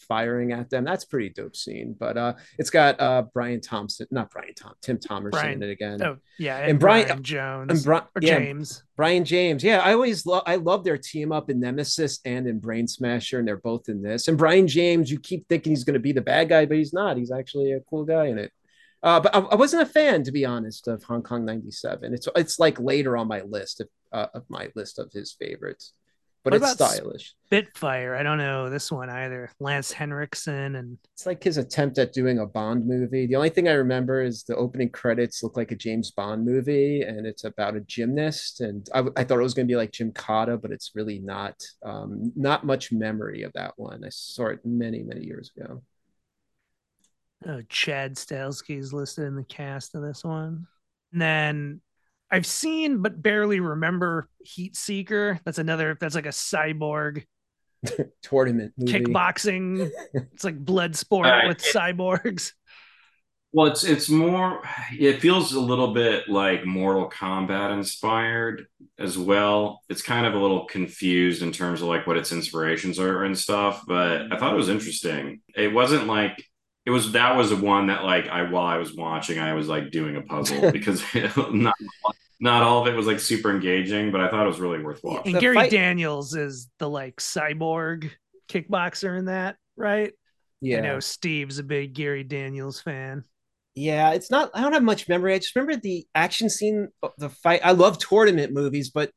firing 0.07 0.51
at 0.51 0.69
them. 0.69 0.83
That's 0.83 1.05
pretty 1.05 1.29
dope 1.29 1.55
scene. 1.55 1.95
But 1.99 2.17
uh, 2.17 2.33
it's 2.57 2.69
got 2.69 2.99
uh 2.99 3.23
Brian 3.33 3.61
Thompson, 3.61 4.07
not 4.11 4.31
Brian 4.31 4.53
Tom, 4.53 4.73
Tim 4.81 4.97
Thomerson 4.97 5.31
Brian, 5.31 5.63
in 5.63 5.69
it 5.69 5.71
again. 5.71 6.01
Oh 6.01 6.17
yeah, 6.37 6.57
and, 6.57 6.71
and 6.71 6.79
Brian, 6.79 7.07
Brian, 7.07 7.23
Jones 7.23 7.71
and 7.71 7.83
Bri- 7.83 8.07
or 8.15 8.21
yeah, 8.21 8.39
James. 8.39 8.83
Brion 8.95 9.25
James. 9.25 9.63
Yeah, 9.63 9.79
I 9.79 9.93
always 9.93 10.25
love 10.25 10.43
I 10.45 10.55
love 10.55 10.83
their 10.83 10.97
team 10.97 11.31
up 11.31 11.49
in 11.49 11.59
Nemesis 11.59 12.19
and 12.25 12.47
in 12.47 12.59
Brain 12.59 12.87
Smasher, 12.87 13.39
and 13.39 13.47
they're 13.47 13.57
both 13.57 13.89
in 13.89 14.01
this. 14.01 14.27
And 14.27 14.37
Brion 14.37 14.67
James, 14.67 15.11
you 15.11 15.19
keep 15.19 15.47
thinking 15.47 15.71
he's 15.71 15.83
going 15.83 15.93
to 15.95 15.99
be 15.99 16.11
the 16.11 16.21
bad 16.21 16.49
guy, 16.49 16.65
but 16.65 16.77
he's 16.77 16.93
not. 16.93 17.17
He's 17.17 17.31
actually 17.31 17.73
a 17.73 17.81
cool 17.89 18.05
guy 18.05 18.27
in 18.27 18.37
it. 18.37 18.51
Uh, 19.01 19.19
but 19.19 19.33
I, 19.33 19.39
I, 19.39 19.55
wasn't 19.55 19.83
a 19.83 19.85
fan, 19.85 20.23
to 20.23 20.31
be 20.31 20.45
honest, 20.45 20.87
of 20.87 21.03
Hong 21.03 21.23
Kong 21.23 21.45
'97. 21.45 22.13
It's 22.13 22.27
it's 22.35 22.59
like 22.59 22.79
later 22.79 23.15
on 23.15 23.27
my 23.27 23.41
list 23.41 23.81
of, 23.81 23.87
uh, 24.11 24.27
of 24.33 24.43
my 24.49 24.69
list 24.75 24.99
of 24.99 25.11
his 25.13 25.31
favorites 25.31 25.93
but 26.43 26.53
what 26.53 26.61
it's 26.61 26.73
stylish. 26.73 27.35
Spitfire. 27.45 28.15
I 28.15 28.23
don't 28.23 28.37
know 28.37 28.69
this 28.69 28.91
one 28.91 29.09
either. 29.09 29.51
Lance 29.59 29.91
Henriksen 29.91 30.75
and 30.75 30.97
it's 31.13 31.25
like 31.25 31.43
his 31.43 31.57
attempt 31.57 31.97
at 31.97 32.13
doing 32.13 32.39
a 32.39 32.45
Bond 32.45 32.87
movie. 32.87 33.25
The 33.25 33.35
only 33.35 33.49
thing 33.49 33.67
I 33.67 33.73
remember 33.73 34.21
is 34.21 34.43
the 34.43 34.55
opening 34.55 34.89
credits 34.89 35.43
look 35.43 35.57
like 35.57 35.71
a 35.71 35.75
James 35.75 36.11
Bond 36.11 36.45
movie, 36.45 37.01
and 37.01 37.25
it's 37.25 37.43
about 37.43 37.75
a 37.75 37.81
gymnast. 37.81 38.61
And 38.61 38.87
I, 38.93 39.03
I 39.17 39.23
thought 39.23 39.39
it 39.39 39.43
was 39.43 39.53
going 39.53 39.67
to 39.67 39.71
be 39.71 39.75
like 39.77 39.91
Gymkata, 39.91 40.61
but 40.61 40.71
it's 40.71 40.91
really 40.95 41.19
not. 41.19 41.61
Um, 41.83 42.31
not 42.35 42.65
much 42.65 42.91
memory 42.91 43.43
of 43.43 43.53
that 43.53 43.73
one. 43.77 44.03
I 44.05 44.09
saw 44.09 44.47
it 44.47 44.59
many 44.65 45.03
many 45.03 45.25
years 45.25 45.51
ago. 45.57 45.81
Oh, 47.45 47.61
Chad 47.69 48.15
Stahelski 48.15 48.77
is 48.77 48.93
listed 48.93 49.25
in 49.25 49.35
the 49.35 49.43
cast 49.43 49.95
of 49.95 50.01
this 50.01 50.23
one. 50.23 50.67
And 51.13 51.21
then 51.21 51.81
I've 52.31 52.45
seen 52.45 53.01
but 53.01 53.21
barely 53.21 53.59
remember 53.59 54.27
Heat 54.43 54.75
Seeker. 54.75 55.39
That's 55.45 55.57
another. 55.57 55.97
That's 55.99 56.15
like 56.15 56.25
a 56.25 56.29
cyborg 56.29 57.25
tournament 58.23 58.73
movie. 58.77 58.99
kickboxing. 58.99 59.89
it's 60.13 60.43
like 60.43 60.57
blood 60.57 60.95
sport 60.95 61.27
uh, 61.27 61.41
with 61.47 61.65
it, 61.65 61.75
cyborgs. 61.75 62.53
Well, 63.51 63.67
it's 63.67 63.83
it's 63.83 64.09
more. 64.09 64.61
It 64.91 65.21
feels 65.21 65.53
a 65.53 65.59
little 65.59 65.93
bit 65.93 66.29
like 66.29 66.65
Mortal 66.65 67.09
Kombat 67.09 67.73
inspired 67.73 68.67
as 68.99 69.17
well. 69.17 69.81
It's 69.89 70.03
kind 70.03 70.27
of 70.27 70.35
a 70.35 70.39
little 70.39 70.65
confused 70.65 71.41
in 71.41 71.51
terms 71.51 71.81
of 71.81 71.87
like 71.87 72.05
what 72.05 72.17
its 72.17 72.31
inspirations 72.31 72.99
are 72.99 73.23
and 73.23 73.35
stuff. 73.35 73.83
But 73.87 74.31
I 74.31 74.37
thought 74.37 74.53
it 74.53 74.57
was 74.57 74.69
interesting. 74.69 75.41
It 75.55 75.73
wasn't 75.73 76.05
like 76.05 76.43
it 76.85 76.91
was 76.91 77.11
that 77.11 77.35
was 77.35 77.49
the 77.49 77.55
one 77.55 77.87
that 77.87 78.03
like 78.03 78.27
I 78.27 78.43
while 78.49 78.65
I 78.65 78.77
was 78.77 78.95
watching 78.95 79.39
I 79.39 79.53
was 79.53 79.67
like 79.67 79.91
doing 79.91 80.15
a 80.15 80.21
puzzle 80.21 80.71
because 80.71 81.03
not 81.51 81.75
not 82.39 82.63
all 82.63 82.81
of 82.81 82.87
it 82.87 82.95
was 82.95 83.05
like 83.05 83.19
super 83.19 83.51
engaging, 83.51 84.11
but 84.11 84.21
I 84.21 84.29
thought 84.29 84.45
it 84.45 84.49
was 84.49 84.59
really 84.59 84.81
worth 84.81 85.03
watching. 85.03 85.27
And 85.27 85.35
the 85.35 85.39
Gary 85.39 85.55
fight- 85.55 85.71
Daniels 85.71 86.35
is 86.35 86.69
the 86.79 86.89
like 86.89 87.17
cyborg 87.17 88.11
kickboxer 88.49 89.17
in 89.17 89.25
that, 89.25 89.57
right? 89.75 90.13
Yeah. 90.61 90.77
I 90.77 90.81
know 90.81 90.99
Steve's 90.99 91.59
a 91.59 91.63
big 91.63 91.93
Gary 91.93 92.23
Daniels 92.23 92.81
fan. 92.81 93.23
Yeah, 93.75 94.11
it's 94.11 94.31
not. 94.31 94.51
I 94.53 94.61
don't 94.61 94.73
have 94.73 94.83
much 94.83 95.07
memory. 95.07 95.33
I 95.33 95.39
just 95.39 95.55
remember 95.55 95.79
the 95.79 96.05
action 96.15 96.49
scene, 96.49 96.89
uh, 97.03 97.09
the 97.17 97.29
fight. 97.29 97.61
I 97.63 97.71
love 97.71 97.97
tournament 97.97 98.51
movies, 98.51 98.89
but 98.89 99.11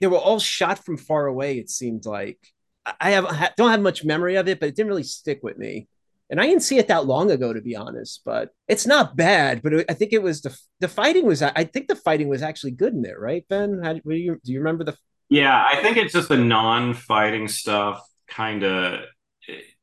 they 0.00 0.06
were 0.06 0.18
all 0.18 0.38
shot 0.38 0.84
from 0.84 0.98
far 0.98 1.26
away. 1.26 1.58
It 1.58 1.70
seemed 1.70 2.04
like 2.04 2.38
I 3.00 3.10
have 3.12 3.26
I 3.26 3.50
don't 3.56 3.70
have 3.70 3.80
much 3.80 4.04
memory 4.04 4.36
of 4.36 4.48
it, 4.48 4.60
but 4.60 4.68
it 4.68 4.76
didn't 4.76 4.88
really 4.88 5.02
stick 5.02 5.40
with 5.42 5.56
me 5.56 5.88
and 6.30 6.40
I 6.40 6.46
didn't 6.46 6.62
see 6.62 6.78
it 6.78 6.88
that 6.88 7.06
long 7.06 7.30
ago, 7.30 7.52
to 7.52 7.60
be 7.60 7.76
honest. 7.76 8.22
But 8.24 8.50
it's 8.68 8.86
not 8.86 9.16
bad. 9.16 9.62
But 9.62 9.90
I 9.90 9.94
think 9.94 10.12
it 10.12 10.22
was 10.22 10.42
the 10.42 10.58
the 10.80 10.88
fighting 10.88 11.26
was. 11.26 11.42
I 11.42 11.64
think 11.64 11.88
the 11.88 11.96
fighting 11.96 12.28
was 12.28 12.42
actually 12.42 12.72
good 12.72 12.94
in 12.94 13.02
there, 13.02 13.18
right, 13.18 13.44
Ben? 13.48 13.80
How, 13.82 13.94
you, 14.04 14.40
do 14.44 14.52
you 14.52 14.58
remember 14.58 14.84
the 14.84 14.96
Yeah, 15.28 15.64
I 15.66 15.80
think 15.82 15.96
it's 15.96 16.12
just 16.12 16.28
the 16.28 16.36
non-fighting 16.36 17.48
stuff 17.48 18.00
kind 18.28 18.64
of 18.64 19.00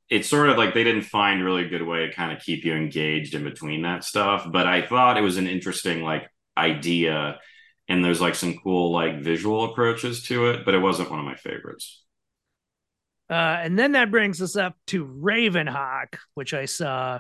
it's 0.10 0.30
sort 0.30 0.50
of 0.50 0.58
like 0.58 0.76
they 0.76 0.84
didn't 0.84 1.04
find 1.04 1.42
a 1.42 1.44
really 1.44 1.68
good 1.68 1.82
way 1.82 2.06
to 2.06 2.14
kind 2.14 2.32
of 2.32 2.44
keep 2.44 2.64
you 2.66 2.74
engaged 2.76 3.34
in 3.34 3.44
between 3.44 3.82
that 3.82 4.04
stuff. 4.04 4.46
But 4.52 4.68
I 4.68 4.86
thought 4.86 5.18
it 5.18 5.22
was 5.22 5.38
an 5.38 5.48
interesting 5.48 6.04
like 6.04 6.30
idea, 6.56 7.40
and 7.88 8.06
there's 8.06 8.22
like 8.22 8.36
some 8.36 8.58
cool 8.64 8.92
like 8.92 9.22
visual 9.22 9.72
approaches 9.72 10.24
to 10.26 10.52
it, 10.52 10.66
but 10.66 10.76
it 10.76 10.80
wasn't 10.80 11.10
one 11.10 11.20
of 11.20 11.26
my 11.26 11.36
favorites. 11.36 12.04
Uh, 13.30 13.34
and 13.62 13.78
then 13.80 13.94
that 13.94 14.12
brings 14.12 14.42
us 14.42 14.56
up 14.56 14.76
to 14.88 15.06
Ravenhawk, 15.06 16.18
which 16.36 16.54
I 16.54 16.66
saw 16.66 17.20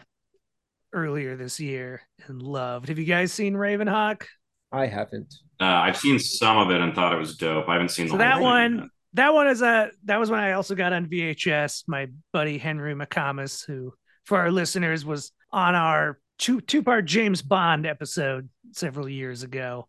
earlier 0.92 1.36
this 1.36 1.60
year 1.60 2.02
and 2.28 2.42
loved. 2.42 2.90
Have 2.90 3.00
you 3.00 3.06
guys 3.06 3.32
seen 3.32 3.54
Ravenhawk? 3.54 4.24
I 4.72 4.88
haven't. 4.88 5.34
Uh, 5.60 5.66
I've 5.66 5.98
seen 5.98 6.20
some 6.20 6.58
of 6.58 6.72
it 6.72 6.82
and 6.82 6.94
thought 6.94 7.14
it 7.14 7.20
was 7.20 7.38
dope. 7.38 7.68
I 7.70 7.74
haven't 7.74 7.90
seen 7.90 8.10
so 8.10 8.18
that 8.18 8.42
one. 8.42 8.80
Yet 8.80 8.88
that 9.14 9.34
one 9.34 9.48
is 9.48 9.62
a 9.62 9.92
that 10.06 10.20
was 10.20 10.30
when 10.30 10.40
I 10.40 10.54
also 10.54 10.76
got 10.76 10.94
on 10.94 11.06
VHS. 11.06 11.84
My 11.88 12.08
buddy 12.32 12.58
Henry 12.58 12.96
McComas, 12.96 13.66
who 13.66 13.94
for 14.26 14.40
our 14.40 14.52
listeners 14.52 15.06
was 15.06 15.32
on 15.52 15.76
our 15.76 16.20
two 16.40 16.62
two 16.62 16.84
part 16.84 17.06
James 17.06 17.42
Bond 17.42 17.86
episode 17.86 18.50
several 18.72 19.08
years 19.08 19.44
ago. 19.44 19.88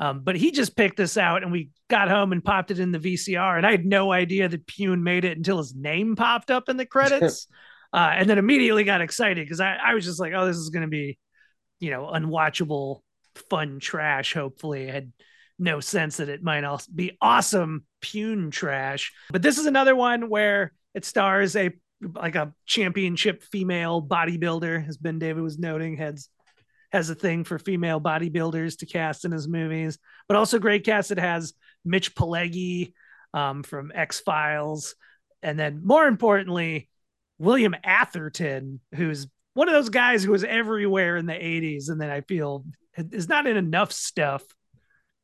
Um, 0.00 0.20
but 0.20 0.34
he 0.34 0.50
just 0.50 0.76
picked 0.76 0.96
this 0.96 1.18
out 1.18 1.42
and 1.42 1.52
we 1.52 1.68
got 1.88 2.08
home 2.08 2.32
and 2.32 2.42
popped 2.42 2.70
it 2.70 2.80
in 2.80 2.90
the 2.90 2.98
VCR. 2.98 3.58
And 3.58 3.66
I 3.66 3.70
had 3.70 3.84
no 3.84 4.10
idea 4.10 4.48
that 4.48 4.66
Pyun 4.66 5.02
made 5.02 5.26
it 5.26 5.36
until 5.36 5.58
his 5.58 5.74
name 5.74 6.16
popped 6.16 6.50
up 6.50 6.70
in 6.70 6.78
the 6.78 6.86
credits. 6.86 7.46
uh, 7.92 8.10
and 8.14 8.28
then 8.28 8.38
immediately 8.38 8.82
got 8.82 9.02
excited 9.02 9.44
because 9.44 9.60
I, 9.60 9.74
I 9.74 9.94
was 9.94 10.06
just 10.06 10.18
like, 10.18 10.32
oh, 10.34 10.46
this 10.46 10.56
is 10.56 10.70
going 10.70 10.84
to 10.84 10.88
be, 10.88 11.18
you 11.80 11.90
know, 11.90 12.06
unwatchable, 12.06 13.00
fun 13.50 13.78
trash. 13.78 14.32
Hopefully, 14.32 14.88
I 14.88 14.92
had 14.94 15.12
no 15.58 15.80
sense 15.80 16.16
that 16.16 16.30
it 16.30 16.42
might 16.42 16.64
also 16.64 16.90
be 16.94 17.18
awesome 17.20 17.84
Pyun 18.00 18.50
trash. 18.50 19.12
But 19.30 19.42
this 19.42 19.58
is 19.58 19.66
another 19.66 19.94
one 19.94 20.30
where 20.30 20.72
it 20.94 21.04
stars 21.04 21.54
a 21.56 21.70
like 22.14 22.34
a 22.34 22.54
championship 22.64 23.42
female 23.42 24.02
bodybuilder, 24.02 24.88
as 24.88 24.96
BenDavid 24.96 25.42
was 25.42 25.58
noting, 25.58 25.98
has 25.98 26.30
has 26.92 27.10
a 27.10 27.14
thing 27.14 27.44
for 27.44 27.58
female 27.58 28.00
bodybuilders 28.00 28.78
to 28.78 28.86
cast 28.86 29.24
in 29.24 29.32
his 29.32 29.48
movies, 29.48 29.98
but 30.28 30.36
also 30.36 30.58
great 30.58 30.84
cast. 30.84 31.10
It 31.10 31.18
has 31.18 31.54
Mitch 31.84 32.14
Pileggi 32.14 32.92
um, 33.32 33.62
from 33.62 33.92
X 33.94 34.20
Files, 34.20 34.94
and 35.42 35.58
then 35.58 35.80
more 35.84 36.06
importantly, 36.06 36.88
William 37.38 37.74
Atherton, 37.84 38.80
who's 38.94 39.26
one 39.54 39.68
of 39.68 39.74
those 39.74 39.88
guys 39.88 40.22
who 40.22 40.32
was 40.32 40.44
everywhere 40.44 41.16
in 41.16 41.26
the 41.26 41.32
80s, 41.32 41.88
and 41.88 42.00
then 42.00 42.10
I 42.10 42.20
feel 42.20 42.64
is 42.96 43.28
not 43.28 43.46
in 43.46 43.56
enough 43.56 43.92
stuff 43.92 44.42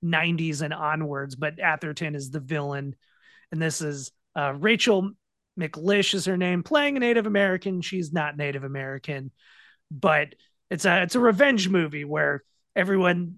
90s 0.05 0.63
and 0.63 0.73
onwards, 0.73 1.35
but 1.37 1.59
Atherton 1.59 2.15
is 2.15 2.31
the 2.31 2.41
villain. 2.41 2.95
And 3.53 3.61
this 3.61 3.81
is 3.81 4.13
uh, 4.37 4.55
Rachel 4.55 5.13
McLish 5.59 6.15
is 6.15 6.27
her 6.27 6.37
name, 6.37 6.63
playing 6.63 6.97
a 6.97 7.01
Native 7.01 7.27
American. 7.27 7.81
She's 7.81 8.13
not 8.13 8.37
Native 8.37 8.65
American, 8.65 9.31
but 9.91 10.35
it's 10.71 10.85
a 10.85 11.03
it's 11.03 11.15
a 11.15 11.21
revenge 11.21 11.69
movie 11.69 12.05
where 12.05 12.43
everyone 12.75 13.37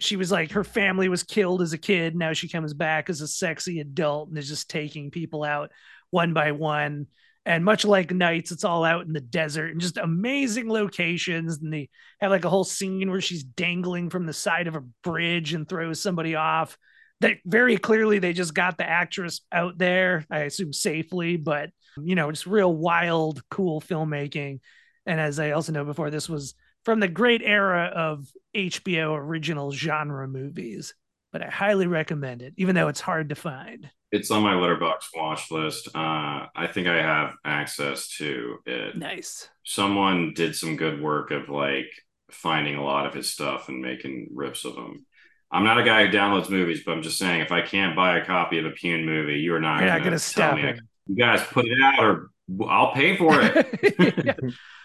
she 0.00 0.16
was 0.16 0.30
like 0.30 0.52
her 0.52 0.64
family 0.64 1.08
was 1.08 1.22
killed 1.22 1.62
as 1.62 1.72
a 1.72 1.78
kid. 1.78 2.16
Now 2.16 2.32
she 2.32 2.48
comes 2.48 2.74
back 2.74 3.08
as 3.08 3.20
a 3.20 3.28
sexy 3.28 3.80
adult 3.80 4.28
and 4.28 4.38
is 4.38 4.48
just 4.48 4.68
taking 4.68 5.10
people 5.10 5.44
out 5.44 5.70
one 6.10 6.32
by 6.32 6.52
one. 6.52 7.06
And 7.46 7.64
much 7.64 7.84
like 7.84 8.10
Knights, 8.10 8.52
it's 8.52 8.64
all 8.64 8.84
out 8.84 9.06
in 9.06 9.12
the 9.12 9.20
desert 9.20 9.70
and 9.70 9.80
just 9.80 9.98
amazing 9.98 10.70
locations. 10.70 11.58
And 11.58 11.72
they 11.72 11.90
have 12.20 12.30
like 12.30 12.44
a 12.46 12.50
whole 12.50 12.64
scene 12.64 13.10
where 13.10 13.20
she's 13.20 13.44
dangling 13.44 14.08
from 14.08 14.24
the 14.24 14.32
side 14.32 14.66
of 14.66 14.76
a 14.76 14.84
bridge 15.02 15.52
and 15.52 15.68
throws 15.68 16.00
somebody 16.00 16.34
off. 16.36 16.78
That 17.20 17.36
very 17.44 17.76
clearly 17.76 18.18
they 18.18 18.32
just 18.32 18.54
got 18.54 18.78
the 18.78 18.88
actress 18.88 19.42
out 19.52 19.78
there, 19.78 20.24
I 20.30 20.40
assume 20.40 20.72
safely, 20.72 21.36
but 21.36 21.70
you 22.02 22.14
know, 22.14 22.30
just 22.30 22.46
real 22.46 22.74
wild, 22.74 23.42
cool 23.50 23.80
filmmaking. 23.80 24.60
And 25.06 25.20
as 25.20 25.38
I 25.38 25.50
also 25.50 25.72
know 25.72 25.84
before, 25.84 26.10
this 26.10 26.28
was 26.28 26.54
from 26.84 27.00
the 27.00 27.08
great 27.08 27.42
era 27.42 27.92
of 27.94 28.28
HBO 28.56 29.16
original 29.16 29.72
genre 29.72 30.26
movies, 30.28 30.94
but 31.32 31.42
I 31.42 31.48
highly 31.48 31.86
recommend 31.86 32.42
it, 32.42 32.54
even 32.56 32.74
though 32.74 32.88
it's 32.88 33.00
hard 33.00 33.30
to 33.30 33.34
find 33.34 33.90
it's 34.14 34.30
on 34.30 34.44
my 34.44 34.54
Letterboxd 34.54 35.08
watch 35.16 35.50
list. 35.50 35.88
Uh, 35.88 36.46
I 36.54 36.68
think 36.72 36.86
I 36.86 37.02
have 37.02 37.34
access 37.44 38.08
to 38.18 38.58
it. 38.64 38.96
Nice. 38.96 39.48
Someone 39.64 40.34
did 40.34 40.54
some 40.54 40.76
good 40.76 41.02
work 41.02 41.32
of 41.32 41.48
like 41.48 41.90
finding 42.30 42.76
a 42.76 42.84
lot 42.84 43.06
of 43.06 43.14
his 43.14 43.32
stuff 43.32 43.68
and 43.68 43.82
making 43.82 44.28
rips 44.32 44.64
of 44.64 44.76
them. 44.76 45.04
I'm 45.50 45.64
not 45.64 45.80
a 45.80 45.82
guy 45.82 46.06
who 46.06 46.12
downloads 46.12 46.48
movies, 46.48 46.82
but 46.86 46.92
I'm 46.92 47.02
just 47.02 47.18
saying 47.18 47.40
if 47.40 47.50
I 47.50 47.62
can't 47.62 47.96
buy 47.96 48.18
a 48.18 48.24
copy 48.24 48.58
of 48.58 48.66
a 48.66 48.70
Pyun 48.70 49.04
movie, 49.04 49.40
you 49.40 49.52
are 49.52 49.60
not 49.60 49.80
going 49.80 50.12
to 50.12 50.18
stop 50.20 50.54
me. 50.56 50.74
You 51.08 51.16
guys 51.16 51.42
put 51.48 51.66
it 51.66 51.78
out, 51.82 52.04
or 52.04 52.30
I'll 52.68 52.92
pay 52.92 53.16
for 53.16 53.32
it. 53.40 54.36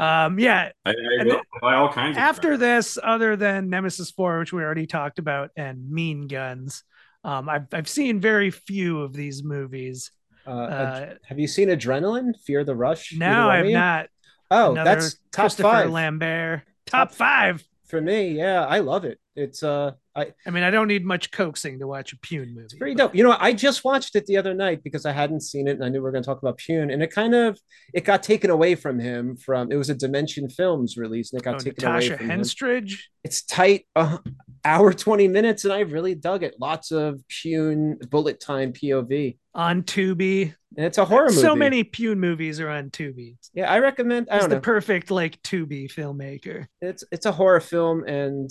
um, 0.00 0.38
yeah. 0.38 0.70
I, 0.84 0.90
I 0.90 1.24
will 1.24 1.40
buy 1.60 1.74
all 1.74 1.92
kinds. 1.92 2.16
After 2.16 2.56
this, 2.56 2.98
other 3.02 3.36
than 3.36 3.70
Nemesis 3.70 4.10
Four, 4.10 4.40
which 4.40 4.52
we 4.52 4.62
already 4.62 4.86
talked 4.86 5.18
about, 5.18 5.50
and 5.56 5.90
Mean 5.90 6.26
Guns, 6.26 6.84
um, 7.24 7.48
I've 7.48 7.66
I've 7.72 7.88
seen 7.88 8.20
very 8.20 8.50
few 8.50 9.02
of 9.02 9.12
these 9.12 9.42
movies. 9.42 10.10
Uh, 10.46 10.50
uh, 10.50 11.14
have 11.24 11.38
you 11.38 11.46
seen 11.46 11.68
Adrenaline? 11.68 12.38
Fear 12.40 12.64
the 12.64 12.74
Rush? 12.74 13.14
No, 13.16 13.48
I've 13.48 13.66
not. 13.66 14.08
Oh, 14.50 14.72
Another 14.72 14.90
that's 14.90 15.18
top 15.30 15.52
five. 15.52 15.90
Lambert, 15.90 16.62
top, 16.86 17.10
top 17.10 17.14
five 17.16 17.64
for 17.86 18.00
me. 18.00 18.30
Yeah, 18.30 18.66
I 18.66 18.80
love 18.80 19.04
it. 19.04 19.18
It's 19.36 19.62
uh, 19.62 19.92
I. 20.14 20.32
I 20.46 20.50
mean, 20.50 20.62
I 20.62 20.70
don't 20.70 20.88
need 20.88 21.04
much 21.04 21.30
coaxing 21.30 21.78
to 21.80 21.86
watch 21.86 22.12
a 22.12 22.16
Pyun 22.16 22.54
movie. 22.54 22.64
It's 22.64 22.74
pretty 22.74 22.94
but... 22.94 23.04
dope. 23.04 23.14
You 23.14 23.24
know, 23.24 23.36
I 23.38 23.52
just 23.52 23.84
watched 23.84 24.16
it 24.16 24.26
the 24.26 24.36
other 24.36 24.54
night 24.54 24.82
because 24.82 25.06
I 25.06 25.12
hadn't 25.12 25.40
seen 25.40 25.68
it, 25.68 25.72
and 25.72 25.84
I 25.84 25.88
knew 25.88 25.98
we 25.98 26.04
were 26.04 26.12
going 26.12 26.22
to 26.22 26.26
talk 26.26 26.42
about 26.42 26.58
Pyun, 26.58 26.92
and 26.92 27.02
it 27.02 27.12
kind 27.12 27.34
of 27.34 27.58
it 27.94 28.04
got 28.04 28.22
taken 28.22 28.50
away 28.50 28.74
from 28.74 28.98
him. 28.98 29.36
From 29.36 29.72
it 29.72 29.76
was 29.76 29.90
a 29.90 29.94
Dimension 29.94 30.48
Films 30.48 30.96
release, 30.96 31.32
and 31.32 31.40
it 31.40 31.44
got 31.44 31.56
oh, 31.56 31.58
taken 31.58 31.84
Natasha 31.84 32.08
away 32.08 32.16
from 32.18 32.28
Henstridge. 32.28 32.90
Him. 32.90 32.98
It's 33.24 33.42
tight. 33.42 33.86
Uh, 33.96 34.18
hour 34.64 34.92
20 34.92 35.26
minutes 35.26 35.64
and 35.64 35.72
I 35.72 35.80
really 35.80 36.14
dug 36.14 36.42
it. 36.42 36.54
Lots 36.60 36.92
of 36.92 37.20
Pyun 37.28 37.98
bullet 38.10 38.40
time 38.40 38.72
POV 38.72 39.36
on 39.54 39.82
Tubi. 39.82 40.54
And 40.76 40.86
it's 40.86 40.98
a 40.98 41.04
horror 41.04 41.28
movie. 41.28 41.40
So 41.40 41.54
many 41.54 41.84
Pyun 41.84 42.16
movies 42.16 42.58
are 42.60 42.68
on 42.68 42.90
Tubi. 42.90 43.36
Yeah, 43.52 43.70
I 43.70 43.80
recommend. 43.80 44.28
I 44.30 44.36
He's 44.36 44.48
the 44.48 44.54
know. 44.54 44.60
perfect 44.60 45.10
like 45.10 45.42
Tubi 45.42 45.92
filmmaker. 45.92 46.66
It's 46.80 47.04
it's 47.12 47.26
a 47.26 47.32
horror 47.32 47.60
film, 47.60 48.04
and 48.04 48.50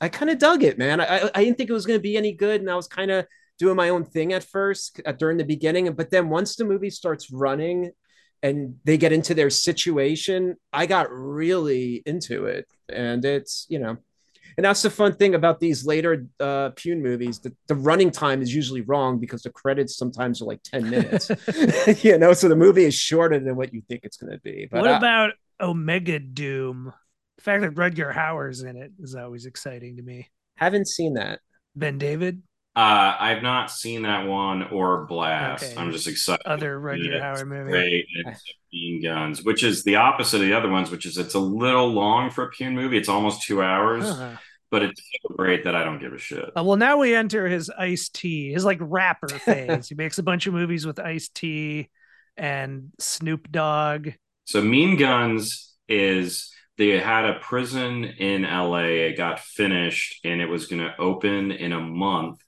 I 0.00 0.08
kind 0.08 0.30
of 0.30 0.38
dug 0.38 0.62
it, 0.62 0.78
man. 0.78 1.00
I 1.00 1.30
I 1.34 1.44
didn't 1.44 1.56
think 1.56 1.70
it 1.70 1.74
was 1.74 1.86
going 1.86 1.98
to 1.98 2.02
be 2.02 2.16
any 2.16 2.32
good, 2.32 2.60
and 2.60 2.70
I 2.70 2.76
was 2.76 2.88
kind 2.88 3.10
of 3.10 3.26
doing 3.58 3.76
my 3.76 3.88
own 3.88 4.04
thing 4.04 4.32
at 4.32 4.44
first 4.44 5.00
uh, 5.06 5.12
during 5.12 5.38
the 5.38 5.44
beginning, 5.44 5.90
but 5.94 6.10
then 6.10 6.28
once 6.28 6.56
the 6.56 6.64
movie 6.64 6.90
starts 6.90 7.30
running 7.30 7.90
and 8.42 8.76
they 8.84 8.98
get 8.98 9.12
into 9.12 9.32
their 9.32 9.48
situation, 9.48 10.56
I 10.72 10.84
got 10.84 11.10
really 11.10 12.02
into 12.04 12.46
it, 12.46 12.66
and 12.88 13.24
it's 13.24 13.66
you 13.68 13.78
know 13.78 13.96
and 14.56 14.64
that's 14.64 14.82
the 14.82 14.90
fun 14.90 15.14
thing 15.14 15.34
about 15.34 15.60
these 15.60 15.84
later 15.84 16.26
uh, 16.40 16.70
Pyun 16.70 17.02
movies. 17.02 17.38
The, 17.38 17.54
the 17.66 17.74
running 17.74 18.10
time 18.10 18.40
is 18.40 18.54
usually 18.54 18.80
wrong 18.80 19.18
because 19.18 19.42
the 19.42 19.50
credits 19.50 19.96
sometimes 19.96 20.40
are 20.40 20.46
like 20.46 20.62
10 20.62 20.90
minutes, 20.90 21.30
you 22.04 22.18
know, 22.18 22.32
so 22.32 22.48
the 22.48 22.56
movie 22.56 22.84
is 22.84 22.94
shorter 22.94 23.38
than 23.38 23.56
what 23.56 23.74
you 23.74 23.82
think 23.82 24.00
it's 24.04 24.16
going 24.16 24.32
to 24.32 24.40
be. 24.40 24.66
But 24.70 24.80
what 24.80 24.90
I, 24.90 24.96
about 24.96 25.32
Omega 25.60 26.18
Doom? 26.18 26.92
The 27.46 27.52
fact 27.52 27.62
that 27.62 27.74
Rutger 27.74 28.12
Hauer's 28.12 28.62
in 28.64 28.76
it 28.76 28.90
is 28.98 29.14
always 29.14 29.46
exciting 29.46 29.98
to 29.98 30.02
me. 30.02 30.28
Haven't 30.56 30.88
seen 30.88 31.14
that. 31.14 31.38
BenDavid? 31.78 32.40
Uh, 32.74 33.14
I've 33.20 33.40
not 33.40 33.70
seen 33.70 34.02
that 34.02 34.26
one 34.26 34.64
or 34.64 35.06
Blast. 35.06 35.62
Okay. 35.62 35.76
I'm 35.76 35.92
just 35.92 36.08
excited. 36.08 36.44
Other 36.44 36.80
Rutger 36.80 37.22
Hauer 37.22 37.46
movie. 37.46 37.70
Great. 37.70 38.06
Mean 38.72 39.00
Guns, 39.00 39.44
which 39.44 39.62
is 39.62 39.84
the 39.84 39.94
opposite 39.94 40.40
of 40.40 40.42
the 40.48 40.54
other 40.54 40.68
ones, 40.68 40.90
which 40.90 41.06
is 41.06 41.18
it's 41.18 41.34
a 41.34 41.38
little 41.38 41.86
long 41.86 42.30
for 42.30 42.42
a 42.42 42.50
Pyun 42.50 42.72
movie. 42.72 42.98
It's 42.98 43.08
almost 43.08 43.42
two 43.42 43.62
hours. 43.62 44.04
Uh-huh 44.06 44.36
but 44.68 44.82
it's 44.82 45.00
so 45.22 45.32
great 45.36 45.62
that 45.62 45.76
I 45.76 45.84
don't 45.84 46.00
give 46.00 46.12
a 46.12 46.18
shit. 46.18 46.44
Uh, 46.58 46.64
well, 46.64 46.76
now 46.76 46.98
we 46.98 47.14
enter 47.14 47.46
his 47.46 47.70
Ice 47.70 48.08
T, 48.08 48.52
his 48.52 48.64
like 48.64 48.78
rapper 48.80 49.28
phase. 49.38 49.88
he 49.88 49.94
makes 49.94 50.18
a 50.18 50.24
bunch 50.24 50.48
of 50.48 50.54
movies 50.54 50.84
with 50.84 50.98
Ice 50.98 51.28
T 51.28 51.88
and 52.36 52.90
Snoop 52.98 53.48
Dogg. 53.52 54.08
So 54.44 54.60
Mean 54.60 54.96
Guns 54.96 55.72
is 55.88 56.50
they 56.78 56.98
had 56.98 57.24
a 57.24 57.38
prison 57.40 58.04
in 58.04 58.42
LA. 58.42 59.08
It 59.08 59.16
got 59.16 59.40
finished 59.40 60.20
and 60.24 60.40
it 60.40 60.46
was 60.46 60.66
going 60.66 60.82
to 60.82 60.96
open 60.98 61.50
in 61.50 61.72
a 61.72 61.80
month. 61.80 62.42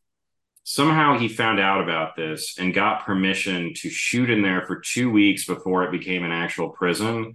Somehow 0.65 1.19
he 1.19 1.29
found 1.29 1.59
out 1.59 1.81
about 1.83 2.15
this 2.15 2.59
and 2.59 2.75
got 2.75 3.07
permission 3.07 3.73
to 3.77 3.89
shoot 3.89 4.29
in 4.29 4.43
there 4.43 4.67
for 4.67 4.81
two 4.81 5.11
weeks 5.11 5.47
before 5.47 5.85
it 5.85 5.93
became 5.93 6.25
an 6.25 6.33
actual 6.33 6.69
prison. 6.69 7.35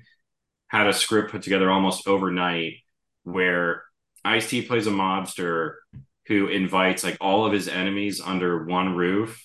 Had 0.67 0.87
a 0.87 0.93
script 0.93 1.31
put 1.31 1.41
together 1.41 1.71
almost 1.71 2.07
overnight 2.07 2.73
where 3.23 3.83
Ice 4.23 4.49
T 4.49 4.61
plays 4.61 4.85
a 4.85 4.91
mobster 4.91 5.75
who 6.27 6.47
invites 6.47 7.03
like 7.03 7.17
all 7.19 7.45
of 7.45 7.53
his 7.53 7.67
enemies 7.67 8.21
under 8.21 8.65
one 8.65 8.95
roof 8.95 9.43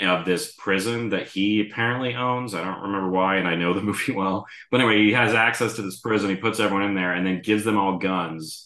of 0.00 0.26
this 0.26 0.52
prison 0.52 1.10
that 1.10 1.28
he 1.28 1.60
apparently 1.60 2.14
owns. 2.14 2.54
I 2.54 2.62
don't 2.62 2.82
remember 2.82 3.10
why, 3.10 3.36
and 3.36 3.48
I 3.48 3.54
know 3.54 3.72
the 3.72 3.80
movie 3.82 4.12
well. 4.12 4.46
But 4.70 4.80
anyway, 4.80 5.04
he 5.04 5.12
has 5.12 5.34
access 5.34 5.74
to 5.74 5.82
this 5.82 6.00
prison. 6.00 6.30
He 6.30 6.36
puts 6.36 6.60
everyone 6.60 6.84
in 6.84 6.94
there 6.94 7.12
and 7.12 7.26
then 7.26 7.42
gives 7.42 7.64
them 7.64 7.78
all 7.78 7.98
guns. 7.98 8.64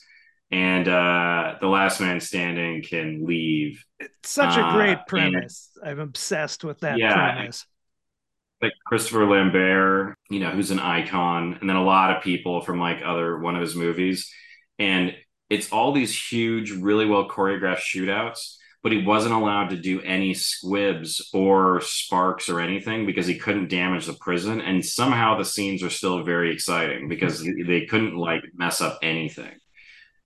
And 0.51 0.89
uh, 0.89 1.57
the 1.61 1.69
last 1.69 2.01
man 2.01 2.21
standing 2.21 2.83
can 2.83 3.25
leave. 3.25 3.85
It's 4.01 4.31
Such 4.31 4.57
a 4.57 4.73
great 4.73 4.99
uh, 4.99 5.05
premise. 5.07 5.71
And, 5.81 5.91
I'm 5.91 6.01
obsessed 6.01 6.65
with 6.65 6.81
that 6.81 6.99
yeah, 6.99 7.15
premise. 7.15 7.65
Like 8.61 8.73
Christopher 8.87 9.27
Lambert, 9.27 10.17
you 10.29 10.41
know, 10.41 10.51
who's 10.51 10.73
an 10.73 10.81
icon, 10.81 11.57
and 11.61 11.71
then 11.71 11.77
a 11.77 11.85
lot 11.85 12.17
of 12.17 12.23
people 12.23 12.61
from 12.63 12.81
like 12.81 12.99
other 13.05 13.39
one 13.39 13.55
of 13.55 13.63
his 13.63 13.77
movies. 13.77 14.31
And 14.79 15.15
it's 15.49 15.71
all 15.71 15.93
these 15.93 16.19
huge, 16.21 16.73
really 16.73 17.07
well 17.07 17.29
choreographed 17.29 17.79
shootouts 17.79 18.57
but 18.83 18.93
he 18.93 19.03
wasn't 19.03 19.35
allowed 19.35 19.71
to 19.71 19.77
do 19.77 20.01
any 20.03 20.33
squibs 20.33 21.31
or 21.35 21.81
sparks 21.83 22.49
or 22.49 22.61
anything 22.61 23.05
because 23.05 23.27
he 23.27 23.39
couldn't 23.39 23.69
damage 23.69 24.07
the 24.07 24.15
prison. 24.15 24.61
And 24.61 24.85
somehow 24.85 25.37
the 25.37 25.45
scenes 25.45 25.83
are 25.83 25.91
still 25.91 26.23
very 26.23 26.53
exciting 26.53 27.09
because 27.09 27.43
they 27.43 27.87
couldn't 27.87 28.17
like 28.17 28.43
mess 28.55 28.81
up 28.81 28.99
anything. 29.03 29.53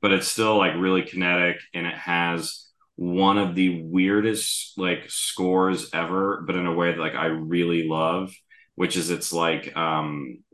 But 0.00 0.12
it's 0.12 0.28
still 0.28 0.56
like 0.56 0.74
really 0.76 1.02
kinetic 1.02 1.56
and 1.72 1.86
it 1.86 1.96
has 1.96 2.68
one 2.96 3.38
of 3.38 3.56
the 3.56 3.82
weirdest 3.82 4.78
like 4.78 5.04
scores 5.08 5.90
ever, 5.92 6.44
but 6.46 6.54
in 6.54 6.66
a 6.66 6.72
way 6.72 6.92
that 6.92 7.00
like 7.00 7.14
I 7.14 7.26
really 7.26 7.88
love, 7.88 8.32
which 8.76 8.96
is 8.96 9.10
it's 9.10 9.32
like 9.32 9.76
um 9.76 10.44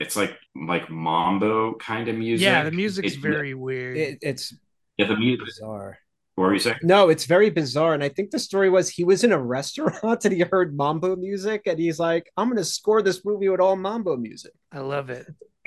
it's 0.00 0.16
like 0.16 0.36
like 0.54 0.88
mambo 0.88 1.74
kind 1.74 2.08
of 2.08 2.16
music. 2.16 2.44
Yeah, 2.44 2.64
the 2.64 2.70
music's 2.70 3.14
it, 3.14 3.20
very 3.20 3.52
weird. 3.52 3.98
It, 3.98 4.18
it's 4.22 4.54
yeah, 4.96 5.06
the 5.06 5.16
music 5.16 5.44
bizarre. 5.44 5.98
What 6.34 6.44
were 6.44 6.54
you 6.54 6.60
saying? 6.60 6.78
No, 6.82 7.08
it's 7.10 7.26
very 7.26 7.50
bizarre. 7.50 7.92
And 7.94 8.02
I 8.02 8.08
think 8.08 8.30
the 8.30 8.38
story 8.38 8.70
was 8.70 8.88
he 8.88 9.04
was 9.04 9.22
in 9.24 9.32
a 9.32 9.38
restaurant 9.42 10.24
and 10.24 10.32
he 10.32 10.40
heard 10.40 10.76
mambo 10.76 11.16
music 11.16 11.62
and 11.66 11.78
he's 11.78 11.98
like, 11.98 12.30
I'm 12.36 12.48
going 12.48 12.56
to 12.58 12.64
score 12.64 13.02
this 13.02 13.24
movie 13.24 13.48
with 13.48 13.60
all 13.60 13.76
mambo 13.76 14.16
music. 14.16 14.52
I 14.72 14.80
love 14.80 15.10
it. 15.10 15.26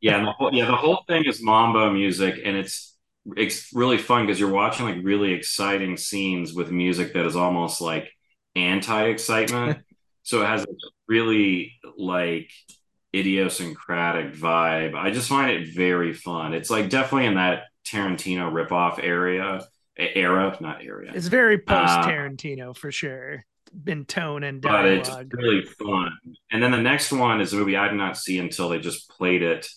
yeah, 0.00 0.24
the 0.24 0.32
whole, 0.36 0.52
yeah, 0.52 0.66
the 0.66 0.76
whole 0.76 1.02
thing 1.06 1.24
is 1.26 1.42
mambo 1.42 1.90
music 1.90 2.40
and 2.44 2.56
it's 2.56 2.96
it's 3.36 3.72
really 3.72 3.98
fun 3.98 4.24
because 4.24 4.38
you're 4.38 4.50
watching 4.50 4.86
like 4.86 4.98
really 5.02 5.32
exciting 5.32 5.96
scenes 5.96 6.54
with 6.54 6.70
music 6.70 7.12
that 7.12 7.26
is 7.26 7.34
almost 7.34 7.80
like 7.80 8.08
anti-excitement. 8.54 9.78
so 10.22 10.42
it 10.42 10.46
has 10.46 10.62
a 10.62 10.66
really 11.08 11.72
like 11.96 12.50
idiosyncratic 13.14 14.34
vibe. 14.34 14.94
I 14.94 15.10
just 15.10 15.28
find 15.28 15.50
it 15.50 15.74
very 15.74 16.12
fun. 16.12 16.54
It's 16.54 16.70
like 16.70 16.88
definitely 16.88 17.26
in 17.26 17.34
that 17.34 17.64
Tarantino 17.86 18.50
ripoff 18.52 19.02
area 19.02 19.66
era, 19.96 20.56
not 20.60 20.84
area. 20.84 21.12
It's 21.14 21.28
very 21.28 21.58
post 21.58 21.92
Tarantino 22.00 22.70
uh, 22.70 22.74
for 22.74 22.92
sure. 22.92 23.44
In 23.86 24.04
tone 24.04 24.42
and 24.42 24.62
dialogue. 24.62 25.08
But 25.08 25.16
it's 25.18 25.34
really 25.34 25.62
fun. 25.62 26.12
And 26.50 26.62
then 26.62 26.70
the 26.70 26.80
next 26.80 27.12
one 27.12 27.40
is 27.40 27.52
a 27.52 27.56
movie 27.56 27.76
I 27.76 27.88
did 27.88 27.96
not 27.96 28.16
see 28.16 28.38
until 28.38 28.68
they 28.68 28.78
just 28.78 29.10
played 29.10 29.42
it 29.42 29.68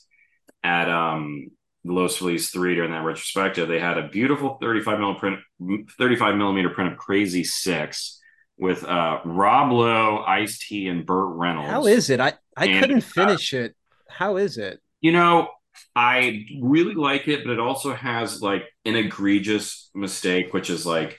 at 0.64 0.90
um 0.90 1.48
Los 1.86 2.18
Feliz 2.18 2.50
3 2.50 2.76
during 2.76 2.92
that 2.92 3.04
retrospective. 3.04 3.68
They 3.68 3.80
had 3.80 3.98
a 3.98 4.08
beautiful 4.08 4.58
35 4.62 5.00
millimeter 5.00 5.20
print 5.60 5.90
35 5.98 6.36
millimeter 6.36 6.70
print 6.70 6.94
of 6.94 7.00
Crazy 7.00 7.44
Six 7.44 8.22
with 8.58 8.84
uh 8.84 9.20
Rob 9.26 9.72
Lowe, 9.72 10.24
Ice 10.26 10.60
T, 10.60 10.88
and 10.88 11.06
Burt 11.06 11.36
Reynolds. 11.36 11.70
How 11.70 11.88
is 11.88 12.10
it? 12.10 12.20
I, 12.20 12.34
I 12.56 12.68
and, 12.68 12.80
couldn't 12.80 13.04
uh, 13.04 13.26
finish 13.26 13.54
uh, 13.54 13.58
it. 13.58 13.76
How 14.08 14.38
is 14.38 14.58
it? 14.58 14.80
You 15.02 15.14
know, 15.14 15.50
I 15.96 16.46
really 16.62 16.96
like 16.96 17.28
it, 17.28 17.44
but 17.44 17.54
it 17.54 17.60
also 17.60 17.94
has 17.94 18.42
like 18.42 18.64
an 18.86 18.96
egregious 18.96 19.90
mistake, 19.94 20.54
which 20.54 20.70
is 20.70 20.86
like 20.86 21.18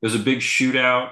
there's 0.00 0.14
a 0.14 0.18
big 0.18 0.38
shootout 0.38 1.10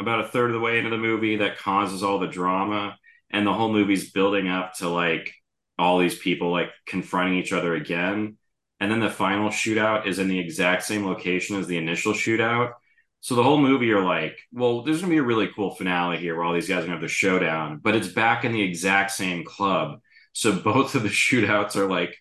about 0.00 0.24
a 0.24 0.28
third 0.28 0.50
of 0.50 0.54
the 0.54 0.60
way 0.60 0.78
into 0.78 0.90
the 0.90 0.98
movie 0.98 1.36
that 1.36 1.58
causes 1.58 2.02
all 2.02 2.18
the 2.18 2.26
drama, 2.26 2.96
and 3.30 3.46
the 3.46 3.52
whole 3.52 3.72
movie's 3.72 4.10
building 4.10 4.48
up 4.48 4.74
to 4.74 4.88
like 4.88 5.32
all 5.78 5.98
these 5.98 6.18
people 6.18 6.50
like 6.50 6.70
confronting 6.86 7.38
each 7.38 7.52
other 7.52 7.74
again. 7.74 8.36
And 8.80 8.90
then 8.90 9.00
the 9.00 9.10
final 9.10 9.50
shootout 9.50 10.06
is 10.06 10.18
in 10.18 10.28
the 10.28 10.38
exact 10.38 10.84
same 10.84 11.06
location 11.06 11.56
as 11.56 11.66
the 11.66 11.78
initial 11.78 12.12
shootout. 12.12 12.72
So 13.20 13.34
the 13.34 13.42
whole 13.42 13.58
movie, 13.58 13.86
you're 13.86 14.04
like, 14.04 14.38
well, 14.52 14.82
there's 14.82 15.00
gonna 15.00 15.10
be 15.10 15.18
a 15.18 15.22
really 15.22 15.48
cool 15.54 15.74
finale 15.74 16.18
here 16.18 16.36
where 16.36 16.44
all 16.44 16.52
these 16.52 16.68
guys 16.68 16.78
are 16.78 16.82
gonna 16.82 16.92
have 16.92 17.00
the 17.00 17.08
showdown, 17.08 17.80
but 17.82 17.94
it's 17.96 18.08
back 18.08 18.44
in 18.44 18.52
the 18.52 18.62
exact 18.62 19.12
same 19.12 19.44
club. 19.44 20.00
So 20.32 20.52
both 20.60 20.94
of 20.94 21.02
the 21.02 21.08
shootouts 21.08 21.76
are 21.76 21.88
like 21.88 22.16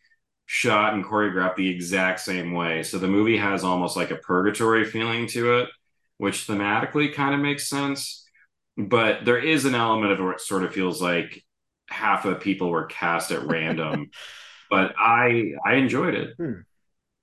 shot 0.45 0.93
and 0.93 1.05
choreographed 1.05 1.55
the 1.55 1.69
exact 1.69 2.19
same 2.19 2.51
way. 2.53 2.83
So 2.83 2.97
the 2.97 3.07
movie 3.07 3.37
has 3.37 3.63
almost 3.63 3.95
like 3.95 4.11
a 4.11 4.15
purgatory 4.15 4.85
feeling 4.85 5.27
to 5.27 5.59
it, 5.59 5.69
which 6.17 6.47
thematically 6.47 7.13
kind 7.13 7.33
of 7.33 7.41
makes 7.41 7.69
sense. 7.69 8.27
But 8.77 9.25
there 9.25 9.39
is 9.39 9.65
an 9.65 9.75
element 9.75 10.11
of 10.11 10.19
it 10.19 10.41
sort 10.41 10.63
of 10.63 10.73
feels 10.73 11.01
like 11.01 11.43
half 11.89 12.25
of 12.25 12.39
people 12.39 12.69
were 12.69 12.85
cast 12.85 13.31
at 13.31 13.43
random. 13.43 14.09
but 14.69 14.93
I 14.97 15.53
I 15.65 15.75
enjoyed 15.75 16.15
it. 16.15 16.33
Hmm. 16.37 16.61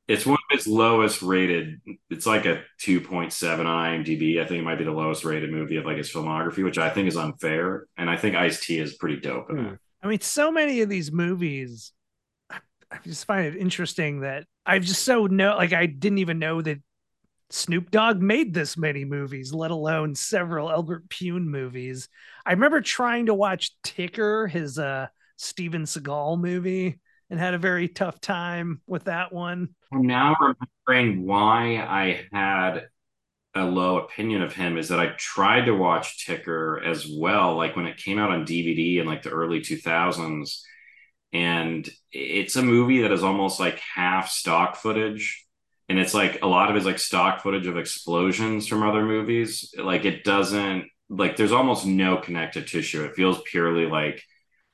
It's 0.06 0.26
one 0.26 0.38
of 0.50 0.58
its 0.58 0.66
lowest 0.66 1.22
rated. 1.22 1.80
It's 2.10 2.26
like 2.26 2.44
a 2.44 2.64
2.7 2.84 3.58
on 3.60 3.66
IMDb. 3.66 4.40
I 4.40 4.46
think 4.46 4.58
it 4.58 4.64
might 4.64 4.78
be 4.78 4.84
the 4.84 4.90
lowest 4.90 5.24
rated 5.24 5.52
movie 5.52 5.76
of 5.76 5.84
like 5.84 5.98
its 5.98 6.12
filmography, 6.12 6.64
which 6.64 6.78
I 6.78 6.90
think 6.90 7.06
is 7.06 7.16
unfair. 7.16 7.86
And 7.96 8.10
I 8.10 8.16
think 8.16 8.34
Ice 8.34 8.58
T 8.58 8.78
is 8.78 8.94
pretty 8.94 9.20
dope. 9.20 9.48
Hmm. 9.48 9.74
I 10.02 10.08
mean, 10.08 10.20
so 10.20 10.50
many 10.50 10.80
of 10.80 10.88
these 10.88 11.12
movies 11.12 11.92
I 12.90 12.98
just 13.04 13.26
find 13.26 13.46
it 13.46 13.60
interesting 13.60 14.20
that 14.20 14.46
I've 14.66 14.84
just 14.84 15.04
so 15.04 15.26
know 15.26 15.56
like 15.56 15.72
I 15.72 15.86
didn't 15.86 16.18
even 16.18 16.38
know 16.38 16.60
that 16.62 16.80
Snoop 17.50 17.90
Dogg 17.90 18.20
made 18.20 18.54
this 18.54 18.76
many 18.76 19.04
movies, 19.04 19.52
let 19.52 19.70
alone 19.70 20.14
several 20.14 20.70
Albert 20.70 21.08
Pyun 21.08 21.44
movies. 21.44 22.08
I 22.46 22.52
remember 22.52 22.80
trying 22.80 23.26
to 23.26 23.34
watch 23.34 23.72
Ticker, 23.82 24.46
his 24.46 24.78
uh 24.78 25.08
Steven 25.36 25.82
Seagal 25.82 26.40
movie, 26.40 27.00
and 27.28 27.40
had 27.40 27.54
a 27.54 27.58
very 27.58 27.88
tough 27.88 28.20
time 28.20 28.82
with 28.86 29.04
that 29.04 29.32
one. 29.32 29.70
I'm 29.92 30.02
now 30.02 30.36
remembering 30.86 31.26
why 31.26 31.76
I 31.76 32.26
had 32.32 32.88
a 33.54 33.64
low 33.64 33.98
opinion 33.98 34.42
of 34.42 34.52
him 34.52 34.78
is 34.78 34.88
that 34.88 35.00
I 35.00 35.14
tried 35.16 35.64
to 35.64 35.72
watch 35.74 36.24
Ticker 36.24 36.80
as 36.84 37.08
well, 37.08 37.56
like 37.56 37.74
when 37.74 37.86
it 37.86 37.96
came 37.96 38.18
out 38.18 38.30
on 38.30 38.44
DVD 38.44 38.98
in 39.00 39.06
like 39.06 39.22
the 39.22 39.30
early 39.30 39.60
2000s 39.60 40.62
and 41.32 41.88
it's 42.12 42.56
a 42.56 42.62
movie 42.62 43.02
that 43.02 43.12
is 43.12 43.22
almost 43.22 43.60
like 43.60 43.80
half 43.94 44.28
stock 44.28 44.76
footage. 44.76 45.46
And 45.88 45.98
it's 45.98 46.14
like 46.14 46.42
a 46.42 46.46
lot 46.46 46.70
of 46.70 46.76
it's 46.76 46.86
like 46.86 46.98
stock 46.98 47.42
footage 47.42 47.66
of 47.66 47.76
explosions 47.76 48.66
from 48.66 48.82
other 48.82 49.04
movies. 49.04 49.74
Like 49.76 50.04
it 50.04 50.24
doesn't 50.24 50.86
like 51.08 51.36
there's 51.36 51.52
almost 51.52 51.86
no 51.86 52.16
connective 52.16 52.66
tissue. 52.66 53.04
It 53.04 53.16
feels 53.16 53.40
purely 53.44 53.86
like 53.86 54.22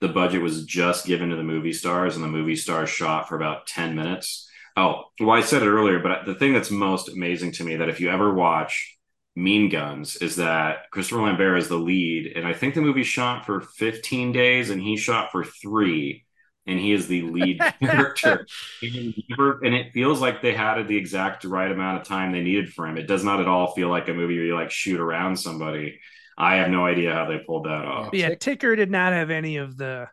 the 0.00 0.08
budget 0.08 0.42
was 0.42 0.64
just 0.64 1.06
given 1.06 1.30
to 1.30 1.36
the 1.36 1.42
movie 1.42 1.72
stars 1.72 2.16
and 2.16 2.24
the 2.24 2.28
movie 2.28 2.56
stars 2.56 2.90
shot 2.90 3.28
for 3.28 3.36
about 3.36 3.66
10 3.66 3.94
minutes. 3.94 4.48
Oh 4.76 5.04
well 5.18 5.30
i 5.30 5.40
said 5.40 5.62
it 5.62 5.70
earlier 5.70 6.00
but 6.00 6.26
the 6.26 6.34
thing 6.34 6.52
that's 6.52 6.70
most 6.70 7.08
amazing 7.08 7.52
to 7.52 7.64
me 7.64 7.76
that 7.76 7.88
if 7.88 7.98
you 7.98 8.10
ever 8.10 8.34
watch 8.34 8.96
Mean 9.34 9.70
Guns 9.70 10.16
is 10.16 10.36
that 10.36 10.90
Christopher 10.90 11.22
Lambert 11.22 11.58
is 11.58 11.68
the 11.68 11.76
lead, 11.76 12.32
and 12.36 12.46
I 12.46 12.54
think 12.54 12.74
the 12.74 12.80
movie 12.80 13.02
shot 13.02 13.44
for 13.44 13.60
15 13.60 14.32
days 14.32 14.70
and 14.70 14.80
he 14.80 14.96
shot 14.96 15.30
for 15.30 15.44
three 15.44 16.25
and 16.66 16.78
he 16.78 16.92
is 16.92 17.06
the 17.06 17.22
lead 17.22 17.60
character. 17.82 18.46
and 18.82 19.74
it 19.74 19.92
feels 19.92 20.20
like 20.20 20.42
they 20.42 20.54
had 20.54 20.82
the 20.88 20.96
exact 20.96 21.44
right 21.44 21.70
amount 21.70 22.00
of 22.00 22.06
time 22.06 22.32
they 22.32 22.42
needed 22.42 22.72
for 22.72 22.86
him. 22.86 22.96
It 22.96 23.06
does 23.06 23.24
not 23.24 23.40
at 23.40 23.48
all 23.48 23.72
feel 23.74 23.88
like 23.88 24.08
a 24.08 24.14
movie 24.14 24.36
where 24.36 24.46
you 24.46 24.54
like 24.54 24.70
shoot 24.70 25.00
around 25.00 25.36
somebody. 25.36 26.00
I 26.38 26.56
have 26.56 26.70
no 26.70 26.84
idea 26.84 27.14
how 27.14 27.26
they 27.26 27.38
pulled 27.38 27.64
that 27.64 27.84
off. 27.84 28.10
Yeah, 28.12 28.34
Ticker 28.34 28.76
did 28.76 28.90
not 28.90 29.12
have 29.12 29.30
any 29.30 29.56
of 29.56 29.76
the 29.76 30.08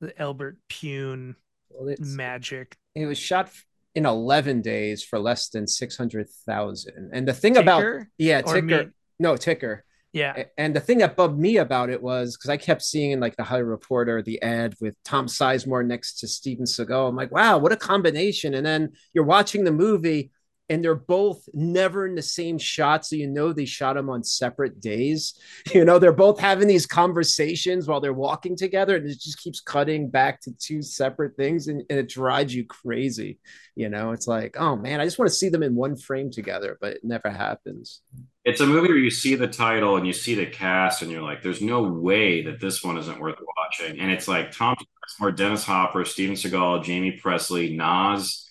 the 0.00 0.18
Albert 0.20 0.56
Pyun 0.68 1.34
well, 1.68 1.94
magic. 2.00 2.76
It 2.94 3.06
was 3.06 3.18
shot 3.18 3.50
in 3.94 4.06
11 4.06 4.62
days 4.62 5.04
for 5.04 5.18
less 5.18 5.48
than 5.50 5.66
600,000. 5.66 7.10
And 7.12 7.28
the 7.28 7.32
thing 7.34 7.54
ticker 7.54 7.62
about 7.62 8.06
yeah, 8.18 8.40
Ticker 8.40 8.92
no, 9.18 9.36
Ticker 9.36 9.84
yeah. 10.12 10.44
And 10.58 10.74
the 10.74 10.80
thing 10.80 10.98
that 10.98 11.16
bugged 11.16 11.38
me 11.38 11.58
about 11.58 11.88
it 11.90 12.02
was 12.02 12.36
because 12.36 12.50
I 12.50 12.56
kept 12.56 12.82
seeing 12.82 13.12
in 13.12 13.20
like 13.20 13.36
the 13.36 13.44
Hollywood 13.44 13.70
Reporter 13.70 14.22
the 14.22 14.42
ad 14.42 14.74
with 14.80 14.96
Tom 15.04 15.26
Sizemore 15.26 15.86
next 15.86 16.18
to 16.20 16.28
Steven 16.28 16.64
Seagal. 16.64 17.08
I'm 17.08 17.16
like, 17.16 17.30
wow, 17.30 17.58
what 17.58 17.72
a 17.72 17.76
combination. 17.76 18.54
And 18.54 18.66
then 18.66 18.92
you're 19.12 19.24
watching 19.24 19.62
the 19.62 19.72
movie 19.72 20.32
and 20.70 20.84
they're 20.84 20.94
both 20.94 21.48
never 21.52 22.06
in 22.06 22.14
the 22.14 22.22
same 22.22 22.56
shot. 22.56 23.04
So 23.04 23.16
you 23.16 23.26
know 23.26 23.52
they 23.52 23.64
shot 23.64 23.96
them 23.96 24.08
on 24.08 24.22
separate 24.22 24.80
days. 24.80 25.34
You 25.74 25.84
know, 25.84 25.98
they're 25.98 26.12
both 26.12 26.38
having 26.38 26.68
these 26.68 26.86
conversations 26.86 27.88
while 27.88 28.00
they're 28.00 28.12
walking 28.12 28.56
together, 28.56 28.96
and 28.96 29.04
it 29.04 29.20
just 29.20 29.40
keeps 29.40 29.60
cutting 29.60 30.08
back 30.08 30.40
to 30.42 30.52
two 30.52 30.80
separate 30.80 31.36
things, 31.36 31.66
and, 31.66 31.82
and 31.90 31.98
it 31.98 32.08
drives 32.08 32.54
you 32.54 32.64
crazy. 32.64 33.38
You 33.74 33.88
know, 33.88 34.12
it's 34.12 34.28
like, 34.28 34.56
oh 34.58 34.76
man, 34.76 35.00
I 35.00 35.04
just 35.04 35.18
want 35.18 35.28
to 35.28 35.34
see 35.34 35.48
them 35.48 35.62
in 35.62 35.74
one 35.74 35.96
frame 35.96 36.30
together, 36.30 36.78
but 36.80 36.94
it 36.94 37.04
never 37.04 37.30
happens. 37.30 38.02
It's 38.44 38.60
a 38.60 38.66
movie 38.66 38.88
where 38.88 38.96
you 38.96 39.10
see 39.10 39.34
the 39.34 39.48
title 39.48 39.96
and 39.96 40.06
you 40.06 40.12
see 40.12 40.34
the 40.34 40.46
cast, 40.46 41.02
and 41.02 41.10
you're 41.10 41.22
like, 41.22 41.42
there's 41.42 41.60
no 41.60 41.82
way 41.82 42.42
that 42.42 42.60
this 42.60 42.84
one 42.84 42.96
isn't 42.96 43.20
worth 43.20 43.38
watching. 43.58 43.98
And 43.98 44.10
it's 44.10 44.28
like 44.28 44.52
Tom 44.52 44.76
or 45.20 45.32
Dennis 45.32 45.64
Hopper, 45.64 46.04
Steven 46.04 46.36
Seagal, 46.36 46.84
Jamie 46.84 47.20
Pressly, 47.20 47.76
Nas 47.76 48.49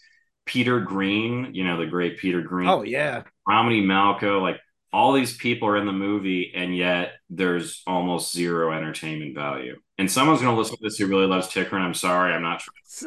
Peter 0.49 0.79
Green, 0.79 1.53
you 1.53 1.63
know, 1.63 1.77
the 1.77 1.85
great 1.85 2.17
Peter 2.17 2.41
Green. 2.41 2.67
Oh, 2.67 2.81
yeah. 2.81 3.21
Romany 3.47 3.83
Malco, 3.83 4.41
like 4.41 4.59
all 4.91 5.13
these 5.13 5.37
people 5.37 5.67
are 5.67 5.77
in 5.77 5.85
the 5.85 5.91
movie, 5.91 6.51
and 6.55 6.75
yet 6.75 7.11
there's 7.29 7.83
almost 7.85 8.33
zero 8.33 8.73
entertainment 8.73 9.35
value. 9.35 9.75
And 9.99 10.11
someone's 10.11 10.41
going 10.41 10.55
to 10.55 10.57
listen 10.59 10.75
to 10.77 10.81
this 10.81 10.97
who 10.97 11.05
really 11.05 11.27
loves 11.27 11.49
Ticker, 11.49 11.75
and 11.75 11.85
I'm 11.85 11.93
sorry, 11.93 12.33
I'm 12.33 12.41
not 12.41 12.63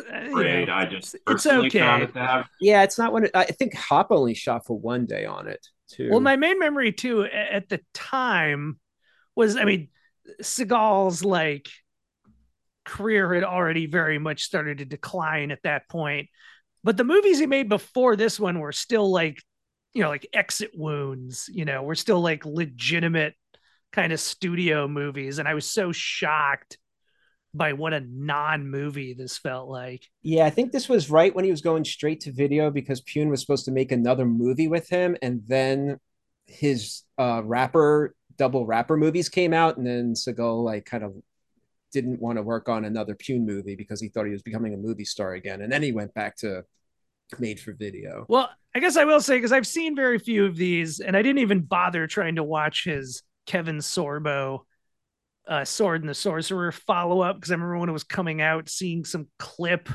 afraid. 0.09 0.69
Uh, 0.69 0.73
I 0.73 0.85
just 0.85 1.17
it's 1.29 1.45
okay. 1.45 2.03
It 2.03 2.15
have... 2.15 2.47
Yeah, 2.61 2.85
it's 2.85 2.97
not 2.97 3.13
one. 3.13 3.27
I 3.35 3.47
think 3.47 3.75
Hop 3.75 4.13
only 4.13 4.35
shot 4.35 4.65
for 4.65 4.79
one 4.79 5.07
day 5.07 5.25
on 5.27 5.49
it. 5.49 5.67
too. 5.93 6.11
Well, 6.11 6.21
my 6.21 6.37
main 6.37 6.59
memory 6.59 6.93
too 6.93 7.25
at 7.25 7.69
the 7.69 7.81
time 7.95 8.79
was, 9.35 9.57
I 9.57 9.65
mean, 9.65 9.89
Seagal's 10.41 11.25
like 11.25 11.69
career 12.85 13.35
had 13.35 13.45
already 13.45 13.87
very 13.87 14.19
much 14.19 14.43
started 14.43 14.79
to 14.79 14.85
decline 14.85 15.51
at 15.51 15.63
that 15.63 15.89
point. 15.89 16.29
But 16.85 16.97
the 16.97 17.05
movies 17.05 17.39
he 17.39 17.47
made 17.47 17.69
before 17.69 18.17
this 18.17 18.41
one 18.41 18.59
were 18.59 18.73
still 18.73 19.11
like, 19.11 19.43
you 19.95 20.03
know, 20.03 20.09
like 20.09 20.27
exit 20.33 20.73
wounds, 20.75 21.49
you 21.53 21.65
know, 21.65 21.83
were 21.83 21.95
still 21.95 22.21
like 22.21 22.45
legitimate 22.45 23.35
kind 23.93 24.13
of 24.13 24.21
studio 24.21 24.89
movies. 24.89 25.39
And 25.39 25.47
I 25.47 25.55
was 25.55 25.67
so 25.67 25.93
shocked 25.93 26.79
by 27.55 27.75
what 27.75 27.93
a 27.93 28.01
non-movie 28.01 29.15
this 29.15 29.39
felt 29.39 29.69
like. 29.69 30.07
Yeah, 30.23 30.47
I 30.47 30.51
think 30.51 30.73
this 30.73 30.89
was 30.89 31.11
right 31.11 31.35
when 31.35 31.45
he 31.45 31.51
was 31.51 31.61
going 31.61 31.85
straight 31.85 32.21
to 32.21 32.33
video 32.33 32.71
because 32.71 33.03
Pyun 33.03 33.29
was 33.29 33.41
supposed 33.41 33.67
to 33.67 33.73
make 33.73 33.93
another 33.93 34.25
movie 34.25 34.69
with 34.69 34.89
him, 34.89 35.17
and 35.21 35.43
then 35.47 35.99
his 36.47 37.03
uh, 37.19 37.43
rapper 37.45 38.15
double 38.39 38.65
rapper 38.65 38.97
movies 38.97 39.29
came 39.29 39.53
out, 39.53 39.77
and 39.77 39.87
then 39.87 40.15
Seagal 40.15 40.65
like 40.65 40.87
kind 40.87 41.05
of 41.05 41.15
didn't 41.93 42.21
want 42.21 42.39
to 42.39 42.43
work 42.43 42.69
on 42.69 42.85
another 42.85 43.15
Pyun 43.15 43.45
movie 43.45 43.77
because 43.77 44.01
he 44.01 44.09
thought 44.09 44.27
he 44.27 44.33
was 44.33 44.43
becoming 44.43 44.75
a 44.75 44.79
movie 44.79 45.05
star 45.05 45.35
again, 45.35 45.63
and 45.63 45.71
then 45.71 45.83
he 45.83 45.93
went 45.93 46.13
back 46.15 46.37
to 46.39 46.65
made 47.39 47.61
for 47.61 47.73
video. 47.73 48.27
Well, 48.29 48.51
I 48.75 48.81
guess 48.81 48.97
I 48.97 49.05
will 49.05 49.21
say 49.21 49.37
because 49.37 49.53
I've 49.53 49.67
seen 49.67 49.97
very 49.97 50.19
few 50.19 50.45
of 50.47 50.57
these, 50.57 51.01
and 51.01 51.17
I 51.17 51.23
didn't 51.23 51.41
even 51.41 51.61
bother 51.61 52.07
trying 52.07 52.37
to 52.37 52.45
watch 52.45 52.85
his 52.85 53.23
Kevin 53.47 53.79
Sorbo 53.79 54.61
uh, 55.47 55.65
Sword 55.65 56.03
and 56.03 56.09
the 56.09 56.15
Sorcerer 56.15 56.73
follow 56.73 57.21
up 57.21 57.37
because 57.37 57.51
I 57.51 57.55
remember 57.55 57.79
when 57.79 57.89
it 57.89 57.93
was 57.93 58.05
coming 58.05 58.41
out, 58.41 58.69
seeing 58.69 59.05
some 59.05 59.29
clip 59.39 59.89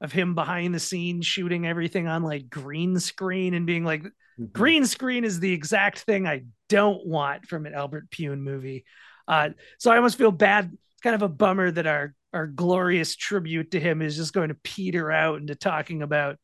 of 0.00 0.12
him 0.12 0.34
behind 0.34 0.74
the 0.74 0.80
scenes 0.80 1.26
shooting 1.26 1.66
everything 1.66 2.06
on 2.06 2.22
like 2.22 2.48
green 2.48 2.98
screen 3.00 3.54
and 3.54 3.66
being 3.66 3.84
like, 3.84 4.02
mm-hmm. 4.02 4.44
green 4.52 4.86
screen 4.86 5.24
is 5.24 5.40
the 5.40 5.52
exact 5.52 6.00
thing 6.00 6.26
I 6.26 6.44
don't 6.68 7.04
want 7.06 7.46
from 7.46 7.66
an 7.66 7.74
Albert 7.74 8.10
Pyun 8.10 8.38
movie. 8.38 8.84
Uh, 9.26 9.50
so 9.78 9.90
I 9.90 9.96
almost 9.96 10.16
feel 10.16 10.30
bad. 10.30 10.76
It's 10.98 11.02
kind 11.04 11.14
of 11.14 11.22
a 11.22 11.28
bummer 11.28 11.70
that 11.70 11.86
our 11.86 12.12
our 12.32 12.48
glorious 12.48 13.14
tribute 13.14 13.70
to 13.70 13.78
him 13.78 14.02
is 14.02 14.16
just 14.16 14.32
going 14.32 14.48
to 14.48 14.56
peter 14.56 15.12
out 15.12 15.40
into 15.40 15.54
talking 15.54 16.02
about 16.02 16.38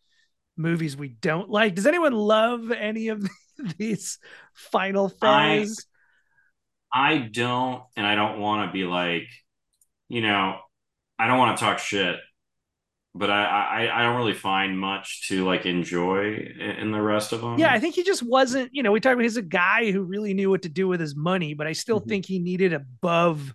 movies 0.57 0.97
we 0.97 1.09
don't 1.09 1.51
like. 1.51 1.75
Does 1.75 1.89
anyone 1.89 2.13
love 2.13 2.71
any 2.71 3.09
of 3.09 3.29
these 3.79 4.21
final 4.53 5.09
phase? 5.09 5.85
I 6.93 7.19
don't, 7.19 7.83
and 7.97 8.07
I 8.07 8.15
don't 8.15 8.39
want 8.39 8.69
to 8.69 8.73
be 8.73 8.85
like, 8.85 9.27
you 10.09 10.21
know, 10.21 10.59
I 11.19 11.27
don't 11.27 11.39
want 11.39 11.59
to 11.59 11.65
talk 11.65 11.81
shit, 11.81 12.15
but 13.13 13.31
I, 13.31 13.89
I, 13.89 13.99
I 13.99 14.03
don't 14.05 14.17
really 14.17 14.35
find 14.35 14.79
much 14.79 15.27
to 15.31 15.45
like 15.45 15.67
enjoy 15.67 16.55
in 16.79 16.93
the 16.93 17.03
rest 17.03 17.33
of 17.33 17.41
them. 17.41 17.59
Yeah, 17.59 17.73
I 17.73 17.81
think 17.81 17.97
he 17.97 18.05
just 18.05 18.23
wasn't. 18.23 18.71
You 18.73 18.85
know, 18.85 18.93
we 18.93 19.01
talked 19.01 19.15
about 19.15 19.25
he's 19.25 19.37
a 19.37 19.43
guy 19.43 19.91
who 19.91 20.05
really 20.05 20.33
knew 20.33 20.49
what 20.49 20.63
to 20.63 20.69
do 20.69 20.87
with 20.87 21.01
his 21.01 21.17
money, 21.17 21.55
but 21.55 21.67
I 21.67 21.73
still 21.73 21.99
mm-hmm. 21.99 22.09
think 22.09 22.27
he 22.27 22.39
needed 22.39 22.73
above 22.73 23.53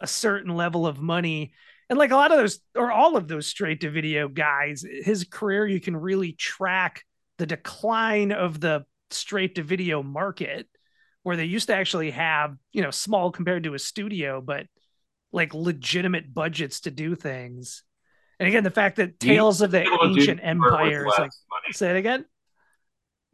a 0.00 0.06
certain 0.06 0.54
level 0.54 0.86
of 0.86 1.00
money. 1.00 1.52
And 1.90 1.98
like 1.98 2.10
a 2.10 2.16
lot 2.16 2.32
of 2.32 2.38
those, 2.38 2.60
or 2.74 2.90
all 2.90 3.16
of 3.16 3.28
those 3.28 3.46
straight 3.46 3.80
to 3.82 3.90
video 3.90 4.28
guys, 4.28 4.84
his 5.02 5.24
career, 5.24 5.66
you 5.66 5.80
can 5.80 5.96
really 5.96 6.32
track 6.32 7.02
the 7.38 7.46
decline 7.46 8.32
of 8.32 8.60
the 8.60 8.84
straight 9.10 9.56
to 9.56 9.62
video 9.62 10.02
market 10.02 10.68
where 11.22 11.36
they 11.36 11.44
used 11.44 11.68
to 11.68 11.74
actually 11.74 12.10
have, 12.10 12.56
you 12.72 12.82
know, 12.82 12.90
small 12.90 13.30
compared 13.30 13.64
to 13.64 13.74
a 13.74 13.78
studio, 13.78 14.40
but 14.40 14.66
like 15.32 15.54
legitimate 15.54 16.32
budgets 16.32 16.80
to 16.80 16.90
do 16.90 17.14
things. 17.14 17.82
And 18.38 18.48
again, 18.48 18.64
the 18.64 18.70
fact 18.70 18.96
that 18.96 19.20
Tales 19.20 19.62
of 19.62 19.70
the 19.70 19.86
Ancient 20.02 20.40
Empires, 20.42 21.12
like, 21.18 21.30
say 21.72 21.90
it 21.90 21.96
again. 21.96 22.24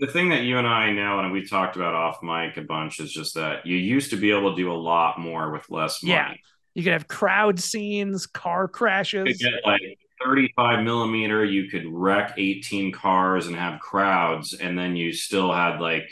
The 0.01 0.06
thing 0.06 0.31
that 0.31 0.43
you 0.43 0.59
and 0.59 0.66
I 0.66 0.93
know, 0.93 1.20
and 1.20 1.31
we 1.31 1.47
talked 1.47 1.77
about 1.77 1.94
off 1.94 2.22
mic 2.22 2.56
a 2.56 2.62
bunch, 2.62 3.01
is 3.01 3.12
just 3.12 3.35
that 3.35 3.66
you 3.66 3.77
used 3.77 4.10
to 4.10 4.16
be 4.16 4.31
able 4.31 4.51
to 4.51 4.56
do 4.56 4.72
a 4.72 4.74
lot 4.74 5.20
more 5.20 5.52
with 5.52 5.68
less 5.70 6.02
money. 6.02 6.14
Yeah. 6.14 6.35
You 6.74 6.85
could 6.85 6.93
have 6.93 7.09
crowd 7.09 7.60
scenes, 7.60 8.27
car 8.27 8.66
crashes. 8.66 9.39
get 9.39 9.52
like 9.64 9.81
35 10.24 10.85
millimeter, 10.85 11.44
you 11.44 11.68
could 11.68 11.85
wreck 11.86 12.35
18 12.36 12.93
cars 12.93 13.47
and 13.47 13.56
have 13.56 13.81
crowds, 13.81 14.55
and 14.55 14.78
then 14.78 14.97
you 14.97 15.12
still 15.12 15.52
had 15.52 15.81
like 15.81 16.09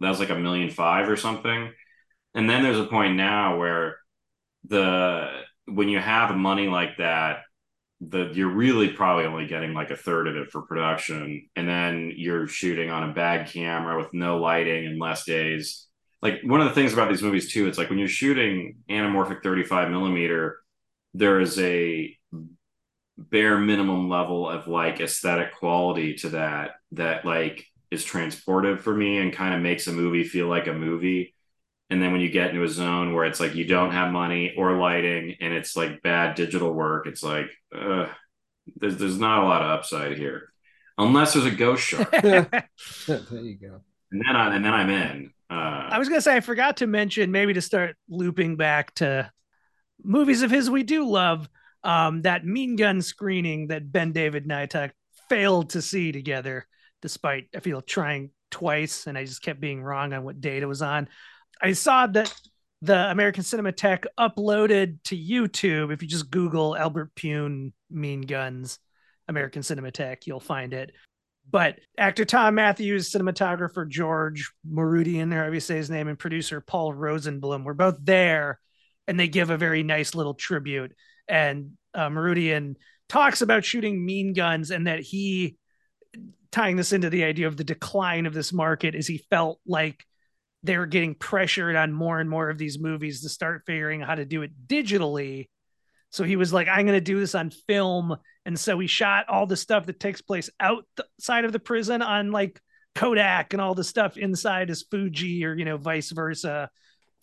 that 0.00 0.08
was 0.08 0.20
like 0.20 0.30
a 0.30 0.34
million 0.34 0.70
five 0.70 1.08
or 1.08 1.16
something. 1.16 1.72
And 2.34 2.50
then 2.50 2.62
there's 2.62 2.78
a 2.78 2.86
point 2.86 3.16
now 3.16 3.58
where 3.58 3.98
the 4.64 5.30
when 5.66 5.88
you 5.88 5.98
have 5.98 6.36
money 6.36 6.68
like 6.68 6.98
that, 6.98 7.38
the 8.00 8.30
you're 8.32 8.48
really 8.48 8.88
probably 8.88 9.24
only 9.24 9.46
getting 9.46 9.72
like 9.72 9.90
a 9.90 9.96
third 9.96 10.26
of 10.26 10.36
it 10.36 10.50
for 10.50 10.62
production, 10.62 11.48
and 11.56 11.68
then 11.68 12.12
you're 12.16 12.46
shooting 12.46 12.90
on 12.90 13.10
a 13.10 13.14
bad 13.14 13.48
camera 13.48 13.96
with 13.98 14.12
no 14.12 14.38
lighting 14.38 14.86
and 14.86 15.00
less 15.00 15.24
days. 15.24 15.86
Like 16.22 16.40
one 16.42 16.60
of 16.60 16.68
the 16.68 16.74
things 16.74 16.92
about 16.92 17.10
these 17.10 17.22
movies 17.22 17.52
too, 17.52 17.66
it's 17.66 17.78
like 17.78 17.90
when 17.90 17.98
you're 17.98 18.08
shooting 18.08 18.76
anamorphic 18.88 19.42
35 19.42 19.90
millimeter, 19.90 20.58
there 21.12 21.40
is 21.40 21.58
a 21.58 22.16
bare 23.16 23.58
minimum 23.58 24.08
level 24.08 24.48
of 24.48 24.66
like 24.66 25.00
aesthetic 25.00 25.54
quality 25.54 26.14
to 26.14 26.30
that 26.30 26.72
that 26.92 27.24
like 27.24 27.64
is 27.90 28.04
transportive 28.04 28.80
for 28.80 28.94
me 28.94 29.18
and 29.18 29.32
kind 29.32 29.54
of 29.54 29.60
makes 29.60 29.86
a 29.86 29.92
movie 29.92 30.24
feel 30.24 30.48
like 30.48 30.66
a 30.66 30.72
movie. 30.72 31.33
And 31.90 32.02
then 32.02 32.12
when 32.12 32.20
you 32.20 32.30
get 32.30 32.50
into 32.50 32.62
a 32.62 32.68
zone 32.68 33.12
where 33.12 33.24
it's 33.24 33.40
like 33.40 33.54
you 33.54 33.66
don't 33.66 33.92
have 33.92 34.10
money 34.10 34.54
or 34.56 34.76
lighting 34.76 35.36
and 35.40 35.52
it's 35.52 35.76
like 35.76 36.02
bad 36.02 36.34
digital 36.34 36.72
work, 36.72 37.06
it's 37.06 37.22
like 37.22 37.46
uh, 37.76 38.06
there's 38.76 38.96
there's 38.96 39.18
not 39.18 39.42
a 39.42 39.46
lot 39.46 39.62
of 39.62 39.70
upside 39.70 40.16
here, 40.16 40.48
unless 40.96 41.34
there's 41.34 41.44
a 41.44 41.50
ghost 41.50 41.82
shark. 41.82 42.10
there 42.22 42.40
you 43.06 43.58
go. 43.60 43.80
And 44.10 44.22
then 44.26 44.36
I 44.36 44.54
and 44.54 44.64
then 44.64 44.72
I'm 44.72 44.90
in. 44.90 45.30
Uh, 45.50 45.88
I 45.90 45.98
was 45.98 46.08
gonna 46.08 46.20
say 46.20 46.36
I 46.36 46.40
forgot 46.40 46.78
to 46.78 46.86
mention 46.86 47.30
maybe 47.30 47.52
to 47.52 47.60
start 47.60 47.96
looping 48.08 48.56
back 48.56 48.94
to 48.96 49.30
movies 50.02 50.42
of 50.42 50.50
his 50.50 50.70
we 50.70 50.82
do 50.82 51.08
love. 51.08 51.48
Um, 51.82 52.22
that 52.22 52.46
Mean 52.46 52.76
Gun 52.76 53.02
screening 53.02 53.66
that 53.66 53.92
BenDavid 53.92 54.44
and 54.44 54.52
I 54.54 54.64
talk, 54.64 54.92
failed 55.28 55.70
to 55.70 55.82
see 55.82 56.12
together 56.12 56.66
despite 57.02 57.48
I 57.54 57.60
feel 57.60 57.82
trying 57.82 58.30
twice 58.50 59.06
and 59.06 59.18
I 59.18 59.24
just 59.24 59.42
kept 59.42 59.60
being 59.60 59.82
wrong 59.82 60.14
on 60.14 60.24
what 60.24 60.40
date 60.40 60.62
it 60.62 60.66
was 60.66 60.80
on. 60.80 61.08
I 61.60 61.72
saw 61.72 62.06
that 62.08 62.34
the 62.82 63.10
American 63.10 63.42
Cinematheque 63.42 64.04
uploaded 64.18 65.02
to 65.04 65.16
YouTube. 65.16 65.92
If 65.92 66.02
you 66.02 66.08
just 66.08 66.30
Google 66.30 66.76
Albert 66.76 67.14
Pyun 67.14 67.72
Mean 67.90 68.22
Guns 68.22 68.78
American 69.28 69.62
Cinematheque, 69.62 70.26
you'll 70.26 70.40
find 70.40 70.74
it. 70.74 70.92
But 71.50 71.78
actor 71.98 72.24
Thom 72.24 72.54
Mathews, 72.54 73.10
cinematographer 73.10 73.88
George 73.88 74.50
Mooradian, 74.70 75.32
however 75.32 75.54
you 75.54 75.60
say 75.60 75.76
his 75.76 75.90
name, 75.90 76.08
and 76.08 76.18
producer 76.18 76.60
Paul 76.60 76.92
Rosenblum 76.94 77.64
were 77.64 77.74
both 77.74 77.96
there, 78.02 78.60
and 79.06 79.18
they 79.18 79.28
give 79.28 79.50
a 79.50 79.58
very 79.58 79.82
nice 79.82 80.14
little 80.14 80.34
tribute. 80.34 80.92
And 81.28 81.72
uh, 81.94 82.08
Mooradian 82.08 82.76
talks 83.08 83.42
about 83.42 83.64
shooting 83.64 84.04
Mean 84.04 84.32
Guns 84.32 84.70
and 84.70 84.86
that 84.86 85.00
he 85.00 85.56
tying 86.50 86.76
this 86.76 86.92
into 86.92 87.10
the 87.10 87.24
idea 87.24 87.46
of 87.46 87.56
the 87.56 87.64
decline 87.64 88.26
of 88.26 88.34
this 88.34 88.52
market 88.52 88.94
is 88.94 89.06
he 89.06 89.18
felt 89.28 89.58
like 89.66 90.04
they 90.64 90.78
were 90.78 90.86
getting 90.86 91.14
pressured 91.14 91.76
on 91.76 91.92
more 91.92 92.18
and 92.18 92.28
more 92.28 92.48
of 92.48 92.56
these 92.56 92.78
movies 92.78 93.20
to 93.20 93.28
start 93.28 93.62
figuring 93.66 94.00
how 94.00 94.14
to 94.14 94.24
do 94.24 94.42
it 94.42 94.50
digitally. 94.66 95.48
So 96.10 96.24
he 96.24 96.36
was 96.36 96.52
like, 96.52 96.68
I'm 96.68 96.86
going 96.86 96.96
to 96.96 97.02
do 97.02 97.20
this 97.20 97.34
on 97.34 97.50
film. 97.68 98.16
And 98.46 98.58
so 98.58 98.78
he 98.78 98.86
shot 98.86 99.28
all 99.28 99.46
the 99.46 99.56
stuff 99.56 99.84
that 99.86 100.00
takes 100.00 100.22
place 100.22 100.48
outside 100.58 101.44
of 101.44 101.52
the 101.52 101.58
prison 101.58 102.00
on 102.00 102.32
like 102.32 102.60
Kodak 102.94 103.52
and 103.52 103.60
all 103.60 103.74
the 103.74 103.84
stuff 103.84 104.16
inside 104.16 104.70
is 104.70 104.86
Fuji 104.90 105.44
or, 105.44 105.54
you 105.54 105.66
know, 105.66 105.76
vice 105.76 106.10
versa. 106.10 106.70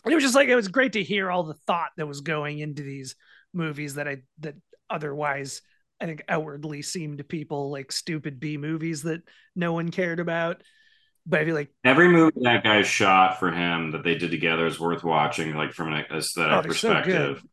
It 0.05 0.13
was 0.13 0.23
just 0.23 0.35
like, 0.35 0.49
it 0.49 0.55
was 0.55 0.68
great 0.68 0.93
to 0.93 1.03
hear 1.03 1.31
all 1.31 1.43
the 1.43 1.55
thought 1.65 1.91
that 1.97 2.07
was 2.07 2.22
going 2.22 2.59
into 2.59 2.84
these 2.84 3.15
movies 3.53 3.95
that 3.95 4.07
I, 4.07 4.18
that 4.39 4.55
otherwise 4.89 5.61
I 5.99 6.05
think 6.05 6.23
outwardly 6.27 6.84
seemed 6.84 7.19
to 7.19 7.23
people 7.23 7.72
like 7.72 7.91
stupid 7.91 8.39
B 8.39 8.57
movies 8.57 9.03
that 9.03 9.22
no 9.55 9.73
one 9.73 9.89
cared 9.89 10.19
about. 10.19 10.61
But 11.26 11.41
I 11.41 11.45
feel 11.45 11.56
like 11.56 11.69
every 11.84 12.07
movie 12.10 12.34
that 12.41 12.64
guy 12.64 12.81
shot 12.81 13.39
for 13.39 13.52
him 13.52 13.91
that 13.91 14.03
they 14.03 14.15
did 14.15 14.31
together 14.31 14.65
is 14.65 14.80
worth 14.80 15.03
watching, 15.03 15.56
like 15.56 15.73
from 15.73 15.93
an 15.93 16.06
aesthetic 16.11 16.53
oh, 16.53 16.61
perspective. 16.64 17.39
So 17.41 17.48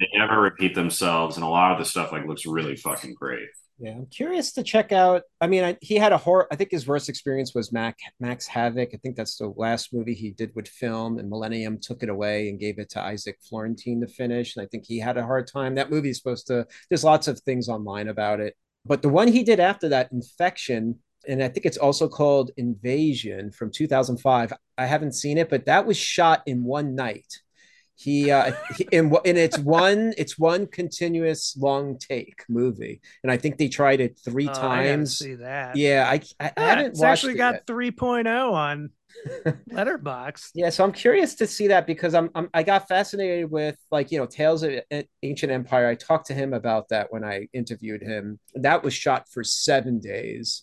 they 0.00 0.08
never 0.18 0.40
repeat 0.40 0.74
themselves, 0.74 1.36
and 1.36 1.44
a 1.44 1.48
lot 1.48 1.72
of 1.72 1.78
the 1.78 1.84
stuff 1.84 2.12
like 2.12 2.26
looks 2.26 2.46
really 2.46 2.76
fucking 2.76 3.14
great. 3.14 3.48
Yeah, 3.78 3.92
I'm 3.92 4.06
curious 4.06 4.52
to 4.52 4.62
check 4.62 4.92
out. 4.92 5.22
I 5.40 5.46
mean, 5.48 5.64
I, 5.64 5.76
he 5.80 5.96
had 5.96 6.12
a 6.12 6.18
horror. 6.18 6.46
I 6.52 6.56
think 6.56 6.70
his 6.70 6.86
worst 6.86 7.08
experience 7.08 7.54
was 7.54 7.72
Mac, 7.72 7.98
Max 8.20 8.46
Havoc. 8.46 8.90
I 8.94 8.96
think 8.98 9.16
that's 9.16 9.36
the 9.36 9.48
last 9.56 9.92
movie 9.92 10.14
he 10.14 10.30
did 10.30 10.52
with 10.54 10.68
film, 10.68 11.18
and 11.18 11.28
Millennium 11.28 11.78
took 11.80 12.02
it 12.02 12.08
away 12.08 12.48
and 12.48 12.60
gave 12.60 12.78
it 12.78 12.90
to 12.90 13.00
Isaac 13.00 13.38
Florentine 13.42 14.00
to 14.00 14.06
finish. 14.06 14.56
And 14.56 14.64
I 14.64 14.68
think 14.68 14.84
he 14.86 14.98
had 14.98 15.16
a 15.16 15.26
hard 15.26 15.46
time. 15.46 15.74
That 15.74 15.90
movie 15.90 16.10
is 16.10 16.18
supposed 16.18 16.46
to. 16.46 16.66
There's 16.88 17.04
lots 17.04 17.28
of 17.28 17.40
things 17.40 17.68
online 17.68 18.08
about 18.08 18.40
it, 18.40 18.54
but 18.84 19.02
the 19.02 19.08
one 19.08 19.28
he 19.28 19.42
did 19.42 19.58
after 19.58 19.88
that, 19.88 20.12
Infection, 20.12 21.00
and 21.28 21.42
I 21.42 21.48
think 21.48 21.66
it's 21.66 21.76
also 21.76 22.08
called 22.08 22.50
Invasion 22.56 23.50
from 23.52 23.70
2005. 23.70 24.52
I 24.78 24.86
haven't 24.86 25.12
seen 25.12 25.38
it, 25.38 25.48
but 25.48 25.66
that 25.66 25.86
was 25.86 25.96
shot 25.96 26.42
in 26.46 26.64
one 26.64 26.94
night 26.94 27.40
he 28.02 28.30
uh 28.30 28.52
he, 28.76 28.88
and, 28.92 29.16
and 29.24 29.38
it's 29.38 29.58
one 29.58 30.12
it's 30.16 30.38
one 30.38 30.66
continuous 30.66 31.56
long 31.56 31.98
take 31.98 32.42
movie 32.48 33.00
and 33.22 33.30
i 33.30 33.36
think 33.36 33.58
they 33.58 33.68
tried 33.68 34.00
it 34.00 34.18
three 34.24 34.48
oh, 34.48 34.52
times 34.52 35.18
see 35.18 35.34
that 35.34 35.76
yeah 35.76 36.08
i 36.08 36.20
i, 36.40 36.52
I 36.56 36.60
haven't 36.60 36.86
it's 36.86 37.02
actually 37.02 37.34
got 37.34 37.66
3.0 37.66 38.52
on 38.52 38.90
Letterboxd 39.70 40.52
Yeah, 40.54 40.70
so 40.70 40.84
I'm 40.84 40.90
curious 40.90 41.34
to 41.34 41.46
see 41.46 41.68
that 41.68 41.86
because 41.86 42.14
I'm, 42.14 42.30
I'm 42.34 42.48
I 42.54 42.62
got 42.62 42.88
fascinated 42.88 43.50
with 43.50 43.76
like 43.90 44.10
you 44.10 44.18
know 44.18 44.24
Tales 44.24 44.62
of 44.62 44.72
Ancient 45.22 45.52
Empire. 45.52 45.86
I 45.86 45.94
talked 45.94 46.28
to 46.28 46.34
him 46.34 46.54
about 46.54 46.88
that 46.88 47.12
when 47.12 47.22
I 47.22 47.46
interviewed 47.52 48.02
him. 48.02 48.40
That 48.54 48.82
was 48.82 48.94
shot 48.94 49.28
for 49.28 49.44
seven 49.44 50.00
days, 50.00 50.62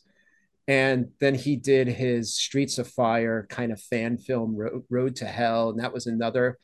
and 0.69 1.07
then 1.19 1.33
he 1.33 1.55
did 1.55 1.87
his 1.87 2.35
Streets 2.35 2.77
of 2.77 2.87
Fire 2.87 3.47
kind 3.49 3.71
of 3.71 3.81
fan 3.81 4.19
film 4.19 4.55
Road, 4.55 4.83
Road 4.87 5.15
to 5.15 5.25
Hell, 5.25 5.71
and 5.71 5.79
that 5.79 5.91
was 5.91 6.05
another 6.05 6.59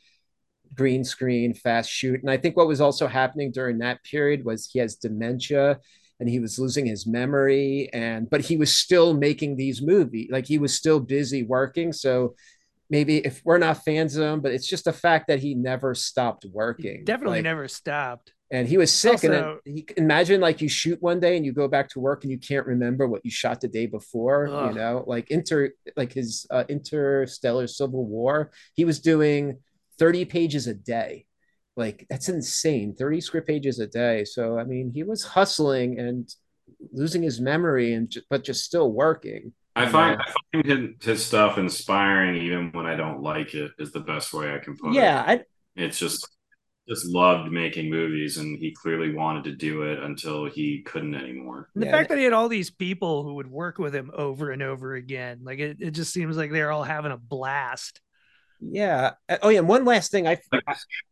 green 0.76 1.02
screen 1.02 1.54
fast 1.54 1.90
shoot. 1.90 2.20
And 2.20 2.30
I 2.30 2.36
think 2.36 2.56
what 2.56 2.68
was 2.68 2.80
also 2.80 3.08
happening 3.08 3.50
during 3.50 3.78
that 3.78 4.04
period 4.04 4.44
was 4.44 4.70
he 4.72 4.78
has 4.78 4.94
dementia 4.94 5.80
and 6.20 6.28
he 6.28 6.38
was 6.38 6.56
losing 6.56 6.86
his 6.86 7.04
memory 7.04 7.90
and 7.92 8.30
but 8.30 8.42
he 8.42 8.56
was 8.56 8.72
still 8.72 9.12
making 9.12 9.56
these 9.56 9.82
movies 9.82 10.28
like 10.30 10.46
he 10.46 10.58
was 10.58 10.72
still 10.72 11.00
busy 11.00 11.42
working. 11.42 11.92
So 11.92 12.36
maybe 12.88 13.18
if 13.18 13.42
we're 13.44 13.58
not 13.58 13.84
fans 13.84 14.14
of 14.14 14.22
him 14.22 14.40
but 14.40 14.52
it's 14.52 14.68
just 14.68 14.84
the 14.84 14.92
fact 14.92 15.26
that 15.26 15.40
he 15.40 15.54
never 15.54 15.96
stopped 15.96 16.46
working. 16.52 16.98
He 16.98 17.04
definitely 17.04 17.38
like, 17.38 17.44
never 17.44 17.66
stopped 17.66 18.32
and 18.50 18.68
he 18.68 18.78
was 18.78 18.92
sick 18.92 19.12
also, 19.12 19.26
and 19.26 19.34
then 19.34 19.74
he, 19.74 19.86
imagine 19.96 20.40
like 20.40 20.60
you 20.60 20.68
shoot 20.68 21.00
one 21.02 21.18
day 21.18 21.36
and 21.36 21.44
you 21.44 21.52
go 21.52 21.66
back 21.66 21.88
to 21.90 22.00
work 22.00 22.22
and 22.22 22.30
you 22.30 22.38
can't 22.38 22.66
remember 22.66 23.06
what 23.06 23.24
you 23.24 23.30
shot 23.30 23.60
the 23.60 23.68
day 23.68 23.86
before 23.86 24.48
ugh. 24.48 24.70
you 24.70 24.78
know 24.78 25.04
like 25.06 25.30
inter 25.30 25.70
like 25.96 26.12
his 26.12 26.46
uh, 26.50 26.64
interstellar 26.68 27.66
civil 27.66 28.06
war 28.06 28.50
he 28.74 28.84
was 28.84 29.00
doing 29.00 29.58
30 29.98 30.24
pages 30.26 30.66
a 30.66 30.74
day 30.74 31.26
like 31.76 32.06
that's 32.08 32.28
insane 32.28 32.94
30 32.94 33.20
script 33.20 33.46
pages 33.46 33.78
a 33.80 33.86
day 33.86 34.24
so 34.24 34.58
i 34.58 34.64
mean 34.64 34.90
he 34.94 35.02
was 35.02 35.24
hustling 35.24 35.98
and 35.98 36.34
losing 36.92 37.22
his 37.22 37.40
memory 37.40 37.94
and 37.94 38.14
but 38.30 38.44
just 38.44 38.64
still 38.64 38.90
working 38.92 39.52
I 39.78 39.86
find, 39.86 40.18
I 40.18 40.32
find 40.54 40.64
his, 40.64 41.06
his, 41.06 41.26
stuff 41.26 41.58
inspiring 41.58 42.36
even 42.36 42.72
when 42.72 42.86
I 42.86 42.96
don't 42.96 43.20
like 43.20 43.52
it 43.52 43.72
is 43.78 43.92
the 43.92 44.00
best 44.00 44.32
way 44.32 44.54
I 44.54 44.58
can 44.58 44.74
put 44.74 44.94
yeah, 44.94 45.32
it. 45.32 45.46
Yeah, 45.74 45.84
it's 45.84 45.98
just 45.98 46.26
just 46.88 47.06
loved 47.06 47.50
making 47.50 47.90
movies 47.90 48.36
and 48.36 48.58
he 48.58 48.70
clearly 48.70 49.12
wanted 49.12 49.44
to 49.44 49.52
do 49.52 49.82
it 49.82 50.02
until 50.02 50.44
he 50.46 50.82
couldn't 50.82 51.14
anymore. 51.14 51.68
And 51.74 51.82
the 51.82 51.86
yeah. 51.86 51.92
fact 51.92 52.08
that 52.10 52.18
he 52.18 52.24
had 52.24 52.32
all 52.32 52.48
these 52.48 52.70
people 52.70 53.24
who 53.24 53.34
would 53.34 53.50
work 53.50 53.78
with 53.78 53.94
him 53.94 54.10
over 54.14 54.50
and 54.50 54.62
over 54.62 54.94
again, 54.94 55.40
like 55.42 55.58
it, 55.58 55.78
it 55.80 55.90
just 55.92 56.12
seems 56.12 56.36
like 56.36 56.52
they're 56.52 56.70
all 56.70 56.84
having 56.84 57.12
a 57.12 57.16
blast. 57.16 58.00
Yeah. 58.60 59.12
Uh, 59.28 59.38
oh 59.42 59.48
yeah. 59.48 59.58
And 59.58 59.68
one 59.68 59.84
last 59.84 60.10
thing, 60.10 60.28
I 60.28 60.38
like 60.52 60.64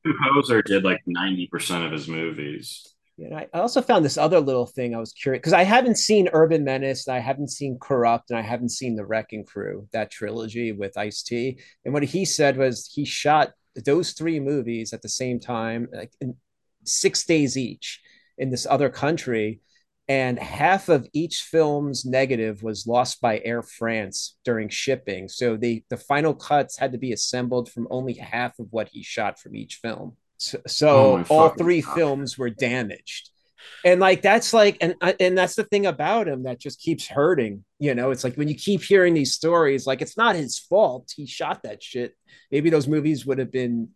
composer 0.04 0.62
did 0.62 0.84
like 0.84 1.00
ninety 1.06 1.46
percent 1.48 1.84
of 1.84 1.92
his 1.92 2.08
movies. 2.08 2.94
Yeah, 3.16 3.44
I 3.54 3.60
also 3.60 3.80
found 3.80 4.04
this 4.04 4.18
other 4.18 4.40
little 4.40 4.66
thing 4.66 4.92
I 4.92 4.98
was 4.98 5.12
curious 5.12 5.40
because 5.40 5.52
I 5.52 5.62
haven't 5.62 5.98
seen 5.98 6.28
Urban 6.32 6.64
Menace, 6.64 7.06
and 7.06 7.14
I 7.14 7.20
haven't 7.20 7.50
seen 7.52 7.78
Corrupt, 7.78 8.30
and 8.30 8.38
I 8.38 8.42
haven't 8.42 8.70
seen 8.70 8.96
The 8.96 9.06
Wrecking 9.06 9.44
Crew, 9.44 9.86
that 9.92 10.10
trilogy 10.10 10.72
with 10.72 10.98
Ice 10.98 11.22
T. 11.22 11.60
And 11.84 11.94
what 11.94 12.02
he 12.02 12.24
said 12.24 12.56
was 12.56 12.90
he 12.92 13.04
shot 13.04 13.52
those 13.84 14.12
three 14.12 14.40
movies 14.40 14.92
at 14.92 15.02
the 15.02 15.08
same 15.08 15.40
time, 15.40 15.88
like 15.92 16.12
in 16.20 16.36
six 16.84 17.24
days 17.24 17.56
each 17.56 18.00
in 18.38 18.50
this 18.50 18.66
other 18.68 18.90
country 18.90 19.60
and 20.08 20.38
half 20.38 20.88
of 20.88 21.08
each 21.14 21.42
film's 21.42 22.04
negative 22.04 22.62
was 22.62 22.86
lost 22.86 23.20
by 23.20 23.40
Air 23.44 23.62
France 23.62 24.36
during 24.44 24.68
shipping. 24.68 25.28
So 25.28 25.56
the 25.56 25.82
the 25.88 25.96
final 25.96 26.34
cuts 26.34 26.76
had 26.76 26.92
to 26.92 26.98
be 26.98 27.12
assembled 27.12 27.70
from 27.70 27.88
only 27.90 28.14
half 28.14 28.58
of 28.58 28.66
what 28.70 28.88
he 28.88 29.02
shot 29.02 29.38
from 29.38 29.56
each 29.56 29.76
film. 29.76 30.16
So, 30.36 30.58
so 30.66 30.88
oh 30.88 31.24
all 31.30 31.48
three 31.50 31.80
God. 31.80 31.94
films 31.94 32.36
were 32.36 32.50
damaged. 32.50 33.30
And 33.84 34.00
like 34.00 34.22
that's 34.22 34.52
like 34.52 34.78
and 34.80 34.94
uh, 35.00 35.12
and 35.20 35.36
that's 35.36 35.54
the 35.54 35.64
thing 35.64 35.86
about 35.86 36.28
him 36.28 36.44
that 36.44 36.60
just 36.60 36.80
keeps 36.80 37.06
hurting. 37.06 37.64
You 37.78 37.94
know, 37.94 38.10
it's 38.10 38.24
like 38.24 38.36
when 38.36 38.48
you 38.48 38.54
keep 38.54 38.82
hearing 38.82 39.14
these 39.14 39.32
stories, 39.32 39.86
like 39.86 40.02
it's 40.02 40.16
not 40.16 40.36
his 40.36 40.58
fault. 40.58 41.12
He 41.14 41.26
shot 41.26 41.62
that 41.64 41.82
shit. 41.82 42.14
Maybe 42.50 42.70
those 42.70 42.88
movies 42.88 43.26
would 43.26 43.38
have 43.38 43.52
been 43.52 43.88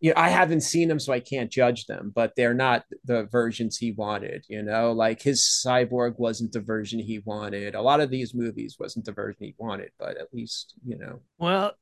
you 0.00 0.10
know, 0.10 0.20
I 0.20 0.30
haven't 0.30 0.62
seen 0.62 0.88
them, 0.88 0.98
so 0.98 1.12
I 1.12 1.20
can't 1.20 1.50
judge 1.50 1.86
them, 1.86 2.10
but 2.14 2.32
they're 2.34 2.54
not 2.54 2.84
the 3.04 3.24
versions 3.24 3.76
he 3.76 3.92
wanted. 3.92 4.44
You 4.48 4.62
know, 4.62 4.92
like 4.92 5.20
his 5.20 5.42
cyborg 5.42 6.18
wasn't 6.18 6.52
the 6.52 6.60
version 6.60 6.98
he 6.98 7.18
wanted. 7.18 7.74
A 7.74 7.82
lot 7.82 8.00
of 8.00 8.10
these 8.10 8.34
movies 8.34 8.76
wasn't 8.80 9.04
the 9.04 9.12
version 9.12 9.44
he 9.44 9.54
wanted, 9.58 9.90
but 9.98 10.16
at 10.16 10.32
least 10.32 10.74
you 10.86 10.98
know. 10.98 11.20
Well, 11.38 11.72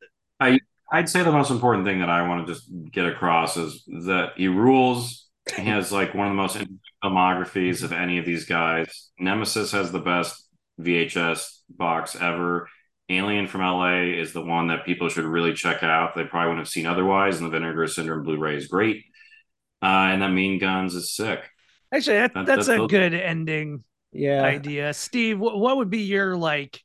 I 0.41 0.59
I'd 0.91 1.09
say 1.09 1.23
the 1.23 1.31
most 1.31 1.51
important 1.51 1.87
thing 1.87 2.01
that 2.01 2.11
I 2.11 2.27
want 2.27 2.47
to 2.47 2.53
just 2.53 2.69
get 2.91 3.07
across 3.07 3.57
is 3.57 3.85
that 3.87 4.33
he 4.37 4.49
rules. 4.49 5.27
He 5.55 5.63
has 5.63 5.93
like 5.93 6.13
one 6.15 6.27
of 6.27 6.33
the 6.33 6.43
most 6.43 6.57
filmographies 7.03 7.83
of 7.83 7.93
any 7.93 8.19
of 8.19 8.25
these 8.25 8.45
guys. 8.45 9.11
Nemesis 9.19 9.73
has 9.73 9.93
the 9.93 9.99
best 9.99 10.49
VHS 10.81 11.61
box 11.69 12.17
ever. 12.17 12.69
Alien 13.09 13.47
from 13.47 13.63
LA 13.63 14.03
is 14.03 14.33
the 14.33 14.45
one 14.45 14.69
that 14.69 14.85
people 14.85 15.09
should 15.09 15.25
really 15.25 15.55
check 15.55 15.83
out. 15.83 16.15
They 16.15 16.25
probably 16.25 16.49
wouldn't 16.49 16.67
have 16.67 16.73
seen 16.73 16.87
otherwise. 16.87 17.39
And 17.39 17.47
the 17.47 17.59
Vinegar 17.59 17.87
Syndrome 17.87 18.23
Blu-ray 18.23 18.57
is 18.57 18.67
great. 18.67 19.05
Uh, 19.83 20.11
and 20.13 20.23
that 20.23 20.31
Mean 20.31 20.59
Guns 20.59 20.95
is 20.95 21.15
sick. 21.15 21.49
Actually, 21.93 22.19
that, 22.19 22.35
that, 22.35 22.47
that's, 22.47 22.67
that's, 22.67 22.83
a 22.83 22.87
good 22.87 23.15
ending 23.15 23.83
yeah. 24.13 24.43
idea. 24.43 24.93
Steve, 24.93 25.39
what, 25.39 25.59
what 25.59 25.79
would 25.79 25.89
be 25.89 26.03
your 26.03 26.37
like 26.37 26.81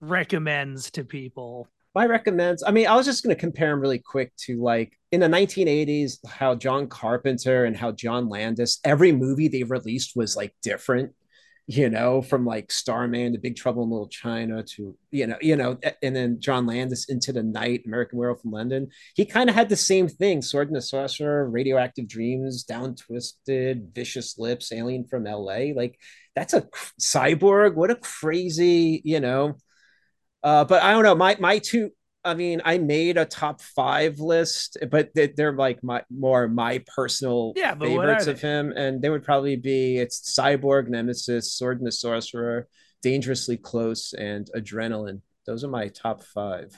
recommends 0.00 0.90
to 0.92 1.04
people? 1.04 1.68
My 1.94 2.06
recommends, 2.06 2.62
I 2.66 2.72
mean, 2.72 2.86
I 2.86 2.96
was 2.96 3.06
just 3.06 3.22
going 3.22 3.34
to 3.34 3.40
compare 3.40 3.70
them 3.70 3.80
really 3.80 4.00
quick 4.00 4.34
to 4.46 4.60
like 4.60 4.98
in 5.12 5.20
the 5.20 5.28
1980s, 5.28 6.18
how 6.28 6.56
John 6.56 6.88
Carpenter 6.88 7.64
and 7.64 7.76
how 7.76 7.92
John 7.92 8.28
Landis, 8.28 8.80
every 8.84 9.12
movie 9.12 9.48
they 9.48 9.62
released 9.62 10.16
was 10.16 10.36
like 10.36 10.54
different 10.62 11.12
you 11.66 11.88
know, 11.88 12.20
from 12.20 12.44
like 12.44 12.70
Starman 12.70 13.32
to 13.32 13.38
Big 13.38 13.56
Trouble 13.56 13.84
in 13.84 13.90
Little 13.90 14.08
China 14.08 14.62
to 14.62 14.96
you 15.10 15.26
know, 15.26 15.36
you 15.40 15.56
know, 15.56 15.78
and 16.02 16.14
then 16.14 16.38
John 16.40 16.66
Landis 16.66 17.06
into 17.08 17.32
the 17.32 17.42
Night, 17.42 17.84
American 17.86 18.18
Werewolf 18.18 18.42
from 18.42 18.50
London. 18.50 18.88
He 19.14 19.24
kind 19.24 19.48
of 19.48 19.56
had 19.56 19.70
the 19.70 19.76
same 19.76 20.08
thing: 20.08 20.42
Sword 20.42 20.68
and 20.68 20.76
the 20.76 20.82
Sorcerer, 20.82 21.48
Radioactive 21.48 22.06
Dreams, 22.06 22.64
Down 22.64 22.94
Twisted, 22.94 23.92
Vicious 23.94 24.38
Lips, 24.38 24.72
Alien 24.72 25.06
from 25.06 25.26
L.A. 25.26 25.72
Like 25.72 25.98
that's 26.36 26.52
a 26.52 26.68
cyborg. 27.00 27.74
What 27.74 27.90
a 27.90 27.96
crazy, 27.96 29.00
you 29.04 29.20
know. 29.20 29.56
Uh, 30.44 30.64
but 30.64 30.82
I 30.82 30.92
don't 30.92 31.02
know. 31.02 31.14
My 31.14 31.36
my 31.40 31.58
two 31.58 31.90
I 32.24 32.34
mean, 32.34 32.62
I 32.64 32.78
made 32.78 33.18
a 33.18 33.26
top 33.26 33.60
five 33.60 34.18
list, 34.18 34.78
but 34.90 35.10
they're 35.14 35.52
like 35.52 35.84
my 35.84 36.02
more 36.10 36.48
my 36.48 36.82
personal 36.94 37.52
yeah, 37.54 37.74
favorites 37.74 38.26
of 38.26 38.40
him, 38.40 38.72
and 38.72 39.02
they 39.02 39.10
would 39.10 39.24
probably 39.24 39.56
be 39.56 39.98
it's 39.98 40.36
Cyborg, 40.38 40.88
Nemesis, 40.88 41.52
Sword 41.52 41.78
and 41.78 41.86
the 41.86 41.92
Sorcerer, 41.92 42.66
Dangerously 43.02 43.58
Close, 43.58 44.14
and 44.14 44.48
Adrenaline. 44.56 45.20
Those 45.46 45.64
are 45.64 45.68
my 45.68 45.88
top 45.88 46.22
five. 46.22 46.72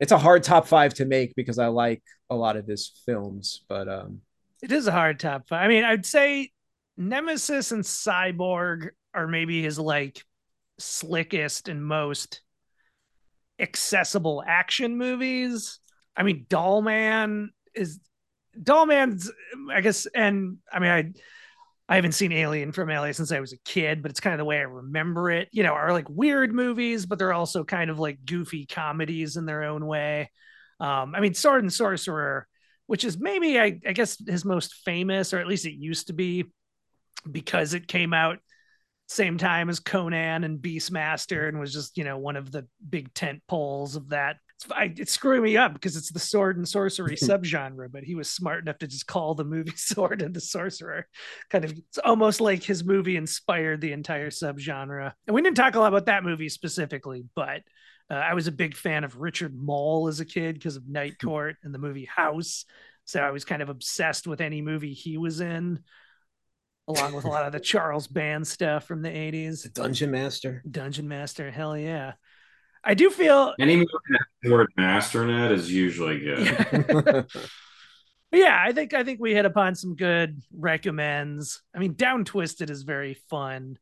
It's 0.00 0.12
a 0.12 0.18
hard 0.18 0.42
top 0.42 0.66
five 0.66 0.94
to 0.94 1.04
make 1.04 1.34
because 1.36 1.58
I 1.58 1.66
like 1.66 2.02
a 2.28 2.34
lot 2.34 2.56
of 2.56 2.66
his 2.66 2.90
films, 3.06 3.64
but 3.68 3.88
um, 3.88 4.22
it 4.62 4.72
is 4.72 4.88
a 4.88 4.92
hard 4.92 5.20
top 5.20 5.48
five. 5.48 5.64
I 5.64 5.68
mean, 5.68 5.84
I'd 5.84 6.06
say 6.06 6.50
Nemesis 6.96 7.70
and 7.70 7.84
Cyborg 7.84 8.88
are 9.14 9.28
maybe 9.28 9.62
his 9.62 9.78
like 9.78 10.24
slickest 10.78 11.68
and 11.68 11.84
most 11.84 12.42
accessible 13.60 14.42
action 14.46 14.96
movies. 14.96 15.78
I 16.16 16.22
mean, 16.22 16.46
Dollman 16.48 17.48
is 17.74 18.00
Dollman's, 18.60 19.30
I 19.70 19.80
guess, 19.80 20.06
and 20.06 20.58
I 20.72 20.78
mean, 20.78 20.90
I 20.90 21.12
I 21.88 21.96
haven't 21.96 22.12
seen 22.12 22.30
Alien 22.30 22.70
from 22.70 22.88
LA 22.88 23.10
since 23.10 23.32
I 23.32 23.40
was 23.40 23.52
a 23.52 23.58
kid, 23.64 24.00
but 24.00 24.12
it's 24.12 24.20
kind 24.20 24.34
of 24.34 24.38
the 24.38 24.44
way 24.44 24.58
I 24.58 24.62
remember 24.62 25.28
it. 25.30 25.48
You 25.50 25.64
know, 25.64 25.72
are 25.72 25.92
like 25.92 26.08
weird 26.08 26.52
movies, 26.54 27.04
but 27.04 27.18
they're 27.18 27.32
also 27.32 27.64
kind 27.64 27.90
of 27.90 27.98
like 27.98 28.24
goofy 28.24 28.64
comedies 28.66 29.36
in 29.36 29.44
their 29.44 29.64
own 29.64 29.84
way. 29.84 30.30
Um, 30.78 31.14
I 31.16 31.20
mean, 31.20 31.34
Sword 31.34 31.62
and 31.62 31.72
Sorcerer, 31.72 32.46
which 32.86 33.04
is 33.04 33.18
maybe 33.18 33.58
I, 33.58 33.80
I 33.84 33.92
guess 33.92 34.16
his 34.24 34.44
most 34.44 34.74
famous, 34.84 35.34
or 35.34 35.38
at 35.38 35.48
least 35.48 35.66
it 35.66 35.74
used 35.74 36.06
to 36.06 36.12
be, 36.12 36.44
because 37.28 37.74
it 37.74 37.88
came 37.88 38.14
out 38.14 38.38
same 39.10 39.38
time 39.38 39.68
as 39.68 39.80
Conan 39.80 40.44
and 40.44 40.60
Beastmaster, 40.60 41.48
and 41.48 41.58
was 41.58 41.72
just 41.72 41.98
you 41.98 42.04
know 42.04 42.16
one 42.16 42.36
of 42.36 42.52
the 42.52 42.66
big 42.88 43.12
tent 43.12 43.42
poles 43.48 43.96
of 43.96 44.10
that. 44.10 44.36
It's, 44.56 44.70
I, 44.70 44.92
it's 44.96 45.12
screwing 45.12 45.42
me 45.42 45.56
up 45.56 45.72
because 45.72 45.96
it's 45.96 46.12
the 46.12 46.20
sword 46.20 46.56
and 46.56 46.68
sorcery 46.68 47.16
subgenre, 47.20 47.90
but 47.90 48.04
he 48.04 48.14
was 48.14 48.30
smart 48.30 48.62
enough 48.62 48.78
to 48.78 48.86
just 48.86 49.08
call 49.08 49.34
the 49.34 49.44
movie 49.44 49.72
Sword 49.76 50.22
and 50.22 50.32
the 50.32 50.40
Sorcerer. 50.40 51.08
Kind 51.48 51.64
of, 51.64 51.72
it's 51.72 51.98
almost 51.98 52.40
like 52.40 52.62
his 52.62 52.84
movie 52.84 53.16
inspired 53.16 53.80
the 53.80 53.92
entire 53.92 54.30
subgenre. 54.30 55.12
And 55.26 55.34
we 55.34 55.42
didn't 55.42 55.56
talk 55.56 55.74
a 55.74 55.80
lot 55.80 55.88
about 55.88 56.06
that 56.06 56.24
movie 56.24 56.48
specifically, 56.48 57.24
but 57.34 57.62
uh, 58.10 58.14
I 58.14 58.34
was 58.34 58.46
a 58.46 58.52
big 58.52 58.76
fan 58.76 59.02
of 59.02 59.20
Richard 59.20 59.54
Moll 59.56 60.08
as 60.08 60.20
a 60.20 60.24
kid 60.24 60.54
because 60.54 60.76
of 60.76 60.88
Night 60.88 61.18
Court 61.22 61.56
and 61.64 61.74
the 61.74 61.78
movie 61.78 62.04
House. 62.04 62.64
So 63.06 63.20
I 63.20 63.32
was 63.32 63.44
kind 63.44 63.62
of 63.62 63.70
obsessed 63.70 64.28
with 64.28 64.40
any 64.40 64.62
movie 64.62 64.92
he 64.92 65.18
was 65.18 65.40
in 65.40 65.80
along 66.88 67.14
with 67.14 67.24
a 67.24 67.28
lot 67.28 67.46
of 67.46 67.52
the 67.52 67.60
Charles 67.72 68.06
Band 68.06 68.46
stuff 68.46 68.84
from 68.84 69.02
the 69.02 69.08
80s. 69.08 69.62
The 69.62 69.68
Dungeon 69.70 70.10
Master. 70.10 70.62
Dungeon 70.70 71.08
Master, 71.08 71.50
hell 71.50 71.76
yeah. 71.76 72.12
I 72.82 72.94
do 72.94 73.10
feel 73.10 73.54
any 73.58 73.76
movie 73.76 73.88
that 74.42 74.50
word 74.50 74.68
master 74.76 75.22
in 75.22 75.30
it 75.30 75.52
is 75.52 75.70
usually 75.70 76.20
good. 76.20 76.46
Yeah. 76.46 77.22
yeah, 78.32 78.64
I 78.66 78.72
think 78.72 78.94
I 78.94 79.04
think 79.04 79.20
we 79.20 79.34
hit 79.34 79.44
upon 79.44 79.74
some 79.74 79.96
good 79.96 80.40
recommends. 80.50 81.62
I 81.74 81.78
mean, 81.78 81.94
Down 81.94 82.24
Twisted 82.24 82.70
is 82.70 82.82
very 82.82 83.14
fun. 83.28 83.78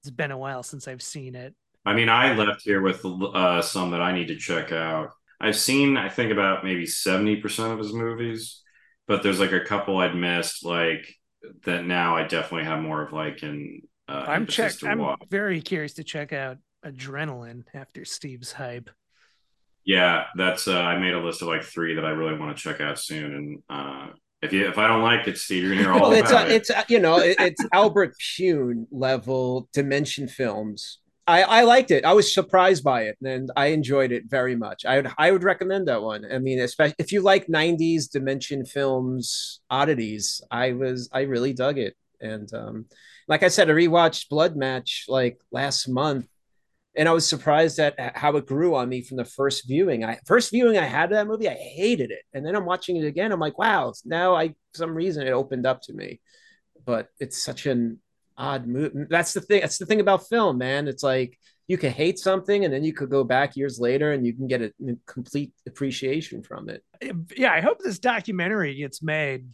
It's 0.00 0.10
been 0.10 0.30
a 0.30 0.38
while 0.38 0.62
since 0.62 0.88
I've 0.88 1.02
seen 1.02 1.34
it. 1.34 1.54
I 1.84 1.92
mean, 1.92 2.08
I 2.08 2.34
left 2.34 2.62
here 2.62 2.80
with 2.80 3.04
uh, 3.04 3.60
some 3.60 3.90
that 3.90 4.00
I 4.00 4.12
need 4.12 4.28
to 4.28 4.36
check 4.36 4.72
out. 4.72 5.10
I've 5.40 5.56
seen, 5.56 5.96
I 5.98 6.08
think, 6.08 6.32
about 6.32 6.64
maybe 6.64 6.84
70% 6.84 7.72
of 7.72 7.78
his 7.78 7.92
movies, 7.92 8.62
but 9.06 9.22
there's 9.22 9.40
like 9.40 9.52
a 9.52 9.64
couple 9.64 9.98
I'd 9.98 10.14
missed, 10.14 10.64
like 10.64 11.14
that 11.64 11.84
now 11.84 12.16
I 12.16 12.24
definitely 12.24 12.66
have 12.66 12.80
more 12.80 13.02
of 13.02 13.12
like 13.12 13.42
an. 13.42 13.82
Uh, 14.08 14.24
I'm 14.26 14.46
check. 14.46 14.72
I'm 14.84 14.98
watch. 14.98 15.20
very 15.30 15.60
curious 15.60 15.94
to 15.94 16.04
check 16.04 16.32
out 16.32 16.58
Adrenaline 16.84 17.64
after 17.74 18.04
Steve's 18.04 18.52
hype. 18.52 18.90
Yeah, 19.84 20.24
that's. 20.36 20.68
Uh, 20.68 20.80
I 20.80 20.98
made 20.98 21.14
a 21.14 21.20
list 21.20 21.42
of 21.42 21.48
like 21.48 21.62
three 21.62 21.94
that 21.94 22.04
I 22.04 22.10
really 22.10 22.38
want 22.38 22.56
to 22.56 22.62
check 22.62 22.80
out 22.80 22.98
soon, 22.98 23.34
and 23.34 23.62
uh, 23.68 24.08
if 24.42 24.52
you 24.52 24.68
if 24.68 24.78
I 24.78 24.86
don't 24.86 25.02
like 25.02 25.26
it, 25.26 25.38
Steve, 25.38 25.62
you're 25.62 25.72
gonna 25.72 25.82
hear 25.82 25.92
all 25.92 26.10
well, 26.10 26.12
it's 26.12 26.30
about 26.30 26.48
a, 26.48 26.54
it. 26.54 26.68
It's 26.68 26.90
you 26.90 26.98
know 27.00 27.18
it, 27.18 27.36
it's 27.38 27.64
Albert 27.72 28.14
Pyun 28.18 28.86
level 28.90 29.68
dimension 29.72 30.28
films. 30.28 30.98
I, 31.26 31.42
I 31.42 31.62
liked 31.62 31.90
it. 31.90 32.04
I 32.04 32.12
was 32.12 32.34
surprised 32.34 32.84
by 32.84 33.04
it, 33.04 33.16
and 33.24 33.50
I 33.56 33.66
enjoyed 33.66 34.12
it 34.12 34.24
very 34.26 34.56
much. 34.56 34.84
I 34.84 34.96
would 34.96 35.12
I 35.16 35.30
would 35.30 35.42
recommend 35.42 35.88
that 35.88 36.02
one. 36.02 36.26
I 36.30 36.38
mean, 36.38 36.60
especially 36.60 36.96
if 36.98 37.12
you 37.12 37.22
like 37.22 37.46
'90s 37.46 38.10
dimension 38.10 38.66
films 38.66 39.60
oddities, 39.70 40.42
I 40.50 40.72
was 40.72 41.08
I 41.12 41.22
really 41.22 41.54
dug 41.54 41.78
it. 41.78 41.94
And 42.20 42.52
um, 42.52 42.86
like 43.26 43.42
I 43.42 43.48
said, 43.48 43.70
I 43.70 43.72
rewatched 43.72 44.28
Blood 44.28 44.56
Match 44.56 45.06
like 45.08 45.38
last 45.50 45.88
month, 45.88 46.26
and 46.94 47.08
I 47.08 47.12
was 47.12 47.26
surprised 47.26 47.78
at 47.78 48.16
how 48.16 48.36
it 48.36 48.46
grew 48.46 48.74
on 48.74 48.90
me 48.90 49.02
from 49.02 49.16
the 49.16 49.24
first 49.24 49.66
viewing. 49.66 50.04
I 50.04 50.18
first 50.26 50.50
viewing 50.50 50.76
I 50.78 50.84
had 50.84 51.10
that 51.10 51.26
movie, 51.26 51.48
I 51.48 51.54
hated 51.54 52.10
it, 52.10 52.22
and 52.34 52.44
then 52.46 52.54
I'm 52.54 52.66
watching 52.66 52.96
it 52.96 53.06
again. 53.06 53.32
I'm 53.32 53.40
like, 53.40 53.58
wow, 53.58 53.94
now 54.04 54.34
I 54.34 54.48
for 54.48 54.54
some 54.74 54.94
reason 54.94 55.26
it 55.26 55.32
opened 55.32 55.66
up 55.66 55.80
to 55.82 55.94
me. 55.94 56.20
But 56.84 57.08
it's 57.18 57.42
such 57.42 57.64
an 57.64 58.00
odd 58.36 58.66
movie. 58.66 59.04
That's 59.08 59.32
the 59.32 59.40
thing. 59.40 59.60
That's 59.60 59.78
the 59.78 59.86
thing 59.86 60.00
about 60.00 60.28
film, 60.28 60.58
man. 60.58 60.88
It's 60.88 61.02
like 61.02 61.38
you 61.66 61.78
can 61.78 61.92
hate 61.92 62.18
something, 62.18 62.64
and 62.64 62.72
then 62.72 62.84
you 62.84 62.92
could 62.92 63.10
go 63.10 63.24
back 63.24 63.56
years 63.56 63.78
later 63.78 64.12
and 64.12 64.26
you 64.26 64.34
can 64.34 64.46
get 64.46 64.62
a, 64.62 64.72
complete 65.06 65.52
appreciation 65.66 66.42
from 66.42 66.68
it. 66.68 66.84
Yeah, 67.36 67.52
I 67.52 67.60
hope 67.60 67.78
this 67.78 67.98
documentary 67.98 68.74
gets 68.74 69.02
made 69.02 69.46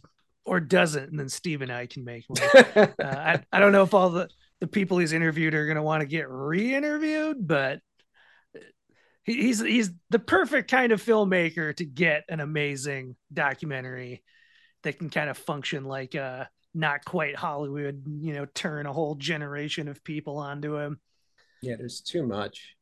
or 0.45 0.59
doesn't, 0.59 1.09
and 1.09 1.19
then 1.19 1.29
Steve 1.29 1.61
and 1.61 1.71
I 1.71 1.85
can 1.85 2.03
make 2.03 2.25
one. 2.27 2.41
uh, 2.75 2.87
I, 2.99 3.43
I 3.51 3.59
don't 3.59 3.71
know 3.71 3.83
if 3.83 3.93
all 3.93 4.09
the 4.09 4.29
the 4.59 4.67
people 4.67 4.99
he's 4.99 5.13
interviewed 5.13 5.55
are 5.55 5.65
going 5.65 5.75
to 5.75 5.83
want 5.83 6.01
to 6.01 6.07
get 6.07 6.29
re-interviewed, 6.29 7.47
but 7.47 7.79
he's 9.23 9.59
he's 9.59 9.91
the 10.09 10.19
perfect 10.19 10.69
kind 10.69 10.91
of 10.91 11.03
filmmaker 11.03 11.75
to 11.75 11.85
get 11.85 12.23
an 12.29 12.39
amazing 12.39 13.15
documentary 13.31 14.23
that 14.83 14.97
can 14.97 15.09
kind 15.09 15.29
of 15.29 15.37
function 15.37 15.85
like 15.85 16.15
a 16.15 16.49
not 16.73 17.03
quite 17.05 17.35
Hollywood, 17.35 18.03
you 18.07 18.33
know, 18.33 18.45
turn 18.45 18.85
a 18.85 18.93
whole 18.93 19.15
generation 19.15 19.87
of 19.87 20.03
people 20.03 20.37
onto 20.37 20.77
him. 20.77 20.99
Yeah, 21.61 21.75
there's 21.77 22.01
too 22.01 22.25
much. 22.25 22.75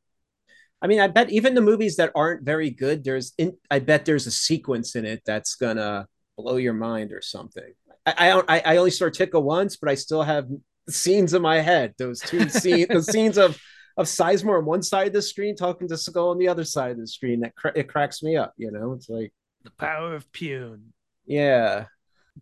I 0.81 0.87
mean, 0.87 0.99
I 0.99 1.07
bet 1.07 1.29
even 1.29 1.55
the 1.55 1.61
movies 1.61 1.97
that 1.97 2.11
aren't 2.15 2.43
very 2.43 2.69
good, 2.69 3.03
there's 3.03 3.33
in, 3.37 3.57
I 3.69 3.79
bet 3.79 4.05
there's 4.05 4.27
a 4.27 4.31
sequence 4.31 4.95
in 4.95 5.05
it 5.05 5.21
that's 5.25 5.55
gonna 5.55 6.07
blow 6.37 6.55
your 6.55 6.73
mind 6.73 7.11
or 7.11 7.21
something. 7.21 7.73
I 8.05 8.41
I, 8.47 8.61
I 8.65 8.77
only 8.77 8.91
saw 8.91 9.09
Ticker 9.09 9.39
once, 9.39 9.75
but 9.75 9.89
I 9.89 9.95
still 9.95 10.23
have 10.23 10.47
scenes 10.87 11.33
in 11.33 11.41
my 11.41 11.59
head. 11.59 11.95
Those 11.97 12.21
two 12.21 12.47
scenes, 12.49 12.87
the 12.87 13.03
scenes 13.03 13.37
of 13.37 13.59
of 13.97 14.05
Sizemore 14.05 14.59
on 14.59 14.65
one 14.65 14.81
side 14.81 15.07
of 15.07 15.13
the 15.13 15.21
screen 15.21 15.55
talking 15.55 15.89
to 15.89 15.95
Seagal 15.95 16.31
on 16.31 16.37
the 16.37 16.47
other 16.47 16.63
side 16.63 16.91
of 16.91 16.97
the 16.97 17.07
screen. 17.07 17.41
That 17.41 17.53
it 17.75 17.89
cracks 17.89 18.23
me 18.23 18.37
up. 18.37 18.53
You 18.55 18.71
know, 18.71 18.93
it's 18.93 19.09
like 19.09 19.33
the 19.63 19.71
power 19.71 20.15
of 20.15 20.31
Pyun. 20.31 20.79
Yeah, 21.25 21.85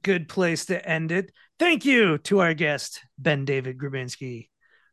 good 0.03 0.27
place 0.29 0.65
to 0.65 0.87
end 0.87 1.11
it. 1.11 1.31
Thank 1.59 1.85
you 1.85 2.17
to 2.19 2.39
our 2.39 2.53
guest 2.53 3.01
BenDavid 3.21 3.77
Grabinski 3.77 4.49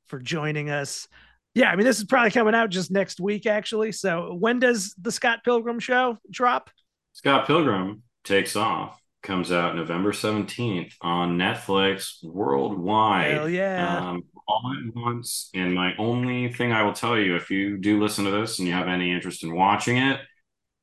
for 0.07 0.19
joining 0.19 0.71
us. 0.71 1.09
Yeah, 1.55 1.71
I 1.71 1.77
mean 1.77 1.87
this 1.87 1.99
is 1.99 2.05
probably 2.05 2.31
coming 2.31 2.55
out 2.55 2.71
just 2.71 2.91
next 2.91 3.21
week, 3.21 3.47
actually. 3.47 3.93
So 3.93 4.35
when 4.35 4.59
does 4.59 4.95
the 5.01 5.13
Scott 5.13 5.45
Pilgrim 5.45 5.79
show 5.79 6.19
drop? 6.31 6.71
Scott 7.13 7.47
Pilgrim 7.47 8.03
takes 8.25 8.57
off 8.57 9.01
comes 9.25 9.51
out 9.51 9.75
November 9.75 10.13
17th 10.13 10.93
on 11.01 11.39
Netflix 11.39 12.23
worldwide. 12.23 13.33
Hell 13.33 13.49
yeah. 13.49 14.11
Um, 14.11 14.25
all 14.47 14.75
at 14.77 14.95
once. 14.95 15.51
And 15.55 15.75
my 15.75 15.95
only 15.99 16.53
thing 16.53 16.73
I 16.73 16.83
will 16.83 16.93
tell 16.93 17.19
you, 17.19 17.35
if 17.35 17.51
you 17.51 17.79
do 17.79 18.01
listen 18.01 18.27
to 18.27 18.31
this 18.31 18.59
and 18.59 18.69
you 18.69 18.75
have 18.75 18.87
any 18.87 19.11
interest 19.11 19.43
in 19.43 19.55
watching 19.55 19.97
it, 19.97 20.21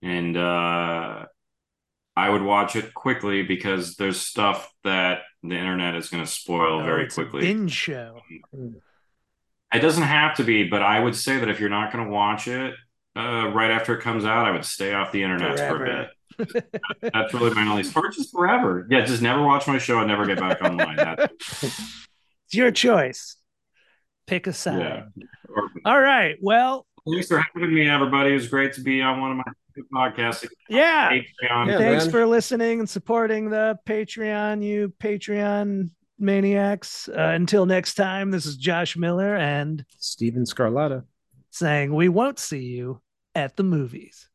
and 0.02 0.36
uh, 0.36 1.26
I 2.16 2.30
would 2.30 2.42
watch 2.42 2.76
it 2.76 2.94
quickly 2.94 3.44
because 3.44 3.96
there's 3.96 4.20
stuff 4.20 4.72
that 4.84 5.22
the 5.44 5.56
internet 5.56 5.96
is 5.96 6.10
going 6.10 6.24
to 6.24 6.30
spoil 6.30 6.82
oh, 6.82 6.84
very 6.84 7.10
quickly. 7.10 7.42
binge 7.42 7.72
show. 7.72 8.22
It 9.74 9.80
doesn't 9.80 10.04
have 10.04 10.36
to 10.36 10.44
be, 10.44 10.68
but 10.68 10.82
I 10.82 11.00
would 11.00 11.16
say 11.16 11.40
that 11.40 11.50
if 11.50 11.60
you're 11.60 11.70
not 11.70 11.94
going 11.94 12.06
to 12.06 12.12
watch 12.12 12.48
it 12.48 12.76
uh, 13.16 13.48
right 13.48 13.72
after 13.72 13.98
it 13.98 14.02
comes 14.02 14.26
out, 14.26 14.46
I 14.46 14.52
would 14.52 14.66
stay 14.66 14.94
off 14.94 15.12
the 15.12 15.24
internet 15.24 15.58
Forever. 15.58 15.78
for 15.78 15.84
a 15.84 16.46
bit. 16.46 17.10
That's 17.14 17.34
really 17.34 17.54
my 17.54 17.68
only 17.68 17.84
sport, 17.84 18.14
just 18.14 18.32
forever. 18.32 18.88
Yeah, 18.90 19.06
just 19.06 19.22
never 19.22 19.44
watch 19.44 19.68
my 19.68 19.78
show 19.78 20.00
and 20.00 20.08
never 20.08 20.26
get 20.26 20.40
back 20.40 20.62
online. 20.62 20.98
That's... 20.98 21.64
it's 21.64 22.54
your 22.54 22.72
choice. 22.72 23.38
Pick 24.28 24.48
a 24.48 24.54
side. 24.54 24.80
Yeah. 24.80 25.04
All 25.86 26.00
right. 26.00 26.38
Well, 26.42 26.86
thanks 27.10 27.28
for 27.28 27.40
having 27.54 27.74
me, 27.74 27.90
everybody. 27.90 28.32
It 28.32 28.36
was 28.36 28.48
great 28.48 28.74
to 28.74 28.82
be 28.82 29.02
on 29.02 29.20
one 29.22 29.32
of 29.32 29.38
my 29.38 29.54
podcasts. 29.94 30.48
Yeah. 30.70 31.12
Patreon. 31.12 31.68
yeah 31.68 31.78
thanks 31.78 32.06
man. 32.06 32.12
for 32.12 32.26
listening 32.26 32.80
and 32.80 32.90
supporting 32.90 33.50
the 33.50 33.78
Patreon, 33.88 34.64
you 34.64 34.94
Patreon 35.00 35.90
maniacs. 36.20 37.10
Uh, 37.10 37.32
until 37.34 37.66
next 37.66 37.96
time, 37.96 38.32
this 38.32 38.46
is 38.46 38.58
Josh 38.58 38.96
Miller 38.96 39.36
and 39.36 39.84
Steven 39.98 40.44
Scarlatta 40.44 41.04
saying 41.50 41.94
we 41.94 42.10
won't 42.10 42.40
see 42.40 42.64
you 42.64 43.02
at 43.36 43.58
the 43.58 43.64
movies. 43.64 44.30